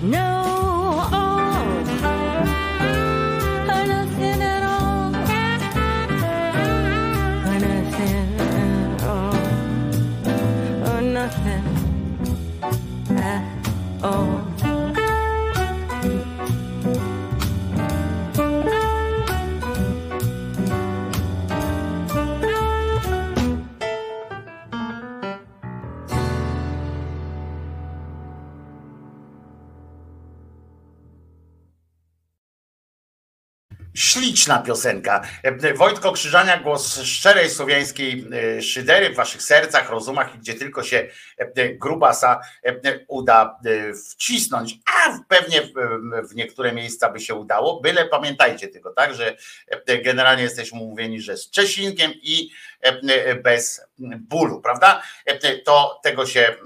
no. 0.00 0.44
Oh, 1.12 1.84
oh, 3.68 3.84
nothing 3.84 4.42
at 4.42 4.62
all 4.62 5.12
or 7.48 7.60
nothing 7.60 8.04
at 13.18 13.42
all 14.04 14.04
oh, 14.04 14.04
all. 14.04 14.55
Śliczna 34.46 34.62
piosenka. 34.62 35.22
E, 35.42 35.74
Wojtko 35.74 36.12
Krzyżania, 36.12 36.60
głos 36.60 37.02
szczerej 37.02 37.50
słowiańskiej 37.50 38.26
e, 38.58 38.62
szydery 38.62 39.10
w 39.10 39.16
waszych 39.16 39.42
sercach, 39.42 39.90
rozumach 39.90 40.34
i 40.34 40.38
gdzie 40.38 40.54
tylko 40.54 40.82
się 40.82 41.08
e, 41.38 41.68
grubasa 41.68 42.40
uda 43.08 43.58
wcisnąć, 44.10 44.78
a 44.94 45.18
pewnie 45.28 45.62
w 46.30 46.34
niektóre 46.34 46.72
miejsca 46.72 47.12
by 47.12 47.20
się 47.20 47.34
udało, 47.34 47.80
byle 47.80 48.04
pamiętajcie 48.04 48.68
tylko, 48.68 48.92
tak, 48.92 49.14
że 49.14 49.36
generalnie 50.04 50.42
jesteśmy 50.42 50.80
umówieni, 50.80 51.20
że 51.20 51.36
z 51.36 51.50
Czesinkiem 51.50 52.12
i 52.22 52.50
bez 53.42 53.80
bólu, 54.18 54.60
prawda? 54.60 55.02
To 55.64 56.00
tego 56.02 56.26
się, 56.26 56.56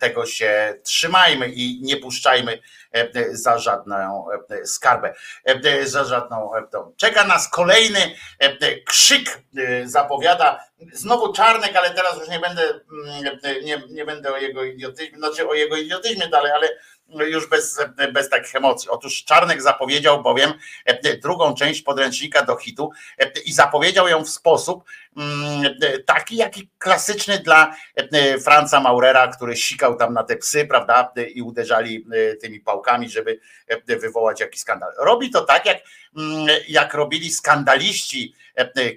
tego 0.00 0.26
się 0.26 0.74
trzymajmy 0.84 1.48
i 1.48 1.80
nie 1.82 1.96
puszczajmy 1.96 2.58
za 3.30 3.58
żadną 3.58 4.26
skarbę, 4.64 5.14
za 5.82 6.04
żadną. 6.04 6.50
Czeka 6.96 7.24
nas 7.24 7.48
kolejny 7.48 8.16
krzyk, 8.86 9.42
zapowiada 9.84 10.60
Znowu 10.92 11.32
Czarnek, 11.32 11.76
ale 11.76 11.90
teraz 11.90 12.18
już 12.18 12.28
nie 12.28 12.40
będę, 12.40 12.62
mm, 12.62 13.38
nie, 13.64 13.82
nie 13.90 14.04
będę 14.04 14.34
o 14.34 14.36
jego 14.36 14.64
idiotyzmie, 14.64 15.18
znaczy 15.18 15.48
o 15.48 15.54
jego 15.54 15.76
idiotyzmie 15.76 16.28
dalej, 16.28 16.52
ale 16.52 16.68
już 17.20 17.48
bez, 17.48 17.80
bez 18.12 18.28
takich 18.28 18.54
emocji. 18.54 18.90
Otóż 18.90 19.24
Czarnek 19.24 19.62
zapowiedział 19.62 20.22
bowiem 20.22 20.52
drugą 21.22 21.54
część 21.54 21.82
podręcznika 21.82 22.42
do 22.42 22.56
hitu 22.56 22.90
i 23.44 23.52
zapowiedział 23.52 24.08
ją 24.08 24.24
w 24.24 24.28
sposób 24.28 24.84
mm, 25.16 25.74
taki, 26.06 26.36
jaki 26.36 26.70
klasyczny 26.78 27.38
dla 27.38 27.76
Franca 28.44 28.80
Maurera, 28.80 29.28
który 29.28 29.56
sikał 29.56 29.96
tam 29.96 30.14
na 30.14 30.22
te 30.22 30.36
psy, 30.36 30.66
prawda, 30.66 31.12
i 31.34 31.42
uderzali 31.42 32.06
tymi 32.40 32.60
pałkami, 32.60 33.10
żeby 33.10 33.40
wywołać 33.86 34.40
jakiś 34.40 34.60
skandal. 34.60 34.92
Robi 34.98 35.30
to 35.30 35.40
tak, 35.40 35.66
jak, 35.66 35.78
mm, 36.16 36.46
jak 36.68 36.94
robili 36.94 37.30
skandaliści 37.30 38.34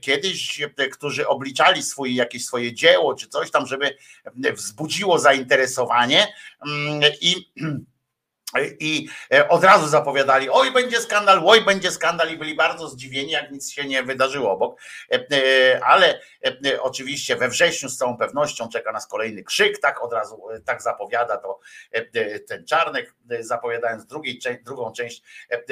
kiedyś, 0.02 0.62
którzy 0.92 1.28
obliczali 1.28 1.84
swój, 1.84 2.16
jakieś 2.16 2.46
swoje 2.46 2.74
dzieło 2.74 3.16
czy 3.16 3.28
coś 3.28 3.52
tam, 3.52 3.66
żeby 3.68 3.98
wzbudziło 4.36 5.20
zainteresowanie 5.20 6.28
mm, 6.68 7.02
i 7.22 7.36
i 8.80 9.08
e, 9.34 9.50
od 9.50 9.64
razu 9.64 9.88
zapowiadali, 9.88 10.50
oj 10.50 10.72
będzie 10.72 11.02
skandal, 11.02 11.42
oj 11.46 11.66
będzie 11.66 11.92
skandal 11.92 12.30
i 12.34 12.38
byli 12.38 12.56
bardzo 12.56 12.88
zdziwieni, 12.88 13.32
jak 13.32 13.52
nic 13.52 13.72
się 13.72 13.86
nie 13.86 14.04
wydarzyło 14.04 14.52
obok. 14.52 14.82
E, 15.12 15.26
e, 15.32 15.84
ale 15.84 16.20
oczywiście 16.80 17.36
we 17.36 17.50
wrześniu 17.50 17.90
z 17.90 17.98
całą 17.98 18.18
pewnością 18.18 18.70
czeka 18.70 18.92
nas 18.92 19.08
kolejny 19.08 19.44
krzyk, 19.44 19.80
tak 19.80 20.04
od 20.04 20.14
razu 20.14 20.44
tak 20.66 20.82
zapowiada 20.82 21.38
to 21.38 21.60
ten 22.48 22.66
Czarnek, 22.66 23.14
zapowiadając 23.40 24.06
drugiej, 24.06 24.40
drugą 24.66 24.92
część 24.92 25.24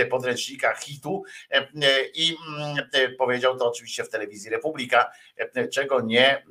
podręcznika 0.09 0.75
hitu 0.75 1.23
i 2.13 2.37
mm, 2.47 3.17
powiedział 3.17 3.57
to 3.57 3.67
oczywiście 3.67 4.03
w 4.03 4.09
telewizji 4.09 4.49
Republika, 4.49 5.11
czego 5.71 6.01
nie, 6.01 6.45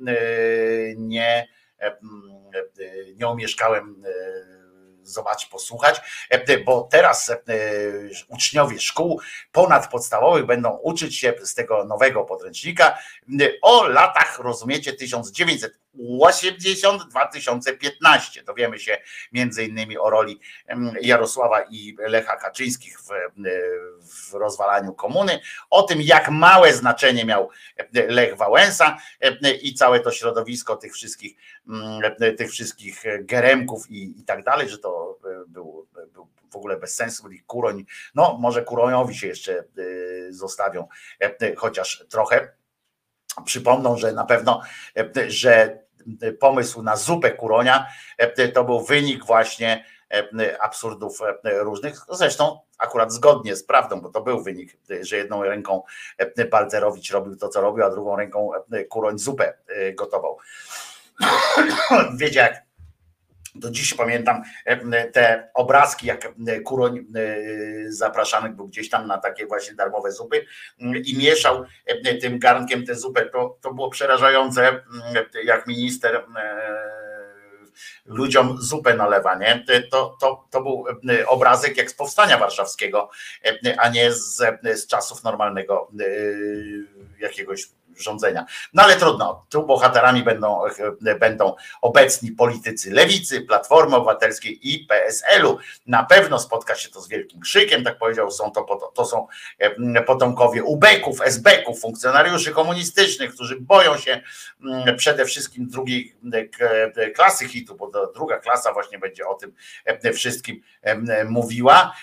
nie, 0.97 1.47
nie 3.15 3.27
omieszkałem 3.27 4.03
zobaczyć, 5.03 5.49
posłuchać, 5.49 6.01
e, 6.29 6.57
bo 6.57 6.87
teraz 6.91 7.29
e, 7.29 7.37
uczniowie 8.27 8.79
szkół 8.79 9.21
ponadpodstawowych 9.51 10.45
będą 10.45 10.69
uczyć 10.69 11.17
się 11.17 11.33
z 11.43 11.53
tego 11.53 11.85
nowego 11.85 12.23
podręcznika. 12.23 12.97
O 13.61 13.87
latach, 13.87 14.39
rozumiecie, 14.39 14.93
1980-2015. 15.95 18.43
Dowiemy 18.45 18.79
się 18.79 18.97
między 19.31 19.65
innymi 19.65 19.97
o 19.97 20.09
roli 20.09 20.39
Jarosława 21.01 21.61
i 21.61 21.95
Lecha 21.99 22.37
Kaczyńskich 22.37 23.01
w, 23.01 23.07
w 24.29 24.33
rozwalaniu 24.33 24.93
komuny, 24.93 25.39
o 25.69 25.83
tym 25.83 26.01
jak 26.01 26.29
małe 26.29 26.73
znaczenie 26.73 27.25
miał 27.25 27.49
Lech 27.93 28.37
Wałęsa 28.37 28.97
i 29.61 29.73
całe 29.73 29.99
to 29.99 30.11
środowisko 30.11 30.75
tych 30.75 30.93
wszystkich, 30.93 31.37
tych 32.37 32.51
wszystkich 32.51 33.03
geremków 33.19 33.91
i, 33.91 34.19
i 34.19 34.23
tak 34.23 34.43
dalej, 34.43 34.69
że 34.69 34.77
to 34.77 35.19
był, 35.47 35.87
był 36.13 36.27
w 36.51 36.55
ogóle 36.55 36.77
bez 36.77 36.95
sensu, 36.95 37.23
byli 37.23 37.39
kuroń, 37.39 37.85
no 38.15 38.37
może 38.39 38.61
kuroniowi 38.61 39.15
się 39.15 39.27
jeszcze 39.27 39.63
zostawią 40.29 40.87
chociaż 41.57 42.05
trochę. 42.09 42.53
Przypomną, 43.45 43.97
że 43.97 44.13
na 44.13 44.25
pewno, 44.25 44.61
że 45.27 45.82
pomysł 46.39 46.81
na 46.81 46.95
zupę 46.95 47.31
kuronia 47.31 47.87
to 48.53 48.63
był 48.63 48.81
wynik 48.81 49.25
właśnie 49.25 49.85
absurdów 50.59 51.19
różnych. 51.43 51.95
Zresztą 52.09 52.59
akurat 52.77 53.13
zgodnie 53.13 53.55
z 53.55 53.63
prawdą, 53.63 54.01
bo 54.01 54.09
to 54.09 54.21
był 54.21 54.43
wynik, 54.43 54.77
że 55.01 55.17
jedną 55.17 55.43
ręką 55.43 55.83
Balcerowicz 56.51 57.11
robił 57.11 57.35
to, 57.35 57.49
co 57.49 57.61
robił, 57.61 57.83
a 57.83 57.89
drugą 57.89 58.15
ręką 58.15 58.51
kuroń 58.89 59.19
zupę 59.19 59.53
gotował. 59.93 60.37
Wiecie, 62.19 62.39
jak 62.39 62.72
do 63.55 63.71
dziś 63.71 63.93
pamiętam 63.93 64.41
te 65.13 65.49
obrazki, 65.53 66.07
jak 66.07 66.33
Kuroń 66.65 67.05
zapraszany 67.87 68.49
był 68.49 68.67
gdzieś 68.67 68.89
tam 68.89 69.07
na 69.07 69.17
takie 69.17 69.45
właśnie 69.45 69.75
darmowe 69.75 70.11
zupy 70.11 70.45
i 71.05 71.17
mieszał 71.17 71.65
tym 72.21 72.39
garnkiem 72.39 72.85
tę 72.85 72.95
zupę. 72.95 73.25
To, 73.25 73.57
to 73.61 73.73
było 73.73 73.89
przerażające, 73.89 74.83
jak 75.43 75.67
minister 75.67 76.25
ludziom 78.05 78.57
zupę 78.61 78.93
nalewa, 78.93 79.35
nie? 79.35 79.65
To, 79.91 80.17
to, 80.21 80.47
to 80.49 80.61
był 80.61 80.85
obrazek 81.27 81.77
jak 81.77 81.91
z 81.91 81.93
powstania 81.93 82.37
warszawskiego, 82.37 83.09
a 83.77 83.89
nie 83.89 84.11
z, 84.11 84.37
z 84.63 84.87
czasów 84.87 85.23
normalnego 85.23 85.91
jakiegoś 87.19 87.69
rządzenia. 87.97 88.45
No 88.73 88.83
ale 88.83 88.95
trudno, 88.95 89.45
tu 89.49 89.65
bohaterami 89.65 90.23
będą, 90.23 90.61
będą 91.19 91.55
obecni 91.81 92.31
politycy 92.31 92.91
lewicy, 92.91 93.41
Platformy 93.41 93.95
Obywatelskiej 93.95 94.73
i 94.73 94.85
PSL-u. 94.85 95.57
Na 95.87 96.03
pewno 96.03 96.39
spotka 96.39 96.75
się 96.75 96.89
to 96.89 97.01
z 97.01 97.07
wielkim 97.07 97.41
krzykiem, 97.41 97.83
tak 97.83 97.97
powiedział, 97.97 98.31
są 98.31 98.51
to, 98.51 98.91
to 98.93 99.05
są 99.05 99.27
potomkowie 100.05 100.63
ubeków, 100.63 101.21
esbeków, 101.21 101.79
funkcjonariuszy 101.79 102.51
komunistycznych, 102.51 103.33
którzy 103.33 103.61
boją 103.61 103.97
się 103.97 104.21
przede 104.97 105.25
wszystkim 105.25 105.67
drugiej 105.67 106.15
klasy 107.15 107.47
hitu, 107.47 107.75
bo 107.75 107.91
druga 108.15 108.39
klasa 108.39 108.73
właśnie 108.73 108.99
będzie 108.99 109.27
o 109.27 109.35
tym 109.35 109.53
wszystkim 110.13 110.61
mówiła 111.25 111.95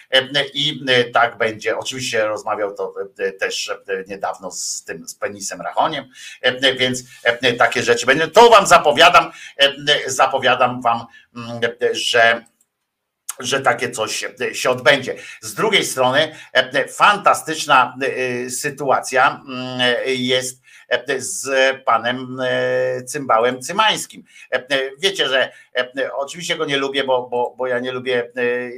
i 0.55 0.85
tak 1.13 1.39
będzie. 1.39 1.79
Oczywiście 1.79 2.27
rozmawiał 2.27 2.75
to 2.75 2.95
też 3.41 3.73
niedawno 4.07 4.51
z 4.51 4.85
tym 4.85 5.09
z 5.09 5.15
penisem 5.15 5.61
Rachą 5.61 5.80
E, 6.41 6.75
więc 6.75 7.03
e, 7.23 7.53
takie 7.53 7.83
rzeczy 7.83 8.07
będą. 8.07 8.31
To 8.31 8.51
wam 8.51 8.67
zapowiadam, 8.67 9.33
e, 9.57 10.11
zapowiadam 10.11 10.83
wam, 10.83 11.07
mm, 11.37 11.61
że 11.93 12.45
że 13.39 13.61
takie 13.61 13.91
coś 13.91 14.25
się 14.53 14.71
odbędzie. 14.71 15.17
Z 15.41 15.55
drugiej 15.55 15.85
strony 15.85 16.35
fantastyczna 16.89 17.97
sytuacja 18.49 19.43
mm, 19.49 19.81
jest 20.07 20.60
z 21.19 21.49
panem 21.85 22.39
Cymbałem 23.07 23.63
Cymańskim. 23.63 24.25
Wiecie, 24.99 25.29
że 25.29 25.53
oczywiście 26.15 26.57
go 26.57 26.65
nie 26.65 26.77
lubię, 26.77 27.05
bo, 27.05 27.29
bo, 27.29 27.55
bo 27.59 27.67
ja 27.67 27.79
nie 27.79 27.93
lubię 27.93 28.31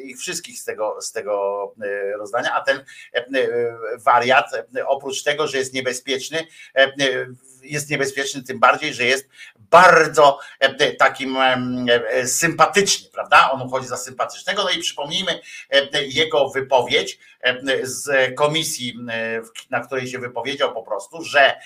ich 0.05 0.19
wszystkich 0.19 0.59
z 0.59 0.65
tego, 0.65 0.97
z 1.01 1.13
tego 1.13 1.75
rozdania, 2.19 2.55
a 2.55 2.61
ten 2.61 2.81
wariat, 4.05 4.51
oprócz 4.87 5.23
tego, 5.23 5.47
że 5.47 5.59
jest 5.59 5.75
niebezpieczny, 5.75 6.47
jest 7.63 7.91
niebezpieczny 7.91 8.43
tym 8.43 8.61
bardziej, 8.61 8.95
że 8.95 9.05
jest 9.05 9.29
bardzo 9.57 10.41
takim 10.99 11.37
sympatyczny, 12.25 13.09
prawda? 13.13 13.51
On 13.51 13.63
uchodzi 13.63 13.87
za 13.87 13.97
sympatycznego. 13.97 14.65
No 14.65 14.71
i 14.71 14.79
przypomnijmy 14.79 15.41
jego 16.07 16.49
wypowiedź 16.49 17.19
z 17.83 18.35
komisji, 18.35 18.99
na 19.71 19.81
której 19.81 20.09
się 20.09 20.19
wypowiedział 20.19 20.75
po 20.75 20.83
prostu, 20.83 21.23
że 21.25 21.61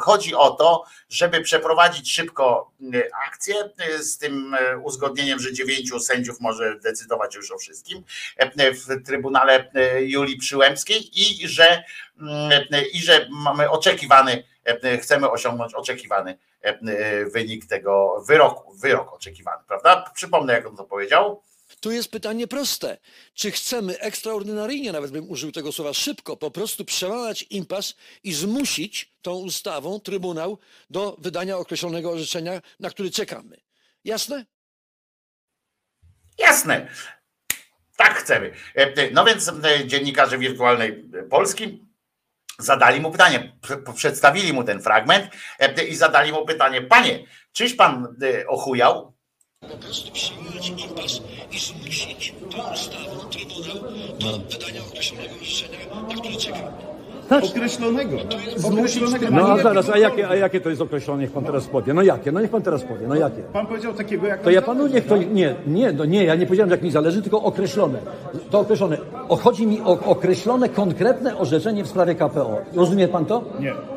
chodzi 0.00 0.34
o 0.34 0.50
to, 0.50 0.84
żeby 1.08 1.40
przeprowadzić 1.40 2.12
szybko 2.12 2.72
akcję 3.28 3.54
z 3.98 4.18
tym 4.18 4.56
uzgodnieniem, 4.82 5.38
że 5.38 5.52
dziewięciu 5.52 6.00
sędziów 6.00 6.40
może 6.40 6.78
decydować 6.80 7.34
już 7.34 7.52
o 7.52 7.58
wszystkim 7.58 8.04
w 8.56 9.04
Trybunale 9.06 9.70
Julii 10.00 10.36
Przyłębskiej 10.36 11.20
i 11.20 11.48
że, 11.48 11.84
i 12.92 13.02
że 13.02 13.28
mamy 13.30 13.70
oczekiwany 13.70 14.44
chcemy 15.00 15.30
osiągnąć 15.30 15.74
oczekiwany 15.74 16.38
wynik 17.32 17.66
tego 17.66 18.24
wyroku, 18.28 18.74
wyrok 18.74 19.12
oczekiwany, 19.12 19.64
prawda? 19.68 20.10
Przypomnę, 20.14 20.52
jak 20.52 20.66
on 20.66 20.76
to 20.76 20.84
powiedział. 20.84 21.42
Tu 21.80 21.90
jest 21.90 22.10
pytanie 22.10 22.46
proste. 22.46 22.98
Czy 23.34 23.50
chcemy 23.50 23.98
ekstraordynaryjnie, 23.98 24.92
nawet 24.92 25.10
bym 25.10 25.30
użył 25.30 25.52
tego 25.52 25.72
słowa, 25.72 25.94
szybko 25.94 26.36
po 26.36 26.50
prostu 26.50 26.84
przełamać 26.84 27.46
impas 27.50 27.94
i 28.24 28.32
zmusić 28.32 29.12
tą 29.22 29.34
ustawą 29.34 30.00
Trybunał 30.00 30.58
do 30.90 31.16
wydania 31.18 31.58
określonego 31.58 32.10
orzeczenia, 32.10 32.62
na 32.80 32.90
który 32.90 33.10
czekamy? 33.10 33.56
Jasne? 34.04 34.46
Jasne. 36.38 36.88
Tak 37.96 38.18
chcemy. 38.18 38.52
No 39.12 39.24
więc 39.24 39.50
dziennikarze 39.86 40.38
wirtualnej 40.38 41.04
Polski 41.30 41.85
zadali 42.58 43.00
mu 43.00 43.10
pytanie, 43.10 43.52
przedstawili 43.94 44.52
mu 44.52 44.64
ten 44.64 44.82
fragment 44.82 45.30
i 45.88 45.96
zadali 45.96 46.32
mu 46.32 46.46
pytanie, 46.46 46.82
panie, 46.82 47.24
czyś 47.52 47.74
pan 47.74 48.16
ochujał? 48.48 49.16
Po 49.60 49.76
prostu 49.76 50.08
impas 50.78 51.20
i 51.50 51.58
zmusić 51.58 52.34
tą 52.50 52.72
ustawą 52.72 53.30
Trybunał 53.30 53.92
do 54.18 54.38
wydania 54.38 54.80
określonego 54.80 55.34
na 56.08 56.14
które 56.14 56.36
czekamy. 56.36 56.95
Określonego. 57.30 58.16
Określonego. 58.64 59.26
No 59.30 59.48
a 59.48 59.62
zaraz, 59.62 59.90
a 59.90 59.98
jakie, 59.98 60.28
a 60.28 60.34
jakie 60.34 60.60
to 60.60 60.70
jest 60.70 60.82
określone? 60.82 61.22
Niech 61.22 61.30
pan 61.30 61.44
teraz 61.44 61.66
powie. 61.66 61.94
No 61.94 62.02
jakie? 62.02 62.32
No 62.32 62.40
niech 62.40 62.50
pan 62.50 62.62
teraz 62.62 62.84
powie. 62.84 63.06
No 63.08 63.14
jakie? 63.14 63.42
Pan 63.42 63.66
powiedział 63.66 63.92
takiego 63.92 64.26
jak... 64.26 64.42
To 64.42 64.50
ja 64.50 64.62
panu 64.62 64.86
niech 64.86 65.06
to... 65.06 65.16
Nie, 65.16 65.54
nie, 65.66 65.92
no 65.92 66.04
nie, 66.04 66.24
ja 66.24 66.34
nie 66.34 66.46
powiedziałem, 66.46 66.70
jak 66.70 66.82
mi 66.82 66.90
zależy, 66.90 67.22
tylko 67.22 67.42
określone. 67.42 67.98
To 68.50 68.60
określone. 68.60 68.98
O, 69.28 69.36
chodzi 69.36 69.66
mi 69.66 69.80
o 69.80 69.98
określone, 70.04 70.68
konkretne 70.68 71.38
orzeczenie 71.38 71.84
w 71.84 71.88
sprawie 71.88 72.14
KPO. 72.14 72.58
Rozumie 72.74 73.08
pan 73.08 73.24
to? 73.24 73.42
Nie. 73.60 73.95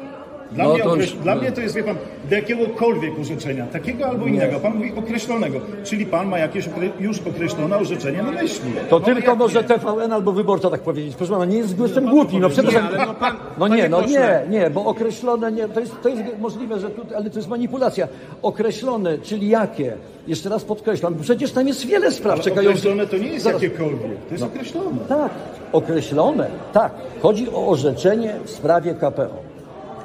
Dla, 0.52 0.64
No 0.64 0.74
mnie, 0.74 0.84
to 0.84 0.96
już- 0.96 1.12
Dla 1.14 1.36
no. 1.36 1.42
mnie 1.42 1.52
to 1.52 1.62
jest, 1.62 1.76
wie 1.76 1.84
pan, 1.84 1.96
do 2.30 2.36
jakiegokolwiek 2.36 3.20
orzeczenia, 3.20 3.66
takiego 3.68 4.06
albo 4.08 4.26
innego. 4.26 4.60
Pan 4.60 4.76
mówi 4.76 4.94
określonego, 4.98 5.60
czyli 5.84 6.06
pan 6.06 6.28
ma 6.28 6.38
jakieś 6.40 6.70
już 7.00 7.20
określone 7.28 7.78
orzeczenie 7.78 8.24
na 8.24 8.32
myśli. 8.32 8.72
To 8.90 9.00
No, 9.00 9.06
tylko 9.06 9.36
może 9.36 9.62
nie? 9.62 9.68
TVN 9.68 10.14
albo 10.14 10.32
wyborca 10.32 10.70
tak 10.70 10.82
powiedzieć. 10.82 11.16
Proszę 11.16 11.32
pana, 11.34 11.46
nie 11.46 11.58
jest, 11.58 11.80
jestem 11.80 12.06
głupi, 12.06 12.38
no 12.40 12.50
przepraszam. 12.50 12.92
Nie, 12.92 13.06
no 13.06 13.14
pan- 13.14 13.36
no 13.58 13.68
nie, 13.68 13.90
no 13.90 14.02
nie, 14.06 14.42
nie, 14.50 14.70
bo 14.70 14.86
określone, 14.86 15.52
nie, 15.52 15.68
to 15.68 15.80
jest, 15.80 16.02
to 16.04 16.10
jest 16.10 16.22
możliwe, 16.40 16.80
że 16.80 16.90
tu, 16.90 17.02
ale 17.18 17.30
to 17.30 17.40
jest 17.40 17.50
manipulacja. 17.50 18.08
Określone, 18.42 19.18
czyli 19.18 19.50
jakie? 19.50 19.94
Jeszcze 20.28 20.50
raz 20.50 20.64
podkreślam, 20.66 21.16
przecież 21.22 21.52
tam 21.52 21.68
jest 21.68 21.86
wiele 21.86 22.12
spraw 22.12 22.34
Ale 22.34 22.44
czekających. 22.44 22.72
określone 22.86 23.08
to 23.08 23.18
nie 23.18 23.28
jest 23.28 23.44
Zaraz. 23.44 23.62
jakiekolwiek, 23.62 24.02
to 24.28 24.32
jest 24.34 24.42
No. 24.44 24.48
określone. 24.48 24.98
Tak, 25.10 25.32
określone, 25.72 26.48
tak. 26.74 26.92
Chodzi 27.22 27.50
o 27.50 27.68
orzeczenie 27.68 28.34
w 28.46 28.50
sprawie 28.50 28.94
KPO. 28.94 29.49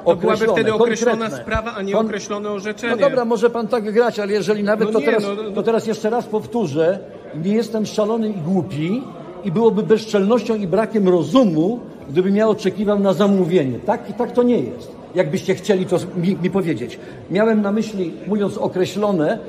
To 0.05 0.15
byłaby 0.15 0.35
Określone, 0.35 0.53
wtedy 0.61 0.73
określona 0.73 1.17
konkretne. 1.17 1.43
sprawa, 1.43 1.73
a 1.73 1.81
nie 1.81 1.93
Kon- 1.93 2.05
określone 2.05 2.49
orzeczenie. 2.51 2.95
No 2.95 3.01
dobra, 3.09 3.25
może 3.25 3.49
pan 3.49 3.67
tak 3.67 3.91
grać, 3.91 4.19
ale 4.19 4.33
jeżeli 4.33 4.63
nawet 4.63 4.87
No 4.87 4.93
to, 4.93 4.99
nie, 4.99 5.05
teraz, 5.05 5.23
no, 5.23 5.29
no. 5.43 5.51
to 5.51 5.63
teraz 5.63 5.87
jeszcze 5.87 6.09
raz 6.09 6.25
powtórzę, 6.25 6.99
nie 7.43 7.53
jestem 7.53 7.85
szalony 7.85 8.29
i 8.29 8.33
głupi 8.33 9.03
i 9.43 9.51
byłoby 9.51 9.83
bezczelnością 9.83 10.55
i 10.55 10.67
brakiem 10.67 11.09
rozumu, 11.09 11.79
gdybym 12.09 12.35
ja 12.35 12.47
oczekiwał 12.47 12.99
na 12.99 13.13
zamówienie. 13.13 13.79
Tak 13.79 14.09
i 14.09 14.13
tak 14.13 14.31
to 14.31 14.43
nie 14.43 14.59
jest. 14.59 14.91
Jakbyście 15.15 15.55
chcieli 15.55 15.85
to 15.85 15.97
mi, 16.17 16.37
mi 16.43 16.49
powiedzieć. 16.49 16.99
Miałem 17.31 17.61
na 17.61 17.71
myśli, 17.71 18.13
mówiąc 18.27 18.57
określone, 18.57 19.39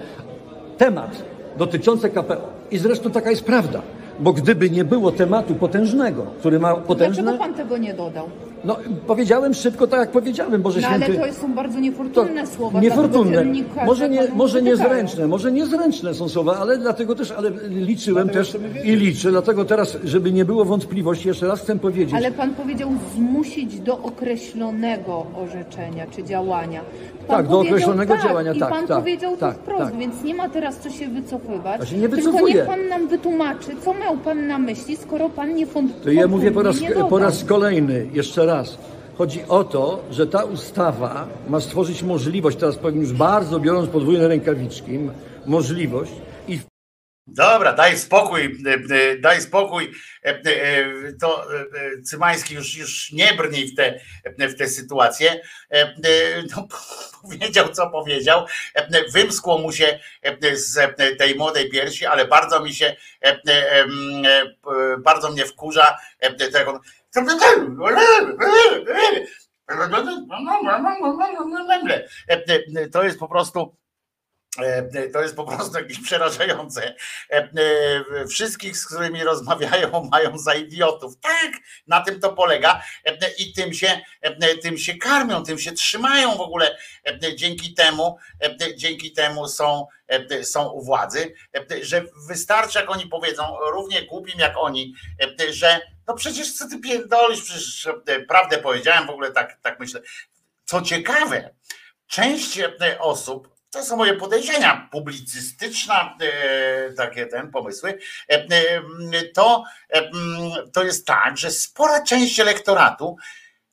temat 0.79 1.23
dotyczący 1.59 2.11
KPO. 2.11 2.37
I 2.71 2.79
zresztą 2.79 3.11
taka 3.11 3.31
jest 3.31 3.45
prawda. 3.45 3.83
Bo 4.21 4.33
gdyby 4.33 4.71
nie 4.71 4.85
było 4.85 5.13
tematu 5.13 5.55
potężnego, 5.55 6.23
który 6.39 6.59
ma 6.61 6.75
potężne... 6.75 7.23
Dlaczego 7.23 7.45
pan 7.45 7.55
tego 7.55 7.79
nie 7.79 7.95
dodał? 7.95 8.29
No, 8.67 8.77
powiedziałem 9.07 9.55
szybko 9.55 9.87
tak, 9.87 10.01
jak 10.01 10.11
powiedziałem, 10.11 10.63
Boże 10.63 10.81
No 10.81 10.89
ale 10.89 11.07
Święty. 11.07 11.29
to 11.29 11.41
są 11.41 11.55
bardzo 11.55 11.81
niefortunne 11.81 12.47
słowa. 12.47 12.81
Niefortunne. 12.81 13.45
Może, 13.87 14.09
nie, 14.09 14.29
może 14.35 14.63
niezręczne, 14.63 15.27
może 15.27 15.53
niezręczne 15.53 16.15
są 16.15 16.29
słowa, 16.29 16.59
ale 16.59 16.79
dlatego 16.79 17.15
też, 17.15 17.31
ale 17.31 17.51
liczyłem 17.69 18.29
Dlatego 18.29 18.45
też 18.45 18.85
i 18.85 18.97
liczę, 18.97 19.31
dlatego 19.31 19.65
teraz, 19.65 19.99
żeby 20.05 20.33
nie 20.33 20.45
było 20.45 20.65
wątpliwości, 20.65 21.29
jeszcze 21.29 21.47
raz 21.47 21.61
chcę 21.61 21.79
powiedzieć. 21.79 22.15
Ale 22.15 22.33
pan 22.33 22.55
powiedział 22.55 22.91
zmusić 23.15 23.81
do 23.81 23.99
określonego 23.99 25.27
orzeczenia 25.35 26.07
czy 26.17 26.25
działania. 26.25 26.81
Tak, 27.29 27.49
do 27.49 27.61
określonego 27.61 28.15
tak, 28.15 28.23
działania, 28.23 28.53
I 28.53 28.59
tak, 28.61 28.71
pan 28.71 28.87
tak, 28.87 28.99
powiedział 28.99 29.33
to 29.33 29.41
tak, 29.41 29.57
wprost, 29.57 29.85
tak. 29.85 29.97
więc 29.97 30.23
nie 30.23 30.35
ma 30.35 30.49
teraz 30.49 30.79
co 30.79 30.91
się 30.91 31.09
wycofywać. 31.09 31.89
Się 31.89 31.97
nie 31.97 32.09
Tylko 32.09 32.49
niech 32.49 32.67
pan 32.67 32.89
nam 32.89 33.09
wytłumaczy, 33.09 33.71
co 33.85 33.95
miał 33.95 34.17
pan 34.17 34.47
na 34.47 34.59
myśli, 34.59 34.97
skoro 34.97 35.29
pan 35.29 35.55
nie 35.55 35.67
font- 35.67 35.89
To 36.05 36.11
ja 36.11 36.29
mówię 36.29 36.51
po 36.51 36.63
raz, 36.63 36.77
po 37.11 37.19
raz 37.19 37.45
kolejny, 37.45 38.07
jeszcze 38.13 38.47
raz. 38.47 38.79
Chodzi 39.19 39.41
o 39.49 39.65
to, 39.65 40.01
że 40.11 40.27
ta 40.27 40.45
ustawa 40.45 41.27
ma 41.49 41.61
stworzyć 41.61 42.03
możliwość, 42.03 42.57
teraz 42.57 42.77
powiem 42.77 43.01
już 43.01 43.13
bardzo 43.13 43.61
biorąc 43.61 43.89
podwójne 43.89 44.29
rękawiczki, 44.29 44.99
możliwość 45.47 46.13
Dobra, 47.27 47.73
daj 47.73 47.99
spokój, 47.99 48.59
e, 48.67 48.95
e, 48.95 49.19
daj 49.19 49.41
spokój. 49.41 49.93
E, 50.23 50.43
To 51.21 51.47
Cymański 52.05 52.55
już, 52.55 52.77
już 52.77 53.13
nie 53.13 53.35
brnij 53.35 53.67
w 53.69 53.75
tę 53.75 54.01
w 54.39 54.55
tę 54.59 54.69
sytuację. 54.69 55.41
E, 55.71 55.75
e, 55.75 55.95
No, 56.57 56.69
powiedział, 57.23 57.69
co 57.69 57.91
powiedział. 57.91 58.47
Wymskło 59.13 59.59
mu 59.59 59.73
się 59.73 59.99
z 60.53 60.79
tej 61.19 61.35
młodej 61.35 61.71
piersi, 61.71 62.07
ale 62.07 62.27
bardzo 62.27 62.61
mi 62.61 62.75
się, 62.75 62.97
bardzo 64.99 65.31
mnie 65.31 65.47
wkurza, 65.47 65.97
e, 66.21 66.49
to 72.93 73.03
jest 73.05 73.19
po 73.19 73.29
prostu 73.29 73.77
To 75.13 75.23
jest 75.23 75.37
po 75.37 75.45
prostu 75.45 75.79
jakieś 75.79 76.01
przerażające. 76.01 76.95
E, 77.31 77.35
e, 77.37 78.27
Wszystkich, 78.27 78.77
z 78.77 78.87
którymi 78.87 79.25
rozmawiają, 79.25 80.05
mają 80.13 80.39
za 80.39 80.55
idiotów. 80.55 81.21
Tak, 81.21 81.53
na 81.87 82.01
tym 82.01 82.21
to 82.21 82.33
polega 82.33 82.83
E, 83.05 83.31
i 83.39 83.53
tym 83.53 83.75
się, 83.75 84.01
e, 84.21 84.57
tym 84.57 84.79
się 84.79 84.95
karmią, 84.95 85.45
tym 85.45 85.59
się 85.59 85.73
trzymają 85.73 86.37
w 86.37 86.41
ogóle. 86.41 86.79
E, 87.05 87.37
Dzięki 87.37 87.75
temu, 87.75 88.19
e, 88.43 88.77
dzięki 88.77 89.13
temu 89.13 89.49
są, 89.49 89.87
e, 90.09 90.45
są 90.45 90.71
u 90.71 90.83
władzy, 90.85 91.35
e, 91.57 91.85
że 91.85 92.05
wystarczy, 92.29 92.79
jak 92.79 92.91
oni 92.91 93.07
powiedzą, 93.07 93.57
równie 93.73 94.03
głupim 94.07 94.41
jak 94.41 94.55
oni, 94.57 94.95
e, 95.41 95.53
że 95.53 95.81
no 96.07 96.15
przecież 96.15 96.55
co 96.55 96.69
ty 96.69 96.79
pierdolisz, 96.79 97.43
przecież 97.43 97.89
e, 98.07 98.21
prawdę 98.21 98.59
powiedziałem, 98.59 99.07
w 99.07 99.11
ogóle 99.11 99.33
tak, 99.33 99.59
tak 99.63 99.81
myślę. 99.81 100.01
Co 100.65 100.83
ciekawe, 100.83 101.51
część 102.07 102.59
e, 102.59 102.99
osób, 102.99 103.56
to 103.77 103.85
są 103.85 103.97
moje 103.97 104.15
podejrzenia 104.15 104.89
publicystyczne, 104.93 105.95
e, 105.95 106.93
takie 106.93 107.27
ten 107.27 107.51
pomysły, 107.51 107.99
e, 108.31 108.35
e, 108.35 109.23
to, 109.35 109.65
e, 109.91 109.99
m, 109.99 110.13
to 110.73 110.85
jest 110.85 111.07
tak, 111.07 111.39
że 111.39 111.51
spora 111.51 112.03
część 112.03 112.41
elektoratu 112.41 113.17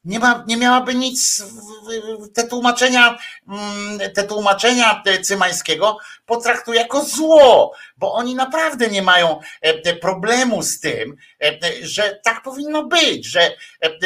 nie, 0.05 0.19
ma, 0.19 0.43
nie 0.47 0.57
miałaby 0.57 0.95
nic, 0.95 1.43
te 2.33 2.47
tłumaczenia, 2.47 3.17
mm, 3.47 4.11
te 4.15 4.23
tłumaczenia 4.23 5.03
Cymańskiego 5.21 5.97
potraktuje 6.25 6.79
jako 6.79 7.03
zło, 7.03 7.73
bo 7.97 8.13
oni 8.13 8.35
naprawdę 8.35 8.87
nie 8.87 9.01
mają 9.01 9.39
problemu 10.01 10.63
z 10.63 10.79
tym, 10.79 11.15
że 11.81 12.19
tak 12.23 12.41
powinno 12.43 12.83
być, 12.83 13.25
że, 13.25 13.51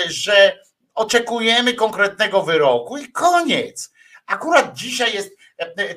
że 0.07 0.59
oczekujemy 0.95 1.73
konkretnego 1.73 2.43
wyroku 2.43 2.97
i 2.97 3.11
koniec. 3.11 3.91
Akurat 4.25 4.73
dzisiaj 4.73 5.13
jest 5.13 5.36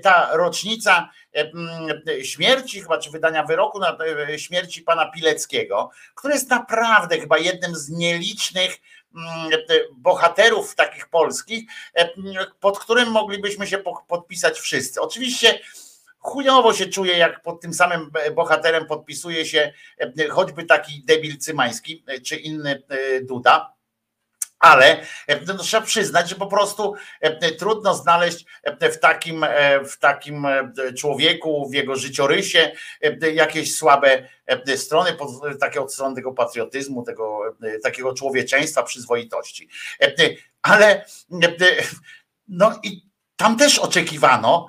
ta 0.03 0.37
rocznica 0.37 1.11
e, 1.37 2.25
śmierci, 2.25 2.81
chyba 2.81 2.99
czy 2.99 3.11
wydania 3.11 3.43
wyroku 3.45 3.79
na 3.79 3.97
e, 4.29 4.39
śmierci 4.39 4.83
pana 4.83 5.11
Pileckiego, 5.11 5.91
który 6.15 6.35
jest 6.35 6.51
naprawdę 6.51 7.19
chyba 7.21 7.39
jednym 7.39 7.77
z 7.77 7.91
nielicznych 7.91 8.73
e, 8.73 9.59
bohaterów 9.93 10.75
takich 10.75 11.09
polskich, 11.09 11.65
pod 12.61 12.79
którym 12.79 13.11
moglibyśmy 13.11 13.67
się 13.67 13.79
po- 13.79 14.05
podpisać 14.09 14.61
wszyscy. 14.61 15.01
Oczywiście 15.01 15.61
chujowo 16.19 16.75
się 16.75 16.87
czuję, 16.87 17.19
jak 17.19 17.43
pod 17.43 17.61
tym 17.61 17.75
samym 17.75 18.11
bohaterem 18.35 18.87
podpisuje 18.87 19.47
się 19.47 19.73
choćby 20.31 20.65
taki 20.65 21.03
debil 21.05 21.39
Cymański, 21.39 22.05
czy 22.27 22.37
inny 22.37 22.83
Duda. 23.23 23.80
Ale 24.61 25.01
e, 25.27 25.41
no, 25.47 25.59
trzeba 25.59 25.87
przyznać, 25.87 26.29
że 26.29 26.35
po 26.35 26.47
prostu 26.47 26.95
e, 27.21 27.53
trudno 27.53 27.95
znaleźć 27.95 28.45
e, 28.63 28.91
w 28.91 28.99
takim, 28.99 29.47
w 29.85 29.99
takim 29.99 30.47
człowieku, 30.99 31.69
w 31.71 31.75
jego 31.75 31.97
życiorysie 31.97 32.73
jakieś 33.35 33.75
słabe 33.75 34.29
strony, 34.77 35.17
takie 35.61 35.81
od 35.81 35.93
strony 35.93 36.17
tego 36.17 36.33
patriotyzmu, 36.33 37.03
tego 37.03 37.41
takiego 37.83 38.15
człowieczeństwa, 38.15 38.83
przyzwoitości. 38.83 39.69
Ale 40.63 41.05
no 42.49 42.81
i 42.83 43.03
tam 43.37 43.57
też 43.57 43.79
oczekiwano 43.79 44.67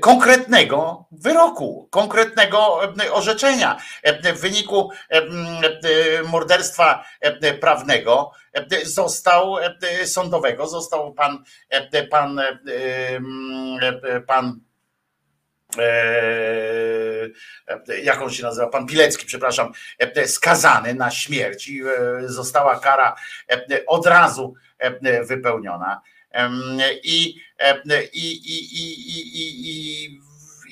konkretnego 0.00 1.04
wyroku, 1.12 1.88
konkretnego 1.90 2.80
e, 3.04 3.12
orzeczenia. 3.12 3.76
E, 4.02 4.32
W 4.32 4.40
wyniku 4.40 4.90
e, 5.10 5.16
e, 5.16 6.22
morderstwa 6.22 7.04
e, 7.20 7.54
prawnego 7.54 8.32
e, 8.52 8.84
został 8.84 9.58
e, 9.58 10.06
sądowego, 10.06 10.66
został 10.66 11.14
pan 11.14 11.44
e, 11.68 12.06
pan 12.06 12.38
e, 12.38 12.58
e, 13.82 14.20
pan 14.20 14.60
e, 15.78 15.82
jak 18.02 18.22
on 18.22 18.30
się 18.30 18.42
nazywa, 18.42 18.66
pan 18.66 18.86
Pilecki, 18.86 19.26
przepraszam, 19.26 19.72
e, 19.98 20.28
skazany 20.28 20.94
na 20.94 21.10
śmierć 21.10 21.68
i 21.68 21.82
e, 21.82 21.86
została 22.24 22.78
kara 22.78 23.14
e, 23.50 23.86
od 23.86 24.06
razu 24.06 24.54
e, 24.78 25.24
wypełniona. 25.24 26.00
Em, 26.34 26.78
I, 26.80 27.34
e, 27.58 27.70
i, 28.12 28.28
i, 28.54 28.58
i, 28.82 29.20
i, 29.42 29.46
i, 29.72 30.20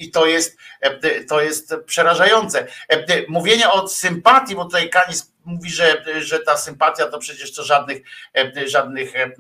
i, 0.05 0.11
to 0.11 0.27
jest, 0.27 0.57
e, 0.81 1.25
to 1.25 1.41
jest 1.41 1.75
przerażające. 1.87 2.67
E, 2.89 3.23
Mówienie 3.29 3.71
o 3.71 3.89
sympatii, 3.89 4.55
bo 4.55 4.65
tutaj 4.65 4.91
Kanis 4.91 5.33
mówi, 5.49 5.71
że, 5.71 6.05
że 6.21 6.39
ta 6.39 6.57
sympatia 6.57 7.07
to 7.07 7.19
przecież 7.19 7.55
to 7.55 7.65
żadnych, 7.65 8.03
e, 8.37 8.69
żadnych, 8.69 9.17
e, 9.17 9.23
e, 9.23 9.31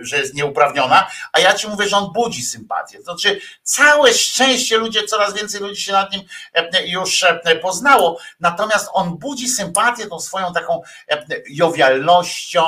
że 0.00 0.16
jest 0.18 0.34
nieuprawniona, 0.34 1.08
a 1.32 1.40
ja 1.40 1.54
ci 1.54 1.68
mówię, 1.68 1.88
że 1.88 1.96
on 1.96 2.12
budzi 2.12 2.42
sympatię. 2.42 2.98
To 2.98 3.04
znaczy 3.04 3.40
całe 3.62 4.12
szczęście 4.12 4.78
ludzie, 4.78 5.02
coraz 5.02 5.34
więcej 5.34 5.60
ludzi 5.60 5.82
się 5.82 5.92
nad 5.92 6.12
nim 6.12 6.22
e, 6.54 6.86
już 6.86 7.22
e, 7.22 7.56
poznało, 7.62 8.18
natomiast 8.40 8.88
on 8.92 9.18
budzi 9.18 9.48
sympatię 9.48 10.06
tą 10.06 10.20
swoją 10.20 10.52
taką 10.52 10.82
e, 11.08 11.24
jowialnością, 11.48 12.66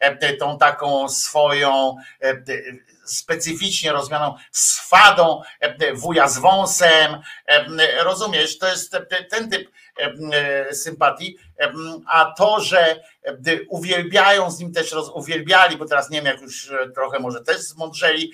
e, 0.00 0.36
tą 0.36 0.58
taką 0.58 1.08
swoją 1.08 1.96
e, 2.20 2.34
specyficznie 3.06 3.92
rozumianą 3.92 4.34
swadą, 4.52 5.42
wuja 5.94 6.28
z 6.28 6.38
wąsem, 6.38 7.20
rozumiesz, 8.02 8.58
to 8.58 8.68
jest 8.68 8.96
ten 9.30 9.50
typ 9.50 9.70
sympatii, 10.72 11.36
a 12.06 12.34
to, 12.38 12.60
że 12.60 13.00
uwielbiają 13.68 14.50
z 14.50 14.58
nim 14.58 14.72
też, 14.72 14.94
uwielbiali, 15.14 15.76
bo 15.76 15.84
teraz 15.84 16.10
nie 16.10 16.18
wiem, 16.18 16.26
jak 16.26 16.40
już 16.40 16.72
trochę 16.94 17.18
może 17.18 17.40
też 17.40 17.58
zmądrzeli, 17.58 18.32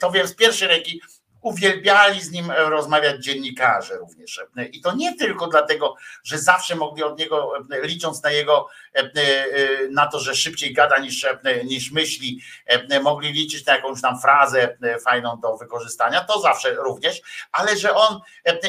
to 0.00 0.10
wiem 0.10 0.28
z 0.28 0.34
pierwszej 0.34 0.68
ręki, 0.68 1.00
uwielbiali 1.46 2.20
z 2.20 2.30
nim 2.30 2.50
rozmawiać 2.50 3.24
dziennikarze 3.24 3.96
również. 3.96 4.40
I 4.72 4.80
to 4.80 4.94
nie 4.94 5.16
tylko 5.16 5.46
dlatego, 5.46 5.94
że 6.24 6.38
zawsze 6.38 6.76
mogli 6.76 7.02
od 7.02 7.18
niego, 7.18 7.52
licząc 7.82 8.22
na 8.22 8.30
jego, 8.30 8.68
na 9.90 10.06
to, 10.06 10.18
że 10.18 10.34
szybciej 10.34 10.74
gada 10.74 10.98
niż, 10.98 11.26
niż 11.64 11.90
myśli, 11.90 12.40
mogli 13.02 13.32
liczyć 13.32 13.66
na 13.66 13.74
jakąś 13.74 14.02
tam 14.02 14.20
frazę 14.20 14.76
fajną 15.04 15.40
do 15.40 15.56
wykorzystania, 15.56 16.24
to 16.24 16.40
zawsze 16.40 16.74
również, 16.74 17.20
ale 17.52 17.76
że 17.76 17.94
on 17.94 18.20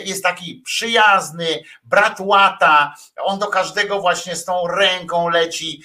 jest 0.06 0.24
taki 0.24 0.62
przyjazny, 0.66 1.64
brat 1.84 2.20
łata, 2.20 2.96
on 3.24 3.40
do 3.40 3.48
każdego 3.48 4.00
właśnie 4.00 4.36
z 4.36 4.46
tą 4.46 4.68
ręką 4.68 5.30
leci, 5.30 5.82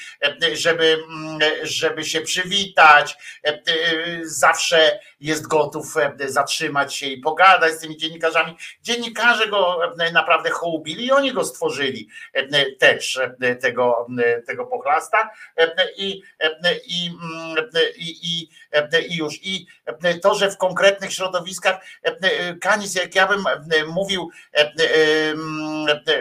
żeby, 0.53 0.99
żeby 1.63 2.05
się 2.05 2.21
przywitać, 2.21 3.17
zawsze 4.23 4.99
jest 5.23 5.47
gotów 5.47 5.95
zatrzymać 6.27 6.95
się 6.95 7.07
i 7.07 7.21
pogadać 7.21 7.73
z 7.73 7.79
tymi 7.79 7.97
dziennikarzami. 7.97 8.57
Dziennikarze 8.83 9.49
go 9.49 9.79
naprawdę 10.13 10.51
hołubili 10.51 11.07
i 11.07 11.13
oni 11.13 11.33
go 11.33 11.45
stworzyli 11.45 12.09
też, 12.79 13.21
tego, 13.61 14.07
tego 14.47 14.67
pochlasta 14.67 15.31
i, 15.97 16.23
i, 16.87 17.11
i, 18.07 18.49
i 19.09 19.17
już. 19.17 19.35
I 19.43 19.67
to, 20.23 20.35
że 20.35 20.51
w 20.51 20.57
konkretnych 20.57 21.13
środowiskach 21.13 21.81
Kanis, 22.61 22.95
jak 22.95 23.15
ja 23.15 23.27
bym 23.27 23.45
mówił, 23.89 24.31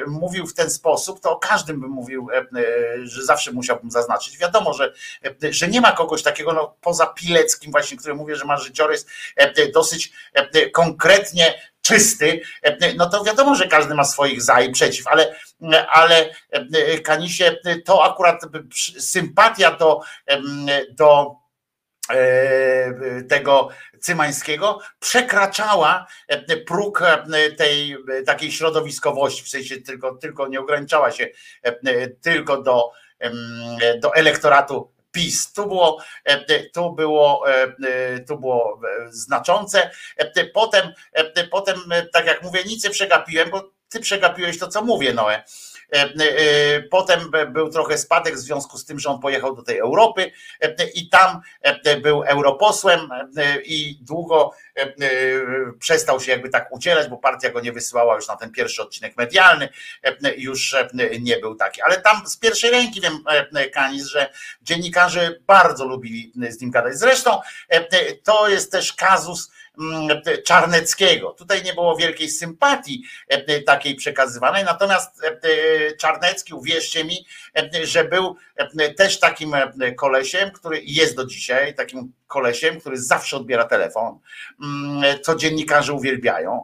mówił 0.07 0.48
w 0.48 0.53
ten 0.53 0.69
sposób, 0.69 1.19
to 1.19 1.32
o 1.32 1.40
każdym 1.40 1.82
bym 1.82 1.90
mówił, 1.90 2.28
że 3.03 3.23
zawsze 3.23 3.52
musiałbym 3.52 3.91
zaznaczyć. 3.91 4.38
Wiadomo, 4.38 4.73
że, 4.73 4.94
że 5.49 5.68
nie 5.68 5.82
ma 5.82 5.91
kogoś 5.91 6.23
takiego, 6.23 6.53
no, 6.53 6.76
poza 6.82 7.06
Pileckim 7.06 7.72
właśnie, 7.72 7.98
który 7.98 8.15
mówi, 8.15 8.36
że 8.36 8.45
ma 8.45 8.57
życiorys 8.57 8.90
dosyć 9.73 10.11
konkretnie 10.73 11.53
czysty, 11.81 12.41
no 12.97 13.09
to 13.09 13.23
wiadomo, 13.23 13.55
że 13.55 13.68
każdy 13.68 13.95
ma 13.95 14.03
swoich 14.03 14.41
za 14.41 14.61
i 14.61 14.72
przeciw, 14.72 15.07
ale, 15.07 15.35
ale 15.89 16.30
Kanisie 17.03 17.57
to 17.85 18.03
akurat 18.03 18.41
sympatia 18.99 19.72
do, 19.72 19.99
do 20.89 21.35
tego 23.30 23.69
Cymańskiego 23.99 24.80
przekraczała 24.99 26.07
próg 26.68 27.03
tej 27.57 27.97
takiej 28.26 28.51
środowiskowości, 28.51 29.43
w 29.43 29.49
sensie 29.49 29.81
tylko, 29.81 30.15
tylko 30.15 30.47
nie 30.47 30.59
ograniczała 30.59 31.11
się 31.11 31.27
tylko 32.22 32.61
do, 32.61 32.91
do 33.99 34.15
elektoratu 34.15 34.91
PiS. 35.11 35.53
Tu 35.53 35.67
było, 35.67 36.03
tu 36.73 36.93
było, 36.93 37.43
tu 38.27 38.39
było 38.39 38.81
znaczące. 39.09 39.91
Potem, 40.53 40.93
potem, 41.51 41.79
tak 42.13 42.25
jak 42.25 42.43
mówię, 42.43 42.63
nic 42.65 42.83
nie 42.83 42.89
przegapiłem, 42.89 43.49
bo 43.49 43.71
ty 43.89 43.99
przegapiłeś 43.99 44.59
to, 44.59 44.67
co 44.67 44.81
mówię, 44.81 45.13
Noe. 45.13 45.43
Potem 46.91 47.31
był 47.49 47.69
trochę 47.69 47.97
spadek 47.97 48.35
w 48.35 48.39
związku 48.39 48.77
z 48.77 48.85
tym, 48.85 48.99
że 48.99 49.09
on 49.09 49.19
pojechał 49.19 49.55
do 49.55 49.63
tej 49.63 49.77
Europy 49.77 50.31
i 50.93 51.09
tam 51.09 51.41
był 52.01 52.23
europosłem 52.23 53.09
i 53.63 53.97
długo 54.01 54.51
przestał 55.80 56.19
się 56.19 56.31
jakby 56.31 56.49
tak 56.49 56.72
udzielać, 56.72 57.07
bo 57.07 57.18
partia 57.18 57.49
go 57.49 57.59
nie 57.59 57.72
wysyłała 57.72 58.15
już 58.15 58.27
na 58.27 58.35
ten 58.35 58.51
pierwszy 58.51 58.81
odcinek 58.81 59.18
medialny, 59.18 59.69
już 60.38 60.75
nie 61.19 61.38
był 61.38 61.56
taki. 61.56 61.82
Ale 61.82 62.01
tam 62.01 62.27
z 62.27 62.38
pierwszej 62.38 62.72
ręki 62.72 63.01
wiem, 63.01 63.24
Kanis, 63.74 64.06
że 64.06 64.30
dziennikarze 64.61 65.35
bardzo 65.48 65.85
lubili 65.85 66.32
z 66.49 66.61
nim 66.61 66.72
gadać. 66.72 66.98
Zresztą 66.98 67.41
to 68.24 68.49
jest 68.49 68.72
też 68.72 68.93
kazus 68.93 69.51
Czarneckiego. 70.45 71.32
Tutaj 71.32 71.64
nie 71.64 71.74
było 71.74 71.95
wielkiej 71.95 72.30
sympatii 72.30 73.03
e, 73.27 73.61
takiej 73.61 73.95
przekazywanej, 73.95 74.64
natomiast 74.64 75.24
e, 75.24 75.95
Czarnecki, 75.95 76.53
uwierzcie 76.53 77.03
mi, 77.03 77.25
e, 77.58 77.85
że 77.85 78.06
był 78.06 78.35
też 78.98 79.19
takim 79.19 79.56
kolesiem, 79.98 80.51
który 80.51 80.82
jest 80.83 81.16
do 81.16 81.25
dzisiaj, 81.25 81.75
takim 81.75 82.14
kolesiem, 82.27 82.80
który 82.80 82.98
zawsze 82.98 83.38
odbiera 83.38 83.66
telefon, 83.66 84.19
mm, 84.64 85.03
co 85.22 85.35
dziennikarze 85.35 85.93
uwielbiają, 85.93 86.64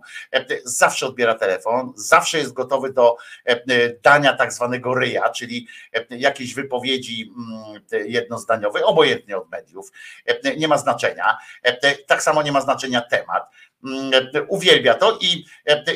zawsze 0.63 1.05
odbiera 1.05 1.35
telefon, 1.35 1.93
zawsze 1.95 2.37
jest 2.37 2.53
gotowy 2.53 2.93
do 2.93 3.17
dania 4.03 4.33
tak 4.33 4.53
zwanego 4.53 4.93
ryja, 4.93 5.29
czyli 5.29 5.67
jakiejś 6.09 6.53
wypowiedzi 6.53 7.33
mm, 7.37 8.09
jednozdaniowej, 8.09 8.83
obojętnie 8.83 9.37
od 9.37 9.51
mediów, 9.51 9.91
nie 10.57 10.67
ma 10.67 10.77
znaczenia. 10.77 11.37
Tak 12.07 12.23
samo 12.23 12.43
nie 12.43 12.51
ma 12.51 12.61
znaczenia 12.61 12.96
temat. 13.01 13.49
Mm, 13.85 14.11
uwielbia 14.47 14.93
to 14.93 15.17
i, 15.21 15.45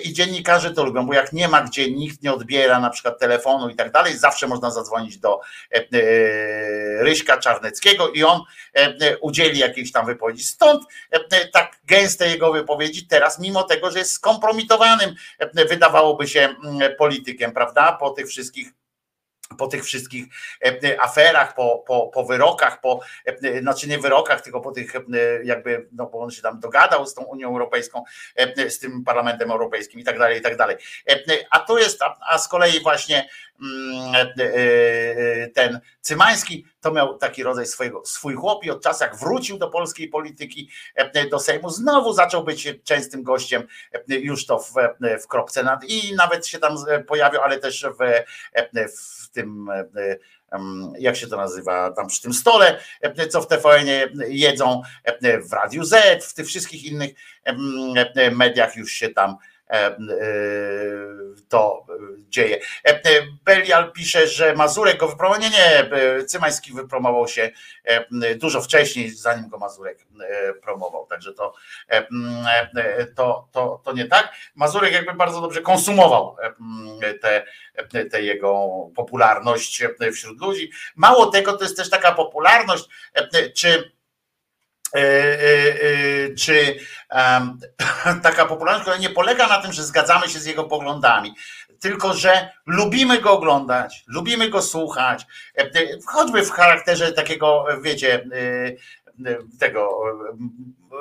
i 0.04 0.14
dziennikarze 0.14 0.72
to 0.72 0.84
lubią, 0.84 1.06
bo 1.06 1.14
jak 1.14 1.34
nie 1.34 1.48
ma 1.48 1.62
gdzie 1.62 1.92
nikt 1.92 2.24
nie 2.24 2.34
odbiera 2.34 2.80
na 2.80 2.90
przykład 2.90 3.20
telefonu 3.20 3.70
i 3.70 3.76
tak 3.76 3.92
dalej, 3.92 4.18
zawsze 4.18 4.48
można 4.48 4.72
zadzwonić 4.72 5.18
do 5.18 5.40
e, 5.72 5.78
e, 5.78 5.84
Ryśka 7.04 7.38
Czarneckiego 7.38 8.10
i 8.10 8.24
on 8.24 8.42
e, 8.74 9.18
udzieli 9.18 9.60
jakiejś 9.60 9.92
tam 9.92 10.06
wypowiedzi. 10.06 10.44
Stąd 10.44 10.84
tak 11.54 11.80
gęste 11.86 12.30
jego 12.30 12.54
wypowiedzi 12.54 13.08
teraz, 13.08 13.40
mimo 13.40 13.64
tego, 13.64 13.92
że 13.92 14.00
jest 14.00 14.12
skompromitowanym, 14.12 15.16
wydawałoby 15.70 16.28
się 16.28 16.40
mm, 16.40 16.96
politykiem, 16.98 17.52
prawda? 17.52 17.98
Po 18.00 18.10
tych 18.10 18.28
wszystkich 18.28 18.81
po 19.58 19.68
tych 19.68 19.84
wszystkich 19.84 20.26
e, 20.66 21.02
aferach, 21.02 21.56
po, 21.56 21.84
po, 21.88 22.08
po 22.08 22.26
wyrokach, 22.26 22.82
po, 22.82 23.00
e, 23.26 23.60
znaczy 23.62 23.88
nie 23.88 24.00
wyrokach, 24.00 24.42
tylko 24.42 24.62
po 24.62 24.72
tych 24.72 24.96
e, 24.96 25.00
jakby, 25.44 25.88
no 25.92 26.06
bo 26.06 26.20
on 26.20 26.32
się 26.32 26.42
tam 26.42 26.60
dogadał 26.60 27.06
z 27.06 27.14
tą 27.14 27.24
Unią 27.24 27.48
Europejską, 27.48 28.04
z 28.70 28.80
tym 28.80 29.04
Parlamentem 29.04 29.52
Europejskim 29.52 30.00
i 30.00 30.04
tak 30.04 30.20
dalej, 30.20 30.40
i 30.40 30.42
tak 30.42 30.58
dalej. 30.58 30.78
A 31.50 31.60
tu 31.60 31.78
jest, 31.78 32.02
a, 32.02 32.18
a 32.30 32.38
z 32.38 32.48
kolei 32.48 32.80
właśnie 32.80 33.30
mm, 33.62 34.28
ten 35.54 35.80
Cymański 36.02 36.66
to 36.82 36.92
miał 36.92 37.18
taki 37.18 37.44
rodzaj 37.44 37.66
swojego, 37.66 38.06
swój 38.06 38.36
chłop 38.36 38.64
i 38.64 38.70
od 38.70 38.84
czasu 38.84 39.04
jak 39.04 39.16
wrócił 39.16 39.58
do 39.58 39.70
polskiej 39.70 40.08
polityki, 40.08 40.70
do 41.32 41.40
Sejmu, 41.40 41.70
znowu 41.70 42.14
zaczął 42.14 42.44
być 42.44 42.68
częstym 42.84 43.24
gościem, 43.24 43.68
już 44.08 44.46
to 44.46 44.60
w, 44.60 44.74
w 45.24 45.28
kropce 45.28 45.64
nad 45.64 45.84
i 45.84 46.16
nawet 46.16 46.48
się 46.48 46.60
tam 46.60 46.76
pojawił, 47.08 47.42
ale 47.42 47.58
też 47.58 47.86
w, 48.00 48.24
w 49.24 49.30
tym 49.30 49.70
jak 51.00 51.16
się 51.16 51.28
to 51.28 51.38
nazywa, 51.38 51.92
tam 51.92 52.08
przy 52.08 52.22
tym 52.22 52.34
stole, 52.34 52.80
co 53.30 53.42
w 53.42 53.48
TVN 53.48 53.88
jedzą, 54.28 54.82
w 55.50 55.54
Radiu 55.54 55.84
Z, 55.84 56.26
w 56.26 56.34
tych 56.34 56.48
wszystkich 56.48 56.86
innych 56.86 57.12
mediach 58.32 58.76
już 58.76 58.92
się 58.92 59.10
tam 59.10 59.38
E, 59.42 59.51
to 61.50 61.86
dzieje. 62.30 62.60
E, 62.84 63.02
Belial 63.46 63.92
pisze, 63.92 64.28
że 64.28 64.56
Mazurek 64.56 64.98
go 64.98 65.08
wypromował. 65.08 65.42
Nie, 65.42 65.50
nie, 65.50 65.90
Cymański 66.26 66.74
wypromował 66.74 67.28
się 67.28 67.52
e, 67.84 68.36
dużo 68.36 68.62
wcześniej, 68.62 69.10
zanim 69.10 69.50
go 69.50 69.58
Mazurek 69.58 70.06
promował. 70.62 71.06
Także 71.06 71.34
to, 71.34 71.54
to, 73.16 73.48
to, 73.52 73.82
to 73.84 73.94
nie 73.94 74.06
tak. 74.06 74.34
Mazurek 74.56 74.94
jakby 74.94 75.14
bardzo 75.14 75.42
dobrze 75.42 75.62
konsumował 75.62 76.36
tę 77.22 77.44
te, 77.90 78.06
te 78.06 78.22
jego 78.22 78.70
popularność 78.96 79.84
wśród 80.14 80.42
ludzi. 80.42 80.72
Mało 80.96 81.26
tego, 81.26 81.54
to 81.54 81.64
jest 81.64 81.78
też 81.78 81.90
taka 81.90 82.12
popularność, 82.12 82.90
czy 83.56 83.68
E, 83.68 83.74
e, 83.74 83.78
e, 83.78 83.92
czy 86.40 86.76
taka 88.24 88.46
popularność, 88.46 88.82
która 88.82 88.98
nie 88.98 89.10
polega 89.10 89.48
na 89.48 89.62
tym, 89.62 89.74
że 89.74 89.84
zgadzamy 89.84 90.30
się 90.30 90.40
z 90.40 90.46
jego 90.46 90.64
poglądami, 90.64 91.36
tylko 91.80 92.14
że 92.14 92.50
lubimy 92.66 93.22
go 93.22 93.32
oglądać, 93.32 94.04
lubimy 94.08 94.50
go 94.50 94.62
słuchać, 94.62 95.26
choćby 96.06 96.46
w 96.46 96.52
charakterze 96.52 97.12
takiego, 97.12 97.66
wiecie, 97.82 98.26
tego 99.60 100.04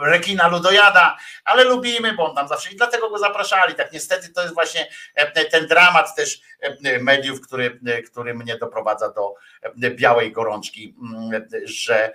rekina 0.00 0.48
ludojada, 0.48 1.16
ale 1.44 1.64
lubimy, 1.64 2.12
bo 2.12 2.28
on 2.30 2.36
tam 2.36 2.48
zawsze 2.48 2.70
i 2.70 2.76
dlatego 2.76 3.10
go 3.10 3.18
zapraszali. 3.18 3.74
Tak 3.74 3.92
niestety 3.92 4.32
to 4.32 4.42
jest 4.42 4.54
właśnie 4.54 4.88
e, 5.14 5.44
ten 5.44 5.66
dramat 5.66 6.16
też 6.16 6.40
e, 6.60 6.98
mediów, 6.98 7.40
który, 7.40 7.80
e, 7.86 8.02
który 8.02 8.34
mnie 8.34 8.56
doprowadza 8.56 9.12
do 9.12 9.34
białej 9.76 10.32
gorączki, 10.32 10.94
mm, 11.02 11.48
że, 11.64 12.12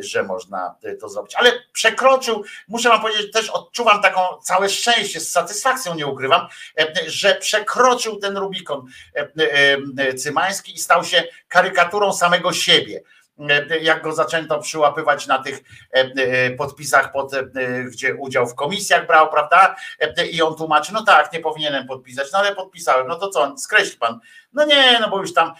że 0.00 0.22
można 0.22 0.74
to 1.00 1.08
zrobić. 1.08 1.34
Ale 1.34 1.52
przekroczył, 1.72 2.44
muszę 2.68 2.88
wam 2.88 3.00
powiedzieć, 3.00 3.32
też 3.32 3.50
odczuwam 3.50 4.02
taką 4.02 4.20
całe 4.42 4.68
szczęście, 4.68 5.20
z 5.20 5.32
satysfakcją 5.32 5.94
nie 5.94 6.06
ukrywam, 6.06 6.46
że 7.06 7.34
przekroczył 7.34 8.16
ten 8.16 8.36
Rubikon 8.36 8.86
Cymański 10.18 10.74
i 10.74 10.78
stał 10.78 11.04
się 11.04 11.24
karykaturą 11.48 12.12
samego 12.12 12.52
siebie 12.52 13.02
jak 13.80 14.02
go 14.02 14.12
zaczęto 14.12 14.58
przyłapywać 14.58 15.26
na 15.26 15.38
tych 15.38 15.60
podpisach, 16.58 17.12
pod, 17.12 17.32
gdzie 17.86 18.14
udział 18.14 18.46
w 18.46 18.54
komisjach 18.54 19.06
brał, 19.06 19.30
prawda? 19.30 19.76
I 20.30 20.42
on 20.42 20.56
tłumaczy, 20.56 20.92
no 20.92 21.04
tak, 21.04 21.32
nie 21.32 21.40
powinienem 21.40 21.86
podpisać, 21.86 22.32
no 22.32 22.38
ale 22.38 22.54
podpisałem, 22.54 23.08
no 23.08 23.16
to 23.16 23.28
co, 23.28 23.58
skreśl 23.58 23.98
pan. 23.98 24.20
No 24.52 24.64
nie, 24.64 24.98
no 25.00 25.10
bo 25.10 25.20
już 25.20 25.34
tam, 25.34 25.52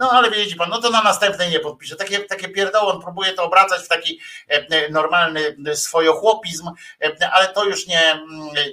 no 0.00 0.10
ale 0.10 0.30
wiedzieć 0.30 0.54
pan, 0.54 0.70
no 0.70 0.80
to 0.80 0.90
na 0.90 1.02
następnej 1.02 1.50
nie 1.50 1.60
podpiszę. 1.60 1.96
Takie, 1.96 2.18
takie 2.18 2.48
pierdoły, 2.48 2.92
on 2.92 3.02
próbuje 3.02 3.32
to 3.32 3.44
obracać 3.44 3.82
w 3.82 3.88
taki 3.88 4.20
normalny 4.90 5.56
swojochłopizm, 5.74 6.70
ale 7.32 7.48
to 7.48 7.64
już 7.64 7.86
nie, 7.86 8.20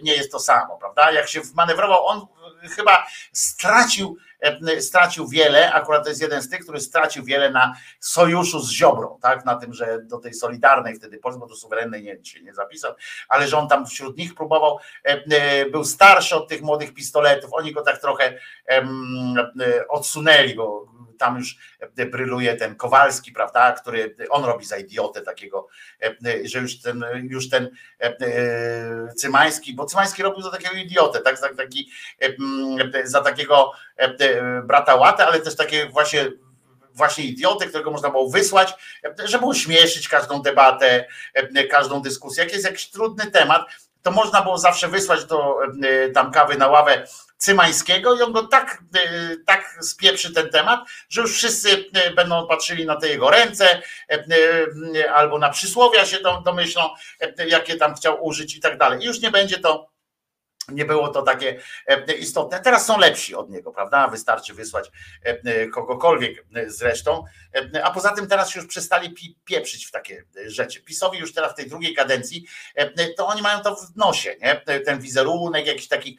nie 0.03 0.13
jest 0.13 0.31
to 0.31 0.39
samo, 0.39 0.77
prawda? 0.77 1.11
Jak 1.11 1.29
się 1.29 1.41
wmanewrował, 1.41 2.05
on 2.05 2.27
chyba 2.75 3.05
stracił, 3.33 4.17
e, 4.39 4.81
stracił 4.81 5.27
wiele, 5.27 5.73
akurat 5.73 6.03
to 6.03 6.09
jest 6.09 6.21
jeden 6.21 6.41
z 6.41 6.49
tych, 6.49 6.59
który 6.59 6.79
stracił 6.79 7.23
wiele 7.23 7.51
na 7.51 7.75
sojuszu 7.99 8.59
z 8.59 8.71
Ziobrą, 8.71 9.19
tak, 9.21 9.45
na 9.45 9.55
tym, 9.55 9.73
że 9.73 9.99
do 10.03 10.17
tej 10.17 10.33
Solidarnej 10.33 10.95
wtedy 10.95 11.17
Polski, 11.17 11.39
bo 11.39 11.47
do 11.47 11.55
suwerennej 11.55 12.03
nie, 12.03 12.25
się 12.25 12.41
nie 12.41 12.53
zapisał, 12.53 12.93
ale 13.29 13.47
że 13.47 13.57
on 13.57 13.67
tam 13.67 13.87
wśród 13.87 14.17
nich 14.17 14.35
próbował, 14.35 14.79
e, 15.05 15.23
e, 15.31 15.65
był 15.65 15.85
starszy 15.85 16.35
od 16.35 16.47
tych 16.47 16.61
młodych 16.61 16.93
pistoletów, 16.93 17.53
oni 17.53 17.73
go 17.73 17.81
tak 17.81 18.01
trochę 18.01 18.39
odsunęli, 19.89 20.55
bo 20.55 20.87
tam 21.19 21.37
już 21.37 21.57
bryluje 22.11 22.55
ten 22.55 22.75
Kowalski, 22.75 23.31
prawda, 23.31 23.71
który 23.71 24.15
on 24.29 24.45
robi 24.45 24.65
za 24.65 24.77
idiotę 24.77 25.21
takiego, 25.21 25.67
że 26.43 26.59
już 26.59 26.81
ten, 26.81 27.05
już 27.29 27.49
ten 27.49 27.69
Cymański, 29.15 29.73
bo 29.73 29.85
Cymański 29.85 30.23
robił 30.23 30.41
za 30.41 30.51
takiego 30.51 30.75
idiotę, 30.75 31.19
tak, 31.19 31.37
za, 31.37 31.55
taki, 31.55 31.91
za 33.03 33.21
takiego 33.21 33.71
brata 34.63 34.95
łatę, 34.95 35.25
ale 35.27 35.39
też 35.39 35.55
takie 35.55 35.85
właśnie 35.85 36.31
właśnie 36.93 37.23
idioty, 37.23 37.67
którego 37.67 37.91
można 37.91 38.09
było 38.09 38.29
wysłać, 38.29 38.73
żeby 39.25 39.45
uśmieszyć 39.45 40.07
każdą 40.07 40.41
debatę, 40.41 41.05
każdą 41.69 42.01
dyskusję. 42.01 42.43
Jak 42.43 42.53
jest 42.53 42.65
jakiś 42.65 42.89
trudny 42.89 43.31
temat, 43.31 43.65
to 44.01 44.11
można 44.11 44.41
było 44.41 44.57
zawsze 44.57 44.87
wysłać 44.87 45.25
do 45.25 45.55
tam 46.13 46.31
kawy 46.31 46.57
na 46.57 46.67
ławę 46.67 47.07
Cymańskiego 47.39 48.15
i 48.15 48.21
on 48.21 48.31
go 48.31 48.43
tak, 48.47 48.83
e, 48.95 49.35
tak 49.45 49.77
spieprzy 49.81 50.33
ten 50.33 50.49
temat, 50.49 50.79
że 51.09 51.21
już 51.21 51.33
wszyscy 51.33 51.89
e, 51.93 52.13
będą 52.13 52.47
patrzyli 52.47 52.85
na 52.85 52.95
te 52.95 53.07
jego 53.07 53.29
ręce 53.29 53.81
e, 54.09 55.11
albo 55.13 55.39
na 55.39 55.49
przysłowia 55.49 56.05
się 56.05 56.17
domyślą, 56.45 56.89
jakie 57.47 57.75
tam 57.75 57.95
chciał 57.95 58.25
użyć 58.25 58.55
i 58.55 58.59
tak 58.59 58.77
dalej. 58.77 59.01
I 59.01 59.05
już 59.05 59.19
nie 59.19 59.31
będzie 59.31 59.59
to 59.59 59.89
nie 60.71 60.85
było 60.85 61.07
to 61.07 61.21
takie 61.21 61.59
e, 61.87 62.13
istotne. 62.13 62.59
Teraz 62.59 62.85
są 62.85 62.97
lepsi 62.97 63.35
od 63.35 63.49
niego, 63.49 63.71
prawda? 63.71 64.07
Wystarczy 64.07 64.53
wysłać 64.53 64.91
e, 65.23 65.67
kogokolwiek 65.67 66.45
zresztą. 66.67 67.23
E, 67.75 67.85
a 67.85 67.91
poza 67.91 68.11
tym 68.11 68.27
teraz 68.27 68.55
już 68.55 68.65
przestali 68.65 69.15
pieprzyć 69.45 69.85
w 69.85 69.91
takie 69.91 70.23
rzeczy. 70.45 70.81
PiSowi 70.81 71.19
już 71.19 71.33
teraz 71.33 71.51
w 71.51 71.55
tej 71.55 71.69
drugiej 71.69 71.93
kadencji, 71.93 72.45
to 73.17 73.27
oni 73.27 73.41
mają 73.41 73.59
to 73.59 73.75
w 73.75 73.95
nosie, 73.95 74.35
nie? 74.41 74.79
Ten 74.79 74.99
wizerunek 74.99 75.67
jakiś 75.67 75.87
taki, 75.87 76.17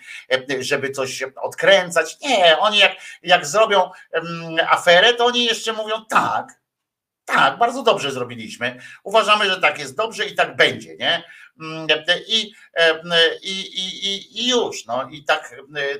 żeby 0.60 0.90
coś 0.90 1.22
odkręcać. 1.22 2.20
Nie, 2.20 2.58
oni 2.58 2.78
jak, 2.78 2.92
jak 3.22 3.46
zrobią 3.46 3.90
aferę, 4.68 5.14
to 5.14 5.24
oni 5.24 5.44
jeszcze 5.44 5.72
mówią 5.72 6.04
tak, 6.04 6.60
tak, 7.24 7.58
bardzo 7.58 7.82
dobrze 7.82 8.12
zrobiliśmy. 8.12 8.80
Uważamy, 9.04 9.50
że 9.50 9.60
tak 9.60 9.78
jest 9.78 9.96
dobrze 9.96 10.24
i 10.24 10.34
tak 10.34 10.56
będzie, 10.56 10.96
nie? 10.96 11.24
Mm, 11.60 11.86
I, 12.26 12.52
i, 13.42 14.06
i, 14.06 14.40
i 14.40 14.48
już, 14.48 14.86
no 14.86 15.08
i 15.10 15.24
tak, 15.24 15.54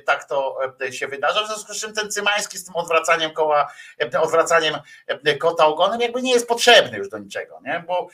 tak 0.05 0.27
to 0.27 0.57
się 0.91 1.07
wydarza. 1.07 1.43
W 1.43 1.47
związku 1.47 1.73
z 1.73 1.81
czym 1.81 1.93
ten 1.93 2.11
Cymański 2.11 2.57
z 2.57 2.65
tym 2.65 2.75
odwracaniem 2.75 3.31
koła, 3.31 3.73
odwracaniem 4.21 4.75
kota 5.39 5.65
ogonem 5.65 6.01
jakby 6.01 6.21
nie 6.21 6.33
jest 6.33 6.47
potrzebny 6.47 6.97
już 6.97 7.09
do 7.09 7.17
niczego, 7.17 7.59
nie? 7.65 7.83
Bo, 7.87 8.07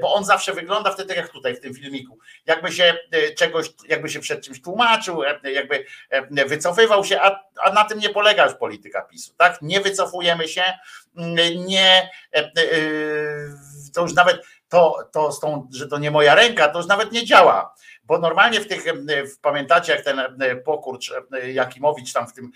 bo 0.00 0.14
on 0.14 0.24
zawsze 0.24 0.52
wygląda 0.52 0.90
wtedy 0.90 1.14
jak 1.14 1.28
tutaj 1.28 1.56
w 1.56 1.60
tym 1.60 1.74
filmiku. 1.74 2.18
Jakby 2.46 2.72
się 2.72 2.94
czegoś, 3.36 3.66
jakby 3.88 4.08
się 4.08 4.20
przed 4.20 4.44
czymś 4.44 4.62
tłumaczył, 4.62 5.22
jakby 5.42 5.84
wycofywał 6.46 7.04
się, 7.04 7.20
a, 7.20 7.44
a 7.62 7.72
na 7.72 7.84
tym 7.84 7.98
nie 7.98 8.08
polega 8.08 8.44
już 8.44 8.54
polityka 8.54 9.02
PiSu, 9.02 9.34
tak? 9.36 9.62
Nie 9.62 9.80
wycofujemy 9.80 10.48
się, 10.48 10.64
nie 11.66 12.10
to 13.94 14.02
już 14.02 14.14
nawet 14.14 14.42
to, 14.72 15.08
to 15.12 15.32
z 15.32 15.40
tą, 15.40 15.68
że 15.72 15.88
to 15.88 15.98
nie 15.98 16.10
moja 16.10 16.34
ręka, 16.34 16.68
to 16.68 16.78
już 16.78 16.86
nawet 16.86 17.12
nie 17.12 17.26
działa. 17.26 17.74
Bo 18.04 18.18
normalnie 18.18 18.60
w 18.60 18.68
tych, 18.68 18.84
pamiętacie, 19.42 19.92
jak 19.92 20.04
ten 20.04 20.20
pokurcz 20.64 21.12
Jakimowicz 21.52 22.12
tam 22.12 22.28
w 22.28 22.32
tym 22.32 22.52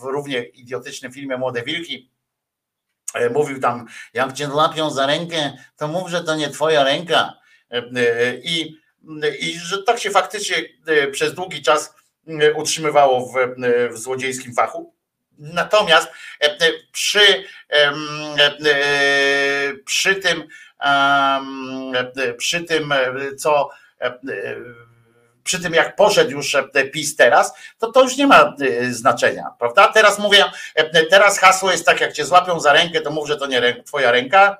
w 0.00 0.04
równie 0.04 0.42
idiotycznym 0.42 1.12
filmie 1.12 1.36
Młode 1.36 1.62
Wilki, 1.62 2.10
e, 3.14 3.30
mówił 3.30 3.60
tam, 3.60 3.86
jak 4.14 4.32
cię 4.32 4.48
łapią 4.48 4.90
za 4.90 5.06
rękę, 5.06 5.52
to 5.76 5.88
mów, 5.88 6.08
że 6.08 6.24
to 6.24 6.36
nie 6.36 6.50
twoja 6.50 6.84
ręka. 6.84 7.32
I, 8.42 8.76
i 9.40 9.58
że 9.58 9.82
tak 9.82 9.98
się 9.98 10.10
faktycznie 10.10 10.56
przez 11.12 11.34
długi 11.34 11.62
czas 11.62 11.94
utrzymywało 12.54 13.26
w, 13.26 13.34
w 13.90 13.98
złodziejskim 13.98 14.54
fachu. 14.54 14.94
Natomiast 15.38 16.08
przy, 16.92 17.44
przy 19.84 20.14
tym 20.14 20.48
przy 22.38 22.64
tym, 22.64 22.94
co 23.38 23.70
przy 25.44 25.62
tym 25.62 25.74
jak 25.74 25.96
poszedł 25.96 26.30
już 26.30 26.56
PiS 26.92 27.16
teraz, 27.16 27.52
to 27.78 27.92
to 27.92 28.02
już 28.02 28.16
nie 28.16 28.26
ma 28.26 28.54
znaczenia, 28.90 29.50
prawda? 29.58 29.88
Teraz 29.88 30.18
mówię, 30.18 30.44
teraz 31.10 31.38
hasło 31.38 31.70
jest 31.70 31.86
tak, 31.86 32.00
jak 32.00 32.12
cię 32.12 32.24
złapią 32.24 32.60
za 32.60 32.72
rękę, 32.72 33.00
to 33.00 33.10
mów, 33.10 33.28
że 33.28 33.36
to 33.36 33.46
nie 33.46 33.82
twoja 33.82 34.10
ręka. 34.10 34.56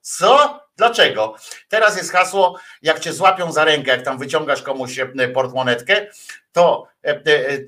Co? 0.00 0.60
Dlaczego? 0.76 1.34
Teraz 1.68 1.96
jest 1.96 2.12
hasło, 2.12 2.58
jak 2.82 3.00
cię 3.00 3.12
złapią 3.12 3.52
za 3.52 3.64
rękę, 3.64 3.90
jak 3.90 4.02
tam 4.02 4.18
wyciągasz 4.18 4.62
komuś 4.62 5.00
portmonetkę, 5.34 6.06
to, 6.52 6.88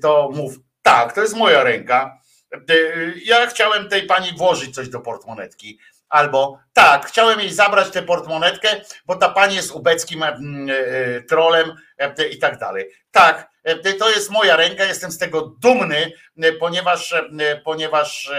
to 0.01 0.29
mów, 0.33 0.55
tak, 0.81 1.13
to 1.13 1.21
jest 1.21 1.35
moja 1.35 1.63
ręka. 1.63 2.19
Ja 3.25 3.47
chciałem 3.47 3.89
tej 3.89 4.03
pani 4.03 4.37
włożyć 4.37 4.75
coś 4.75 4.89
do 4.89 4.99
portmonetki 4.99 5.79
Albo 6.09 6.59
tak, 6.73 7.05
chciałem 7.05 7.39
jej 7.39 7.53
zabrać 7.53 7.89
tę 7.89 8.03
portmonetkę, 8.03 8.81
bo 9.05 9.15
ta 9.15 9.29
pani 9.29 9.55
jest 9.55 9.71
ubeckim 9.71 10.23
mm, 10.23 10.69
e, 10.69 10.73
e, 10.73 11.21
trolem 11.21 11.75
e, 11.97 12.27
i 12.27 12.37
tak 12.37 12.59
dalej. 12.59 12.89
Tak, 13.11 13.49
to 13.99 14.09
jest 14.09 14.29
moja 14.29 14.55
ręka, 14.55 14.83
jestem 14.83 15.11
z 15.11 15.17
tego 15.17 15.41
dumny, 15.41 16.11
ponieważ, 16.59 17.15
ponieważ 17.63 18.31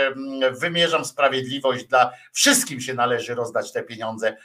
wymierzam 0.50 1.04
sprawiedliwość 1.04 1.84
dla 1.84 2.12
wszystkim 2.32 2.80
się 2.80 2.94
należy 2.94 3.34
rozdać 3.34 3.72
te 3.72 3.82
pieniądze. 3.82 4.36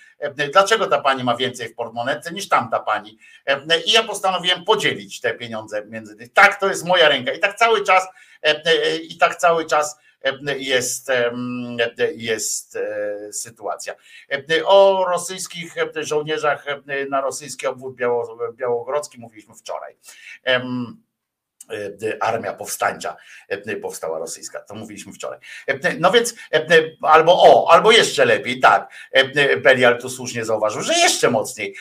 Dlaczego 0.53 0.87
ta 0.87 1.01
pani 1.01 1.23
ma 1.23 1.35
więcej 1.35 1.69
w 1.69 1.75
portmonetce 1.75 2.31
niż 2.31 2.49
tamta 2.49 2.79
pani? 2.79 3.17
I 3.85 3.91
ja 3.91 4.03
postanowiłem 4.03 4.63
podzielić 4.65 5.21
te 5.21 5.33
pieniądze 5.33 5.85
między. 5.85 6.29
Tak, 6.33 6.59
to 6.59 6.67
jest 6.67 6.85
moja 6.85 7.09
ręka. 7.09 7.33
I 7.33 7.39
tak 7.39 7.55
cały 7.55 7.83
czas, 7.83 8.07
i 9.09 9.17
tak 9.17 9.35
cały 9.35 9.65
czas 9.65 9.97
jest, 10.57 11.11
jest 12.15 12.75
e, 12.75 13.33
sytuacja. 13.33 13.95
O 14.65 15.05
rosyjskich 15.09 15.75
żołnierzach 15.95 16.65
na 17.09 17.21
rosyjski 17.21 17.67
obwód 17.67 17.95
białogrodzki 18.55 19.19
mówiliśmy 19.19 19.55
wczoraj 19.55 19.95
armia 22.19 22.53
powstańcza 22.53 23.15
powstała 23.81 24.19
rosyjska. 24.19 24.59
To 24.59 24.75
mówiliśmy 24.75 25.13
wczoraj. 25.13 25.39
No 25.99 26.11
więc 26.11 26.35
albo 27.01 27.43
o, 27.43 27.71
albo 27.71 27.91
jeszcze 27.91 28.25
lepiej, 28.25 28.59
tak. 28.59 28.93
Belial 29.63 30.01
tu 30.01 30.09
słusznie 30.09 30.45
zauważył, 30.45 30.81
że 30.81 30.93
jeszcze 30.93 31.29
mocniej, 31.29 31.75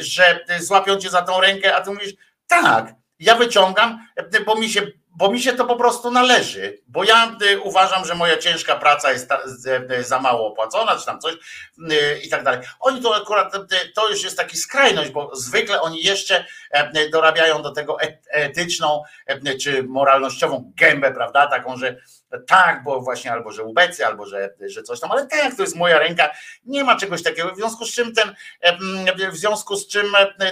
że 0.00 0.44
złapią 0.60 0.96
cię 0.96 1.10
za 1.10 1.22
tą 1.22 1.40
rękę, 1.40 1.76
a 1.76 1.80
ty 1.80 1.90
mówisz, 1.90 2.14
tak, 2.46 2.94
ja 3.18 3.34
wyciągam, 3.34 4.06
bo 4.46 4.54
mi 4.54 4.70
się 4.70 4.82
bo 5.20 5.30
mi 5.30 5.40
się 5.40 5.52
to 5.52 5.64
po 5.64 5.76
prostu 5.76 6.10
należy, 6.10 6.78
bo 6.88 7.04
ja 7.04 7.36
y, 7.42 7.60
uważam, 7.60 8.04
że 8.04 8.14
moja 8.14 8.36
ciężka 8.36 8.76
praca 8.76 9.12
jest 9.12 9.32
y, 9.90 10.04
za 10.04 10.20
mało 10.20 10.46
opłacona, 10.46 10.96
czy 10.96 11.06
tam 11.06 11.20
coś 11.20 11.34
y, 11.34 12.20
i 12.24 12.28
tak 12.28 12.44
dalej. 12.44 12.60
Oni 12.80 13.02
to 13.02 13.16
akurat, 13.16 13.52
to 13.94 14.08
już 14.08 14.24
jest 14.24 14.36
taki 14.36 14.56
skrajność, 14.56 15.10
bo 15.10 15.36
zwykle 15.36 15.80
oni 15.80 16.02
jeszcze 16.02 16.44
dorabiają 17.12 17.62
do 17.62 17.70
tego 17.70 17.96
etyczną 18.30 19.02
czy 19.60 19.82
moralnościową 19.82 20.72
gębę, 20.76 21.12
prawda, 21.12 21.46
taką, 21.46 21.76
że 21.76 21.96
tak, 22.46 22.82
bo 22.82 23.00
właśnie 23.00 23.32
albo 23.32 23.52
że 23.52 23.64
ubecy, 23.64 24.06
albo 24.06 24.26
że, 24.26 24.54
że 24.60 24.82
coś 24.82 25.00
tam, 25.00 25.12
ale 25.12 25.26
tak, 25.26 25.56
to 25.56 25.62
jest 25.62 25.76
moja 25.76 25.98
ręka, 25.98 26.30
nie 26.64 26.84
ma 26.84 26.96
czegoś 26.96 27.22
takiego, 27.22 27.52
w 27.52 27.56
związku 27.56 27.84
z 27.84 27.92
czym 27.92 28.14
ten, 28.14 28.34
w 29.32 29.36
związku 29.36 29.76
z 29.76 29.88
czym 29.88 30.06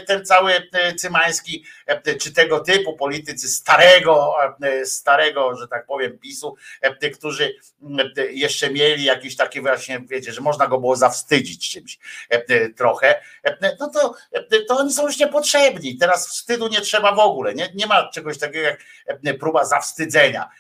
ten 0.07 0.25
cały 0.25 0.53
Cymański, 0.97 1.65
czy 2.21 2.33
tego 2.33 2.61
typu 2.61 2.97
politycy 2.97 3.49
starego 3.49 4.35
starego, 4.85 5.57
że 5.57 5.69
tak 5.69 5.87
powiem, 5.87 6.19
PiSu, 6.19 6.57
którzy 7.15 7.55
jeszcze 8.31 8.71
mieli 8.71 9.05
jakieś 9.05 9.37
takie 9.37 9.61
właśnie, 9.61 10.01
wiecie, 10.01 10.33
że 10.33 10.41
można 10.41 10.67
go 10.67 10.79
było 10.79 10.97
zawstydzić 10.97 11.71
czymś 11.71 11.99
trochę, 12.77 13.23
no 13.81 13.91
to, 13.91 14.15
to 14.69 14.77
oni 14.77 14.93
są 14.93 15.07
już 15.07 15.19
niepotrzebni. 15.19 15.99
Teraz 15.99 16.29
wstydu 16.29 16.69
nie 16.69 16.81
trzeba 16.81 17.15
w 17.15 17.19
ogóle. 17.19 17.55
Nie, 17.55 17.69
nie 17.75 17.87
ma 17.87 18.11
czegoś 18.11 18.39
takiego 18.39 18.67
jak 18.67 18.79
próba 19.41 19.65
zawstydzenia, 19.65 20.51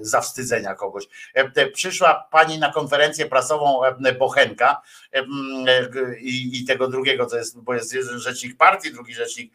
zawstydzenia 0.00 0.74
kogoś. 0.74 1.04
Przyszła 1.72 2.28
pani 2.30 2.58
na 2.58 2.72
konferencję 2.72 3.26
prasową 3.26 3.80
Bochenka 4.18 4.82
i, 6.20 6.60
i 6.60 6.64
tego 6.64 6.88
drugiego, 6.88 7.26
co 7.26 7.36
jest, 7.36 7.60
bo 7.60 7.74
jest 7.74 7.94
jeden 7.94 8.18
rzecznik 8.18 8.56
partii, 8.56 8.92
drugi 8.92 9.14
rzecznik 9.14 9.52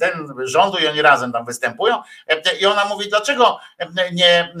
ten 0.00 0.28
rządu 0.44 0.78
i 0.78 0.86
oni 0.86 1.02
razem 1.02 1.32
tam 1.32 1.44
występują 1.44 2.02
i 2.60 2.66
ona 2.66 2.84
mówi, 2.84 3.08
dlaczego 3.08 3.58
nie, 4.12 4.54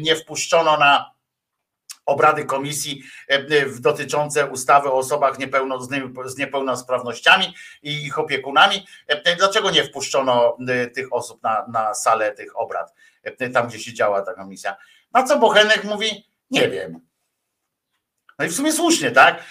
nie 0.00 0.16
wpuszczono 0.16 0.76
na 0.76 1.14
obrady 2.06 2.44
komisji 2.44 3.02
dotyczące 3.80 4.46
ustawy 4.46 4.88
o 4.88 4.94
osobach 4.94 5.38
niepełno, 5.38 5.80
z 6.24 6.36
niepełnosprawnościami 6.38 7.54
i 7.82 8.04
ich 8.04 8.18
opiekunami. 8.18 8.86
Dlaczego 9.38 9.70
nie 9.70 9.84
wpuszczono 9.84 10.56
tych 10.94 11.12
osób 11.12 11.42
na, 11.42 11.66
na 11.68 11.94
salę 11.94 12.32
tych 12.32 12.58
obrad, 12.58 12.94
tam 13.52 13.68
gdzie 13.68 13.78
się 13.78 13.94
działa 13.94 14.22
ta 14.22 14.34
komisja? 14.34 14.76
Na 15.12 15.22
co 15.22 15.38
Bochenek 15.38 15.84
mówi, 15.84 16.26
nie 16.50 16.68
wiem. 16.68 17.00
No 18.38 18.44
i 18.44 18.48
w 18.48 18.54
sumie 18.54 18.72
słusznie, 18.72 19.10
tak? 19.10 19.44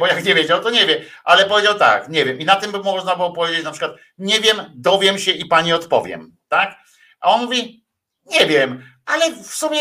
Bo 0.00 0.06
jak 0.06 0.24
nie 0.24 0.34
wiedział, 0.34 0.62
to 0.62 0.70
nie 0.70 0.86
wie, 0.86 1.04
ale 1.24 1.44
powiedział 1.44 1.74
tak, 1.74 2.08
nie 2.08 2.24
wiem. 2.24 2.38
I 2.40 2.44
na 2.44 2.56
tym 2.56 2.72
by 2.72 2.78
można 2.78 3.16
było 3.16 3.32
powiedzieć 3.32 3.64
na 3.64 3.70
przykład, 3.70 3.92
nie 4.18 4.40
wiem, 4.40 4.56
dowiem 4.74 5.18
się 5.18 5.32
i 5.32 5.46
pani 5.46 5.72
odpowiem, 5.72 6.36
tak? 6.48 6.76
A 7.20 7.30
on 7.34 7.40
mówi, 7.40 7.84
nie 8.26 8.46
wiem, 8.46 8.82
ale 9.06 9.32
w 9.32 9.54
sumie 9.54 9.80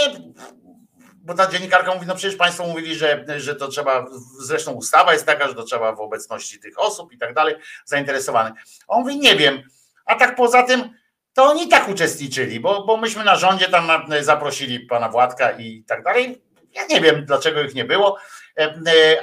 bo 1.27 1.33
ta 1.33 1.48
dziennikarka 1.48 1.93
mówi, 1.93 2.07
no 2.07 2.16
przecież 2.16 2.35
Państwo 2.38 2.67
mówili, 2.67 2.95
że, 2.95 3.25
że 3.38 3.56
to 3.56 3.67
trzeba, 3.67 4.06
zresztą 4.40 4.72
ustawa 4.72 5.14
jest 5.14 5.25
taka, 5.25 5.48
że 5.48 5.56
to 5.56 5.64
trzeba 5.64 5.95
w 5.95 5.99
obecności 5.99 6.59
tych 6.59 6.80
osób 6.80 7.14
i 7.14 7.17
tak 7.17 7.33
dalej, 7.33 7.56
zainteresowanych. 7.85 8.53
On 8.88 9.01
mówi, 9.01 9.19
nie 9.19 9.35
wiem, 9.35 9.64
a 10.06 10.16
tak 10.16 10.35
poza 10.35 10.64
tym, 10.64 10.93
to 11.38 11.43
oni 11.43 11.67
tak 11.67 11.90
uczestniczyli, 11.90 12.59
bo, 12.59 12.83
bo 12.83 12.98
myśmy 12.98 13.24
na 13.24 13.35
rządzie 13.35 13.69
tam 13.69 13.90
zaprosili 14.22 14.80
pana 14.80 15.09
Władka 15.09 15.51
i 15.51 15.83
tak 15.83 16.03
dalej. 16.03 16.41
Ja 16.74 16.85
nie 16.85 17.01
wiem, 17.01 17.25
dlaczego 17.25 17.61
ich 17.61 17.75
nie 17.75 17.85
było, 17.85 18.17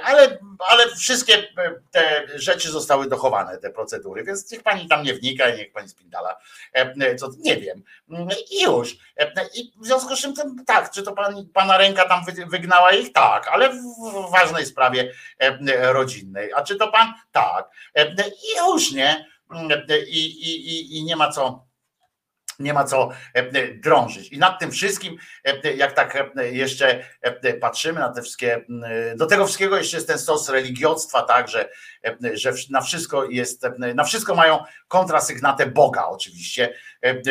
ale, 0.04 0.38
ale 0.58 0.88
wszystkie 0.96 1.48
te 1.90 2.26
rzeczy 2.34 2.70
zostały 2.70 3.08
dochowane, 3.08 3.58
te 3.58 3.70
procedury, 3.70 4.24
więc 4.24 4.52
niech 4.52 4.62
pani 4.62 4.88
tam 4.88 5.02
nie 5.02 5.14
wnika 5.14 5.48
i 5.48 5.58
niech 5.58 5.72
pani 5.72 5.88
spindala. 5.88 6.36
Co, 7.18 7.30
nie 7.38 7.56
wiem. 7.56 7.82
I 8.50 8.62
już. 8.62 8.96
I 9.54 9.72
w 9.80 9.86
związku 9.86 10.16
z 10.16 10.20
czym 10.20 10.34
tak, 10.66 10.90
czy 10.90 11.02
to 11.02 11.12
pani, 11.12 11.46
pana 11.54 11.78
ręka 11.78 12.08
tam 12.08 12.24
wygnała 12.46 12.90
ich? 12.90 13.12
Tak, 13.12 13.48
ale 13.48 13.70
w 13.70 14.30
ważnej 14.32 14.66
sprawie 14.66 15.12
rodzinnej. 15.80 16.52
A 16.52 16.62
czy 16.62 16.76
to 16.76 16.88
pan? 16.88 17.14
Tak. 17.32 17.70
I 18.18 18.70
już 18.70 18.92
nie. 18.92 19.26
I, 20.08 20.18
i, 20.18 20.68
i, 20.68 20.98
i 20.98 21.04
nie 21.04 21.16
ma 21.16 21.30
co 21.30 21.73
nie 22.58 22.74
ma 22.74 22.84
co 22.84 23.10
drążyć. 23.74 24.28
I 24.28 24.38
nad 24.38 24.60
tym 24.60 24.70
wszystkim, 24.70 25.16
jak 25.76 25.92
tak 25.92 26.32
jeszcze 26.52 27.04
patrzymy 27.60 28.00
na 28.00 28.08
te 28.08 28.22
wszystkie, 28.22 28.64
do 29.16 29.26
tego 29.26 29.46
wszystkiego 29.46 29.76
jeszcze 29.76 29.96
jest 29.96 30.08
ten 30.08 30.18
stos 30.18 30.48
religioцtwa, 30.48 31.22
tak, 31.22 31.48
że, 31.48 31.68
że 32.34 32.52
na 32.70 32.80
wszystko 32.80 33.24
jest, 33.24 33.66
na 33.94 34.04
wszystko 34.04 34.34
mają 34.34 34.64
kontrasygnatę 34.88 35.66
Boga 35.66 36.06
oczywiście, 36.06 36.74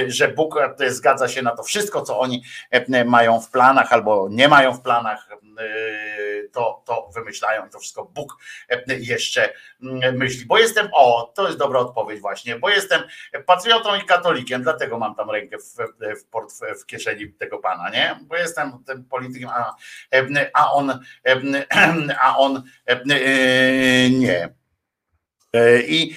że 0.08 0.28
Bóg 0.28 0.56
zgadza 0.88 1.28
się 1.28 1.42
na 1.42 1.52
to 1.56 1.64
wszystko, 1.64 2.02
co 2.02 2.20
oni 2.20 2.44
mają 3.06 3.42
w 3.42 3.50
planach 3.50 3.94
albo 3.94 4.28
nie 4.30 4.48
mają 4.48 4.74
w 4.74 4.82
planach, 4.82 5.30
to, 6.52 6.84
to 6.86 7.10
wymyślają 7.14 7.68
i 7.68 7.70
to 7.70 7.80
wszystko 7.80 8.06
Bóg 8.06 8.38
jeszcze 8.88 9.54
myśli. 10.14 10.46
Bo 10.46 10.58
jestem, 10.58 10.90
o, 10.94 11.32
to 11.36 11.48
jest 11.48 11.60
dobra 11.60 11.80
odpowiedź 11.80 12.20
właśnie, 12.22 12.56
bo 12.56 12.70
jestem 12.70 13.02
patriotą 13.46 13.96
i 13.96 14.06
katolikiem, 14.06 14.64
dlatego 14.64 15.00
mam 15.00 15.16
tam 15.16 15.30
rękę 15.30 15.58
w, 15.58 15.76
w, 16.00 16.82
w 16.82 16.86
kieszeni 16.86 17.34
tego 17.34 17.60
pana, 17.60 17.90
nie? 17.90 18.20
Bo 18.22 18.36
jestem 18.36 18.84
tym 18.84 19.06
politykiem, 19.06 19.50
a, 19.50 19.76
a 20.54 20.72
on, 20.72 21.00
a 22.22 22.38
on 22.38 22.64
nie. 24.12 24.54
I, 25.88 26.16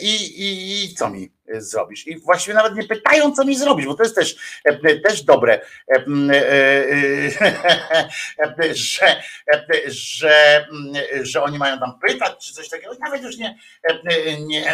i, 0.00 0.42
i, 0.42 0.84
i 0.84 0.94
co 0.94 1.10
mi? 1.10 1.30
zrobisz. 1.56 2.06
I 2.06 2.18
właściwie 2.18 2.54
nawet 2.54 2.74
nie 2.74 2.84
pytają, 2.84 3.32
co 3.32 3.44
mi 3.44 3.56
zrobisz, 3.56 3.86
bo 3.86 3.94
to 3.94 4.02
jest 4.02 4.14
też, 4.14 4.36
też 5.04 5.22
dobre, 5.22 5.60
że, 8.72 9.22
że, 9.86 10.66
że 11.22 11.42
oni 11.42 11.58
mają 11.58 11.78
tam 11.78 11.98
pytać, 11.98 12.46
czy 12.46 12.54
coś 12.54 12.68
takiego. 12.68 12.92
Nawet 13.00 13.22
już 13.22 13.36
nie, 13.36 13.58
nie, 14.46 14.68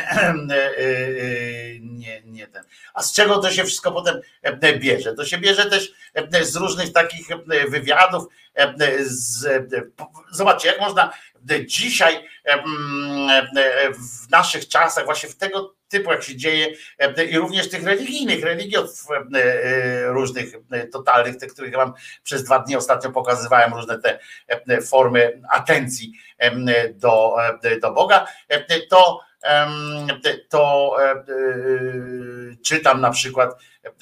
nie, 1.81 2.23
nie 2.25 2.47
ten. 2.47 2.65
A 2.95 3.03
z 3.03 3.13
czego 3.13 3.39
to 3.39 3.51
się 3.51 3.65
wszystko 3.65 3.93
potem 3.93 4.21
bierze? 4.79 5.15
To 5.15 5.25
się 5.25 5.39
bierze 5.39 5.71
też 5.71 5.93
z 6.43 6.57
różnych 6.57 6.93
takich 6.93 7.27
wywiadów. 7.69 8.25
Z, 9.05 9.47
zobaczcie, 10.33 10.69
jak 10.69 10.81
można 10.81 11.13
dzisiaj 11.67 12.29
w 14.27 14.31
naszych 14.31 14.69
czasach, 14.69 15.05
właśnie 15.05 15.29
w 15.29 15.37
tego 15.37 15.75
typu, 15.89 16.11
jak 16.11 16.23
się 16.23 16.37
dzieje, 16.37 16.67
i 17.31 17.39
również 17.39 17.71
tych 17.71 17.85
religijnych, 17.85 18.45
religiów 18.45 19.07
różnych 20.07 20.53
totalnych, 20.93 21.37
tych, 21.37 21.53
których 21.53 21.75
wam 21.75 21.93
przez 22.23 22.45
dwa 22.45 22.59
dni 22.59 22.77
ostatnio 22.77 23.11
pokazywałem, 23.11 23.75
różne 23.75 23.99
te 23.99 24.19
formy 24.83 25.41
atencji 25.51 26.13
do, 26.95 27.37
do 27.83 27.93
Boga, 27.93 28.27
to, 28.91 29.21
to 30.49 30.97
czytam 32.65 33.01
na 33.01 33.11
przykład 33.11 33.51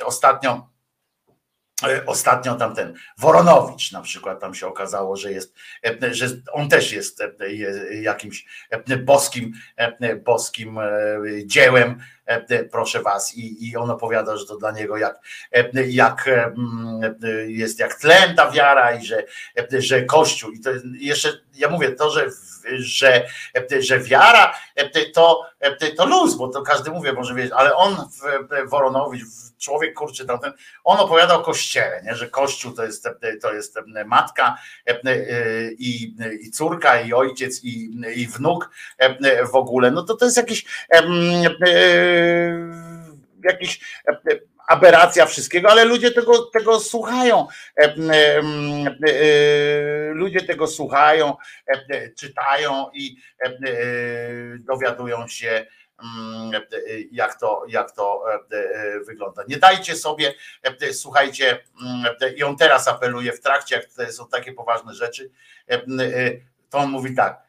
ostatnio 0.04 0.72
Ostatnio 2.06 2.54
tamten 2.54 2.94
Woronowicz 3.18 3.92
na 3.92 4.00
przykład 4.00 4.40
tam 4.40 4.54
się 4.54 4.66
okazało, 4.66 5.16
że 5.16 5.32
jest, 5.32 5.54
że 6.10 6.26
on 6.52 6.68
też 6.68 6.92
jest 6.92 7.22
jakimś 8.02 8.46
boskim, 9.04 9.52
boskim 10.24 10.78
dziełem, 11.44 12.00
proszę 12.70 13.02
was, 13.02 13.36
i, 13.36 13.68
i 13.70 13.76
on 13.76 13.90
opowiada, 13.90 14.36
że 14.36 14.46
to 14.46 14.56
dla 14.56 14.70
niego 14.70 14.96
jak, 14.96 15.20
jak 15.86 16.30
jest 17.46 17.78
jak 17.78 17.94
tlen 17.94 18.36
ta 18.36 18.50
wiara 18.50 18.94
i 18.94 19.06
że, 19.06 19.24
że 19.78 20.02
Kościół, 20.02 20.50
i 20.50 20.60
to 20.60 20.70
jeszcze, 20.94 21.32
ja 21.54 21.68
mówię 21.68 21.92
to, 21.92 22.10
że, 22.10 22.26
że, 22.78 23.26
że 23.80 23.98
wiara 24.00 24.54
to, 25.14 25.46
to 25.96 26.06
luz, 26.06 26.34
bo 26.34 26.48
to 26.48 26.62
każdy 26.62 26.90
mówi, 26.90 27.12
może 27.12 27.34
wiedzieć, 27.34 27.52
ale 27.56 27.76
on, 27.76 27.96
Woronowicz, 28.66 29.24
człowiek 29.62 29.94
kurczy 29.94 30.26
tamten, 30.26 30.52
on 30.84 30.99
opowiada 30.99 31.34
o 31.34 31.42
kościele, 31.42 32.02
nie? 32.05 32.15
że 32.15 32.28
kościół 32.28 32.73
to 32.73 32.84
jest, 32.84 33.08
to 33.42 33.55
jest 33.55 33.78
matka 34.07 34.58
i, 35.78 36.16
i 36.41 36.50
córka, 36.50 37.00
i 37.00 37.12
ojciec, 37.12 37.65
i, 37.65 38.00
i 38.16 38.26
wnuk 38.26 38.70
w 39.52 39.57
ogóle. 39.57 39.91
No 39.91 40.02
to 40.02 40.16
to 40.16 40.24
jest 40.24 40.36
jakiś 40.36 40.65
jakiś 43.44 43.81
aberracja 44.68 45.26
wszystkiego, 45.26 45.70
ale 45.70 45.84
ludzie 45.84 46.10
tego, 46.10 46.39
tego 46.39 46.81
słuchają. 46.81 47.47
Ludzie 50.12 50.41
tego 50.41 50.66
słuchają, 50.66 51.36
czytają 52.16 52.86
i 52.94 53.16
dowiadują 54.58 55.28
się, 55.28 55.66
jak 57.12 57.40
to, 57.40 57.64
jak 57.68 57.92
to 57.92 58.24
e, 58.32 58.56
e, 58.56 59.00
wygląda. 59.00 59.42
Nie 59.48 59.56
dajcie 59.56 59.97
sobie, 59.97 60.34
e, 60.62 60.94
słuchajcie, 60.94 61.64
mm, 61.82 62.36
i 62.36 62.42
on 62.42 62.56
teraz 62.56 62.89
apeluje 62.89 63.32
w 63.32 63.40
trakcie, 63.40 63.76
jak 63.76 63.86
to 63.86 64.12
są 64.12 64.28
takie 64.28 64.52
poważne 64.52 64.94
rzeczy, 64.94 65.31
to 66.70 66.78
on 66.78 66.90
mówi 66.90 67.14
tak. 67.14 67.42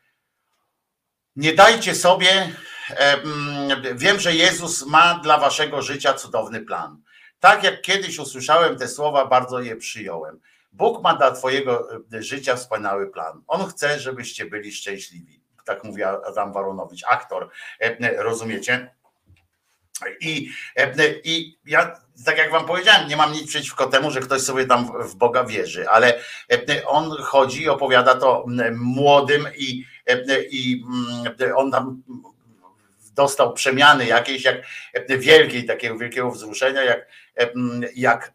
Nie 1.35 1.53
dajcie 1.53 1.95
sobie, 1.95 2.49
mm, 2.97 3.97
wiem, 3.97 4.19
że 4.19 4.33
Jezus 4.33 4.85
ma 4.85 5.19
dla 5.23 5.37
waszego 5.37 5.81
życia 5.81 6.13
cudowny 6.13 6.61
plan. 6.61 7.01
Tak 7.39 7.63
jak 7.63 7.81
kiedyś 7.81 8.19
usłyszałem 8.19 8.77
te 8.77 8.87
słowa, 8.87 9.25
bardzo 9.25 9.59
je 9.59 9.75
przyjąłem. 9.75 10.39
Bóg 10.71 11.03
ma 11.03 11.15
dla 11.15 11.31
Twojego 11.31 11.87
życia 12.11 12.55
wspaniały 12.55 13.11
plan. 13.11 13.41
On 13.47 13.67
chce, 13.67 13.99
żebyście 13.99 14.45
byli 14.45 14.71
szczęśliwi 14.71 15.42
tak 15.65 15.83
mówi 15.83 16.03
Adam 16.03 16.53
Waronowicz, 16.53 17.03
aktor, 17.07 17.49
e, 17.79 18.23
rozumiecie? 18.23 18.89
I, 20.21 20.49
e, 20.75 20.93
I 21.23 21.57
ja, 21.65 21.99
tak 22.25 22.37
jak 22.37 22.51
wam 22.51 22.65
powiedziałem, 22.65 23.07
nie 23.07 23.17
mam 23.17 23.31
nic 23.31 23.47
przeciwko 23.47 23.87
temu, 23.87 24.11
że 24.11 24.19
ktoś 24.19 24.41
sobie 24.41 24.65
tam 24.65 25.07
w 25.07 25.15
Boga 25.15 25.43
wierzy, 25.43 25.89
ale 25.89 26.19
e, 26.51 26.87
on 26.87 27.11
chodzi 27.11 27.61
i 27.61 27.69
opowiada 27.69 28.15
to 28.15 28.45
młodym 28.71 29.47
i, 29.57 29.85
i 30.49 30.83
on 31.55 31.71
tam 31.71 32.03
dostał 33.15 33.53
przemiany 33.53 34.05
jakiejś, 34.05 34.43
jak 34.43 34.55
wielkiej, 35.09 35.65
takiego 35.65 35.97
wielkiego 35.97 36.31
wzruszenia, 36.31 36.83
jak, 36.83 37.07
jak 37.95 38.33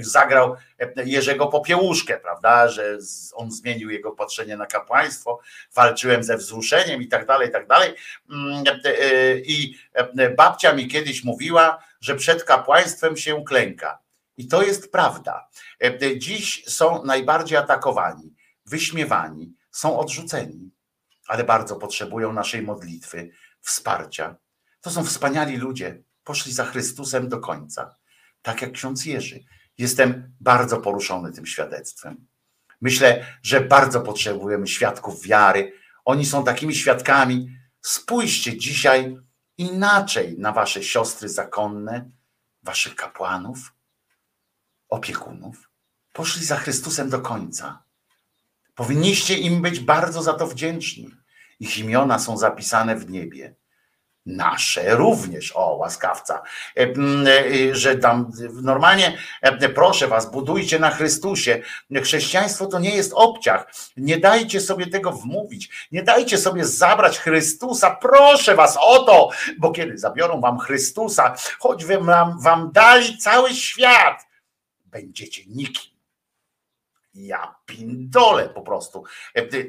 zagrał 0.00 0.56
Jerzego 1.04 1.46
Popiełuszkę, 1.46 2.18
prawda, 2.18 2.68
że 2.68 2.98
on 3.34 3.50
zmienił 3.50 3.90
jego 3.90 4.12
patrzenie 4.12 4.56
na 4.56 4.66
kapłaństwo, 4.66 5.40
walczyłem 5.74 6.24
ze 6.24 6.36
wzruszeniem 6.36 7.02
i 7.02 7.08
tak 7.08 7.26
dalej, 7.26 7.48
i 7.48 7.52
tak 7.52 7.66
dalej. 7.66 7.94
I 9.44 9.78
babcia 10.36 10.72
mi 10.72 10.88
kiedyś 10.88 11.24
mówiła, 11.24 11.84
że 12.00 12.14
przed 12.14 12.44
kapłaństwem 12.44 13.16
się 13.16 13.44
klęka. 13.44 13.98
I 14.36 14.48
to 14.48 14.62
jest 14.62 14.92
prawda. 14.92 15.48
Dziś 16.16 16.64
są 16.66 17.04
najbardziej 17.04 17.58
atakowani, 17.58 18.34
wyśmiewani, 18.66 19.54
są 19.70 19.98
odrzuceni, 19.98 20.70
ale 21.26 21.44
bardzo 21.44 21.76
potrzebują 21.76 22.32
naszej 22.32 22.62
modlitwy, 22.62 23.30
wsparcia. 23.60 24.36
To 24.80 24.90
są 24.90 25.04
wspaniali 25.04 25.56
ludzie, 25.56 26.02
poszli 26.24 26.52
za 26.52 26.64
Chrystusem 26.64 27.28
do 27.28 27.40
końca, 27.40 27.96
tak 28.42 28.62
jak 28.62 28.72
ksiądz 28.72 29.04
Jerzy. 29.06 29.44
Jestem 29.78 30.32
bardzo 30.40 30.80
poruszony 30.80 31.32
tym 31.32 31.46
świadectwem. 31.46 32.26
Myślę, 32.80 33.26
że 33.42 33.60
bardzo 33.60 34.00
potrzebujemy 34.00 34.66
świadków 34.66 35.22
wiary. 35.22 35.72
Oni 36.04 36.26
są 36.26 36.44
takimi 36.44 36.74
świadkami. 36.74 37.56
Spójrzcie 37.82 38.58
dzisiaj 38.58 39.16
inaczej 39.58 40.38
na 40.38 40.52
wasze 40.52 40.82
siostry 40.82 41.28
zakonne, 41.28 42.10
waszych 42.62 42.94
kapłanów, 42.94 43.74
opiekunów. 44.88 45.70
Poszli 46.12 46.44
za 46.44 46.56
Chrystusem 46.56 47.10
do 47.10 47.20
końca. 47.20 47.82
Powinniście 48.74 49.38
im 49.38 49.62
być 49.62 49.80
bardzo 49.80 50.22
za 50.22 50.32
to 50.32 50.46
wdzięczni. 50.46 51.10
Ich 51.60 51.78
imiona 51.78 52.18
są 52.18 52.36
zapisane 52.36 52.96
w 52.96 53.10
niebie. 53.10 53.54
Nasze 54.26 54.94
również, 54.94 55.52
o 55.56 55.74
łaskawca, 55.74 56.42
e, 56.76 56.80
e, 56.80 57.74
że 57.74 57.96
tam 57.96 58.30
normalnie, 58.62 59.18
e, 59.42 59.68
proszę 59.68 60.08
was, 60.08 60.30
budujcie 60.30 60.78
na 60.78 60.90
Chrystusie. 60.90 61.62
Chrześcijaństwo 62.02 62.66
to 62.66 62.78
nie 62.78 62.96
jest 62.96 63.12
obciach. 63.14 63.72
Nie 63.96 64.18
dajcie 64.18 64.60
sobie 64.60 64.86
tego 64.86 65.12
wmówić. 65.12 65.88
Nie 65.92 66.02
dajcie 66.02 66.38
sobie 66.38 66.64
zabrać 66.64 67.18
Chrystusa. 67.18 67.96
Proszę 67.96 68.54
was 68.54 68.78
o 68.80 69.02
to, 69.04 69.30
bo 69.58 69.72
kiedy 69.72 69.98
zabiorą 69.98 70.40
wam 70.40 70.58
Chrystusa, 70.58 71.34
choćby 71.58 71.98
wam, 71.98 72.40
wam 72.40 72.72
dali 72.72 73.18
cały 73.18 73.54
świat, 73.54 74.26
będziecie 74.86 75.42
nikim. 75.46 75.90
Ja 77.14 77.54
pindole 77.70 78.48
po 78.48 78.62
prostu. 78.62 79.04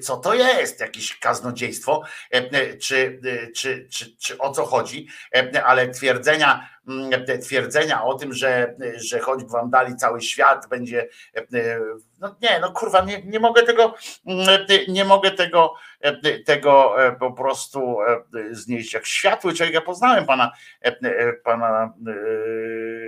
Co 0.01 0.17
to 0.17 0.33
jest? 0.33 0.79
Jakieś 0.79 1.19
kaznodziejstwo? 1.19 2.03
Czy, 2.81 3.21
czy, 3.55 3.87
czy, 3.89 4.17
czy 4.17 4.37
o 4.37 4.51
co 4.51 4.65
chodzi? 4.65 5.07
Ale 5.63 5.89
twierdzenia, 5.89 6.69
twierdzenia 7.43 8.03
o 8.03 8.13
tym, 8.13 8.33
że, 8.33 8.75
że 8.95 9.19
choćby 9.19 9.49
wam 9.49 9.69
dali 9.69 9.95
cały 9.95 10.21
świat, 10.21 10.67
będzie. 10.69 11.07
No 12.19 12.35
nie, 12.41 12.59
no 12.59 12.71
kurwa, 12.71 13.01
nie, 13.01 13.21
nie 13.21 13.39
mogę 13.39 13.63
tego, 13.63 13.95
nie 14.87 15.05
mogę 15.05 15.31
tego, 15.31 15.73
tego 16.45 16.95
po 17.19 17.31
prostu 17.31 17.97
znieść. 18.51 18.93
Jak 18.93 19.05
światły 19.05 19.53
człowiek, 19.53 19.75
ja 19.75 19.81
poznałem 19.81 20.25
pana, 20.25 20.51
pana 21.43 21.93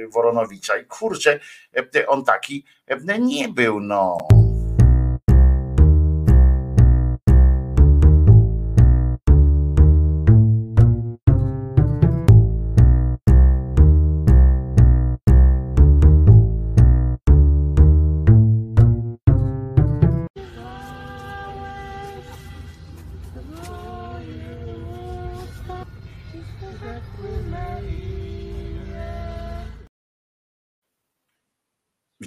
Woronowicza 0.09 0.77
i 0.77 0.85
kurczę, 0.85 1.39
on 2.07 2.25
taki 2.25 2.65
nie 3.19 3.49
był, 3.49 3.79
no. 3.79 4.17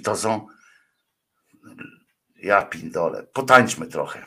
To 0.07 0.15
są. 0.15 0.47
Ja 2.35 2.61
pindole. 2.61 3.23
Potańczmy 3.23 3.87
trochę. 3.87 4.25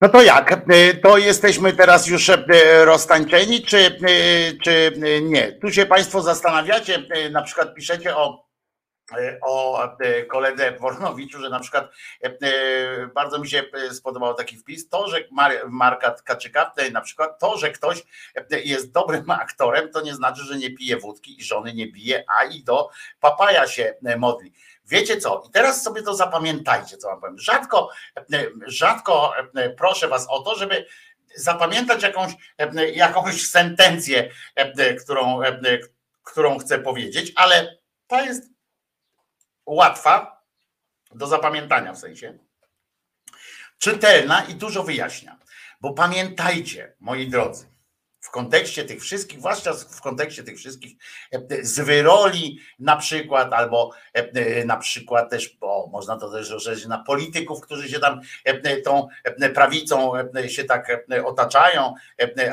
No 0.00 0.08
to 0.08 0.22
jak? 0.22 0.52
E, 0.52 0.94
to 0.94 1.18
jesteśmy 1.18 1.72
teraz 1.72 2.06
już 2.06 2.28
e, 2.30 2.44
roztańczeni, 2.84 3.62
czy, 3.62 3.78
e, 3.78 4.52
czy 4.64 4.92
nie? 5.22 5.52
Tu 5.52 5.72
się 5.72 5.86
Państwo 5.86 6.22
zastanawiacie, 6.22 7.02
na 7.30 7.42
przykład 7.42 7.74
piszecie 7.74 8.16
o 8.16 8.50
o 9.42 9.88
koledze 10.28 10.72
Wornowiczu, 10.72 11.40
że 11.40 11.50
na 11.50 11.60
przykład 11.60 11.92
bardzo 13.14 13.38
mi 13.38 13.48
się 13.48 13.62
spodobał 13.92 14.34
taki 14.34 14.56
wpis, 14.56 14.88
to, 14.88 15.08
że 15.08 15.24
Marka 15.68 16.14
Kaczyka, 16.24 16.72
na 16.92 17.00
przykład 17.00 17.38
to, 17.38 17.58
że 17.58 17.70
ktoś 17.70 18.02
jest 18.64 18.92
dobrym 18.92 19.30
aktorem, 19.44 19.92
to 19.92 20.00
nie 20.00 20.14
znaczy, 20.14 20.42
że 20.42 20.58
nie 20.58 20.74
pije 20.74 20.96
wódki 20.96 21.40
i 21.40 21.44
żony 21.44 21.74
nie 21.74 21.86
bije, 21.92 22.24
a 22.40 22.44
i 22.44 22.62
do 22.62 22.88
papaja 23.20 23.66
się 23.66 23.94
modli. 24.18 24.52
Wiecie 24.90 25.16
co? 25.16 25.42
I 25.48 25.50
teraz 25.50 25.82
sobie 25.82 26.02
to 26.02 26.14
zapamiętajcie, 26.14 26.96
co 26.96 27.08
wam 27.08 27.20
powiem. 27.20 27.38
Rzadko, 27.38 27.90
rzadko 28.66 29.34
proszę 29.76 30.08
was 30.08 30.26
o 30.28 30.42
to, 30.42 30.54
żeby 30.54 30.86
zapamiętać 31.34 32.02
jakąś, 32.02 32.32
jakąś 32.94 33.46
sentencję, 33.46 34.30
którą, 35.04 35.40
którą 36.22 36.58
chcę 36.58 36.78
powiedzieć, 36.78 37.32
ale 37.36 37.78
ta 38.06 38.22
jest 38.22 38.50
łatwa 39.66 40.42
do 41.14 41.26
zapamiętania 41.26 41.92
w 41.92 41.98
sensie. 41.98 42.38
Czytelna 43.78 44.44
i 44.44 44.54
dużo 44.54 44.82
wyjaśnia. 44.82 45.38
Bo 45.80 45.92
pamiętajcie, 45.92 46.96
moi 47.00 47.28
drodzy, 47.28 47.69
w 48.20 48.30
kontekście 48.30 48.84
tych 48.84 49.02
wszystkich, 49.02 49.38
zwłaszcza 49.38 49.72
w 49.72 50.00
kontekście 50.00 50.42
tych 50.42 50.58
wszystkich 50.58 50.96
e, 51.32 51.40
z 51.62 51.80
wyroli 51.80 52.58
na 52.78 52.96
przykład, 52.96 53.52
albo 53.52 53.90
e, 54.12 54.64
na 54.64 54.76
przykład 54.76 55.30
też, 55.30 55.56
bo 55.60 55.88
można 55.92 56.16
to 56.16 56.30
też 56.30 56.50
rozszerzyć 56.50 56.86
na 56.86 56.98
polityków, 56.98 57.60
którzy 57.60 57.88
się 57.88 58.00
tam 58.00 58.20
e, 58.44 58.76
tą 58.76 59.08
prawicą 59.54 60.12
się 60.48 60.64
tak 60.64 61.06
otaczają, 61.24 61.94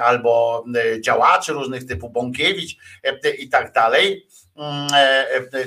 albo 0.03 0.65
działaczy 0.99 1.53
różnych 1.53 1.85
typu 1.85 2.09
Bąkiewicz 2.09 2.77
i 3.39 3.49
tak 3.49 3.73
dalej. 3.73 4.27
Mm, 4.55 4.87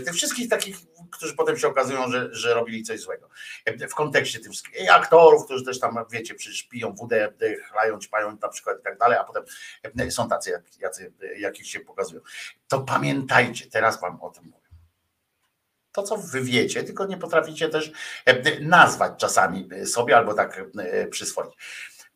tych 0.04 0.14
wszystkich 0.14 0.48
takich 0.48 0.76
którzy 1.10 1.34
potem 1.34 1.58
się 1.58 1.68
okazują, 1.68 2.10
że, 2.10 2.28
że 2.32 2.54
robili 2.54 2.82
coś 2.82 3.00
złego. 3.00 3.28
W 3.90 3.94
kontekście 3.94 4.40
tych 4.40 4.52
aktorów, 4.90 5.44
którzy 5.44 5.64
też 5.64 5.80
tam, 5.80 5.98
wiecie, 6.10 6.34
przecież 6.34 6.62
piją 6.62 6.94
wódę, 6.94 7.32
chlają, 7.70 7.98
ćpają 7.98 8.38
na 8.42 8.48
przykład 8.48 8.80
i 8.80 8.82
tak 8.82 8.98
dalej, 8.98 9.18
a 9.18 9.24
potem 9.24 9.44
są 10.10 10.28
tacy, 10.28 10.62
jacy, 10.78 11.12
jakich 11.38 11.66
się 11.66 11.80
pokazują. 11.80 12.20
To 12.68 12.80
pamiętajcie, 12.80 13.66
teraz 13.70 14.00
wam 14.00 14.22
o 14.22 14.30
tym 14.30 14.44
mówię. 14.44 14.60
To, 15.92 16.02
co 16.02 16.16
wy 16.16 16.40
wiecie, 16.40 16.84
tylko 16.84 17.06
nie 17.06 17.16
potraficie 17.16 17.68
też 17.68 17.92
nazwać 18.60 19.12
czasami 19.18 19.68
sobie 19.86 20.16
albo 20.16 20.34
tak 20.34 20.64
przyswoić. 21.10 21.54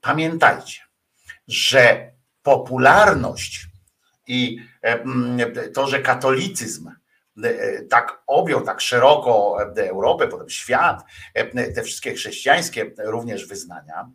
Pamiętajcie, 0.01 0.81
że 1.49 2.13
popularność 2.43 3.67
i 4.27 4.59
to, 5.75 5.87
że 5.87 6.03
katolicyzm 6.03 6.91
E, 6.91 7.04
tak 7.91 8.23
objął 8.27 8.61
tak 8.61 8.81
szeroko 8.81 9.57
e, 9.77 9.91
Europę, 9.91 10.29
potem 10.29 10.51
świat, 10.51 11.05
e, 11.35 11.73
te 11.73 11.83
wszystkie 11.83 12.15
chrześcijańskie 12.15 12.95
również 12.99 13.47
wyznania, 13.47 14.11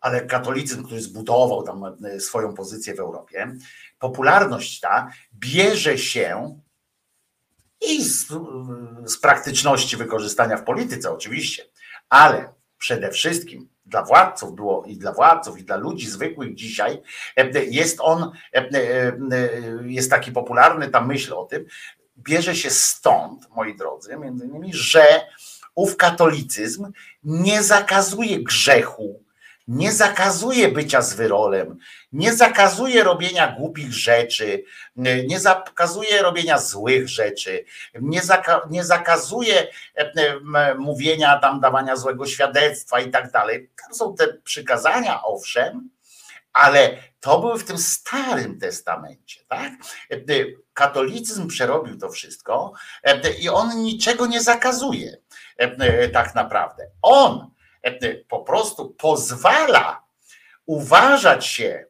ale 0.00 0.26
katolicyzm, 0.26 0.84
który 0.84 1.00
zbudował 1.00 1.62
tam 1.62 1.96
swoją 2.18 2.54
pozycję 2.54 2.94
w 2.94 3.00
Europie, 3.00 3.56
popularność 3.98 4.80
ta 4.80 5.10
bierze 5.34 5.98
się 5.98 6.60
i 7.80 8.04
z, 8.04 8.26
z 9.04 9.18
praktyczności 9.18 9.96
wykorzystania 9.96 10.56
w 10.56 10.64
polityce 10.64 11.10
oczywiście, 11.10 11.64
ale 12.08 12.54
przede 12.78 13.10
wszystkim 13.10 13.75
dla 13.86 14.02
władców 14.02 14.54
było 14.54 14.84
i 14.84 14.96
dla 14.96 15.12
władców, 15.12 15.58
i 15.58 15.64
dla 15.64 15.76
ludzi 15.76 16.06
zwykłych 16.06 16.54
dzisiaj 16.54 17.02
jest 17.70 17.98
on, 18.00 18.30
jest 19.84 20.10
taki 20.10 20.32
popularny, 20.32 20.88
ta 20.90 21.00
myśl 21.00 21.34
o 21.34 21.44
tym, 21.44 21.64
bierze 22.18 22.56
się 22.56 22.70
stąd, 22.70 23.48
moi 23.56 23.76
drodzy, 23.76 24.16
między 24.16 24.46
innymi, 24.46 24.74
że 24.74 25.26
ów 25.74 25.96
katolicyzm 25.96 26.92
nie 27.24 27.62
zakazuje 27.62 28.42
grzechu, 28.42 29.25
nie 29.68 29.92
zakazuje 29.92 30.68
bycia 30.68 31.02
zwyrolem, 31.02 31.78
nie 32.12 32.32
zakazuje 32.34 33.04
robienia 33.04 33.52
głupich 33.52 33.92
rzeczy, 33.92 34.64
nie 35.26 35.40
zakazuje 35.40 36.22
robienia 36.22 36.58
złych 36.58 37.08
rzeczy, 37.08 37.64
nie, 38.00 38.22
zaka 38.22 38.66
nie 38.70 38.84
zakazuje 38.84 39.66
e, 39.96 40.12
e, 40.16 40.74
mówienia 40.74 41.38
tam, 41.38 41.60
dawania 41.60 41.96
złego 41.96 42.26
świadectwa 42.26 43.00
i 43.00 43.10
tak 43.10 43.30
dalej. 43.30 43.70
Tam 43.82 43.94
są 43.94 44.14
te 44.14 44.34
przykazania, 44.34 45.22
owszem, 45.22 45.90
ale 46.52 46.96
to 47.20 47.40
były 47.40 47.58
w 47.58 47.64
tym 47.64 47.78
Starym 47.78 48.58
Testamencie, 48.58 49.40
tak? 49.48 49.72
E, 50.10 50.16
katolicyzm 50.74 51.48
przerobił 51.48 51.98
to 51.98 52.08
wszystko 52.08 52.72
i 53.40 53.48
on 53.48 53.82
niczego 53.82 54.26
nie 54.26 54.40
zakazuje 54.40 55.16
tak 56.12 56.34
naprawdę. 56.34 56.86
On 57.02 57.55
po 58.28 58.40
prostu 58.40 58.90
pozwala 58.90 60.06
uważać 60.66 61.46
się 61.46 61.86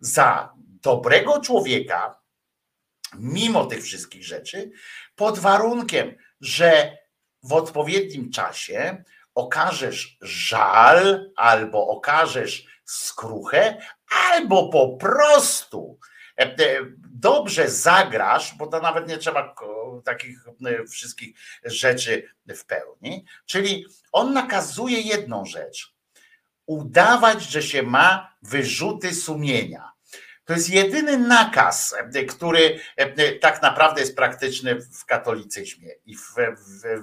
za 0.00 0.52
dobrego 0.82 1.40
człowieka, 1.40 2.20
mimo 3.14 3.66
tych 3.66 3.82
wszystkich 3.82 4.24
rzeczy, 4.24 4.70
pod 5.16 5.38
warunkiem, 5.38 6.16
że 6.40 6.98
w 7.42 7.52
odpowiednim 7.52 8.30
czasie 8.30 9.04
okażesz 9.34 10.18
żal, 10.20 11.30
albo 11.36 11.88
okażesz 11.88 12.66
skruchę, 12.84 13.78
albo 14.30 14.68
po 14.68 14.96
prostu 14.96 15.98
e, 16.38 16.42
e, 16.42 16.56
dobrze 17.10 17.68
zagrasz, 17.68 18.54
bo 18.54 18.66
to 18.66 18.80
nawet 18.80 19.08
nie 19.08 19.18
trzeba 19.18 19.54
takich 20.02 20.38
e, 20.66 20.86
wszystkich 20.86 21.36
rzeczy 21.64 22.28
w 22.48 22.64
pełni. 22.64 23.24
Czyli 23.46 23.86
on 24.12 24.32
nakazuje 24.32 25.00
jedną 25.00 25.44
rzecz: 25.44 25.94
udawać, 26.66 27.42
że 27.42 27.62
się 27.62 27.82
ma 27.82 28.36
wyrzuty 28.42 29.14
sumienia. 29.14 29.92
To 30.48 30.54
jest 30.54 30.70
jedyny 30.70 31.18
nakaz, 31.18 31.94
który 32.28 32.80
tak 33.40 33.62
naprawdę 33.62 34.00
jest 34.00 34.16
praktyczny 34.16 34.80
w 34.80 35.04
katolicyzmie 35.04 35.88
i 36.06 36.16
w, 36.16 36.34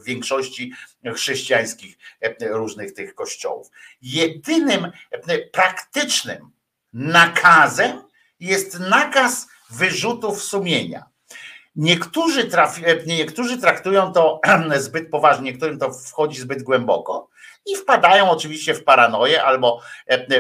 większości 0.06 0.74
chrześcijańskich 1.16 1.98
różnych 2.42 2.94
tych 2.94 3.16
kościołów. 3.16 3.68
Jedynym 4.02 4.92
praktycznym 5.52 6.52
nakazem 6.94 8.04
jest 8.40 8.80
nakaz 8.80 9.48
wyrzutów 9.70 10.44
sumienia. 10.44 11.06
Niektórzy, 11.76 12.46
trafi, 12.46 12.84
niektórzy 13.06 13.58
traktują 13.58 14.14
to 14.14 14.40
zbyt 14.78 15.10
poważnie, 15.10 15.52
niektórym 15.52 15.80
to 15.80 15.92
wchodzi 15.92 16.42
zbyt 16.42 16.64
głęboko 16.64 17.30
i 17.66 17.76
wpadają 17.76 18.30
oczywiście 18.30 18.74
w 18.74 18.84
paranoję 18.84 19.44
albo 19.44 19.82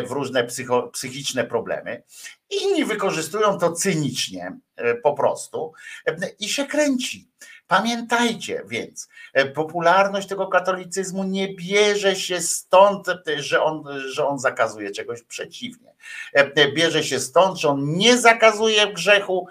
w 0.07 0.11
różne 0.11 0.43
psycho, 0.43 0.83
psychiczne 0.87 1.43
problemy. 1.43 2.03
Inni 2.49 2.85
wykorzystują 2.85 3.57
to 3.57 3.71
cynicznie 3.71 4.57
po 5.03 5.13
prostu 5.13 5.73
i 6.39 6.49
się 6.49 6.65
kręci. 6.65 7.27
Pamiętajcie 7.67 8.63
więc, 8.67 9.09
e, 9.33 9.45
popularność 9.45 10.27
tego 10.27 10.47
katolicyzmu 10.47 11.23
nie 11.23 11.55
bierze 11.55 12.15
się 12.15 12.41
stąd, 12.41 13.07
e, 13.09 13.43
że 13.43 13.63
on, 13.63 13.83
że 14.11 14.27
on 14.27 14.39
zakazuje 14.39 14.91
czegoś 14.91 15.23
przeciwnie. 15.23 15.93
E, 16.33 16.71
bierze 16.71 17.03
się 17.03 17.19
stąd, 17.19 17.59
że 17.59 17.69
on 17.69 17.97
nie 17.97 18.17
zakazuje 18.17 18.93
grzechu 18.93 19.47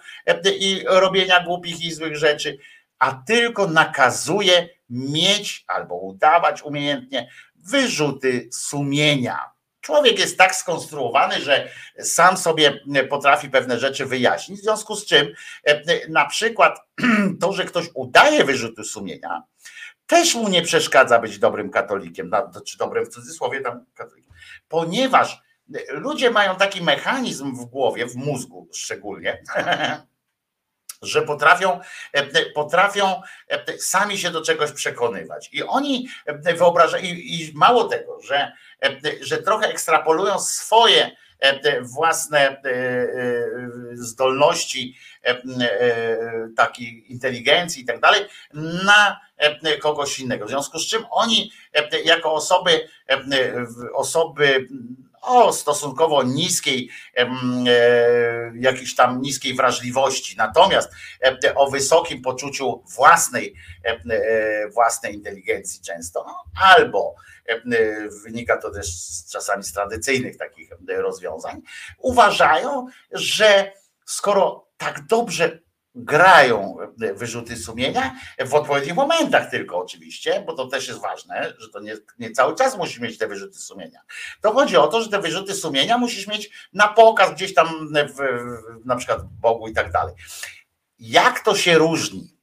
i 0.61 0.85
robienia 0.87 1.45
głupich 1.45 1.85
i 1.85 1.93
złych 1.93 2.17
rzeczy, 2.17 2.59
a 2.99 3.13
tylko 3.27 3.67
nakazuje 3.67 4.69
mieć 4.91 5.65
albo 5.67 5.95
udawać 5.95 6.63
umiejętnie 6.63 7.29
wyrzuty 7.57 8.49
sumienia. 8.53 9.54
Człowiek 9.85 10.19
jest 10.19 10.39
tak 10.39 10.55
skonstruowany, 10.55 11.41
że 11.41 11.69
sam 12.01 12.37
sobie 12.37 12.81
potrafi 13.09 13.51
pewne 13.51 13.79
rzeczy 13.79 14.07
wyjaśnić, 14.07 14.61
w 14.61 14.63
związku 14.63 14.97
z 14.97 15.07
czym 15.07 15.35
e, 15.65 16.09
na 16.09 16.25
przykład 16.27 16.81
to, 17.41 17.53
że 17.53 17.65
ktoś 17.65 17.87
udaje 17.95 18.45
wyrzuty 18.45 18.85
sumienia, 18.85 19.43
też 20.07 20.35
mu 20.35 20.49
nie 20.49 20.63
przeszkadza 20.63 21.19
być 21.19 21.39
dobrym 21.39 21.71
katolikiem, 21.71 22.31
czy 22.67 22.79
dobrym 22.79 23.05
w 23.05 23.09
cudzysłowie 23.09 23.61
tam 23.61 23.85
katolikiem, 23.95 24.33
ponieważ 24.69 25.43
ludzie 25.89 26.31
mają 26.31 26.57
taki 26.57 26.83
mechanizm 26.83 27.57
w 27.57 27.65
głowie, 27.65 28.07
w 28.07 28.17
mózgu 28.17 28.69
szczególnie, 28.73 29.43
że 31.05 31.23
potrafią, 31.23 31.81
e, 32.13 32.47
potrafią 32.47 33.23
e, 33.49 33.79
sami 33.79 34.19
się 34.19 34.31
do 34.31 34.43
czegoś 34.43 34.73
przekonywać. 34.73 35.49
I 35.53 35.63
oni 35.63 36.09
wyobrażają, 36.57 37.05
i, 37.05 37.53
mało 37.55 37.85
tego, 37.85 38.21
że 38.23 38.53
E, 38.85 39.01
że 39.21 39.39
trochę 39.39 39.69
ekstrapolują 39.69 40.39
swoje 40.39 41.11
własne 41.83 42.63
zdolności 43.95 44.97
takiej 46.57 47.13
inteligencji 47.13 47.83
i 47.83 47.87
tak 47.87 48.01
dalej 48.01 48.21
na 48.85 49.21
kogoś 49.81 50.19
innego. 50.19 50.47
W 50.47 50.49
związku 50.49 50.79
z 50.79 50.87
czym 50.87 51.05
oni 51.11 51.53
jako 52.05 52.33
osoby, 52.33 52.89
osoby 53.95 54.69
o 55.27 55.53
stosunkowo 55.53 56.23
niskiej, 56.23 56.91
e, 57.17 57.27
jakiejś 58.55 58.95
tam 58.95 59.23
niskiej 59.23 59.55
wrażliwości, 59.55 60.37
natomiast 60.37 60.91
o 61.55 61.71
wysokim 61.71 62.23
poczuciu 62.23 62.83
własnej, 62.95 63.55
własnej 64.75 65.15
inteligencji 65.15 65.81
często, 65.83 66.25
no, 66.27 66.45
albo 66.75 67.15
wynika 68.25 68.57
to 68.57 68.71
też 68.71 68.89
czasami 69.33 69.65
z 69.65 69.73
tradycyjnych 69.73 70.37
takich 70.37 70.71
rozwiązań, 70.89 71.63
uważają, 71.99 72.87
że 73.13 73.73
skoro 74.05 74.69
tak 74.77 75.07
dobrze 75.07 75.64
grają 75.95 76.77
wyrzuty 76.97 77.57
sumienia 77.57 78.15
w 78.47 78.55
odpowiednich 78.55 78.95
momentach 78.95 79.51
tylko 79.51 79.79
oczywiście, 79.79 80.45
bo 80.47 80.53
to 80.53 80.67
też 80.67 80.89
jest 80.89 81.01
ważne, 81.01 81.53
że 81.59 81.69
to 81.69 81.81
nie, 81.81 81.97
nie, 82.19 82.31
cały 82.31 82.55
czas 82.55 82.77
musisz 82.77 83.01
mieć 83.01 83.19
te 83.19 83.29
wyrzuty 83.29 83.59
sumienia. 83.59 84.01
To 84.41 84.53
chodzi 84.53 84.77
o 84.77 84.87
to, 84.87 85.03
że 85.03 85.09
te 85.09 85.21
wyrzuty 85.21 85.55
sumienia 85.55 85.99
musisz 85.99 86.27
mieć 86.27 86.51
na 86.73 86.89
pokaz 86.89 87.33
gdzieś 87.33 87.55
tam 87.55 87.69
w, 87.69 88.17
w, 88.17 88.87
na 88.87 88.97
przykład 88.97 89.23
Bogu 89.41 89.69
i 89.69 89.73
tak 89.73 89.93
dalej. 89.93 90.15
Jak 90.99 91.41
to 91.41 91.57
się 91.57 91.79
różni 91.79 92.34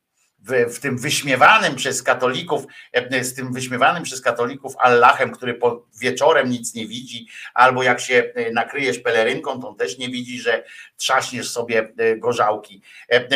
w, 0.41 0.75
w, 0.75 0.79
tym 0.79 0.97
wyśmiewanym 0.97 1.75
przez 1.75 2.03
katolików, 2.03 2.63
e, 2.93 3.23
z 3.23 3.33
tym 3.33 3.53
wyśmiewanym 3.53 4.03
przez 4.03 4.21
katolików 4.21 4.75
Allahem, 4.79 5.31
który 5.31 5.53
po 5.53 5.85
wieczorem 5.99 6.49
nic 6.49 6.73
nie 6.73 6.87
widzi, 6.87 7.27
albo 7.53 7.83
jak 7.83 7.99
się 7.99 8.31
e, 8.35 8.51
nakryjesz 8.51 8.99
pelerynką, 8.99 9.61
to 9.61 9.69
on 9.69 9.75
też 9.75 9.97
nie 9.97 10.09
widzi, 10.09 10.39
że 10.39 10.63
trzaśniesz 10.97 11.51
sobie 11.51 11.93
e, 11.97 12.17
gorzałki 12.17 12.81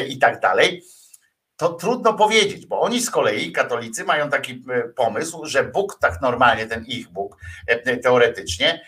i 0.08 0.17
tak 0.17 0.40
dalej. 0.40 0.84
To 1.58 1.74
trudno 1.74 2.14
powiedzieć, 2.14 2.66
bo 2.66 2.82
oni 2.82 3.01
z 3.01 3.09
kolei, 3.09 3.51
katolicy, 3.51 4.03
mają 4.03 4.30
taki 4.30 4.64
pomysł, 4.95 5.45
że 5.45 5.64
Bóg, 5.64 5.98
tak 6.01 6.22
normalnie, 6.22 6.66
ten 6.66 6.85
ich 6.85 7.09
Bóg, 7.09 7.38
teoretycznie, 8.03 8.82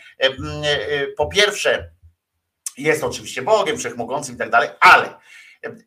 po 1.16 1.26
pierwsze, 1.26 1.90
jest 2.78 3.04
oczywiście 3.04 3.42
Bogiem, 3.42 3.78
wszechmogącym 3.78 4.34
i 4.34 4.38
tak 4.38 4.50
dalej, 4.50 4.68
ale 4.80 5.14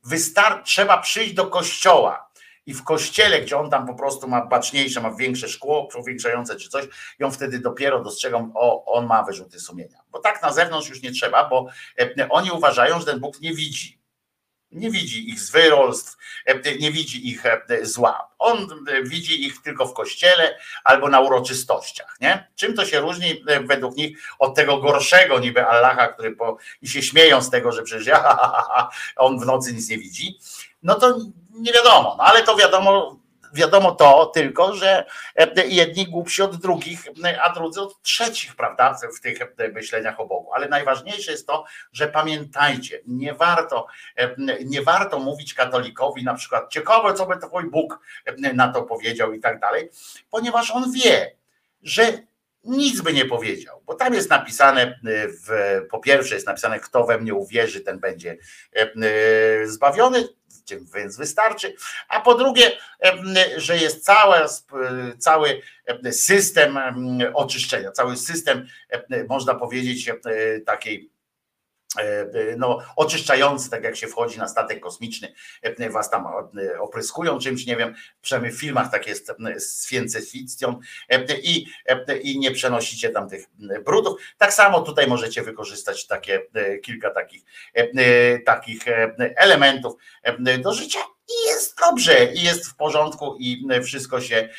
wystar- 0.05 0.63
trzeba 0.63 0.97
przyjść 0.97 1.33
do 1.33 1.47
kościoła 1.47 2.31
i 2.65 2.73
w 2.73 2.83
kościele, 2.83 3.41
gdzie 3.41 3.57
on 3.57 3.69
tam 3.69 3.87
po 3.87 3.93
prostu 3.93 4.27
ma 4.27 4.45
baczniejsze, 4.45 5.01
ma 5.01 5.11
większe 5.11 5.49
szkło, 5.49 5.87
powiększające 5.87 6.55
czy 6.55 6.69
coś, 6.69 6.85
i 7.19 7.23
on 7.23 7.31
wtedy 7.31 7.59
dopiero 7.59 8.03
dostrzegą, 8.03 8.51
o, 8.55 8.85
on 8.85 9.05
ma 9.05 9.23
wyrzuty 9.23 9.59
sumienia. 9.59 9.99
Bo 10.11 10.19
tak 10.19 10.41
na 10.41 10.53
zewnątrz 10.53 10.89
już 10.89 11.01
nie 11.01 11.11
trzeba, 11.11 11.49
bo 11.49 11.67
e, 11.99 12.29
oni 12.29 12.51
uważają, 12.51 12.99
że 12.99 13.05
ten 13.05 13.19
Bóg 13.19 13.41
nie 13.41 13.53
widzi 13.53 14.00
nie 14.71 14.91
widzi 14.91 15.29
ich 15.29 15.39
zwyrolstw, 15.39 16.17
e, 16.45 16.77
nie 16.77 16.91
widzi 16.91 17.29
ich 17.29 17.45
e, 17.45 17.61
zła. 17.81 18.31
On 18.39 18.85
e, 18.87 19.03
widzi 19.03 19.45
ich 19.45 19.61
tylko 19.61 19.85
w 19.85 19.93
kościele 19.93 20.57
albo 20.83 21.09
na 21.09 21.19
uroczystościach. 21.19 22.17
Nie? 22.21 22.47
Czym 22.55 22.73
to 22.73 22.85
się 22.85 22.99
różni 22.99 23.43
według 23.63 23.95
nich 23.95 24.17
od 24.39 24.55
tego 24.55 24.77
gorszego 24.77 25.39
niby 25.39 25.65
Allaha, 25.65 26.07
który 26.07 26.31
po, 26.35 26.57
i 26.81 26.87
się 26.87 27.01
śmieją 27.01 27.41
z 27.41 27.49
tego, 27.49 27.71
że 27.71 27.83
przecież 27.83 28.07
ja, 28.07 28.37
on 29.15 29.39
w 29.39 29.45
nocy 29.45 29.73
nic 29.73 29.89
nie 29.89 29.97
widzi. 29.97 30.39
No 30.83 30.95
to 30.95 31.17
nie 31.51 31.73
wiadomo, 31.73 32.15
no 32.17 32.23
ale 32.23 32.43
to 32.43 32.55
wiadomo, 32.55 33.20
wiadomo 33.53 33.91
to 33.91 34.25
tylko, 34.25 34.75
że 34.75 35.05
e, 35.35 35.67
jedni 35.67 36.07
głupsi 36.07 36.41
od 36.41 36.55
drugich, 36.55 36.99
a 37.43 37.53
drudzy 37.53 37.81
od 37.81 38.01
trzecich, 38.01 38.55
prawda, 38.55 38.97
w 39.17 39.21
tych 39.21 39.41
e, 39.41 39.69
myśleniach 39.69 40.19
o 40.19 40.25
Bogu. 40.25 40.53
Ale 40.53 40.69
najważniejsze 40.69 41.31
jest 41.31 41.47
to, 41.47 41.65
że 41.91 42.07
pamiętajcie, 42.07 43.01
nie 43.07 43.33
warto, 43.33 43.87
e, 44.15 44.35
nie 44.65 44.81
warto 44.81 45.19
mówić 45.19 45.53
katolikowi 45.53 46.23
na 46.23 46.33
przykład, 46.33 46.69
ciekawe, 46.69 47.13
co 47.13 47.25
by 47.25 47.37
twój 47.37 47.69
Bóg 47.69 47.99
na 48.53 48.67
to 48.67 48.83
powiedział 48.83 49.33
i 49.33 49.39
tak 49.39 49.59
dalej, 49.59 49.89
ponieważ 50.29 50.71
on 50.71 50.91
wie, 50.91 51.35
że 51.83 52.03
nic 52.63 53.01
by 53.01 53.13
nie 53.13 53.25
powiedział, 53.25 53.81
bo 53.85 53.93
tam 53.93 54.13
jest 54.13 54.29
napisane, 54.29 54.99
w, 55.47 55.79
po 55.89 55.99
pierwsze 55.99 56.35
jest 56.35 56.47
napisane, 56.47 56.79
kto 56.79 57.05
we 57.05 57.17
mnie 57.17 57.33
uwierzy, 57.33 57.81
ten 57.81 57.99
będzie 57.99 58.37
zbawiony, 59.65 60.27
więc 60.95 61.17
wystarczy. 61.17 61.75
A 62.07 62.21
po 62.21 62.35
drugie, 62.35 62.71
że 63.57 63.77
jest 63.77 64.05
cała, 64.05 64.47
cały 65.17 65.61
system 66.11 66.79
oczyszczenia, 67.33 67.91
cały 67.91 68.17
system, 68.17 68.67
można 69.29 69.55
powiedzieć, 69.55 70.09
takiej 70.65 71.10
no, 72.57 72.79
oczyszczający, 72.95 73.69
tak 73.69 73.83
jak 73.83 73.95
się 73.95 74.07
wchodzi 74.07 74.39
na 74.39 74.47
statek 74.47 74.79
kosmiczny, 74.79 75.33
was 75.89 76.09
tam 76.09 76.27
opryskują 76.79 77.39
czymś, 77.39 77.65
nie 77.65 77.75
wiem, 77.75 77.95
przynajmniej 78.21 78.53
w 78.53 78.59
filmach 78.59 78.91
tak 78.91 79.07
jest 79.07 79.31
z 80.07 80.31
fikcją 80.31 80.79
i, 81.43 81.65
i 82.21 82.39
nie 82.39 82.51
przenosicie 82.51 83.09
tam 83.09 83.29
tych 83.29 83.45
brudów. 83.85 84.21
Tak 84.37 84.53
samo 84.53 84.81
tutaj 84.81 85.07
możecie 85.07 85.43
wykorzystać 85.43 86.07
takie 86.07 86.41
kilka 86.83 87.09
takich, 87.09 87.43
takich 88.45 88.81
elementów 89.35 89.93
do 90.59 90.73
życia 90.73 90.99
i 91.29 91.47
jest 91.47 91.77
dobrze, 91.79 92.33
i 92.33 92.41
jest 92.43 92.67
w 92.67 92.75
porządku 92.75 93.37
i 93.39 93.67
wszystko 93.83 94.21
się 94.21 94.49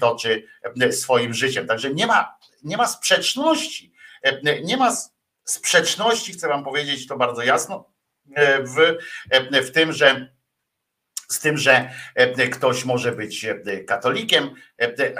toczy 0.00 0.46
swoim 0.90 1.34
życiem. 1.34 1.66
Także 1.66 1.94
nie 1.94 2.06
ma, 2.06 2.36
nie 2.62 2.76
ma 2.76 2.86
sprzeczności, 2.86 3.92
nie 4.64 4.76
ma 4.76 4.96
sprzeczności, 5.44 6.32
chcę 6.32 6.48
Wam 6.48 6.64
powiedzieć 6.64 7.06
to 7.06 7.16
bardzo 7.16 7.42
jasno, 7.42 7.92
e, 8.34 8.62
w, 8.62 8.78
e, 9.30 9.62
w 9.62 9.70
tym, 9.70 9.92
że 9.92 10.34
z 11.28 11.40
tym, 11.40 11.58
że 11.58 11.90
e, 12.14 12.48
ktoś 12.48 12.84
może 12.84 13.12
być 13.12 13.46
katolikiem, 13.86 14.54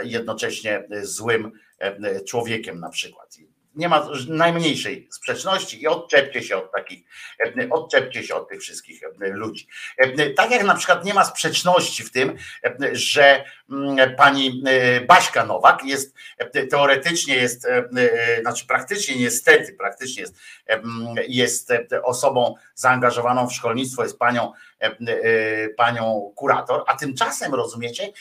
jednocześnie 0.02 0.88
złym 1.02 1.52
człowiekiem 2.26 2.80
na 2.80 2.90
przykład 2.90 3.36
nie 3.74 3.88
ma 3.88 4.08
najmniejszej 4.28 5.08
sprzeczności 5.12 5.82
i 5.82 5.86
odczepcie 5.86 6.42
się 6.42 6.56
od 6.56 6.72
takich, 6.72 7.04
odczepcie 7.70 8.22
się 8.22 8.34
od 8.34 8.48
tych 8.48 8.60
wszystkich 8.60 9.00
ludzi. 9.18 9.66
Tak 10.36 10.50
jak 10.50 10.64
na 10.64 10.74
przykład 10.74 11.04
nie 11.04 11.14
ma 11.14 11.24
sprzeczności 11.24 12.02
w 12.02 12.12
tym, 12.12 12.36
że 12.92 13.44
pani 14.16 14.62
e, 14.66 15.00
Baśka 15.00 15.46
Nowak 15.46 15.84
jest 15.84 16.14
teoretycznie 16.70 17.34
jest, 17.34 17.66
e, 17.66 17.84
znaczy 18.40 18.66
praktycznie 18.66 19.16
niestety, 19.16 19.72
praktycznie 19.72 20.22
jest, 20.22 20.34
jest 21.28 21.72
osobą 22.02 22.54
zaangażowaną 22.74 23.48
w 23.48 23.52
szkolnictwo, 23.52 24.02
jest 24.02 24.18
panią 24.18 24.52
panią 25.76 26.32
kurator, 26.34 26.82
a 26.86 26.96
tymczasem 26.96 27.54
rozumiecie, 27.54 28.12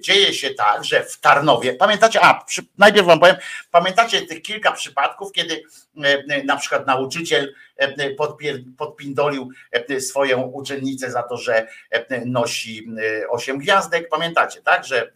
dzieje 0.00 0.34
się 0.34 0.50
tak, 0.50 0.84
że 0.84 1.04
w 1.04 1.20
Tarnowie, 1.20 1.74
pamiętacie, 1.74 2.20
a 2.20 2.44
przy, 2.44 2.62
najpierw 2.78 3.06
wam 3.06 3.20
powiem, 3.20 3.36
pamiętacie 3.70 4.22
tych 4.22 4.42
kilka 4.42 4.72
przypadków, 4.72 5.32
kiedy 5.32 5.62
na 6.44 6.56
przykład 6.56 6.86
nauczyciel 6.86 7.54
podpindolił 8.78 9.50
swoją 10.00 10.42
uczennicę 10.42 11.10
za 11.10 11.22
to, 11.22 11.36
że 11.36 11.66
nosi 12.26 12.88
osiem 13.28 13.58
gwiazdek, 13.58 14.08
pamiętacie, 14.08 14.62
tak, 14.62 14.84
że 14.84 15.12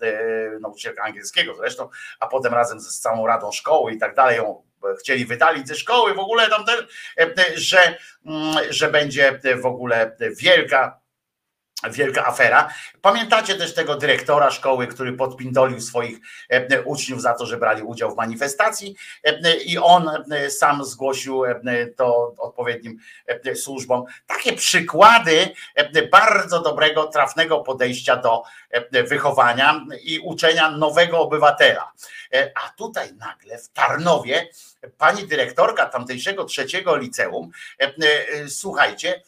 nauczycielka 0.61 1.03
angielskiego 1.03 1.55
zresztą, 1.55 1.89
a 2.21 2.27
potem 2.27 2.55
razem 2.55 2.81
z 2.81 3.01
całą 3.01 3.27
radą 3.27 3.53
szkoły 3.53 3.93
i 3.93 3.99
tak 3.99 4.15
dalej 4.15 4.37
ją 4.37 4.63
chcieli 5.01 5.27
wydalić 5.27 5.69
ze 5.69 5.75
szkoły, 5.75 6.15
w 6.15 6.19
ogóle 6.19 6.49
tam 6.49 6.65
że, 7.55 7.99
że 8.71 8.89
będzie 8.89 9.41
w 9.63 9.67
ogóle 9.67 10.17
wielka 10.39 11.00
wielka 11.89 12.27
afera. 12.27 12.69
Pamiętacie 13.03 13.55
też 13.55 13.75
tego 13.75 13.95
dyrektora 13.97 14.51
szkoły, 14.51 14.87
który 14.87 15.13
podpindolił 15.13 15.81
swoich 15.81 16.19
e, 16.49 16.83
uczniów 16.83 17.23
za 17.23 17.35
to, 17.35 17.47
że 17.47 17.57
brali 17.57 17.83
udział 17.83 18.11
w 18.11 18.17
manifestacji 18.17 18.97
e, 19.25 19.57
i 19.57 19.79
on 19.79 20.11
e, 20.31 20.51
sam 20.51 20.85
zgłosił 20.85 21.43
to 21.97 22.35
odpowiednim 22.39 22.99
służbom. 23.55 24.05
Takie 24.27 24.53
przykłady 24.53 25.49
bardzo 26.13 26.63
dobrego, 26.63 27.05
trafnego 27.05 27.59
podejścia 27.59 28.17
do 28.17 28.43
wychowania 29.09 29.87
i 30.03 30.19
uczenia 30.19 30.71
nowego 30.71 31.21
obywatela. 31.21 31.93
A 32.55 32.71
tutaj 32.77 33.15
nagle 33.15 33.59
w 33.59 33.69
Tarnowie 33.69 34.49
pani 34.99 35.29
dyrektorka 35.29 35.87
tamtejszego 35.87 36.45
trzeciego 36.45 36.97
liceum, 36.97 37.51
słuchajcie, 38.49 39.23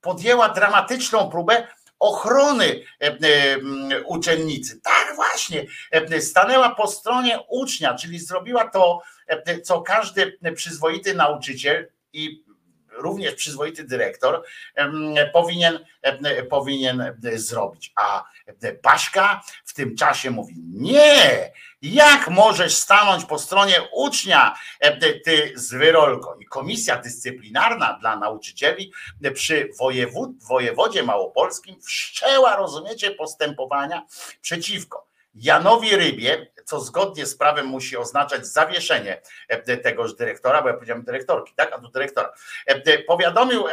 podjęła 0.00 0.48
dramatyczną 0.48 1.30
próbę 1.30 1.66
ochrony 1.98 2.82
e, 3.00 3.06
e, 3.06 4.02
uczennicy. 4.04 4.80
Tak 4.80 5.16
właśnie, 5.16 5.66
e, 5.90 6.20
stanęła 6.20 6.74
po 6.74 6.86
stronie 6.86 7.38
ucznia, 7.48 7.94
czyli 7.94 8.18
zrobiła 8.18 8.68
to, 8.68 9.02
co 9.64 9.82
każdy 9.82 10.38
przyzwoity 10.54 11.14
nauczyciel 11.14 11.88
i 12.12 12.44
również 13.00 13.34
przyzwoity 13.34 13.84
dyrektor 13.84 14.44
powinien, 15.32 15.78
powinien 16.50 17.16
zrobić. 17.34 17.92
A 17.96 18.24
Paśka 18.82 19.42
w 19.64 19.74
tym 19.74 19.96
czasie 19.96 20.30
mówi: 20.30 20.54
Nie, 20.74 21.52
jak 21.82 22.28
możesz 22.28 22.76
stanąć 22.76 23.24
po 23.24 23.38
stronie 23.38 23.76
ucznia, 23.92 24.54
ty 25.24 25.52
zwyrolko? 25.54 26.36
I 26.40 26.46
komisja 26.46 26.96
dyscyplinarna 26.96 27.98
dla 28.00 28.16
nauczycieli 28.16 28.92
przy 29.34 29.68
wojewód, 29.78 30.30
wojewodzie 30.44 31.02
małopolskim 31.02 31.82
wszczęła, 31.82 32.56
rozumiecie, 32.56 33.10
postępowania 33.10 34.06
przeciwko. 34.40 35.09
Janowi 35.34 35.96
Rybie, 35.96 36.52
co 36.64 36.80
zgodnie 36.80 37.26
z 37.26 37.36
prawem 37.36 37.66
musi 37.66 37.96
oznaczać 37.96 38.46
zawieszenie 38.46 39.22
tegoż 39.82 40.14
dyrektora, 40.14 40.62
bo 40.62 40.68
ja 40.68 40.74
powiedziałem 40.74 41.04
dyrektorki, 41.04 41.52
tak, 41.56 41.72
a 41.72 41.78
tu 41.78 41.88
dyrektora. 41.88 42.32
Powiadomił, 43.06 43.64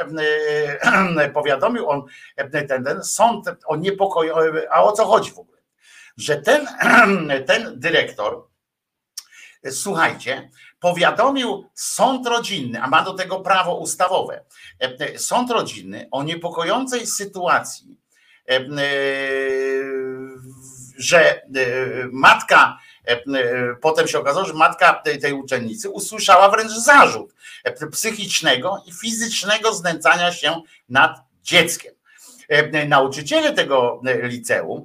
powiadomił 1.33 1.89
on 1.89 2.03
ten, 2.51 2.67
ten 2.67 3.03
sąd 3.03 3.45
o 3.65 3.75
niepokoju, 3.75 4.33
a 4.71 4.83
o 4.83 4.91
co 4.91 5.05
chodzi 5.05 5.31
w 5.31 5.39
ogóle? 5.39 5.57
Że 6.17 6.41
ten, 6.41 6.67
ten 7.47 7.79
dyrektor, 7.79 8.47
słuchajcie, 9.71 10.49
powiadomił 10.79 11.69
sąd 11.73 12.27
rodzinny, 12.27 12.81
a 12.81 12.87
ma 12.87 13.01
do 13.01 13.13
tego 13.13 13.39
prawo 13.39 13.77
ustawowe, 13.77 14.45
sąd 15.17 15.51
rodzinny 15.51 16.07
o 16.11 16.23
niepokojącej 16.23 17.07
sytuacji 17.07 17.97
że 20.97 21.41
e, 21.41 21.47
matka, 22.11 22.77
e, 23.05 23.17
potem 23.81 24.07
się 24.07 24.19
okazało, 24.19 24.45
że 24.45 24.53
matka 24.53 24.93
tej, 24.93 25.19
tej 25.19 25.33
uczennicy 25.33 25.89
usłyszała 25.89 26.49
wręcz 26.49 26.71
zarzut 26.71 27.33
psychicznego 27.91 28.83
i 28.85 28.93
fizycznego 28.93 29.73
znęcania 29.73 30.31
się 30.31 30.61
nad 30.89 31.21
dzieckiem. 31.43 31.93
E, 32.49 32.85
nauczyciele 32.85 33.53
tego 33.53 34.01
liceum 34.23 34.83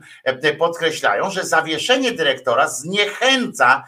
podkreślają, 0.58 1.30
że 1.30 1.44
zawieszenie 1.44 2.12
dyrektora 2.12 2.68
zniechęca 2.68 3.84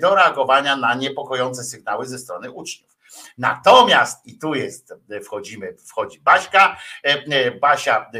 do 0.00 0.14
reagowania 0.14 0.76
na 0.76 0.94
niepokojące 0.94 1.64
sygnały 1.64 2.06
ze 2.06 2.18
strony 2.18 2.50
uczniów. 2.50 2.93
Natomiast, 3.38 4.26
i 4.26 4.38
tu 4.38 4.54
jest, 4.54 4.94
wchodzimy, 5.24 5.76
wchodzi 5.88 6.20
Baśka, 6.20 6.76
e, 7.02 7.50
Basia 7.50 8.10
e, 8.14 8.18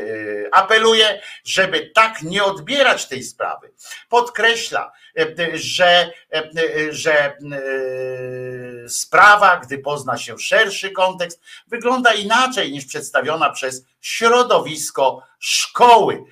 apeluje, 0.55 1.21
żeby 1.45 1.91
tak 1.95 2.23
nie 2.23 2.45
odbierać 2.45 3.09
tej 3.09 3.23
sprawy. 3.23 3.73
Podkreśla, 4.09 4.93
e, 5.19 5.27
że, 5.55 6.11
że 6.91 7.37
sprawa, 8.89 9.57
gdy 9.57 9.79
pozna 9.79 10.19
się 10.19 10.39
szerszy 10.39 10.91
kontekst, 10.91 11.41
wygląda 11.67 12.13
inaczej 12.13 12.73
niż 12.73 12.87
przedstawiona 12.87 13.51
przez 13.51 13.85
środowisko 14.01 15.23
szkoły. 15.39 16.25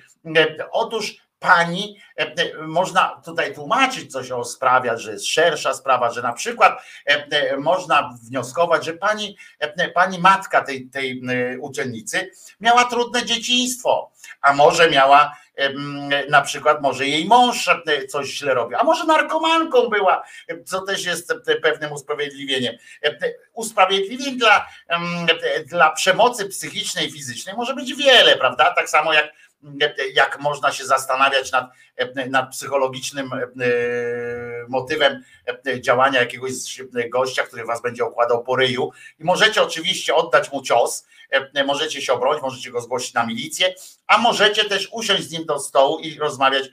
Otóż 0.71 1.22
pani, 1.43 1.97
e, 2.17 2.21
e, 2.21 2.67
można 2.67 3.21
tutaj 3.25 3.55
tłumaczyć 3.55 4.11
coś 4.11 4.31
o 4.31 4.43
sprawie, 4.43 4.97
że 4.97 5.11
jest 5.11 5.27
szersza 5.27 5.73
sprawa, 5.73 6.11
że 6.11 6.21
na 6.21 6.33
przykład 6.33 6.83
e, 7.05 7.57
można 7.57 8.09
wnioskować, 8.29 8.85
że 8.85 8.93
pani, 8.93 9.37
pani 9.93 10.19
matka 10.19 10.61
tej, 10.61 10.89
tej 10.89 11.21
uczennicy 11.59 12.31
miała 12.59 12.85
trudne 12.85 13.25
dzieciństwo, 13.25 14.11
a 14.41 14.53
może 14.53 14.89
miała 14.89 15.35
na 16.29 16.41
przykład 16.41 16.81
może 16.81 17.07
jej 17.07 17.25
mąż 17.25 17.69
coś 18.09 18.27
źle 18.27 18.53
robił, 18.53 18.77
a 18.77 18.83
może 18.83 19.03
narkomanką 19.03 19.87
była, 19.87 20.23
co 20.65 20.81
też 20.81 21.05
jest 21.05 21.33
pewnym 21.61 21.91
usprawiedliwieniem. 21.91 22.75
Usprawiedliwień 23.53 24.37
dla, 24.37 24.67
dla 25.65 25.91
przemocy 25.91 26.45
psychicznej, 26.45 27.11
fizycznej 27.11 27.55
może 27.55 27.73
być 27.73 27.95
wiele, 27.95 28.37
prawda? 28.37 28.73
Tak 28.73 28.89
samo 28.89 29.13
jak 29.13 29.33
jak 30.13 30.39
można 30.39 30.71
się 30.71 30.85
zastanawiać 30.85 31.51
nad, 31.51 31.71
nad 32.29 32.51
psychologicznym 32.51 33.33
e, 33.33 33.39
motywem 34.69 35.23
e, 35.67 35.81
działania 35.81 36.19
jakiegoś 36.19 36.51
gościa, 37.11 37.43
który 37.43 37.65
was 37.65 37.81
będzie 37.81 38.05
okładał 38.05 38.43
po 38.43 38.55
ryju. 38.55 38.91
I 39.19 39.23
możecie 39.23 39.63
oczywiście 39.63 40.15
oddać 40.15 40.51
mu 40.51 40.61
cios, 40.61 41.07
e, 41.53 41.63
możecie 41.63 42.01
się 42.01 42.13
obronić, 42.13 42.43
możecie 42.43 42.71
go 42.71 42.81
zgłosić 42.81 43.13
na 43.13 43.25
milicję, 43.25 43.73
a 44.07 44.17
możecie 44.17 44.65
też 44.65 44.89
usiąść 44.91 45.23
z 45.23 45.31
nim 45.31 45.45
do 45.45 45.59
stołu 45.59 45.99
i 45.99 46.19
rozmawiać, 46.19 46.69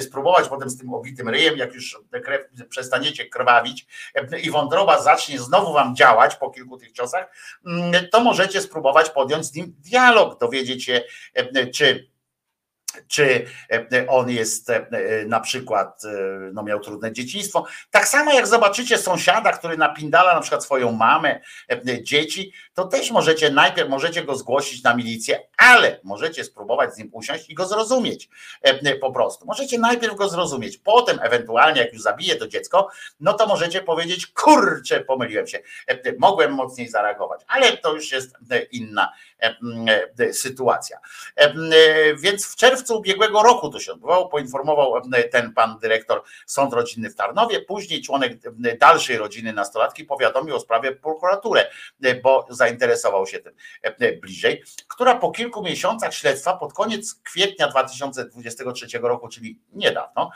spróbować 0.00 0.48
potem 0.48 0.70
z 0.70 0.78
tym 0.78 0.94
obitym 0.94 1.28
ryjem, 1.28 1.56
jak 1.56 1.74
już 1.74 1.98
krew, 2.24 2.42
przestaniecie 2.68 3.28
krwawić 3.28 3.86
i 4.42 4.50
wątroba 4.50 5.02
zacznie 5.02 5.38
znowu 5.38 5.72
wam 5.72 5.96
działać 5.96 6.36
po 6.36 6.50
kilku 6.50 6.78
tych 6.78 6.92
ciosach, 6.92 7.26
mm, 7.66 8.08
to 8.12 8.20
możecie 8.20 8.60
spróbować 8.60 9.10
podjąć 9.10 9.46
z 9.46 9.54
nim 9.54 9.74
dialog, 9.78 10.40
dowiedzieć 10.40 10.84
się, 10.84 11.02
czy 11.74 12.13
czy 13.08 13.46
e, 13.72 14.06
on 14.08 14.30
jest 14.30 14.70
e, 14.70 14.86
na 15.26 15.40
przykład, 15.40 16.04
e, 16.04 16.10
no 16.52 16.62
miał 16.62 16.80
trudne 16.80 17.12
dzieciństwo. 17.12 17.66
Tak 17.90 18.08
samo 18.08 18.32
jak 18.32 18.46
zobaczycie 18.46 18.98
sąsiada, 18.98 19.52
który 19.52 19.76
napindala 19.76 20.34
na 20.34 20.40
przykład 20.40 20.64
swoją 20.64 20.92
mamę, 20.92 21.40
dzieci, 22.02 22.52
to 22.74 22.84
też 22.84 23.10
możecie 23.10 23.50
najpierw 23.50 23.88
możecie 23.88 24.24
go 24.24 24.36
zgłosić 24.36 24.82
na 24.82 24.94
milicję, 24.94 25.40
ale 25.56 26.00
możecie 26.02 26.44
spróbować 26.44 26.94
z 26.94 26.98
nim 26.98 27.08
usiąść 27.12 27.50
i 27.50 27.54
go 27.54 27.66
zrozumieć 27.66 28.28
po 29.00 29.12
prostu. 29.12 29.46
Możecie 29.46 29.78
najpierw 29.78 30.14
go 30.14 30.28
zrozumieć, 30.28 30.78
potem 30.78 31.18
ewentualnie 31.22 31.80
jak 31.80 31.92
już 31.92 32.02
zabije 32.02 32.36
to 32.36 32.48
dziecko, 32.48 32.88
no 33.20 33.32
to 33.32 33.46
możecie 33.46 33.82
powiedzieć, 33.82 34.26
kurczę, 34.26 35.00
pomyliłem 35.00 35.46
się, 35.46 35.58
mogłem 36.18 36.52
mocniej 36.52 36.88
zareagować, 36.88 37.40
ale 37.48 37.76
to 37.76 37.94
już 37.94 38.12
jest 38.12 38.36
inna 38.70 39.12
sytuacja. 40.32 40.98
Więc 42.16 42.46
w 42.46 42.56
czerwcu 42.56 42.98
ubiegłego 42.98 43.42
roku 43.42 43.70
to 43.70 43.80
się 43.80 43.92
odbywało, 43.92 44.28
poinformował 44.28 44.96
e, 44.96 45.24
ten 45.24 45.52
pan 45.52 45.78
dyrektor 45.78 46.22
Sąd 46.46 46.72
Rodzinny 46.72 47.10
w 47.10 47.14
Tarnowie. 47.14 47.60
Później 47.60 48.02
członek 48.02 48.32
e, 48.64 48.76
dalszej 48.76 49.16
rodziny 49.16 49.52
nastolatki 49.52 50.04
powiadomił 50.04 50.56
o 50.56 50.60
sprawie 50.60 50.92
prokuraturę, 50.92 51.66
e, 52.02 52.14
bo 52.14 52.46
zainteresował 52.50 53.26
się 53.26 53.38
tym 53.38 53.54
bliżej, 54.20 54.62
która 54.88 55.14
po 55.14 55.30
kilku 55.30 55.62
miesiącach 55.62 56.14
śledztwa 56.14 56.56
pod 56.56 56.72
koniec 56.72 57.14
kwietnia 57.14 57.68
2023 57.68 58.98
roku, 59.02 59.28
czyli 59.28 59.60
niedawno 59.72 60.30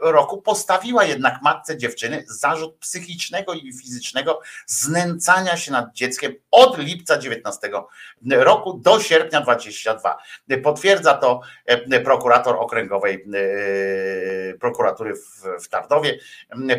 roku, 0.00 0.42
postawiła 0.42 1.04
jednak 1.04 1.42
matce 1.42 1.76
dziewczyny 1.76 2.24
zarzut 2.28 2.78
psychicznego 2.78 3.54
i 3.54 3.72
fizycznego 3.72 4.40
znęcania 4.66 5.56
się 5.56 5.72
nad 5.72 5.92
dzieckiem 5.92 6.34
od 6.50 6.78
lipca 6.78 7.18
19 7.18 7.70
roku 8.30 8.72
do 8.72 9.00
sierpnia 9.00 9.40
22. 9.40 10.18
Potwierdza 10.62 11.14
to 11.14 11.40
E, 11.70 12.00
prokurator 12.00 12.56
okręgowej 12.56 13.14
e, 13.14 14.58
prokuratury 14.58 15.14
w, 15.62 15.68
Tarnowie, 15.68 16.18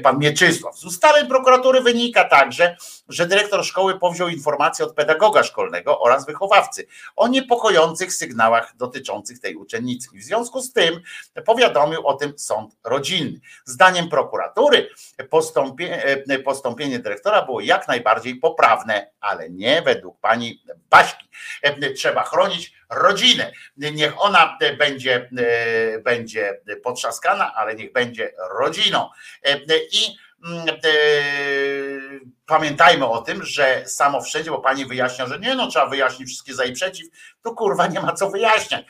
pan 0.03 0.19
Mieczysław. 0.19 0.77
Z 0.77 0.85
ustaleń 0.85 1.27
prokuratury 1.27 1.81
wynika 1.81 2.23
także, 2.23 2.77
że 3.09 3.25
dyrektor 3.25 3.65
szkoły 3.65 3.99
powziął 3.99 4.29
informację 4.29 4.85
od 4.85 4.95
pedagoga 4.95 5.43
szkolnego 5.43 5.99
oraz 5.99 6.25
wychowawcy 6.25 6.87
o 7.15 7.27
niepokojących 7.27 8.13
sygnałach 8.13 8.73
dotyczących 8.77 9.39
tej 9.39 9.55
uczennicy. 9.55 10.09
W 10.13 10.23
związku 10.23 10.61
z 10.61 10.73
tym 10.73 11.01
powiadomił 11.45 12.07
o 12.07 12.13
tym 12.13 12.33
sąd 12.37 12.75
rodzinny. 12.83 13.39
Zdaniem 13.65 14.09
prokuratury 14.09 14.89
postąpie, 15.29 16.03
e, 16.29 16.39
postąpienie 16.39 16.99
dyrektora 16.99 17.41
było 17.41 17.61
jak 17.61 17.87
najbardziej 17.87 18.35
poprawne, 18.35 19.11
ale 19.19 19.49
nie 19.49 19.81
według 19.81 20.19
pani 20.19 20.63
Baśki. 21.11 21.93
Trzeba 21.95 22.23
chronić 22.23 22.73
rodzinę. 22.89 23.51
Niech 23.77 24.21
ona 24.21 24.57
będzie, 24.77 25.29
e, 25.37 25.99
będzie 25.99 26.61
potrzaskana, 26.83 27.53
ale 27.53 27.75
niech 27.75 27.91
będzie 27.91 28.33
rodziną. 28.59 29.09
E, 29.43 29.57
I 29.91 30.17
mm, 30.45 30.69
e, 30.69 30.73
pamiętajmy 32.45 33.05
o 33.05 33.21
tym, 33.21 33.45
że 33.45 33.83
samo 33.85 34.21
wszędzie, 34.21 34.51
bo 34.51 34.59
pani 34.59 34.85
wyjaśnia, 34.85 35.27
że 35.27 35.39
nie, 35.39 35.55
no 35.55 35.67
trzeba 35.67 35.85
wyjaśnić 35.85 36.27
wszystkie 36.27 36.53
za 36.53 36.65
i 36.65 36.73
przeciw, 36.73 37.07
to 37.41 37.51
kurwa 37.51 37.87
nie 37.87 37.99
ma 37.99 38.13
co 38.13 38.29
wyjaśniać. 38.29 38.85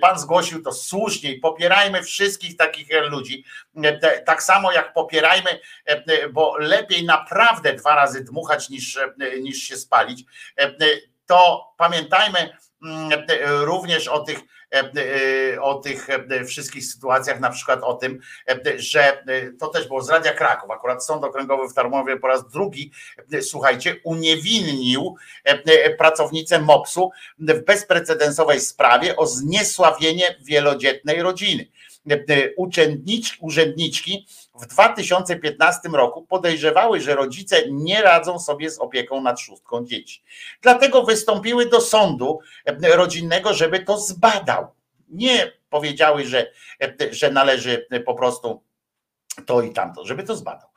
Pan 0.00 0.18
zgłosił 0.18 0.62
to 0.62 0.72
słusznie 0.72 1.32
i 1.32 1.40
popierajmy 1.40 2.02
wszystkich 2.02 2.56
takich 2.56 2.88
ludzi. 3.10 3.44
Tak 4.26 4.42
samo 4.42 4.72
jak 4.72 4.92
popierajmy, 4.92 5.60
bo 6.32 6.56
lepiej 6.58 7.04
naprawdę 7.04 7.72
dwa 7.72 7.94
razy 7.94 8.24
dmuchać 8.24 8.68
niż, 8.68 8.98
niż 9.40 9.58
się 9.58 9.76
spalić. 9.76 10.24
To 11.26 11.74
pamiętajmy, 11.78 12.50
Mm, 12.84 13.12
e, 13.12 13.64
również 13.64 14.08
o 14.08 14.20
tych, 14.20 14.40
e, 14.74 14.92
e, 15.54 15.60
o 15.60 15.74
tych 15.74 16.08
wszystkich 16.46 16.86
sytuacjach, 16.86 17.40
na 17.40 17.50
przykład 17.50 17.82
o 17.82 17.94
tym, 17.94 18.20
że 18.76 19.24
to 19.60 19.68
też 19.68 19.88
było 19.88 20.02
z 20.02 20.10
Radia 20.10 20.32
Kraków, 20.32 20.70
akurat 20.70 21.04
Sąd 21.04 21.24
Okręgowy 21.24 21.68
w 21.68 21.74
Tarmowie 21.74 22.16
po 22.16 22.26
raz 22.26 22.48
drugi, 22.48 22.90
słuchajcie, 23.40 23.96
uniewinnił 24.04 25.16
pracownicę 25.98 26.58
MOPS-u 26.58 27.10
w 27.38 27.64
bezprecedensowej 27.64 28.60
sprawie 28.60 29.16
o 29.16 29.26
zniesławienie 29.26 30.36
wielodzietnej 30.40 31.22
rodziny. 31.22 31.66
urzędnicz, 32.56 33.38
urzędniczki 33.40 34.26
w 34.54 34.66
2015 34.66 35.88
roku 35.88 36.22
podejrzewały, 36.22 37.00
że 37.00 37.14
rodzice 37.14 37.70
nie 37.70 38.02
radzą 38.02 38.38
sobie 38.38 38.70
z 38.70 38.78
opieką 38.78 39.20
nad 39.20 39.40
szóstką 39.40 39.84
dzieci. 39.84 40.22
Dlatego 40.62 41.02
wystąpiły 41.02 41.66
do 41.66 41.80
sądu 41.80 42.38
rodzinnego, 42.82 43.54
żeby 43.54 43.80
to 43.80 43.98
zbadał. 43.98 44.66
Nie 45.08 45.52
powiedziały, 45.70 46.24
że, 46.24 46.50
że 47.10 47.30
należy 47.30 47.86
po 48.06 48.14
prostu 48.14 48.62
to 49.46 49.62
i 49.62 49.72
tamto, 49.72 50.04
żeby 50.04 50.24
to 50.24 50.36
zbadał. 50.36 50.68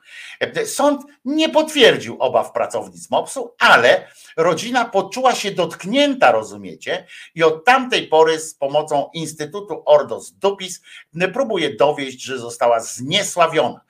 Sąd 0.64 1.02
nie 1.24 1.48
potwierdził 1.48 2.16
obaw 2.18 2.52
pracownic 2.52 3.10
MOPS-u, 3.10 3.54
ale 3.58 4.08
rodzina 4.36 4.84
poczuła 4.84 5.34
się 5.34 5.50
dotknięta, 5.50 6.32
rozumiecie, 6.32 7.06
i 7.34 7.42
od 7.42 7.64
tamtej 7.64 8.08
pory 8.08 8.40
z 8.40 8.54
pomocą 8.54 9.10
Instytutu 9.14 9.82
Ordos 9.86 10.32
Dupis 10.32 10.80
próbuje 11.32 11.76
dowieść, 11.76 12.22
że 12.22 12.38
została 12.38 12.80
zniesławiona. 12.80 13.80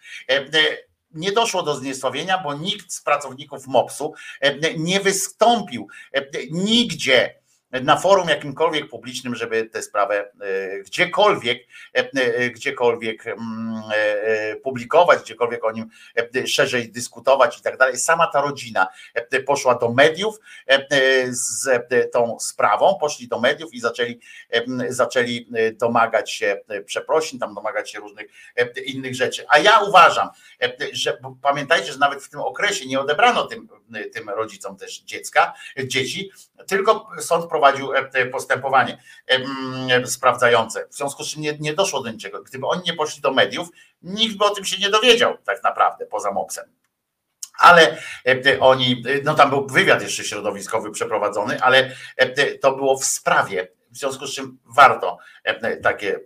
Nie 1.11 1.33
doszło 1.33 1.63
do 1.63 1.75
zniesławienia, 1.75 2.39
bo 2.39 2.55
nikt 2.55 2.93
z 2.93 3.03
pracowników 3.03 3.67
MOPS-u 3.67 4.13
nie 4.79 5.01
wystąpił 5.01 5.89
nigdzie 6.51 7.35
na 7.73 7.97
forum 7.97 8.29
jakimkolwiek 8.29 8.89
publicznym, 8.89 9.35
żeby 9.35 9.65
tę 9.65 9.83
sprawę 9.83 10.31
e, 10.41 10.79
gdziekolwiek, 10.79 11.67
e, 11.97 12.11
e, 12.15 12.51
gdziekolwiek 12.51 13.27
mm, 13.27 13.83
publikować, 14.63 15.23
gdziekolwiek 15.23 15.65
o 15.65 15.73
nim 15.73 15.91
szerzej 16.47 16.93
dyskutować 16.93 17.59
i 17.59 17.63
tak 17.63 17.77
dalej. 17.77 17.97
Sama 17.97 18.27
ta 18.27 18.41
rodzina 18.41 18.87
poszła 19.47 19.75
do 19.75 19.93
mediów 19.93 20.35
z 21.29 21.69
tą 22.13 22.39
sprawą, 22.41 22.99
poszli 23.01 23.29
do 23.29 23.41
mediów 23.41 23.75
i 23.75 23.81
zaczęli, 23.81 24.21
zaczęli 24.89 25.49
domagać 25.73 26.33
się 26.33 26.61
przeprosin, 26.87 27.39
tam 27.39 27.55
domagać 27.55 27.91
się 27.91 28.01
różnych 28.01 28.27
innych 28.85 29.15
rzeczy. 29.15 29.45
A 29.49 29.59
ja 29.59 29.81
uważam, 29.81 30.29
że 30.93 31.19
pamiętajcie, 31.43 31.93
że 31.93 31.99
nawet 31.99 32.23
w 32.23 32.31
tym 32.31 32.41
okresie 32.41 32.87
nie 32.87 33.01
odebrano 33.01 33.47
tym, 33.47 33.69
tym 34.13 34.29
rodzicom 34.29 34.77
też 34.77 35.01
dziecka, 35.01 35.55
dzieci, 35.85 36.31
tylko 36.67 37.11
sąd 37.19 37.49
prowadził 37.49 37.93
e, 37.95 38.27
postępowanie 38.27 39.03
sprawdzające. 40.05 40.87
W 40.91 40.95
związku 40.95 41.25
z 41.25 41.29
czym 41.29 41.43
nie, 41.43 41.59
nie 41.59 41.75
doszło 41.75 42.03
do 42.03 42.11
niczego. 42.11 42.43
Gdyby 42.43 42.67
oni 42.67 42.83
nie 42.87 42.95
poszli 42.95 43.23
do 43.23 43.33
mediów, 43.33 43.69
nikt 44.03 44.37
by 44.37 44.45
o 44.45 44.51
tym 44.51 44.65
się 44.65 44.79
nie 44.79 44.91
dowiedział 44.91 45.39
tak 45.45 45.63
naprawdę 45.63 46.07
poza 46.07 46.33
MOPS-em 46.33 46.79
ale 47.59 47.97
oni, 48.61 49.05
no 49.25 49.35
tam 49.35 49.51
był 49.51 49.67
wywiad 49.67 50.03
jeszcze 50.03 50.25
środowiskowy 50.25 50.91
przeprowadzony, 50.91 51.63
ale 51.63 51.91
to 52.61 52.73
było 52.73 52.99
w 52.99 53.05
sprawie, 53.05 53.69
w 53.91 53.97
związku 53.97 54.27
z 54.27 54.35
czym 54.35 54.59
warto 54.77 55.19
takie 55.83 56.21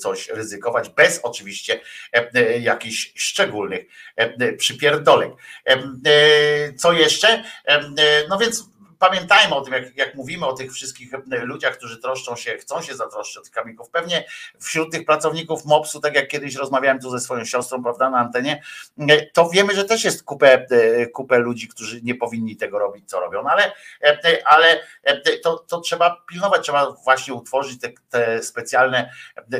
coś 0.00 0.28
ryzykować, 0.28 0.88
bez 0.88 1.20
oczywiście 1.22 1.80
jakichś 2.60 3.12
szczególnych 3.16 3.84
przypierdolek. 4.58 5.32
Co 6.78 6.92
jeszcze? 6.92 7.44
No 8.28 8.38
więc 8.38 8.69
pamiętajmy 9.00 9.54
o 9.54 9.60
tym, 9.60 9.74
jak, 9.74 9.96
jak 9.96 10.14
mówimy 10.14 10.46
o 10.46 10.52
tych 10.52 10.72
wszystkich 10.72 11.14
e, 11.14 11.20
ludziach, 11.38 11.76
którzy 11.76 11.98
troszczą 11.98 12.36
się, 12.36 12.58
chcą 12.58 12.82
się 12.82 12.94
zatroszczyć 12.94 13.36
o 13.36 13.40
tych 13.40 13.52
kamyków. 13.52 13.90
Pewnie 13.90 14.24
wśród 14.58 14.92
tych 14.92 15.04
pracowników 15.04 15.64
MOPS-u, 15.64 16.00
tak 16.00 16.14
jak 16.14 16.28
kiedyś 16.28 16.54
rozmawiałem 16.54 17.00
tu 17.00 17.10
ze 17.10 17.20
swoją 17.20 17.44
siostrą, 17.44 17.82
prawda, 17.82 18.10
na 18.10 18.18
antenie, 18.18 18.62
e, 18.98 19.26
to 19.26 19.48
wiemy, 19.48 19.74
że 19.74 19.84
też 19.84 20.04
jest 20.04 20.24
kupę, 20.24 20.66
e, 20.70 21.06
kupę 21.06 21.38
ludzi, 21.38 21.68
którzy 21.68 22.00
nie 22.02 22.14
powinni 22.14 22.56
tego 22.56 22.78
robić, 22.78 23.10
co 23.10 23.20
robią, 23.20 23.44
ale, 23.48 23.72
ale 24.44 24.80
to, 25.42 25.58
to 25.58 25.80
trzeba 25.80 26.24
pilnować, 26.28 26.62
trzeba 26.62 26.90
właśnie 26.90 27.34
utworzyć 27.34 27.80
te, 27.80 27.88
te 28.10 28.42
specjalne 28.42 29.12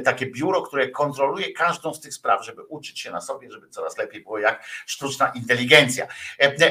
takie 0.04 0.26
biuro, 0.26 0.62
które 0.62 0.88
kontroluje 0.88 1.52
każdą 1.52 1.94
z 1.94 2.00
tych 2.00 2.14
spraw, 2.14 2.44
żeby 2.44 2.62
uczyć 2.62 3.00
się 3.00 3.10
na 3.10 3.20
sobie, 3.20 3.50
żeby 3.50 3.68
coraz 3.68 3.98
lepiej 3.98 4.22
było 4.22 4.38
jak 4.38 4.64
sztuczna 4.86 5.32
inteligencja. 5.34 6.06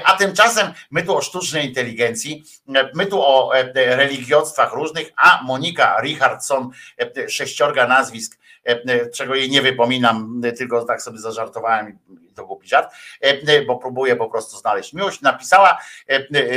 A 0.04 0.18
tymczasem 0.18 0.74
my 0.92 1.04
tu 1.04 1.18
o 1.18 1.22
sztucznej 1.22 1.68
inteligencji 1.68 2.44
My 2.94 3.06
tu 3.06 3.22
o 3.22 3.56
e, 3.56 3.96
religiostwach 3.96 4.74
różnych, 4.74 5.12
a 5.18 5.44
Monika 5.44 6.02
Richardson, 6.02 6.70
e, 6.98 7.30
sześciorga 7.30 7.88
nazwisk, 7.88 8.40
e, 8.64 9.10
czego 9.10 9.36
jej 9.36 9.50
nie 9.50 9.62
wypominam, 9.62 10.42
tylko 10.58 10.86
tak 10.86 11.02
sobie 11.02 11.20
zażartowałem 11.20 11.98
to 12.40 12.46
głupi 12.46 12.68
żart, 12.68 12.94
bo 13.68 13.78
próbuję 13.78 14.16
po 14.16 14.30
prostu 14.30 14.58
znaleźć 14.58 14.94
miłość. 14.94 15.22
Napisała 15.22 15.78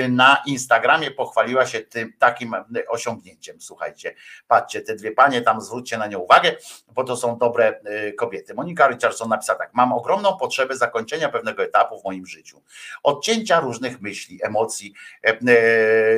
na 0.08 0.42
Instagramie, 0.46 1.10
pochwaliła 1.10 1.66
się 1.66 1.80
tym 1.80 2.12
takim 2.18 2.54
osiągnięciem. 2.88 3.60
Słuchajcie, 3.60 4.14
patrzcie, 4.48 4.80
te 4.80 4.94
dwie 4.94 5.12
panie 5.12 5.42
tam, 5.42 5.60
zwróćcie 5.60 5.98
na 5.98 6.06
nie 6.06 6.18
uwagę, 6.18 6.56
bo 6.88 7.04
to 7.04 7.16
są 7.16 7.38
dobre 7.38 7.80
kobiety. 8.18 8.54
Monika 8.54 8.88
Richardson 8.88 9.28
napisała 9.28 9.58
tak, 9.58 9.74
mam 9.74 9.92
ogromną 9.92 10.36
potrzebę 10.36 10.76
zakończenia 10.76 11.28
pewnego 11.28 11.62
etapu 11.62 12.00
w 12.00 12.04
moim 12.04 12.26
życiu. 12.26 12.62
Odcięcia 13.02 13.60
różnych 13.60 14.00
myśli, 14.00 14.40
emocji, 14.42 14.94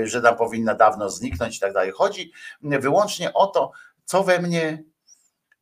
że 0.05 0.23
tam 0.23 0.37
powinna 0.37 0.75
dawno 0.75 1.11
zniknąć 1.11 1.57
i 1.57 1.61
tak 1.61 1.73
dalej. 1.73 1.93
Chodzi 1.93 2.33
wyłącznie 2.63 3.33
o 3.33 3.47
to, 3.47 3.73
co 4.05 4.25
we 4.25 4.39
mnie 4.39 4.83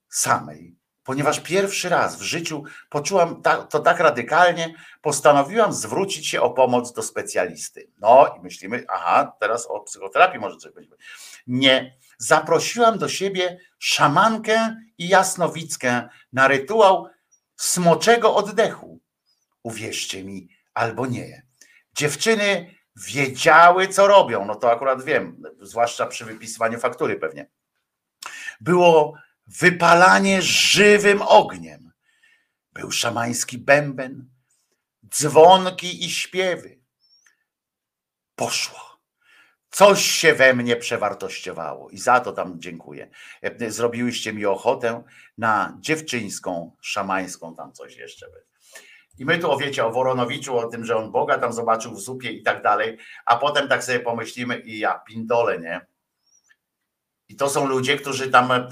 samej. 0.09 0.77
Ponieważ 1.05 1.41
pierwszy 1.41 1.89
raz 1.89 2.17
w 2.17 2.23
życiu 2.23 2.65
poczułam 2.91 3.43
to 3.71 3.81
tak 3.81 4.01
radykalnie, 4.01 4.75
postanowiłam 5.01 5.73
zwrócić 5.73 6.29
się 6.29 6.41
o 6.41 6.51
pomoc 6.51 6.93
do 6.93 7.03
specjalisty. 7.03 7.91
No 7.99 8.35
i 8.39 8.41
myślimy, 8.41 8.85
aha, 8.89 9.37
teraz 9.41 9.67
o 9.67 9.81
psychoterapii 9.81 10.41
może 10.41 10.57
coś 10.57 10.73
być. 10.73 10.89
Nie. 11.47 11.97
Zaprosiłam 12.19 12.99
do 12.99 13.09
siebie 13.09 13.59
szamankę 13.79 14.77
i 14.99 15.09
jasnowickę 15.09 16.09
na 16.33 16.49
rytuał 16.49 17.09
smoczego 17.57 18.35
oddechu. 18.35 19.01
Uwierzcie 19.63 20.25
mi 20.25 20.49
albo 20.75 21.07
nie. 21.07 21.43
Dziewczyny 21.95 22.75
wiedziały, 22.97 23.89
co 23.89 24.07
robią. 24.07 24.45
No 24.45 24.55
to 24.55 24.71
akurat 24.71 25.03
wiem, 25.03 25.43
zwłaszcza 25.61 26.07
przy 26.07 26.25
wypisywaniu 26.25 26.79
faktury 26.79 27.17
pewnie. 27.17 27.51
Było 28.61 29.15
wypalanie 29.61 30.43
żywym 30.43 31.23
ogniem. 31.23 31.93
Był 32.73 32.91
szamański 32.91 33.59
bęben, 33.59 34.31
dzwonki 35.09 36.05
i 36.05 36.11
śpiewy. 36.11 36.81
Poszło. 38.35 38.93
Coś 39.71 40.03
się 40.03 40.35
we 40.35 40.55
mnie 40.55 40.77
przewartościowało 40.77 41.91
i 41.91 41.99
za 41.99 42.21
to 42.21 42.33
tam 42.33 42.61
dziękuję. 42.61 43.11
Zrobiłyście 43.69 44.33
mi 44.33 44.47
ochotę 44.47 45.03
na 45.39 45.77
dziewczyńską, 45.81 46.77
szamańską, 46.81 47.55
tam 47.55 47.73
coś 47.73 47.97
jeszcze. 47.97 48.27
I 49.19 49.25
my 49.25 49.39
tu 49.39 49.51
o 49.51 49.57
wiecie, 49.57 49.85
o 49.85 49.91
Woronowiczu, 49.91 50.59
o 50.59 50.67
tym, 50.67 50.85
że 50.85 50.97
on 50.97 51.13
Boga 51.13 51.39
tam 51.39 51.53
zobaczył 51.53 51.95
w 51.95 52.01
zupie 52.01 52.31
i 52.31 52.43
tak 52.43 52.63
dalej, 52.63 52.99
a 53.27 53.37
potem 53.37 53.69
tak 53.69 53.85
sobie 53.85 54.01
pomyślimy 54.01 54.59
i 54.59 54.79
ja 54.79 54.99
pindole, 54.99 55.59
nie? 55.59 55.87
I 57.33 57.37
to 57.37 57.49
są 57.49 57.67
ludzie, 57.67 57.97
którzy 57.97 58.31
tam, 58.31 58.53
e, 58.53 58.63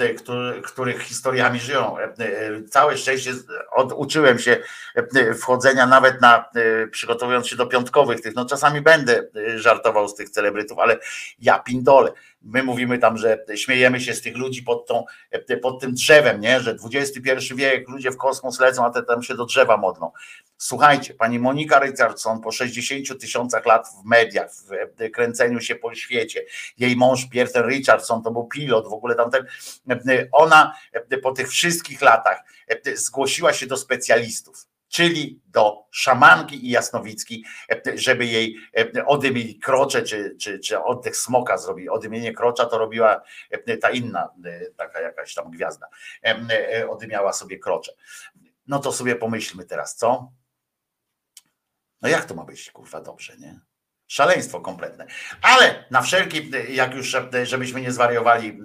których 0.62 1.02
historiami 1.02 1.60
żyją. 1.60 1.98
E, 1.98 2.02
e, 2.02 2.62
całe 2.62 2.97
szczęście 2.97 3.32
oduczyłem 3.72 4.39
się 4.39 4.56
wchodzenia 5.34 5.86
nawet 5.86 6.20
na, 6.20 6.44
przygotowując 6.90 7.48
się 7.48 7.56
do 7.56 7.66
piątkowych 7.66 8.20
tych, 8.20 8.34
no 8.34 8.44
czasami 8.44 8.80
będę 8.80 9.22
żartował 9.56 10.08
z 10.08 10.14
tych 10.14 10.30
celebrytów, 10.30 10.78
ale 10.78 10.98
ja 11.39 11.58
pindole. 11.58 12.12
My 12.42 12.62
mówimy 12.62 12.98
tam, 12.98 13.16
że 13.16 13.44
śmiejemy 13.54 14.00
się 14.00 14.14
z 14.14 14.22
tych 14.22 14.36
ludzi 14.36 14.62
pod, 14.62 14.86
tą, 14.86 15.04
pod 15.62 15.80
tym 15.80 15.94
drzewem, 15.94 16.40
nie? 16.40 16.60
że 16.60 16.76
XXI 16.92 17.54
wiek, 17.54 17.88
ludzie 17.88 18.10
w 18.10 18.16
kosmos 18.16 18.60
lecą, 18.60 18.84
a 18.84 18.90
te 18.90 19.02
tam 19.02 19.22
się 19.22 19.34
do 19.34 19.44
drzewa 19.44 19.76
modlą. 19.76 20.10
Słuchajcie, 20.58 21.14
pani 21.14 21.38
Monika 21.38 21.78
Richardson 21.78 22.40
po 22.40 22.52
60 22.52 23.20
tysiącach 23.20 23.66
lat 23.66 23.88
w 23.88 24.08
mediach, 24.08 24.50
w 24.98 25.10
kręceniu 25.10 25.60
się 25.60 25.74
po 25.74 25.94
świecie, 25.94 26.44
jej 26.78 26.96
mąż 26.96 27.28
Pierre 27.28 27.62
Richardson 27.68 28.22
to 28.22 28.30
był 28.30 28.44
pilot, 28.44 28.88
w 28.88 28.92
ogóle 28.92 29.14
tamten, 29.14 29.46
ona 30.32 30.74
po 31.22 31.32
tych 31.32 31.48
wszystkich 31.48 32.02
latach 32.02 32.44
zgłosiła 32.94 33.52
się 33.52 33.66
do 33.66 33.76
specjalistów 33.76 34.69
czyli 34.90 35.40
do 35.46 35.86
szamanki 35.90 36.66
i 36.66 36.70
jasnowicki, 36.70 37.44
żeby 37.94 38.26
jej 38.26 38.56
odymili 39.06 39.58
krocze, 39.58 40.02
czy, 40.02 40.36
czy, 40.40 40.58
czy 40.58 40.82
oddech 40.82 41.16
smoka 41.16 41.58
zrobili. 41.58 41.88
Odymienie 41.88 42.32
krocza 42.32 42.66
to 42.66 42.78
robiła 42.78 43.22
ta 43.80 43.90
inna, 43.90 44.28
taka 44.76 45.00
jakaś 45.00 45.34
tam 45.34 45.50
gwiazda, 45.50 45.86
odymiała 46.88 47.32
sobie 47.32 47.58
krocze. 47.58 47.92
No 48.66 48.78
to 48.78 48.92
sobie 48.92 49.16
pomyślmy 49.16 49.64
teraz, 49.64 49.96
co? 49.96 50.32
No 52.02 52.08
jak 52.08 52.24
to 52.24 52.34
ma 52.34 52.44
być, 52.44 52.70
kurwa, 52.70 53.00
dobrze, 53.00 53.36
nie? 53.36 53.60
Szaleństwo 54.10 54.60
kompletne. 54.60 55.06
Ale 55.42 55.84
na 55.90 56.02
wszelki, 56.02 56.50
jak 56.68 56.94
już, 56.94 57.16
żebyśmy 57.42 57.80
nie 57.80 57.92
zwariowali 57.92 58.58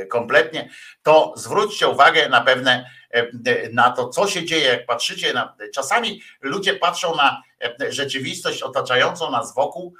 e, 0.00 0.06
kompletnie, 0.06 0.70
to 1.02 1.34
zwróćcie 1.36 1.88
uwagę 1.88 2.28
na 2.28 2.40
pewne, 2.40 2.90
e, 3.10 3.28
na 3.72 3.90
to, 3.90 4.08
co 4.08 4.26
się 4.28 4.44
dzieje, 4.44 4.66
jak 4.66 4.86
patrzycie 4.86 5.32
na, 5.32 5.56
czasami 5.74 6.22
ludzie 6.40 6.74
patrzą 6.74 7.16
na 7.16 7.42
e, 7.80 7.92
rzeczywistość 7.92 8.62
otaczającą 8.62 9.30
nas 9.30 9.54
wokół 9.54 9.94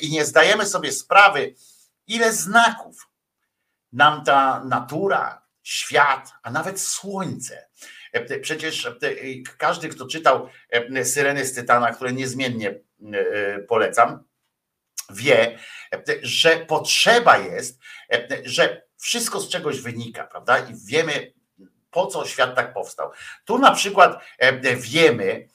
i 0.00 0.10
nie 0.10 0.24
zdajemy 0.24 0.66
sobie 0.66 0.92
sprawy, 0.92 1.54
ile 2.06 2.32
znaków 2.32 3.08
nam 3.92 4.24
ta 4.24 4.64
natura 4.64 5.42
świat, 5.62 6.32
a 6.42 6.50
nawet 6.50 6.80
słońce. 6.80 7.68
Przecież 8.42 8.88
każdy, 9.58 9.88
kto 9.88 10.06
czytał 10.06 10.48
Syreny 11.04 11.44
z 11.44 11.54
Tytana, 11.54 11.92
które 11.92 12.12
niezmiennie 12.12 12.74
polecam, 13.68 14.24
wie, 15.10 15.58
że 16.22 16.56
potrzeba 16.56 17.38
jest, 17.38 17.80
że 18.44 18.82
wszystko 18.96 19.40
z 19.40 19.48
czegoś 19.48 19.80
wynika, 19.80 20.24
prawda? 20.24 20.58
I 20.58 20.74
wiemy, 20.86 21.32
po 21.90 22.06
co 22.06 22.26
świat 22.26 22.54
tak 22.54 22.74
powstał. 22.74 23.10
Tu 23.44 23.58
na 23.58 23.74
przykład 23.74 24.24
wiemy, 24.76 25.48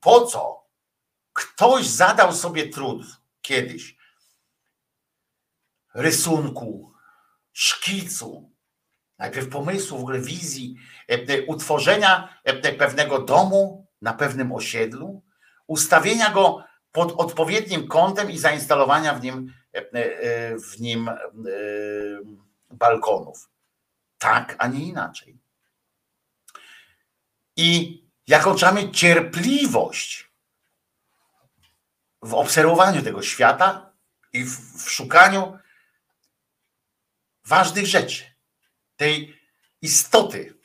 po 0.00 0.26
co 0.26 0.64
ktoś 1.32 1.86
zadał 1.86 2.32
sobie 2.32 2.68
trud 2.68 3.06
kiedyś 3.42 3.96
rysunku, 5.94 6.92
szkicu, 7.52 8.50
najpierw 9.18 9.48
pomysłu, 9.48 9.98
w 9.98 10.00
ogóle 10.00 10.20
wizji, 10.20 10.76
utworzenia 11.46 12.38
pewnego 12.78 13.18
domu 13.18 13.86
na 14.02 14.12
pewnym 14.14 14.52
osiedlu, 14.52 15.22
ustawienia 15.66 16.30
go 16.30 16.64
pod 16.94 17.12
odpowiednim 17.12 17.88
kątem 17.88 18.30
i 18.30 18.38
zainstalowania 18.38 19.14
w 19.14 19.22
nim, 19.22 19.54
w 20.72 20.80
nim 20.80 21.10
balkonów. 22.70 23.50
Tak, 24.18 24.56
a 24.58 24.66
nie 24.66 24.86
inaczej. 24.86 25.38
I 27.56 28.02
jaką 28.26 28.54
trzeba 28.54 28.72
mieć 28.72 28.98
cierpliwość 28.98 30.30
w 32.22 32.34
obserwowaniu 32.34 33.02
tego 33.02 33.22
świata 33.22 33.92
i 34.32 34.44
w 34.44 34.90
szukaniu 34.90 35.58
ważnych 37.44 37.86
rzeczy, 37.86 38.24
tej 38.96 39.40
istoty 39.82 40.58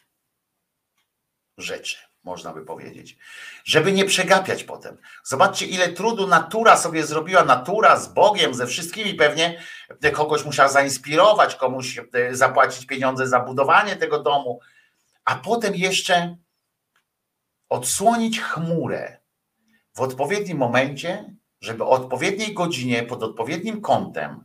rzeczy, 1.57 1.97
można 2.23 2.53
by 2.53 2.65
powiedzieć, 2.65 3.17
żeby 3.63 3.91
nie 3.91 4.05
przegapiać 4.05 4.63
potem. 4.63 4.97
Zobaczcie, 5.23 5.65
ile 5.65 5.89
trudu 5.89 6.27
natura 6.27 6.77
sobie 6.77 7.05
zrobiła, 7.05 7.43
natura 7.43 7.99
z 7.99 8.13
Bogiem, 8.13 8.53
ze 8.53 8.67
wszystkimi 8.67 9.13
pewnie, 9.13 9.61
kogoś 10.13 10.45
musiała 10.45 10.69
zainspirować, 10.69 11.55
komuś 11.55 11.99
zapłacić 12.31 12.85
pieniądze 12.85 13.27
za 13.27 13.39
budowanie 13.39 13.95
tego 13.95 14.23
domu, 14.23 14.59
a 15.25 15.35
potem 15.35 15.75
jeszcze 15.75 16.37
odsłonić 17.69 18.41
chmurę 18.41 19.17
w 19.95 20.01
odpowiednim 20.01 20.57
momencie, 20.57 21.35
żeby 21.61 21.83
o 21.83 21.89
odpowiedniej 21.89 22.53
godzinie, 22.53 23.03
pod 23.03 23.23
odpowiednim 23.23 23.81
kątem 23.81 24.43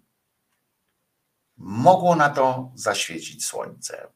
mogło 1.56 2.16
na 2.16 2.30
to 2.30 2.72
zaświecić 2.74 3.44
słońce. 3.44 4.08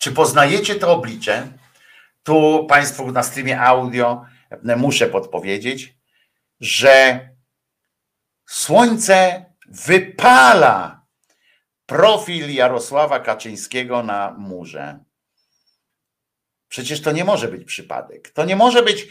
Czy 0.00 0.12
poznajecie 0.12 0.74
to 0.74 0.92
oblicze? 0.92 1.52
Tu 2.22 2.66
Państwu 2.68 3.12
na 3.12 3.22
streamie 3.22 3.60
audio 3.60 4.24
muszę 4.76 5.06
podpowiedzieć, 5.06 5.94
że 6.60 7.20
słońce 8.46 9.44
wypala 9.66 11.06
profil 11.86 12.54
Jarosława 12.54 13.20
Kaczyńskiego 13.20 14.02
na 14.02 14.34
murze. 14.38 15.04
Przecież 16.68 17.02
to 17.02 17.12
nie 17.12 17.24
może 17.24 17.48
być 17.48 17.64
przypadek. 17.64 18.30
To 18.30 18.44
nie 18.44 18.56
może 18.56 18.82
być, 18.82 19.08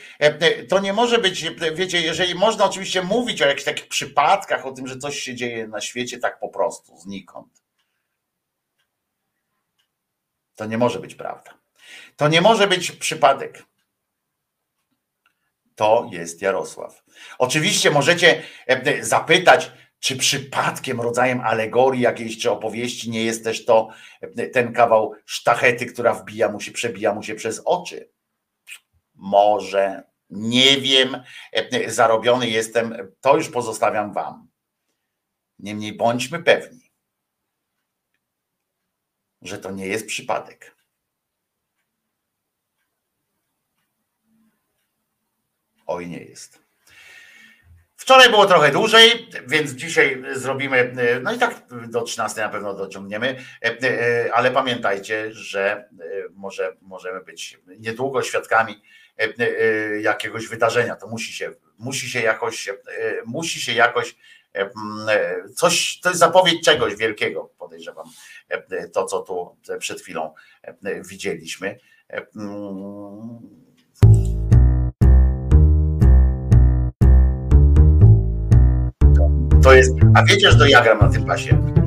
to 0.69 0.79
nie 0.79 0.93
może 0.93 1.17
być, 1.17 1.45
wiecie, 1.73 2.01
jeżeli 2.01 2.35
można 2.35 2.65
oczywiście 2.65 3.01
mówić 3.01 3.41
o 3.41 3.47
jakichś 3.47 3.65
takich 3.65 3.87
przypadkach, 3.87 4.65
o 4.65 4.71
tym, 4.71 4.87
że 4.87 4.97
coś 4.97 5.19
się 5.19 5.35
dzieje 5.35 5.67
na 5.67 5.81
świecie 5.81 6.19
tak 6.19 6.39
po 6.39 6.49
prostu, 6.49 6.97
znikąd. 6.97 7.58
To 10.59 10.65
nie 10.65 10.77
może 10.77 10.99
być 10.99 11.15
prawda. 11.15 11.57
To 12.15 12.27
nie 12.27 12.41
może 12.41 12.67
być 12.67 12.91
przypadek. 12.91 13.63
To 15.75 16.09
jest 16.11 16.41
Jarosław. 16.41 17.03
Oczywiście 17.37 17.91
możecie 17.91 18.43
zapytać, 19.01 19.71
czy 19.99 20.17
przypadkiem 20.17 21.01
rodzajem 21.01 21.41
alegorii 21.41 22.01
jakiejś 22.01 22.37
czy 22.37 22.51
opowieści 22.51 23.09
nie 23.09 23.23
jest 23.23 23.43
też 23.43 23.65
to 23.65 23.89
ten 24.53 24.73
kawał 24.73 25.13
sztachety, 25.25 25.85
która 25.85 26.13
wbija 26.13 26.49
mu 26.49 26.59
się, 26.59 26.71
przebija 26.71 27.13
mu 27.13 27.23
się 27.23 27.35
przez 27.35 27.61
oczy? 27.65 28.09
Może, 29.15 30.03
nie 30.29 30.77
wiem, 30.77 31.23
zarobiony 31.87 32.49
jestem, 32.49 33.13
to 33.21 33.37
już 33.37 33.49
pozostawiam 33.49 34.13
wam. 34.13 34.47
Niemniej 35.59 35.93
bądźmy 35.93 36.43
pewni, 36.43 36.88
że 39.41 39.57
to 39.57 39.71
nie 39.71 39.87
jest 39.87 40.07
przypadek. 40.07 40.75
Oj, 45.87 46.07
nie 46.07 46.23
jest. 46.23 46.59
Wczoraj 47.95 48.29
było 48.29 48.45
trochę 48.45 48.71
dłużej, 48.71 49.29
więc 49.47 49.71
dzisiaj 49.71 50.23
zrobimy, 50.33 50.95
no 51.21 51.33
i 51.33 51.37
tak 51.37 51.65
do 51.87 52.01
13 52.01 52.41
na 52.41 52.49
pewno 52.49 52.73
dociągniemy, 52.73 53.43
ale 54.33 54.51
pamiętajcie, 54.51 55.33
że 55.33 55.89
może, 56.31 56.77
możemy 56.81 57.21
być 57.21 57.59
niedługo 57.79 58.23
świadkami 58.23 58.81
jakiegoś 60.01 60.47
wydarzenia. 60.47 60.95
To 60.95 61.07
musi 61.07 61.33
się, 61.33 61.51
musi 61.77 62.09
się 62.09 62.21
jakoś, 62.21 62.69
musi 63.25 63.61
się 63.61 63.73
jakoś 63.73 64.15
coś, 65.55 65.99
to 65.99 66.09
jest 66.09 66.19
zapowiedź 66.19 66.63
czegoś 66.63 66.95
wielkiego, 66.95 67.49
podejrzewam, 67.57 68.05
to 68.93 69.05
co 69.05 69.19
tu 69.19 69.57
przed 69.79 70.01
chwilą 70.01 70.33
widzieliśmy. 71.09 71.79
To 79.63 79.73
jest, 79.73 79.95
a 80.15 80.25
wiecie, 80.25 80.51
że 80.51 80.57
to 80.57 80.65
ja 80.65 80.81
gram 80.81 80.99
na 80.99 81.09
tym 81.09 81.25
basie. 81.25 81.78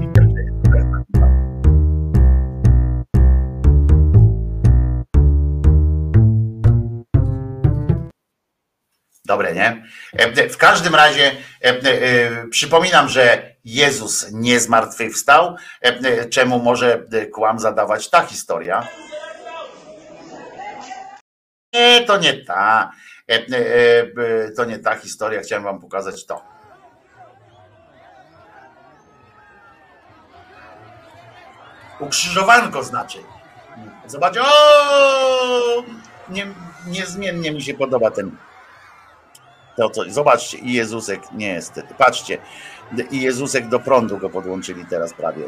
Dobre, 9.33 9.55
nie? 9.55 9.83
W 10.51 10.57
każdym 10.57 10.95
razie 10.95 11.33
przypominam, 12.51 13.09
że 13.09 13.55
Jezus 13.65 14.27
nie 14.33 14.61
zmartwychwstał, 14.61 15.57
czemu 16.31 16.59
może 16.59 17.03
kłam 17.33 17.59
zadawać 17.59 18.11
ta 18.11 18.27
historia. 18.27 18.89
Nie, 21.73 22.05
to 22.07 22.19
nie 22.19 22.45
ta. 22.45 22.93
To 24.57 24.65
nie 24.65 24.79
ta 24.79 24.97
historia. 24.97 25.41
Chciałem 25.41 25.65
wam 25.65 25.81
pokazać 25.81 26.27
to. 26.27 26.43
Ukrzyżowanko 32.01 32.83
znaczy. 32.83 33.19
Zobacz, 34.07 34.37
o! 34.37 35.83
Nie, 36.29 36.47
niezmiennie 36.87 37.53
mi 37.53 37.63
się 37.63 37.75
podoba 37.75 38.11
ten. 38.11 38.37
To, 39.77 39.89
to, 39.89 40.05
zobaczcie, 40.09 40.59
i 40.59 40.73
Jezusek, 40.73 41.21
niestety, 41.33 41.95
patrzcie, 41.99 42.39
i 43.11 43.21
Jezusek 43.21 43.69
do 43.69 43.81
prądu 43.81 44.19
go 44.19 44.31
podłączyli 44.31 44.87
teraz 44.91 45.15
prawie. 45.15 45.45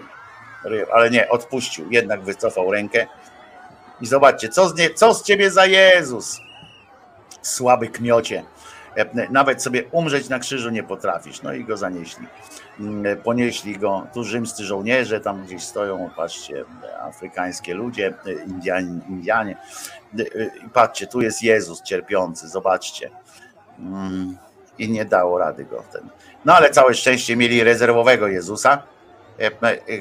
Ale 0.92 1.10
nie, 1.10 1.28
odpuścił, 1.28 1.90
jednak 1.90 2.22
wycofał 2.22 2.72
rękę. 2.72 3.06
I 4.00 4.06
zobaczcie, 4.06 4.48
co 4.48 4.68
z, 4.68 4.78
nie, 4.78 4.90
co 4.90 5.14
z 5.14 5.22
ciebie 5.22 5.50
za 5.50 5.66
Jezus? 5.66 6.40
Słaby 7.42 7.88
kmiocie. 7.88 8.44
Nawet 9.30 9.62
sobie 9.62 9.84
umrzeć 9.90 10.28
na 10.28 10.38
krzyżu 10.38 10.70
nie 10.70 10.82
potrafisz. 10.82 11.42
No 11.42 11.52
i 11.52 11.64
go 11.64 11.76
zanieśli. 11.76 12.26
Ponieśli 13.24 13.78
go, 13.78 14.06
tu 14.14 14.24
rzymscy 14.24 14.64
żołnierze 14.64 15.20
tam 15.20 15.44
gdzieś 15.44 15.62
stoją, 15.62 16.10
patrzcie, 16.16 16.64
afrykańskie 17.00 17.74
ludzie, 17.74 18.14
Indianie, 18.46 19.00
Indianie. 19.08 19.56
I 20.66 20.68
patrzcie, 20.72 21.06
tu 21.06 21.20
jest 21.20 21.42
Jezus 21.42 21.82
cierpiący, 21.82 22.48
zobaczcie. 22.48 23.10
I 24.78 24.88
nie 24.90 25.04
dało 25.04 25.38
rady 25.38 25.64
go 25.64 25.84
ten. 25.92 26.02
No 26.44 26.54
ale 26.54 26.70
całe 26.70 26.94
szczęście 26.94 27.36
mieli 27.36 27.64
rezerwowego 27.64 28.28
Jezusa, 28.28 28.82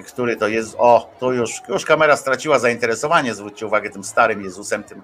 który 0.07 0.35
to 0.35 0.47
jest. 0.47 0.75
O, 0.77 1.15
tu 1.19 1.33
już, 1.33 1.61
już 1.69 1.85
kamera 1.85 2.17
straciła 2.17 2.59
zainteresowanie. 2.59 3.33
Zwróćcie 3.33 3.67
uwagę 3.67 3.89
tym 3.89 4.03
starym 4.03 4.43
Jezusem, 4.43 4.83
tym, 4.83 5.01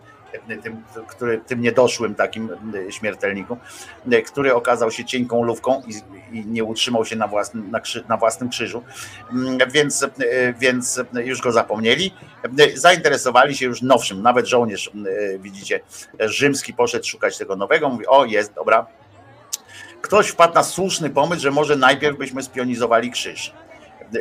tym, 0.63 0.83
który, 1.07 1.41
tym 1.47 1.61
niedoszłym 1.61 2.15
takim 2.15 2.49
śmiertelniku, 2.89 3.57
który 4.25 4.55
okazał 4.55 4.91
się 4.91 5.05
cienką 5.05 5.43
lówką 5.43 5.81
i, 5.87 5.93
i 6.37 6.45
nie 6.45 6.63
utrzymał 6.63 7.05
się 7.05 7.15
na 7.15 7.27
własnym, 7.27 7.71
na, 7.71 7.79
krzy, 7.79 8.03
na 8.09 8.17
własnym 8.17 8.49
krzyżu. 8.49 8.83
Więc, 9.73 10.05
więc 10.59 10.99
już 11.13 11.41
go 11.41 11.51
zapomnieli. 11.51 12.13
Zainteresowali 12.75 13.55
się 13.55 13.65
już 13.65 13.81
nowszym. 13.81 14.21
Nawet 14.21 14.47
żołnierz, 14.47 14.91
widzicie, 15.39 15.79
rzymski 16.19 16.73
poszedł 16.73 17.05
szukać 17.05 17.37
tego 17.37 17.55
nowego. 17.55 17.89
Mówi: 17.89 18.07
O, 18.07 18.25
jest, 18.25 18.53
dobra. 18.53 18.85
Ktoś 20.01 20.27
wpadł 20.27 20.53
na 20.53 20.63
słuszny 20.63 21.09
pomysł, 21.09 21.41
że 21.41 21.51
może 21.51 21.75
najpierw 21.75 22.17
byśmy 22.17 22.43
spionizowali 22.43 23.11
krzyż 23.11 23.49
e, 23.49 23.68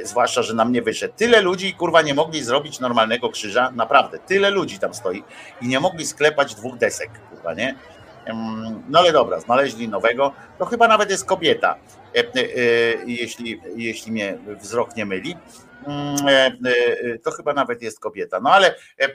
zwłaszcza, 0.02 0.42
że 0.42 0.54
nam 0.54 0.72
nie 0.72 0.82
wyszedł. 0.82 1.14
Tyle 1.16 1.40
ludzi, 1.40 1.74
kurwa, 1.74 2.02
nie 2.02 2.14
mogli 2.14 2.42
zrobić 2.42 2.80
normalnego 2.80 3.28
krzyża, 3.28 3.70
naprawdę, 3.70 4.18
tyle 4.18 4.50
ludzi 4.50 4.78
tam 4.78 4.94
stoi 4.94 5.24
i 5.62 5.68
nie 5.68 5.80
mogli 5.80 6.06
sklepać 6.06 6.54
dwóch 6.54 6.76
desek, 6.76 7.10
kurwa, 7.30 7.54
nie? 7.54 7.74
No 8.88 8.98
ale 8.98 9.12
dobra, 9.12 9.40
znaleźli 9.40 9.88
nowego, 9.88 10.32
to 10.58 10.64
chyba 10.64 10.88
nawet 10.88 11.10
jest 11.10 11.24
kobieta, 11.24 11.76
e, 12.16 12.18
e, 12.18 12.44
jeśli, 13.06 13.60
jeśli 13.76 14.12
mnie 14.12 14.38
wzrok 14.60 14.96
nie 14.96 15.06
myli. 15.06 15.36
Mm, 15.86 16.28
e, 16.28 16.46
e, 17.14 17.18
To 17.18 17.30
chyba 17.30 17.52
nawet 17.52 17.82
jest 17.82 18.00
kobieta. 18.00 18.40
No 18.40 18.50
ale 18.50 18.74
e, 19.00 19.04
e, 19.04 19.12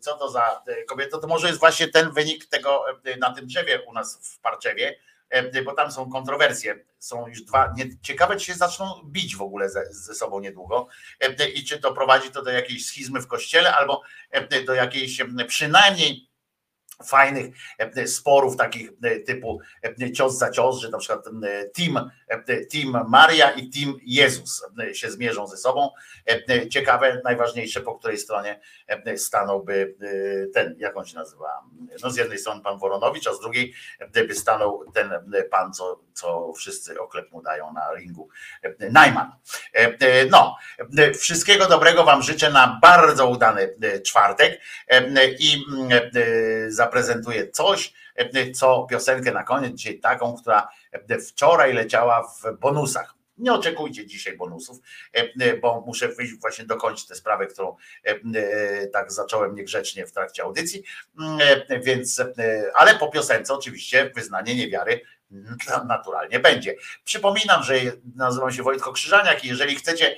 co 0.00 0.16
to 0.16 0.30
za 0.30 0.62
e, 0.66 0.84
kobieta? 0.84 1.18
To 1.18 1.26
może 1.26 1.46
jest 1.46 1.60
właśnie 1.60 1.88
ten 1.88 2.10
wynik 2.10 2.46
tego 2.46 2.84
e, 3.04 3.16
na 3.16 3.34
tym 3.34 3.46
drzewie 3.46 3.80
u 3.86 3.92
nas 3.92 4.18
w 4.22 4.38
Parczewie, 4.38 4.88
e, 4.88 4.94
bo 5.64 5.74
tam 5.74 5.92
są 5.92 6.10
kontrowersje. 6.10 6.84
Są 6.98 7.28
już 7.28 7.42
dwa. 7.42 7.74
Nie, 7.76 7.84
ciekawe, 8.02 8.36
czy 8.36 8.46
się 8.46 8.54
zaczną 8.54 9.02
bić 9.04 9.36
w 9.36 9.42
ogóle 9.42 9.70
ze, 9.70 9.84
ze 9.90 10.14
sobą 10.14 10.40
niedługo 10.40 10.88
e, 11.20 11.48
i 11.48 11.64
czy 11.64 11.78
to 11.78 11.92
prowadzi 11.92 12.30
to 12.30 12.42
do 12.42 12.50
jakiejś 12.50 12.86
schizmy 12.86 13.20
w 13.20 13.26
kościele 13.26 13.74
albo 13.76 14.02
e, 14.30 14.64
do 14.64 14.74
jakiejś 14.74 15.20
e, 15.20 15.26
przynajmniej 15.48 16.33
fajnych 17.04 17.54
e, 17.78 18.06
sporów 18.06 18.56
takich 18.56 18.90
e, 19.02 19.20
typu 19.20 19.60
e, 19.82 20.12
cios 20.12 20.38
za 20.38 20.50
cios, 20.50 20.78
że 20.78 20.90
na 20.90 20.98
przykład 20.98 21.24
team, 21.76 22.10
team 22.72 23.08
Maria 23.08 23.50
i 23.50 23.70
team 23.70 23.96
Jezus 24.02 24.66
się 24.92 25.10
zmierzą 25.10 25.46
ze 25.46 25.56
sobą. 25.56 25.90
Ciekawe, 26.70 27.20
najważniejsze, 27.24 27.80
po 27.80 27.94
której 27.98 28.18
stronie 28.18 28.60
stanąłby 29.16 29.94
ten, 30.54 30.76
jak 30.78 30.96
on 30.96 31.04
się 31.04 31.16
nazywa? 31.16 31.48
No 32.02 32.10
z 32.10 32.16
jednej 32.16 32.38
strony 32.38 32.62
pan 32.62 32.78
Woronowicz, 32.78 33.26
a 33.26 33.34
z 33.34 33.40
drugiej 33.40 33.74
by 34.14 34.34
stanął 34.34 34.84
ten 34.94 35.10
pan, 35.50 35.72
co, 35.72 36.00
co 36.14 36.52
wszyscy 36.52 37.00
oklep 37.00 37.32
mu 37.32 37.42
dają 37.42 37.72
na 37.72 37.94
ringu, 37.94 38.28
Najman. 38.90 39.32
No, 40.30 40.56
wszystkiego 41.18 41.66
dobrego 41.66 42.04
wam 42.04 42.22
życzę 42.22 42.50
na 42.50 42.78
bardzo 42.82 43.26
udany 43.26 43.74
czwartek 44.04 44.60
i 45.38 45.64
mm, 45.68 45.92
e, 45.92 46.70
zaprezentuję 46.94 47.50
coś, 47.50 47.92
co 48.54 48.86
piosenkę 48.90 49.32
na 49.32 49.42
koniec, 49.42 49.74
dzisiaj 49.74 50.00
taką, 50.00 50.36
która 50.36 50.68
wczoraj 51.28 51.72
leciała 51.72 52.22
w 52.22 52.58
bonusach. 52.60 53.14
Nie 53.38 53.52
oczekujcie 53.52 54.06
dzisiaj 54.06 54.36
bonusów, 54.36 54.78
bo 55.62 55.80
muszę 55.86 56.08
wyjść 56.08 56.32
właśnie 56.40 56.64
dokończyć 56.64 57.06
tę 57.06 57.14
sprawę, 57.14 57.46
którą 57.46 57.76
tak 58.92 59.12
zacząłem 59.12 59.54
niegrzecznie 59.54 60.06
w 60.06 60.12
trakcie 60.12 60.42
audycji. 60.42 60.82
Więc, 61.82 62.22
ale 62.74 62.94
po 62.94 63.08
piosence 63.08 63.54
oczywiście 63.54 64.10
wyznanie 64.14 64.54
niewiary 64.54 65.00
naturalnie 65.86 66.40
będzie. 66.40 66.74
Przypominam, 67.04 67.62
że 67.62 67.74
nazywam 68.16 68.52
się 68.52 68.62
Wojtko 68.62 68.92
Krzyżaniak 68.92 69.44
i 69.44 69.48
jeżeli 69.48 69.74
chcecie, 69.74 70.16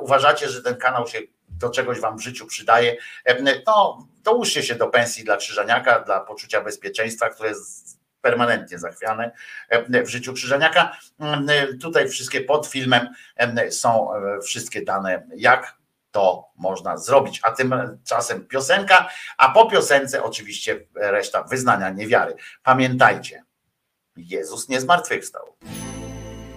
uważacie, 0.00 0.48
że 0.48 0.62
ten 0.62 0.76
kanał 0.76 1.08
się 1.08 1.18
do 1.58 1.70
czegoś 1.70 2.00
wam 2.00 2.18
w 2.18 2.22
życiu 2.22 2.46
przydaje, 2.46 2.96
to 3.66 3.98
dołóżcie 4.24 4.62
się 4.62 4.74
do 4.74 4.86
pensji 4.86 5.24
dla 5.24 5.36
Krzyżaniaka, 5.36 6.00
dla 6.00 6.20
poczucia 6.20 6.60
bezpieczeństwa, 6.60 7.28
które 7.28 7.48
jest 7.48 7.98
permanentnie 8.20 8.78
zachwiane 8.78 9.30
w 10.04 10.08
życiu 10.08 10.32
Krzyżaniaka. 10.32 10.96
Tutaj 11.80 12.08
wszystkie 12.08 12.40
pod 12.40 12.66
filmem 12.66 13.08
są 13.70 14.14
e, 14.14 14.40
wszystkie 14.40 14.82
dane, 14.82 15.26
jak 15.36 15.78
to 16.10 16.50
można 16.56 16.96
zrobić. 16.96 17.40
A 17.42 17.50
tymczasem 17.50 18.46
piosenka, 18.46 19.08
a 19.38 19.48
po 19.48 19.66
piosence 19.70 20.22
oczywiście 20.22 20.86
reszta 20.94 21.42
wyznania 21.42 21.90
niewiary. 21.90 22.34
Pamiętajcie, 22.62 23.44
Jezus 24.16 24.68
nie 24.68 24.80
zmartwychwstał. 24.80 25.56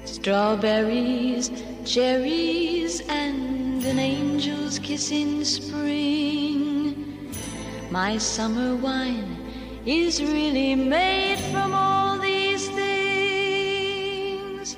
Strawberries, 0.05 1.51
cherries, 1.85 3.01
and 3.09 3.70
an 3.85 4.00
angel's 4.00 4.80
kiss 4.80 5.11
in 5.11 5.45
spring. 5.45 7.32
My 7.90 8.18
summer 8.18 8.76
wine 8.76 9.38
is 9.85 10.22
really 10.22 10.76
made 10.76 11.40
from 11.51 11.74
all 11.74 12.19
these 12.19 12.68
things. 12.69 14.76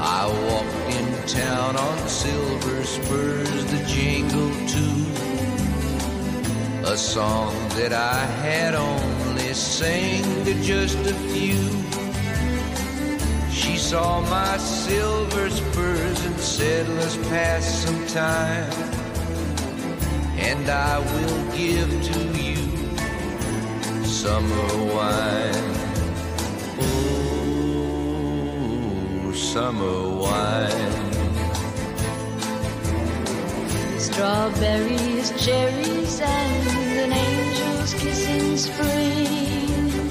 I 0.00 0.26
walked 0.48 0.76
in 0.96 1.26
town 1.26 1.76
on 1.76 2.08
silver 2.08 2.84
spurs 2.84 3.64
that 3.70 3.86
jingle 3.88 4.52
too. 4.68 5.06
A 6.86 6.96
song 6.96 7.52
that 7.70 7.92
I 7.92 8.24
had 8.42 8.74
only 9.38 9.54
sang 9.54 10.44
to 10.44 10.54
just 10.62 10.98
a 10.98 11.14
few. 11.14 11.62
She 13.50 13.76
saw 13.76 14.20
my 14.22 14.56
silver 14.56 15.50
spurs 15.50 16.24
and 16.24 16.38
said, 16.40 16.88
Let's 16.88 17.16
pass 17.28 17.84
some 17.84 18.06
time. 18.06 18.72
And 20.38 20.68
I 20.68 20.98
will 20.98 21.52
give 21.56 21.88
to 22.12 22.20
you 22.42 22.56
summer 24.04 24.84
wine. 24.92 25.74
Oh, 26.80 28.02
summer 29.34 30.16
wine. 30.16 31.07
Strawberries, 33.98 35.32
cherries, 35.44 36.20
and 36.20 36.68
an 37.04 37.12
angel's 37.12 37.94
kiss 37.94 38.26
in 38.28 38.56
spring. 38.56 40.08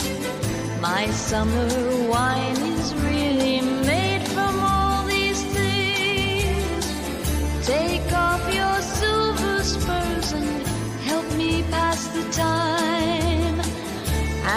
My 0.81 1.07
summer 1.11 1.69
wine 2.09 2.57
is 2.57 2.93
really 2.95 3.61
made 3.61 4.27
from 4.27 4.59
all 4.59 5.05
these 5.05 5.41
things. 5.57 6.85
Take 7.65 8.11
off 8.11 8.43
your 8.53 8.81
silver 8.81 9.63
spurs 9.63 10.33
and 10.33 10.67
help 11.09 11.25
me 11.37 11.63
pass 11.71 12.07
the 12.07 12.23
time. 12.31 13.59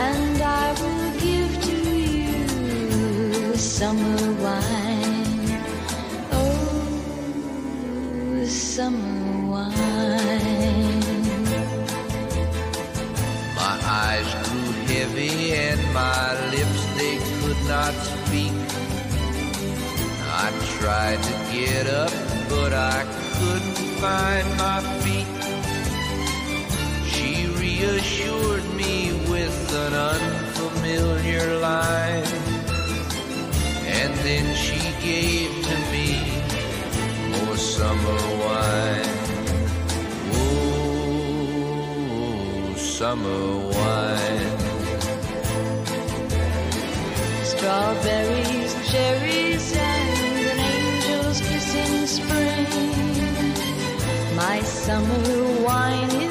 And 0.07 0.43
I 0.43 0.73
will 0.81 1.11
give 1.21 1.63
to 1.69 1.77
you 1.97 3.57
summer 3.57 4.33
wine. 4.43 4.70
Summer 8.81 9.47
wine. 9.53 9.75
My 13.61 13.77
eyes 14.05 14.29
grew 14.45 14.73
heavy 14.91 15.53
and 15.53 15.81
my 15.93 16.29
lips 16.55 16.83
they 16.99 17.17
could 17.41 17.61
not 17.75 17.93
speak. 18.13 18.57
I 20.45 20.47
tried 20.79 21.21
to 21.29 21.35
get 21.53 21.87
up, 22.03 22.13
but 22.49 22.73
I 22.73 23.01
couldn't 23.37 23.81
find 24.05 24.47
my 24.65 24.79
feet. 25.03 25.31
She 27.13 27.31
reassured 27.65 28.67
me 28.81 28.95
with 29.33 29.59
an 29.85 29.93
unfamiliar 30.15 31.47
line. 31.69 32.33
And 34.01 34.13
then 34.27 34.47
she 34.65 34.81
gave 35.07 35.60
summer 37.81 38.23
wine. 38.45 39.17
Oh, 40.93 41.17
summer 42.77 43.45
wine. 43.75 44.51
Strawberries, 47.53 48.73
cherries, 48.91 49.67
and 49.93 50.47
an 50.53 50.61
angel's 50.77 51.39
kiss 51.47 51.69
in 51.85 51.95
spring. 52.17 52.69
My 54.37 54.59
summer 54.85 55.25
wine 55.67 56.13
is 56.29 56.30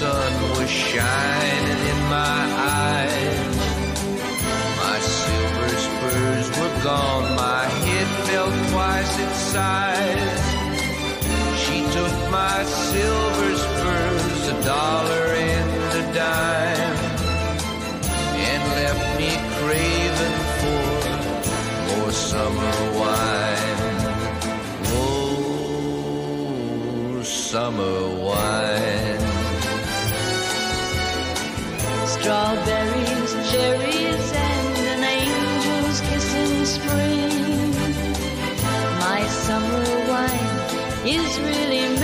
sun 0.00 0.32
was 0.56 0.70
shining 0.70 1.80
in 1.92 2.00
my 2.08 2.40
eyes. 2.88 3.56
My 4.82 4.98
silver 4.98 5.72
spurs 5.86 6.46
were 6.58 6.76
gone, 6.82 7.26
my 7.36 7.64
head 7.84 8.08
fell 8.26 8.50
twice 8.70 9.12
its 9.24 9.40
size. 9.54 10.40
She 11.62 11.76
took 11.96 12.14
my 12.40 12.58
silver 12.88 13.50
spurs, 13.64 14.42
a 14.54 14.56
dollar 14.72 15.26
and 15.52 15.70
a 16.00 16.02
dime, 16.20 16.98
and 18.48 18.62
left 18.80 19.06
me 19.20 19.30
craving 19.58 20.38
for 20.60 20.84
more 21.88 22.12
summer 22.30 22.76
wine. 23.00 23.88
Oh, 24.96 26.40
summer 27.22 27.98
wine. 28.28 28.99
Strawberries, 32.20 33.32
cherries, 33.50 34.32
and 34.32 34.76
an 34.92 35.02
angel's 35.02 36.00
kiss 36.02 36.34
in 36.34 36.66
spring. 36.66 37.70
My 39.00 39.26
summer 39.26 39.84
wine 40.06 41.08
is 41.08 41.40
really 41.40 41.99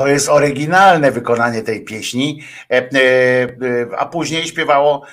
To 0.00 0.06
jest 0.08 0.28
oryginalne 0.28 1.12
wykonanie 1.12 1.62
tej 1.62 1.84
pieśni, 1.84 2.42
e, 2.70 2.76
e, 2.76 2.82
e, 2.82 3.98
a 3.98 4.06
później 4.06 4.46
śpiewało, 4.46 5.06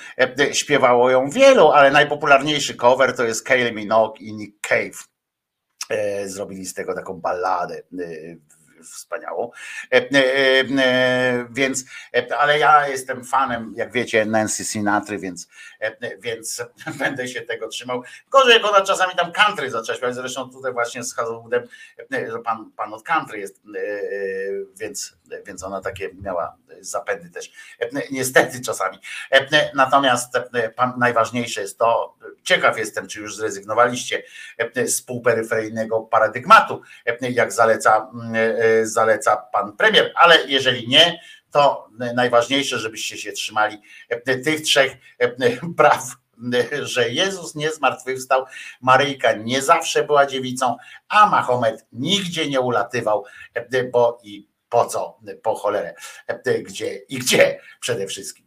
śpiewało 0.52 1.10
ją 1.10 1.30
wielu, 1.30 1.68
ale 1.68 1.90
najpopularniejszy 1.90 2.74
cover 2.74 3.16
to 3.16 3.24
jest 3.24 3.46
Kylie 3.46 3.72
Minogue 3.72 4.16
i 4.20 4.34
Nick 4.34 4.68
Cave. 4.68 5.08
Zrobili 6.26 6.66
z 6.66 6.74
tego 6.74 6.94
taką 6.94 7.14
balladę 7.14 7.82
wspaniałą. 8.84 9.50
E, 9.90 11.44
Więc, 11.50 11.84
ale 12.38 12.58
ja 12.58 12.88
jestem 12.88 13.24
fanem, 13.24 13.72
jak 13.76 13.92
wiecie, 13.92 14.26
Nancy 14.26 14.64
Sinatry, 14.64 15.18
więc, 15.18 15.48
więc 16.18 16.64
będę 16.98 17.28
się 17.28 17.42
tego 17.42 17.68
trzymał. 17.68 18.02
Gorzej, 18.30 18.62
jak 18.62 18.84
czasami 18.84 19.14
tam 19.14 19.32
country 19.32 19.70
zaczęła 19.70 20.12
zresztą 20.12 20.50
tutaj 20.50 20.72
właśnie 20.72 21.02
z 21.02 21.14
Hazelwoodem, 21.14 21.68
e, 22.12 22.30
że 22.30 22.38
pan, 22.38 22.70
pan 22.76 22.94
od 22.94 23.02
country 23.02 23.38
jest, 23.38 23.60
e, 23.74 23.80
e, 23.80 24.02
więc, 24.76 25.16
więc 25.46 25.62
ona 25.62 25.80
takie 25.80 26.10
miała 26.22 26.56
zapędy 26.80 27.30
też, 27.30 27.52
E, 27.80 27.88
niestety 28.10 28.60
czasami. 28.60 28.98
E, 29.30 29.70
Natomiast 29.74 30.36
e, 30.36 30.72
najważniejsze 30.96 31.60
jest 31.60 31.78
to, 31.78 32.14
ciekaw 32.42 32.78
jestem, 32.78 33.06
czy 33.06 33.20
już 33.20 33.36
zrezygnowaliście 33.36 34.22
e, 34.58 34.88
z 34.88 35.02
półperyferyjnego 35.02 36.00
paradygmatu, 36.00 36.82
e, 37.06 37.30
jak 37.30 37.52
zaleca, 37.52 38.10
mm, 38.14 38.34
e, 38.34 38.86
zaleca 38.86 39.36
pan 39.36 39.76
premier, 39.76 40.12
ale 40.14 40.46
jeżeli 40.46 40.88
nie, 40.88 41.20
to 41.50 41.88
najważniejsze, 42.14 42.78
żebyście 42.78 43.18
się 43.18 43.32
trzymali 43.32 43.78
e, 44.08 44.38
tych 44.38 44.60
trzech 44.60 44.96
e, 45.18 45.28
praw, 45.76 46.04
e, 46.54 46.86
że 46.86 47.08
Jezus 47.08 47.54
nie 47.54 47.72
zmartwychwstał, 47.72 48.44
Maryjka 48.80 49.32
nie 49.32 49.62
zawsze 49.62 50.04
była 50.04 50.26
dziewicą, 50.26 50.76
a 51.08 51.26
Mahomet 51.26 51.86
nigdzie 51.92 52.48
nie 52.48 52.60
ulatywał, 52.60 53.24
bo 53.92 54.18
i 54.22 54.48
po 54.68 54.86
co, 54.86 55.18
po 55.42 55.54
cholerę, 55.54 55.94
gdzie 56.62 56.94
i 56.96 57.18
gdzie 57.18 57.60
przede 57.80 58.06
wszystkim. 58.06 58.46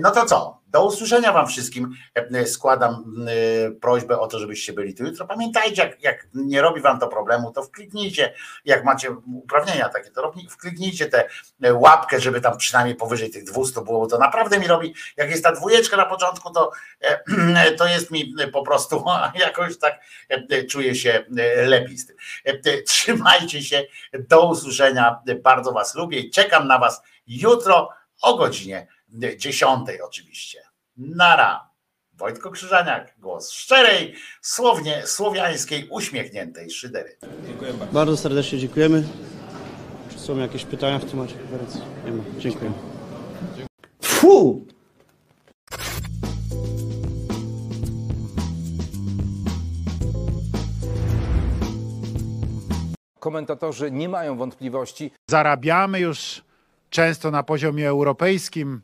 No 0.00 0.10
to 0.10 0.26
co? 0.26 0.63
Do 0.74 0.84
usłyszenia 0.84 1.32
Wam 1.32 1.46
wszystkim. 1.46 1.94
E, 2.14 2.46
Składam 2.46 3.04
e, 3.28 3.70
prośbę 3.70 4.20
o 4.20 4.26
to, 4.26 4.38
żebyście 4.38 4.72
byli 4.72 4.94
tu 4.94 5.04
jutro. 5.04 5.26
Pamiętajcie, 5.26 5.82
jak, 5.82 6.02
jak 6.02 6.28
nie 6.34 6.62
robi 6.62 6.80
Wam 6.80 7.00
to 7.00 7.08
problemu, 7.08 7.52
to 7.52 7.62
wkliknijcie, 7.62 8.34
jak 8.64 8.84
macie 8.84 9.10
uprawnienia 9.10 9.88
takie, 9.88 10.10
to 10.10 10.32
wkliknijcie 10.50 11.06
tę 11.06 11.24
łapkę, 11.74 12.20
żeby 12.20 12.40
tam 12.40 12.56
przynajmniej 12.56 12.96
powyżej 12.96 13.30
tych 13.30 13.44
200 13.44 13.80
było, 13.80 14.00
bo 14.00 14.06
to 14.06 14.18
naprawdę 14.18 14.58
mi 14.58 14.66
robi, 14.66 14.94
jak 15.16 15.30
jest 15.30 15.44
ta 15.44 15.52
dwójeczka 15.52 15.96
na 15.96 16.06
początku, 16.06 16.50
to, 16.50 16.70
e, 17.00 17.72
to 17.78 17.86
jest 17.86 18.10
mi 18.10 18.34
po 18.52 18.62
prostu 18.62 19.04
jakoś 19.46 19.78
tak 19.78 20.00
e, 20.28 20.64
czuję 20.64 20.94
się 20.94 21.24
e, 21.38 21.66
lepiej 21.66 21.98
z 21.98 22.06
tym. 22.06 22.16
E, 22.44 22.82
Trzymajcie 22.82 23.62
się, 23.62 23.82
do 24.28 24.48
usłyszenia, 24.48 25.18
bardzo 25.42 25.72
Was 25.72 25.94
lubię 25.94 26.18
i 26.18 26.30
czekam 26.30 26.68
na 26.68 26.78
Was 26.78 27.02
jutro 27.26 27.88
o 28.22 28.36
godzinie 28.36 28.86
10 29.36 29.88
oczywiście. 30.04 30.62
Nara. 30.96 31.74
Wojtko 32.12 32.50
Krzyżaniak, 32.50 33.14
głos 33.18 33.50
szczerej, 33.50 34.14
słownie, 34.42 35.06
słowiańskiej, 35.06 35.88
uśmiechniętej 35.90 36.70
szydery. 36.70 37.16
Bardzo 37.92 38.16
serdecznie 38.16 38.58
dziękujemy. 38.58 39.08
Czy 40.10 40.18
są 40.18 40.38
jakieś 40.38 40.64
pytania 40.64 40.98
w 40.98 41.10
temacie 41.10 41.34
konferencji? 41.34 41.80
Nie 42.04 42.12
ma. 42.12 42.22
Dziękuję. 42.38 42.72
Fu! 44.02 44.66
Komentatorzy 53.18 53.90
nie 53.90 54.08
mają 54.08 54.36
wątpliwości. 54.36 55.10
Zarabiamy 55.30 56.00
już 56.00 56.42
często 56.90 57.30
na 57.30 57.42
poziomie 57.42 57.88
europejskim. 57.88 58.82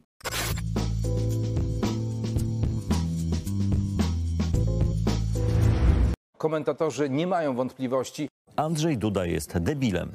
Komentatorzy 6.40 7.10
nie 7.10 7.26
mają 7.26 7.54
wątpliwości. 7.54 8.28
Andrzej 8.56 8.98
Duda 8.98 9.26
jest 9.26 9.58
debilem. 9.58 10.12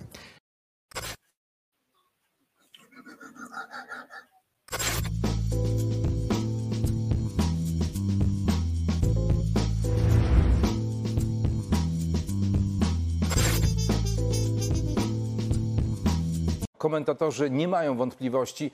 Komentatorzy 16.78 17.50
nie 17.50 17.68
mają 17.68 17.98
wątpliwości. 17.98 18.72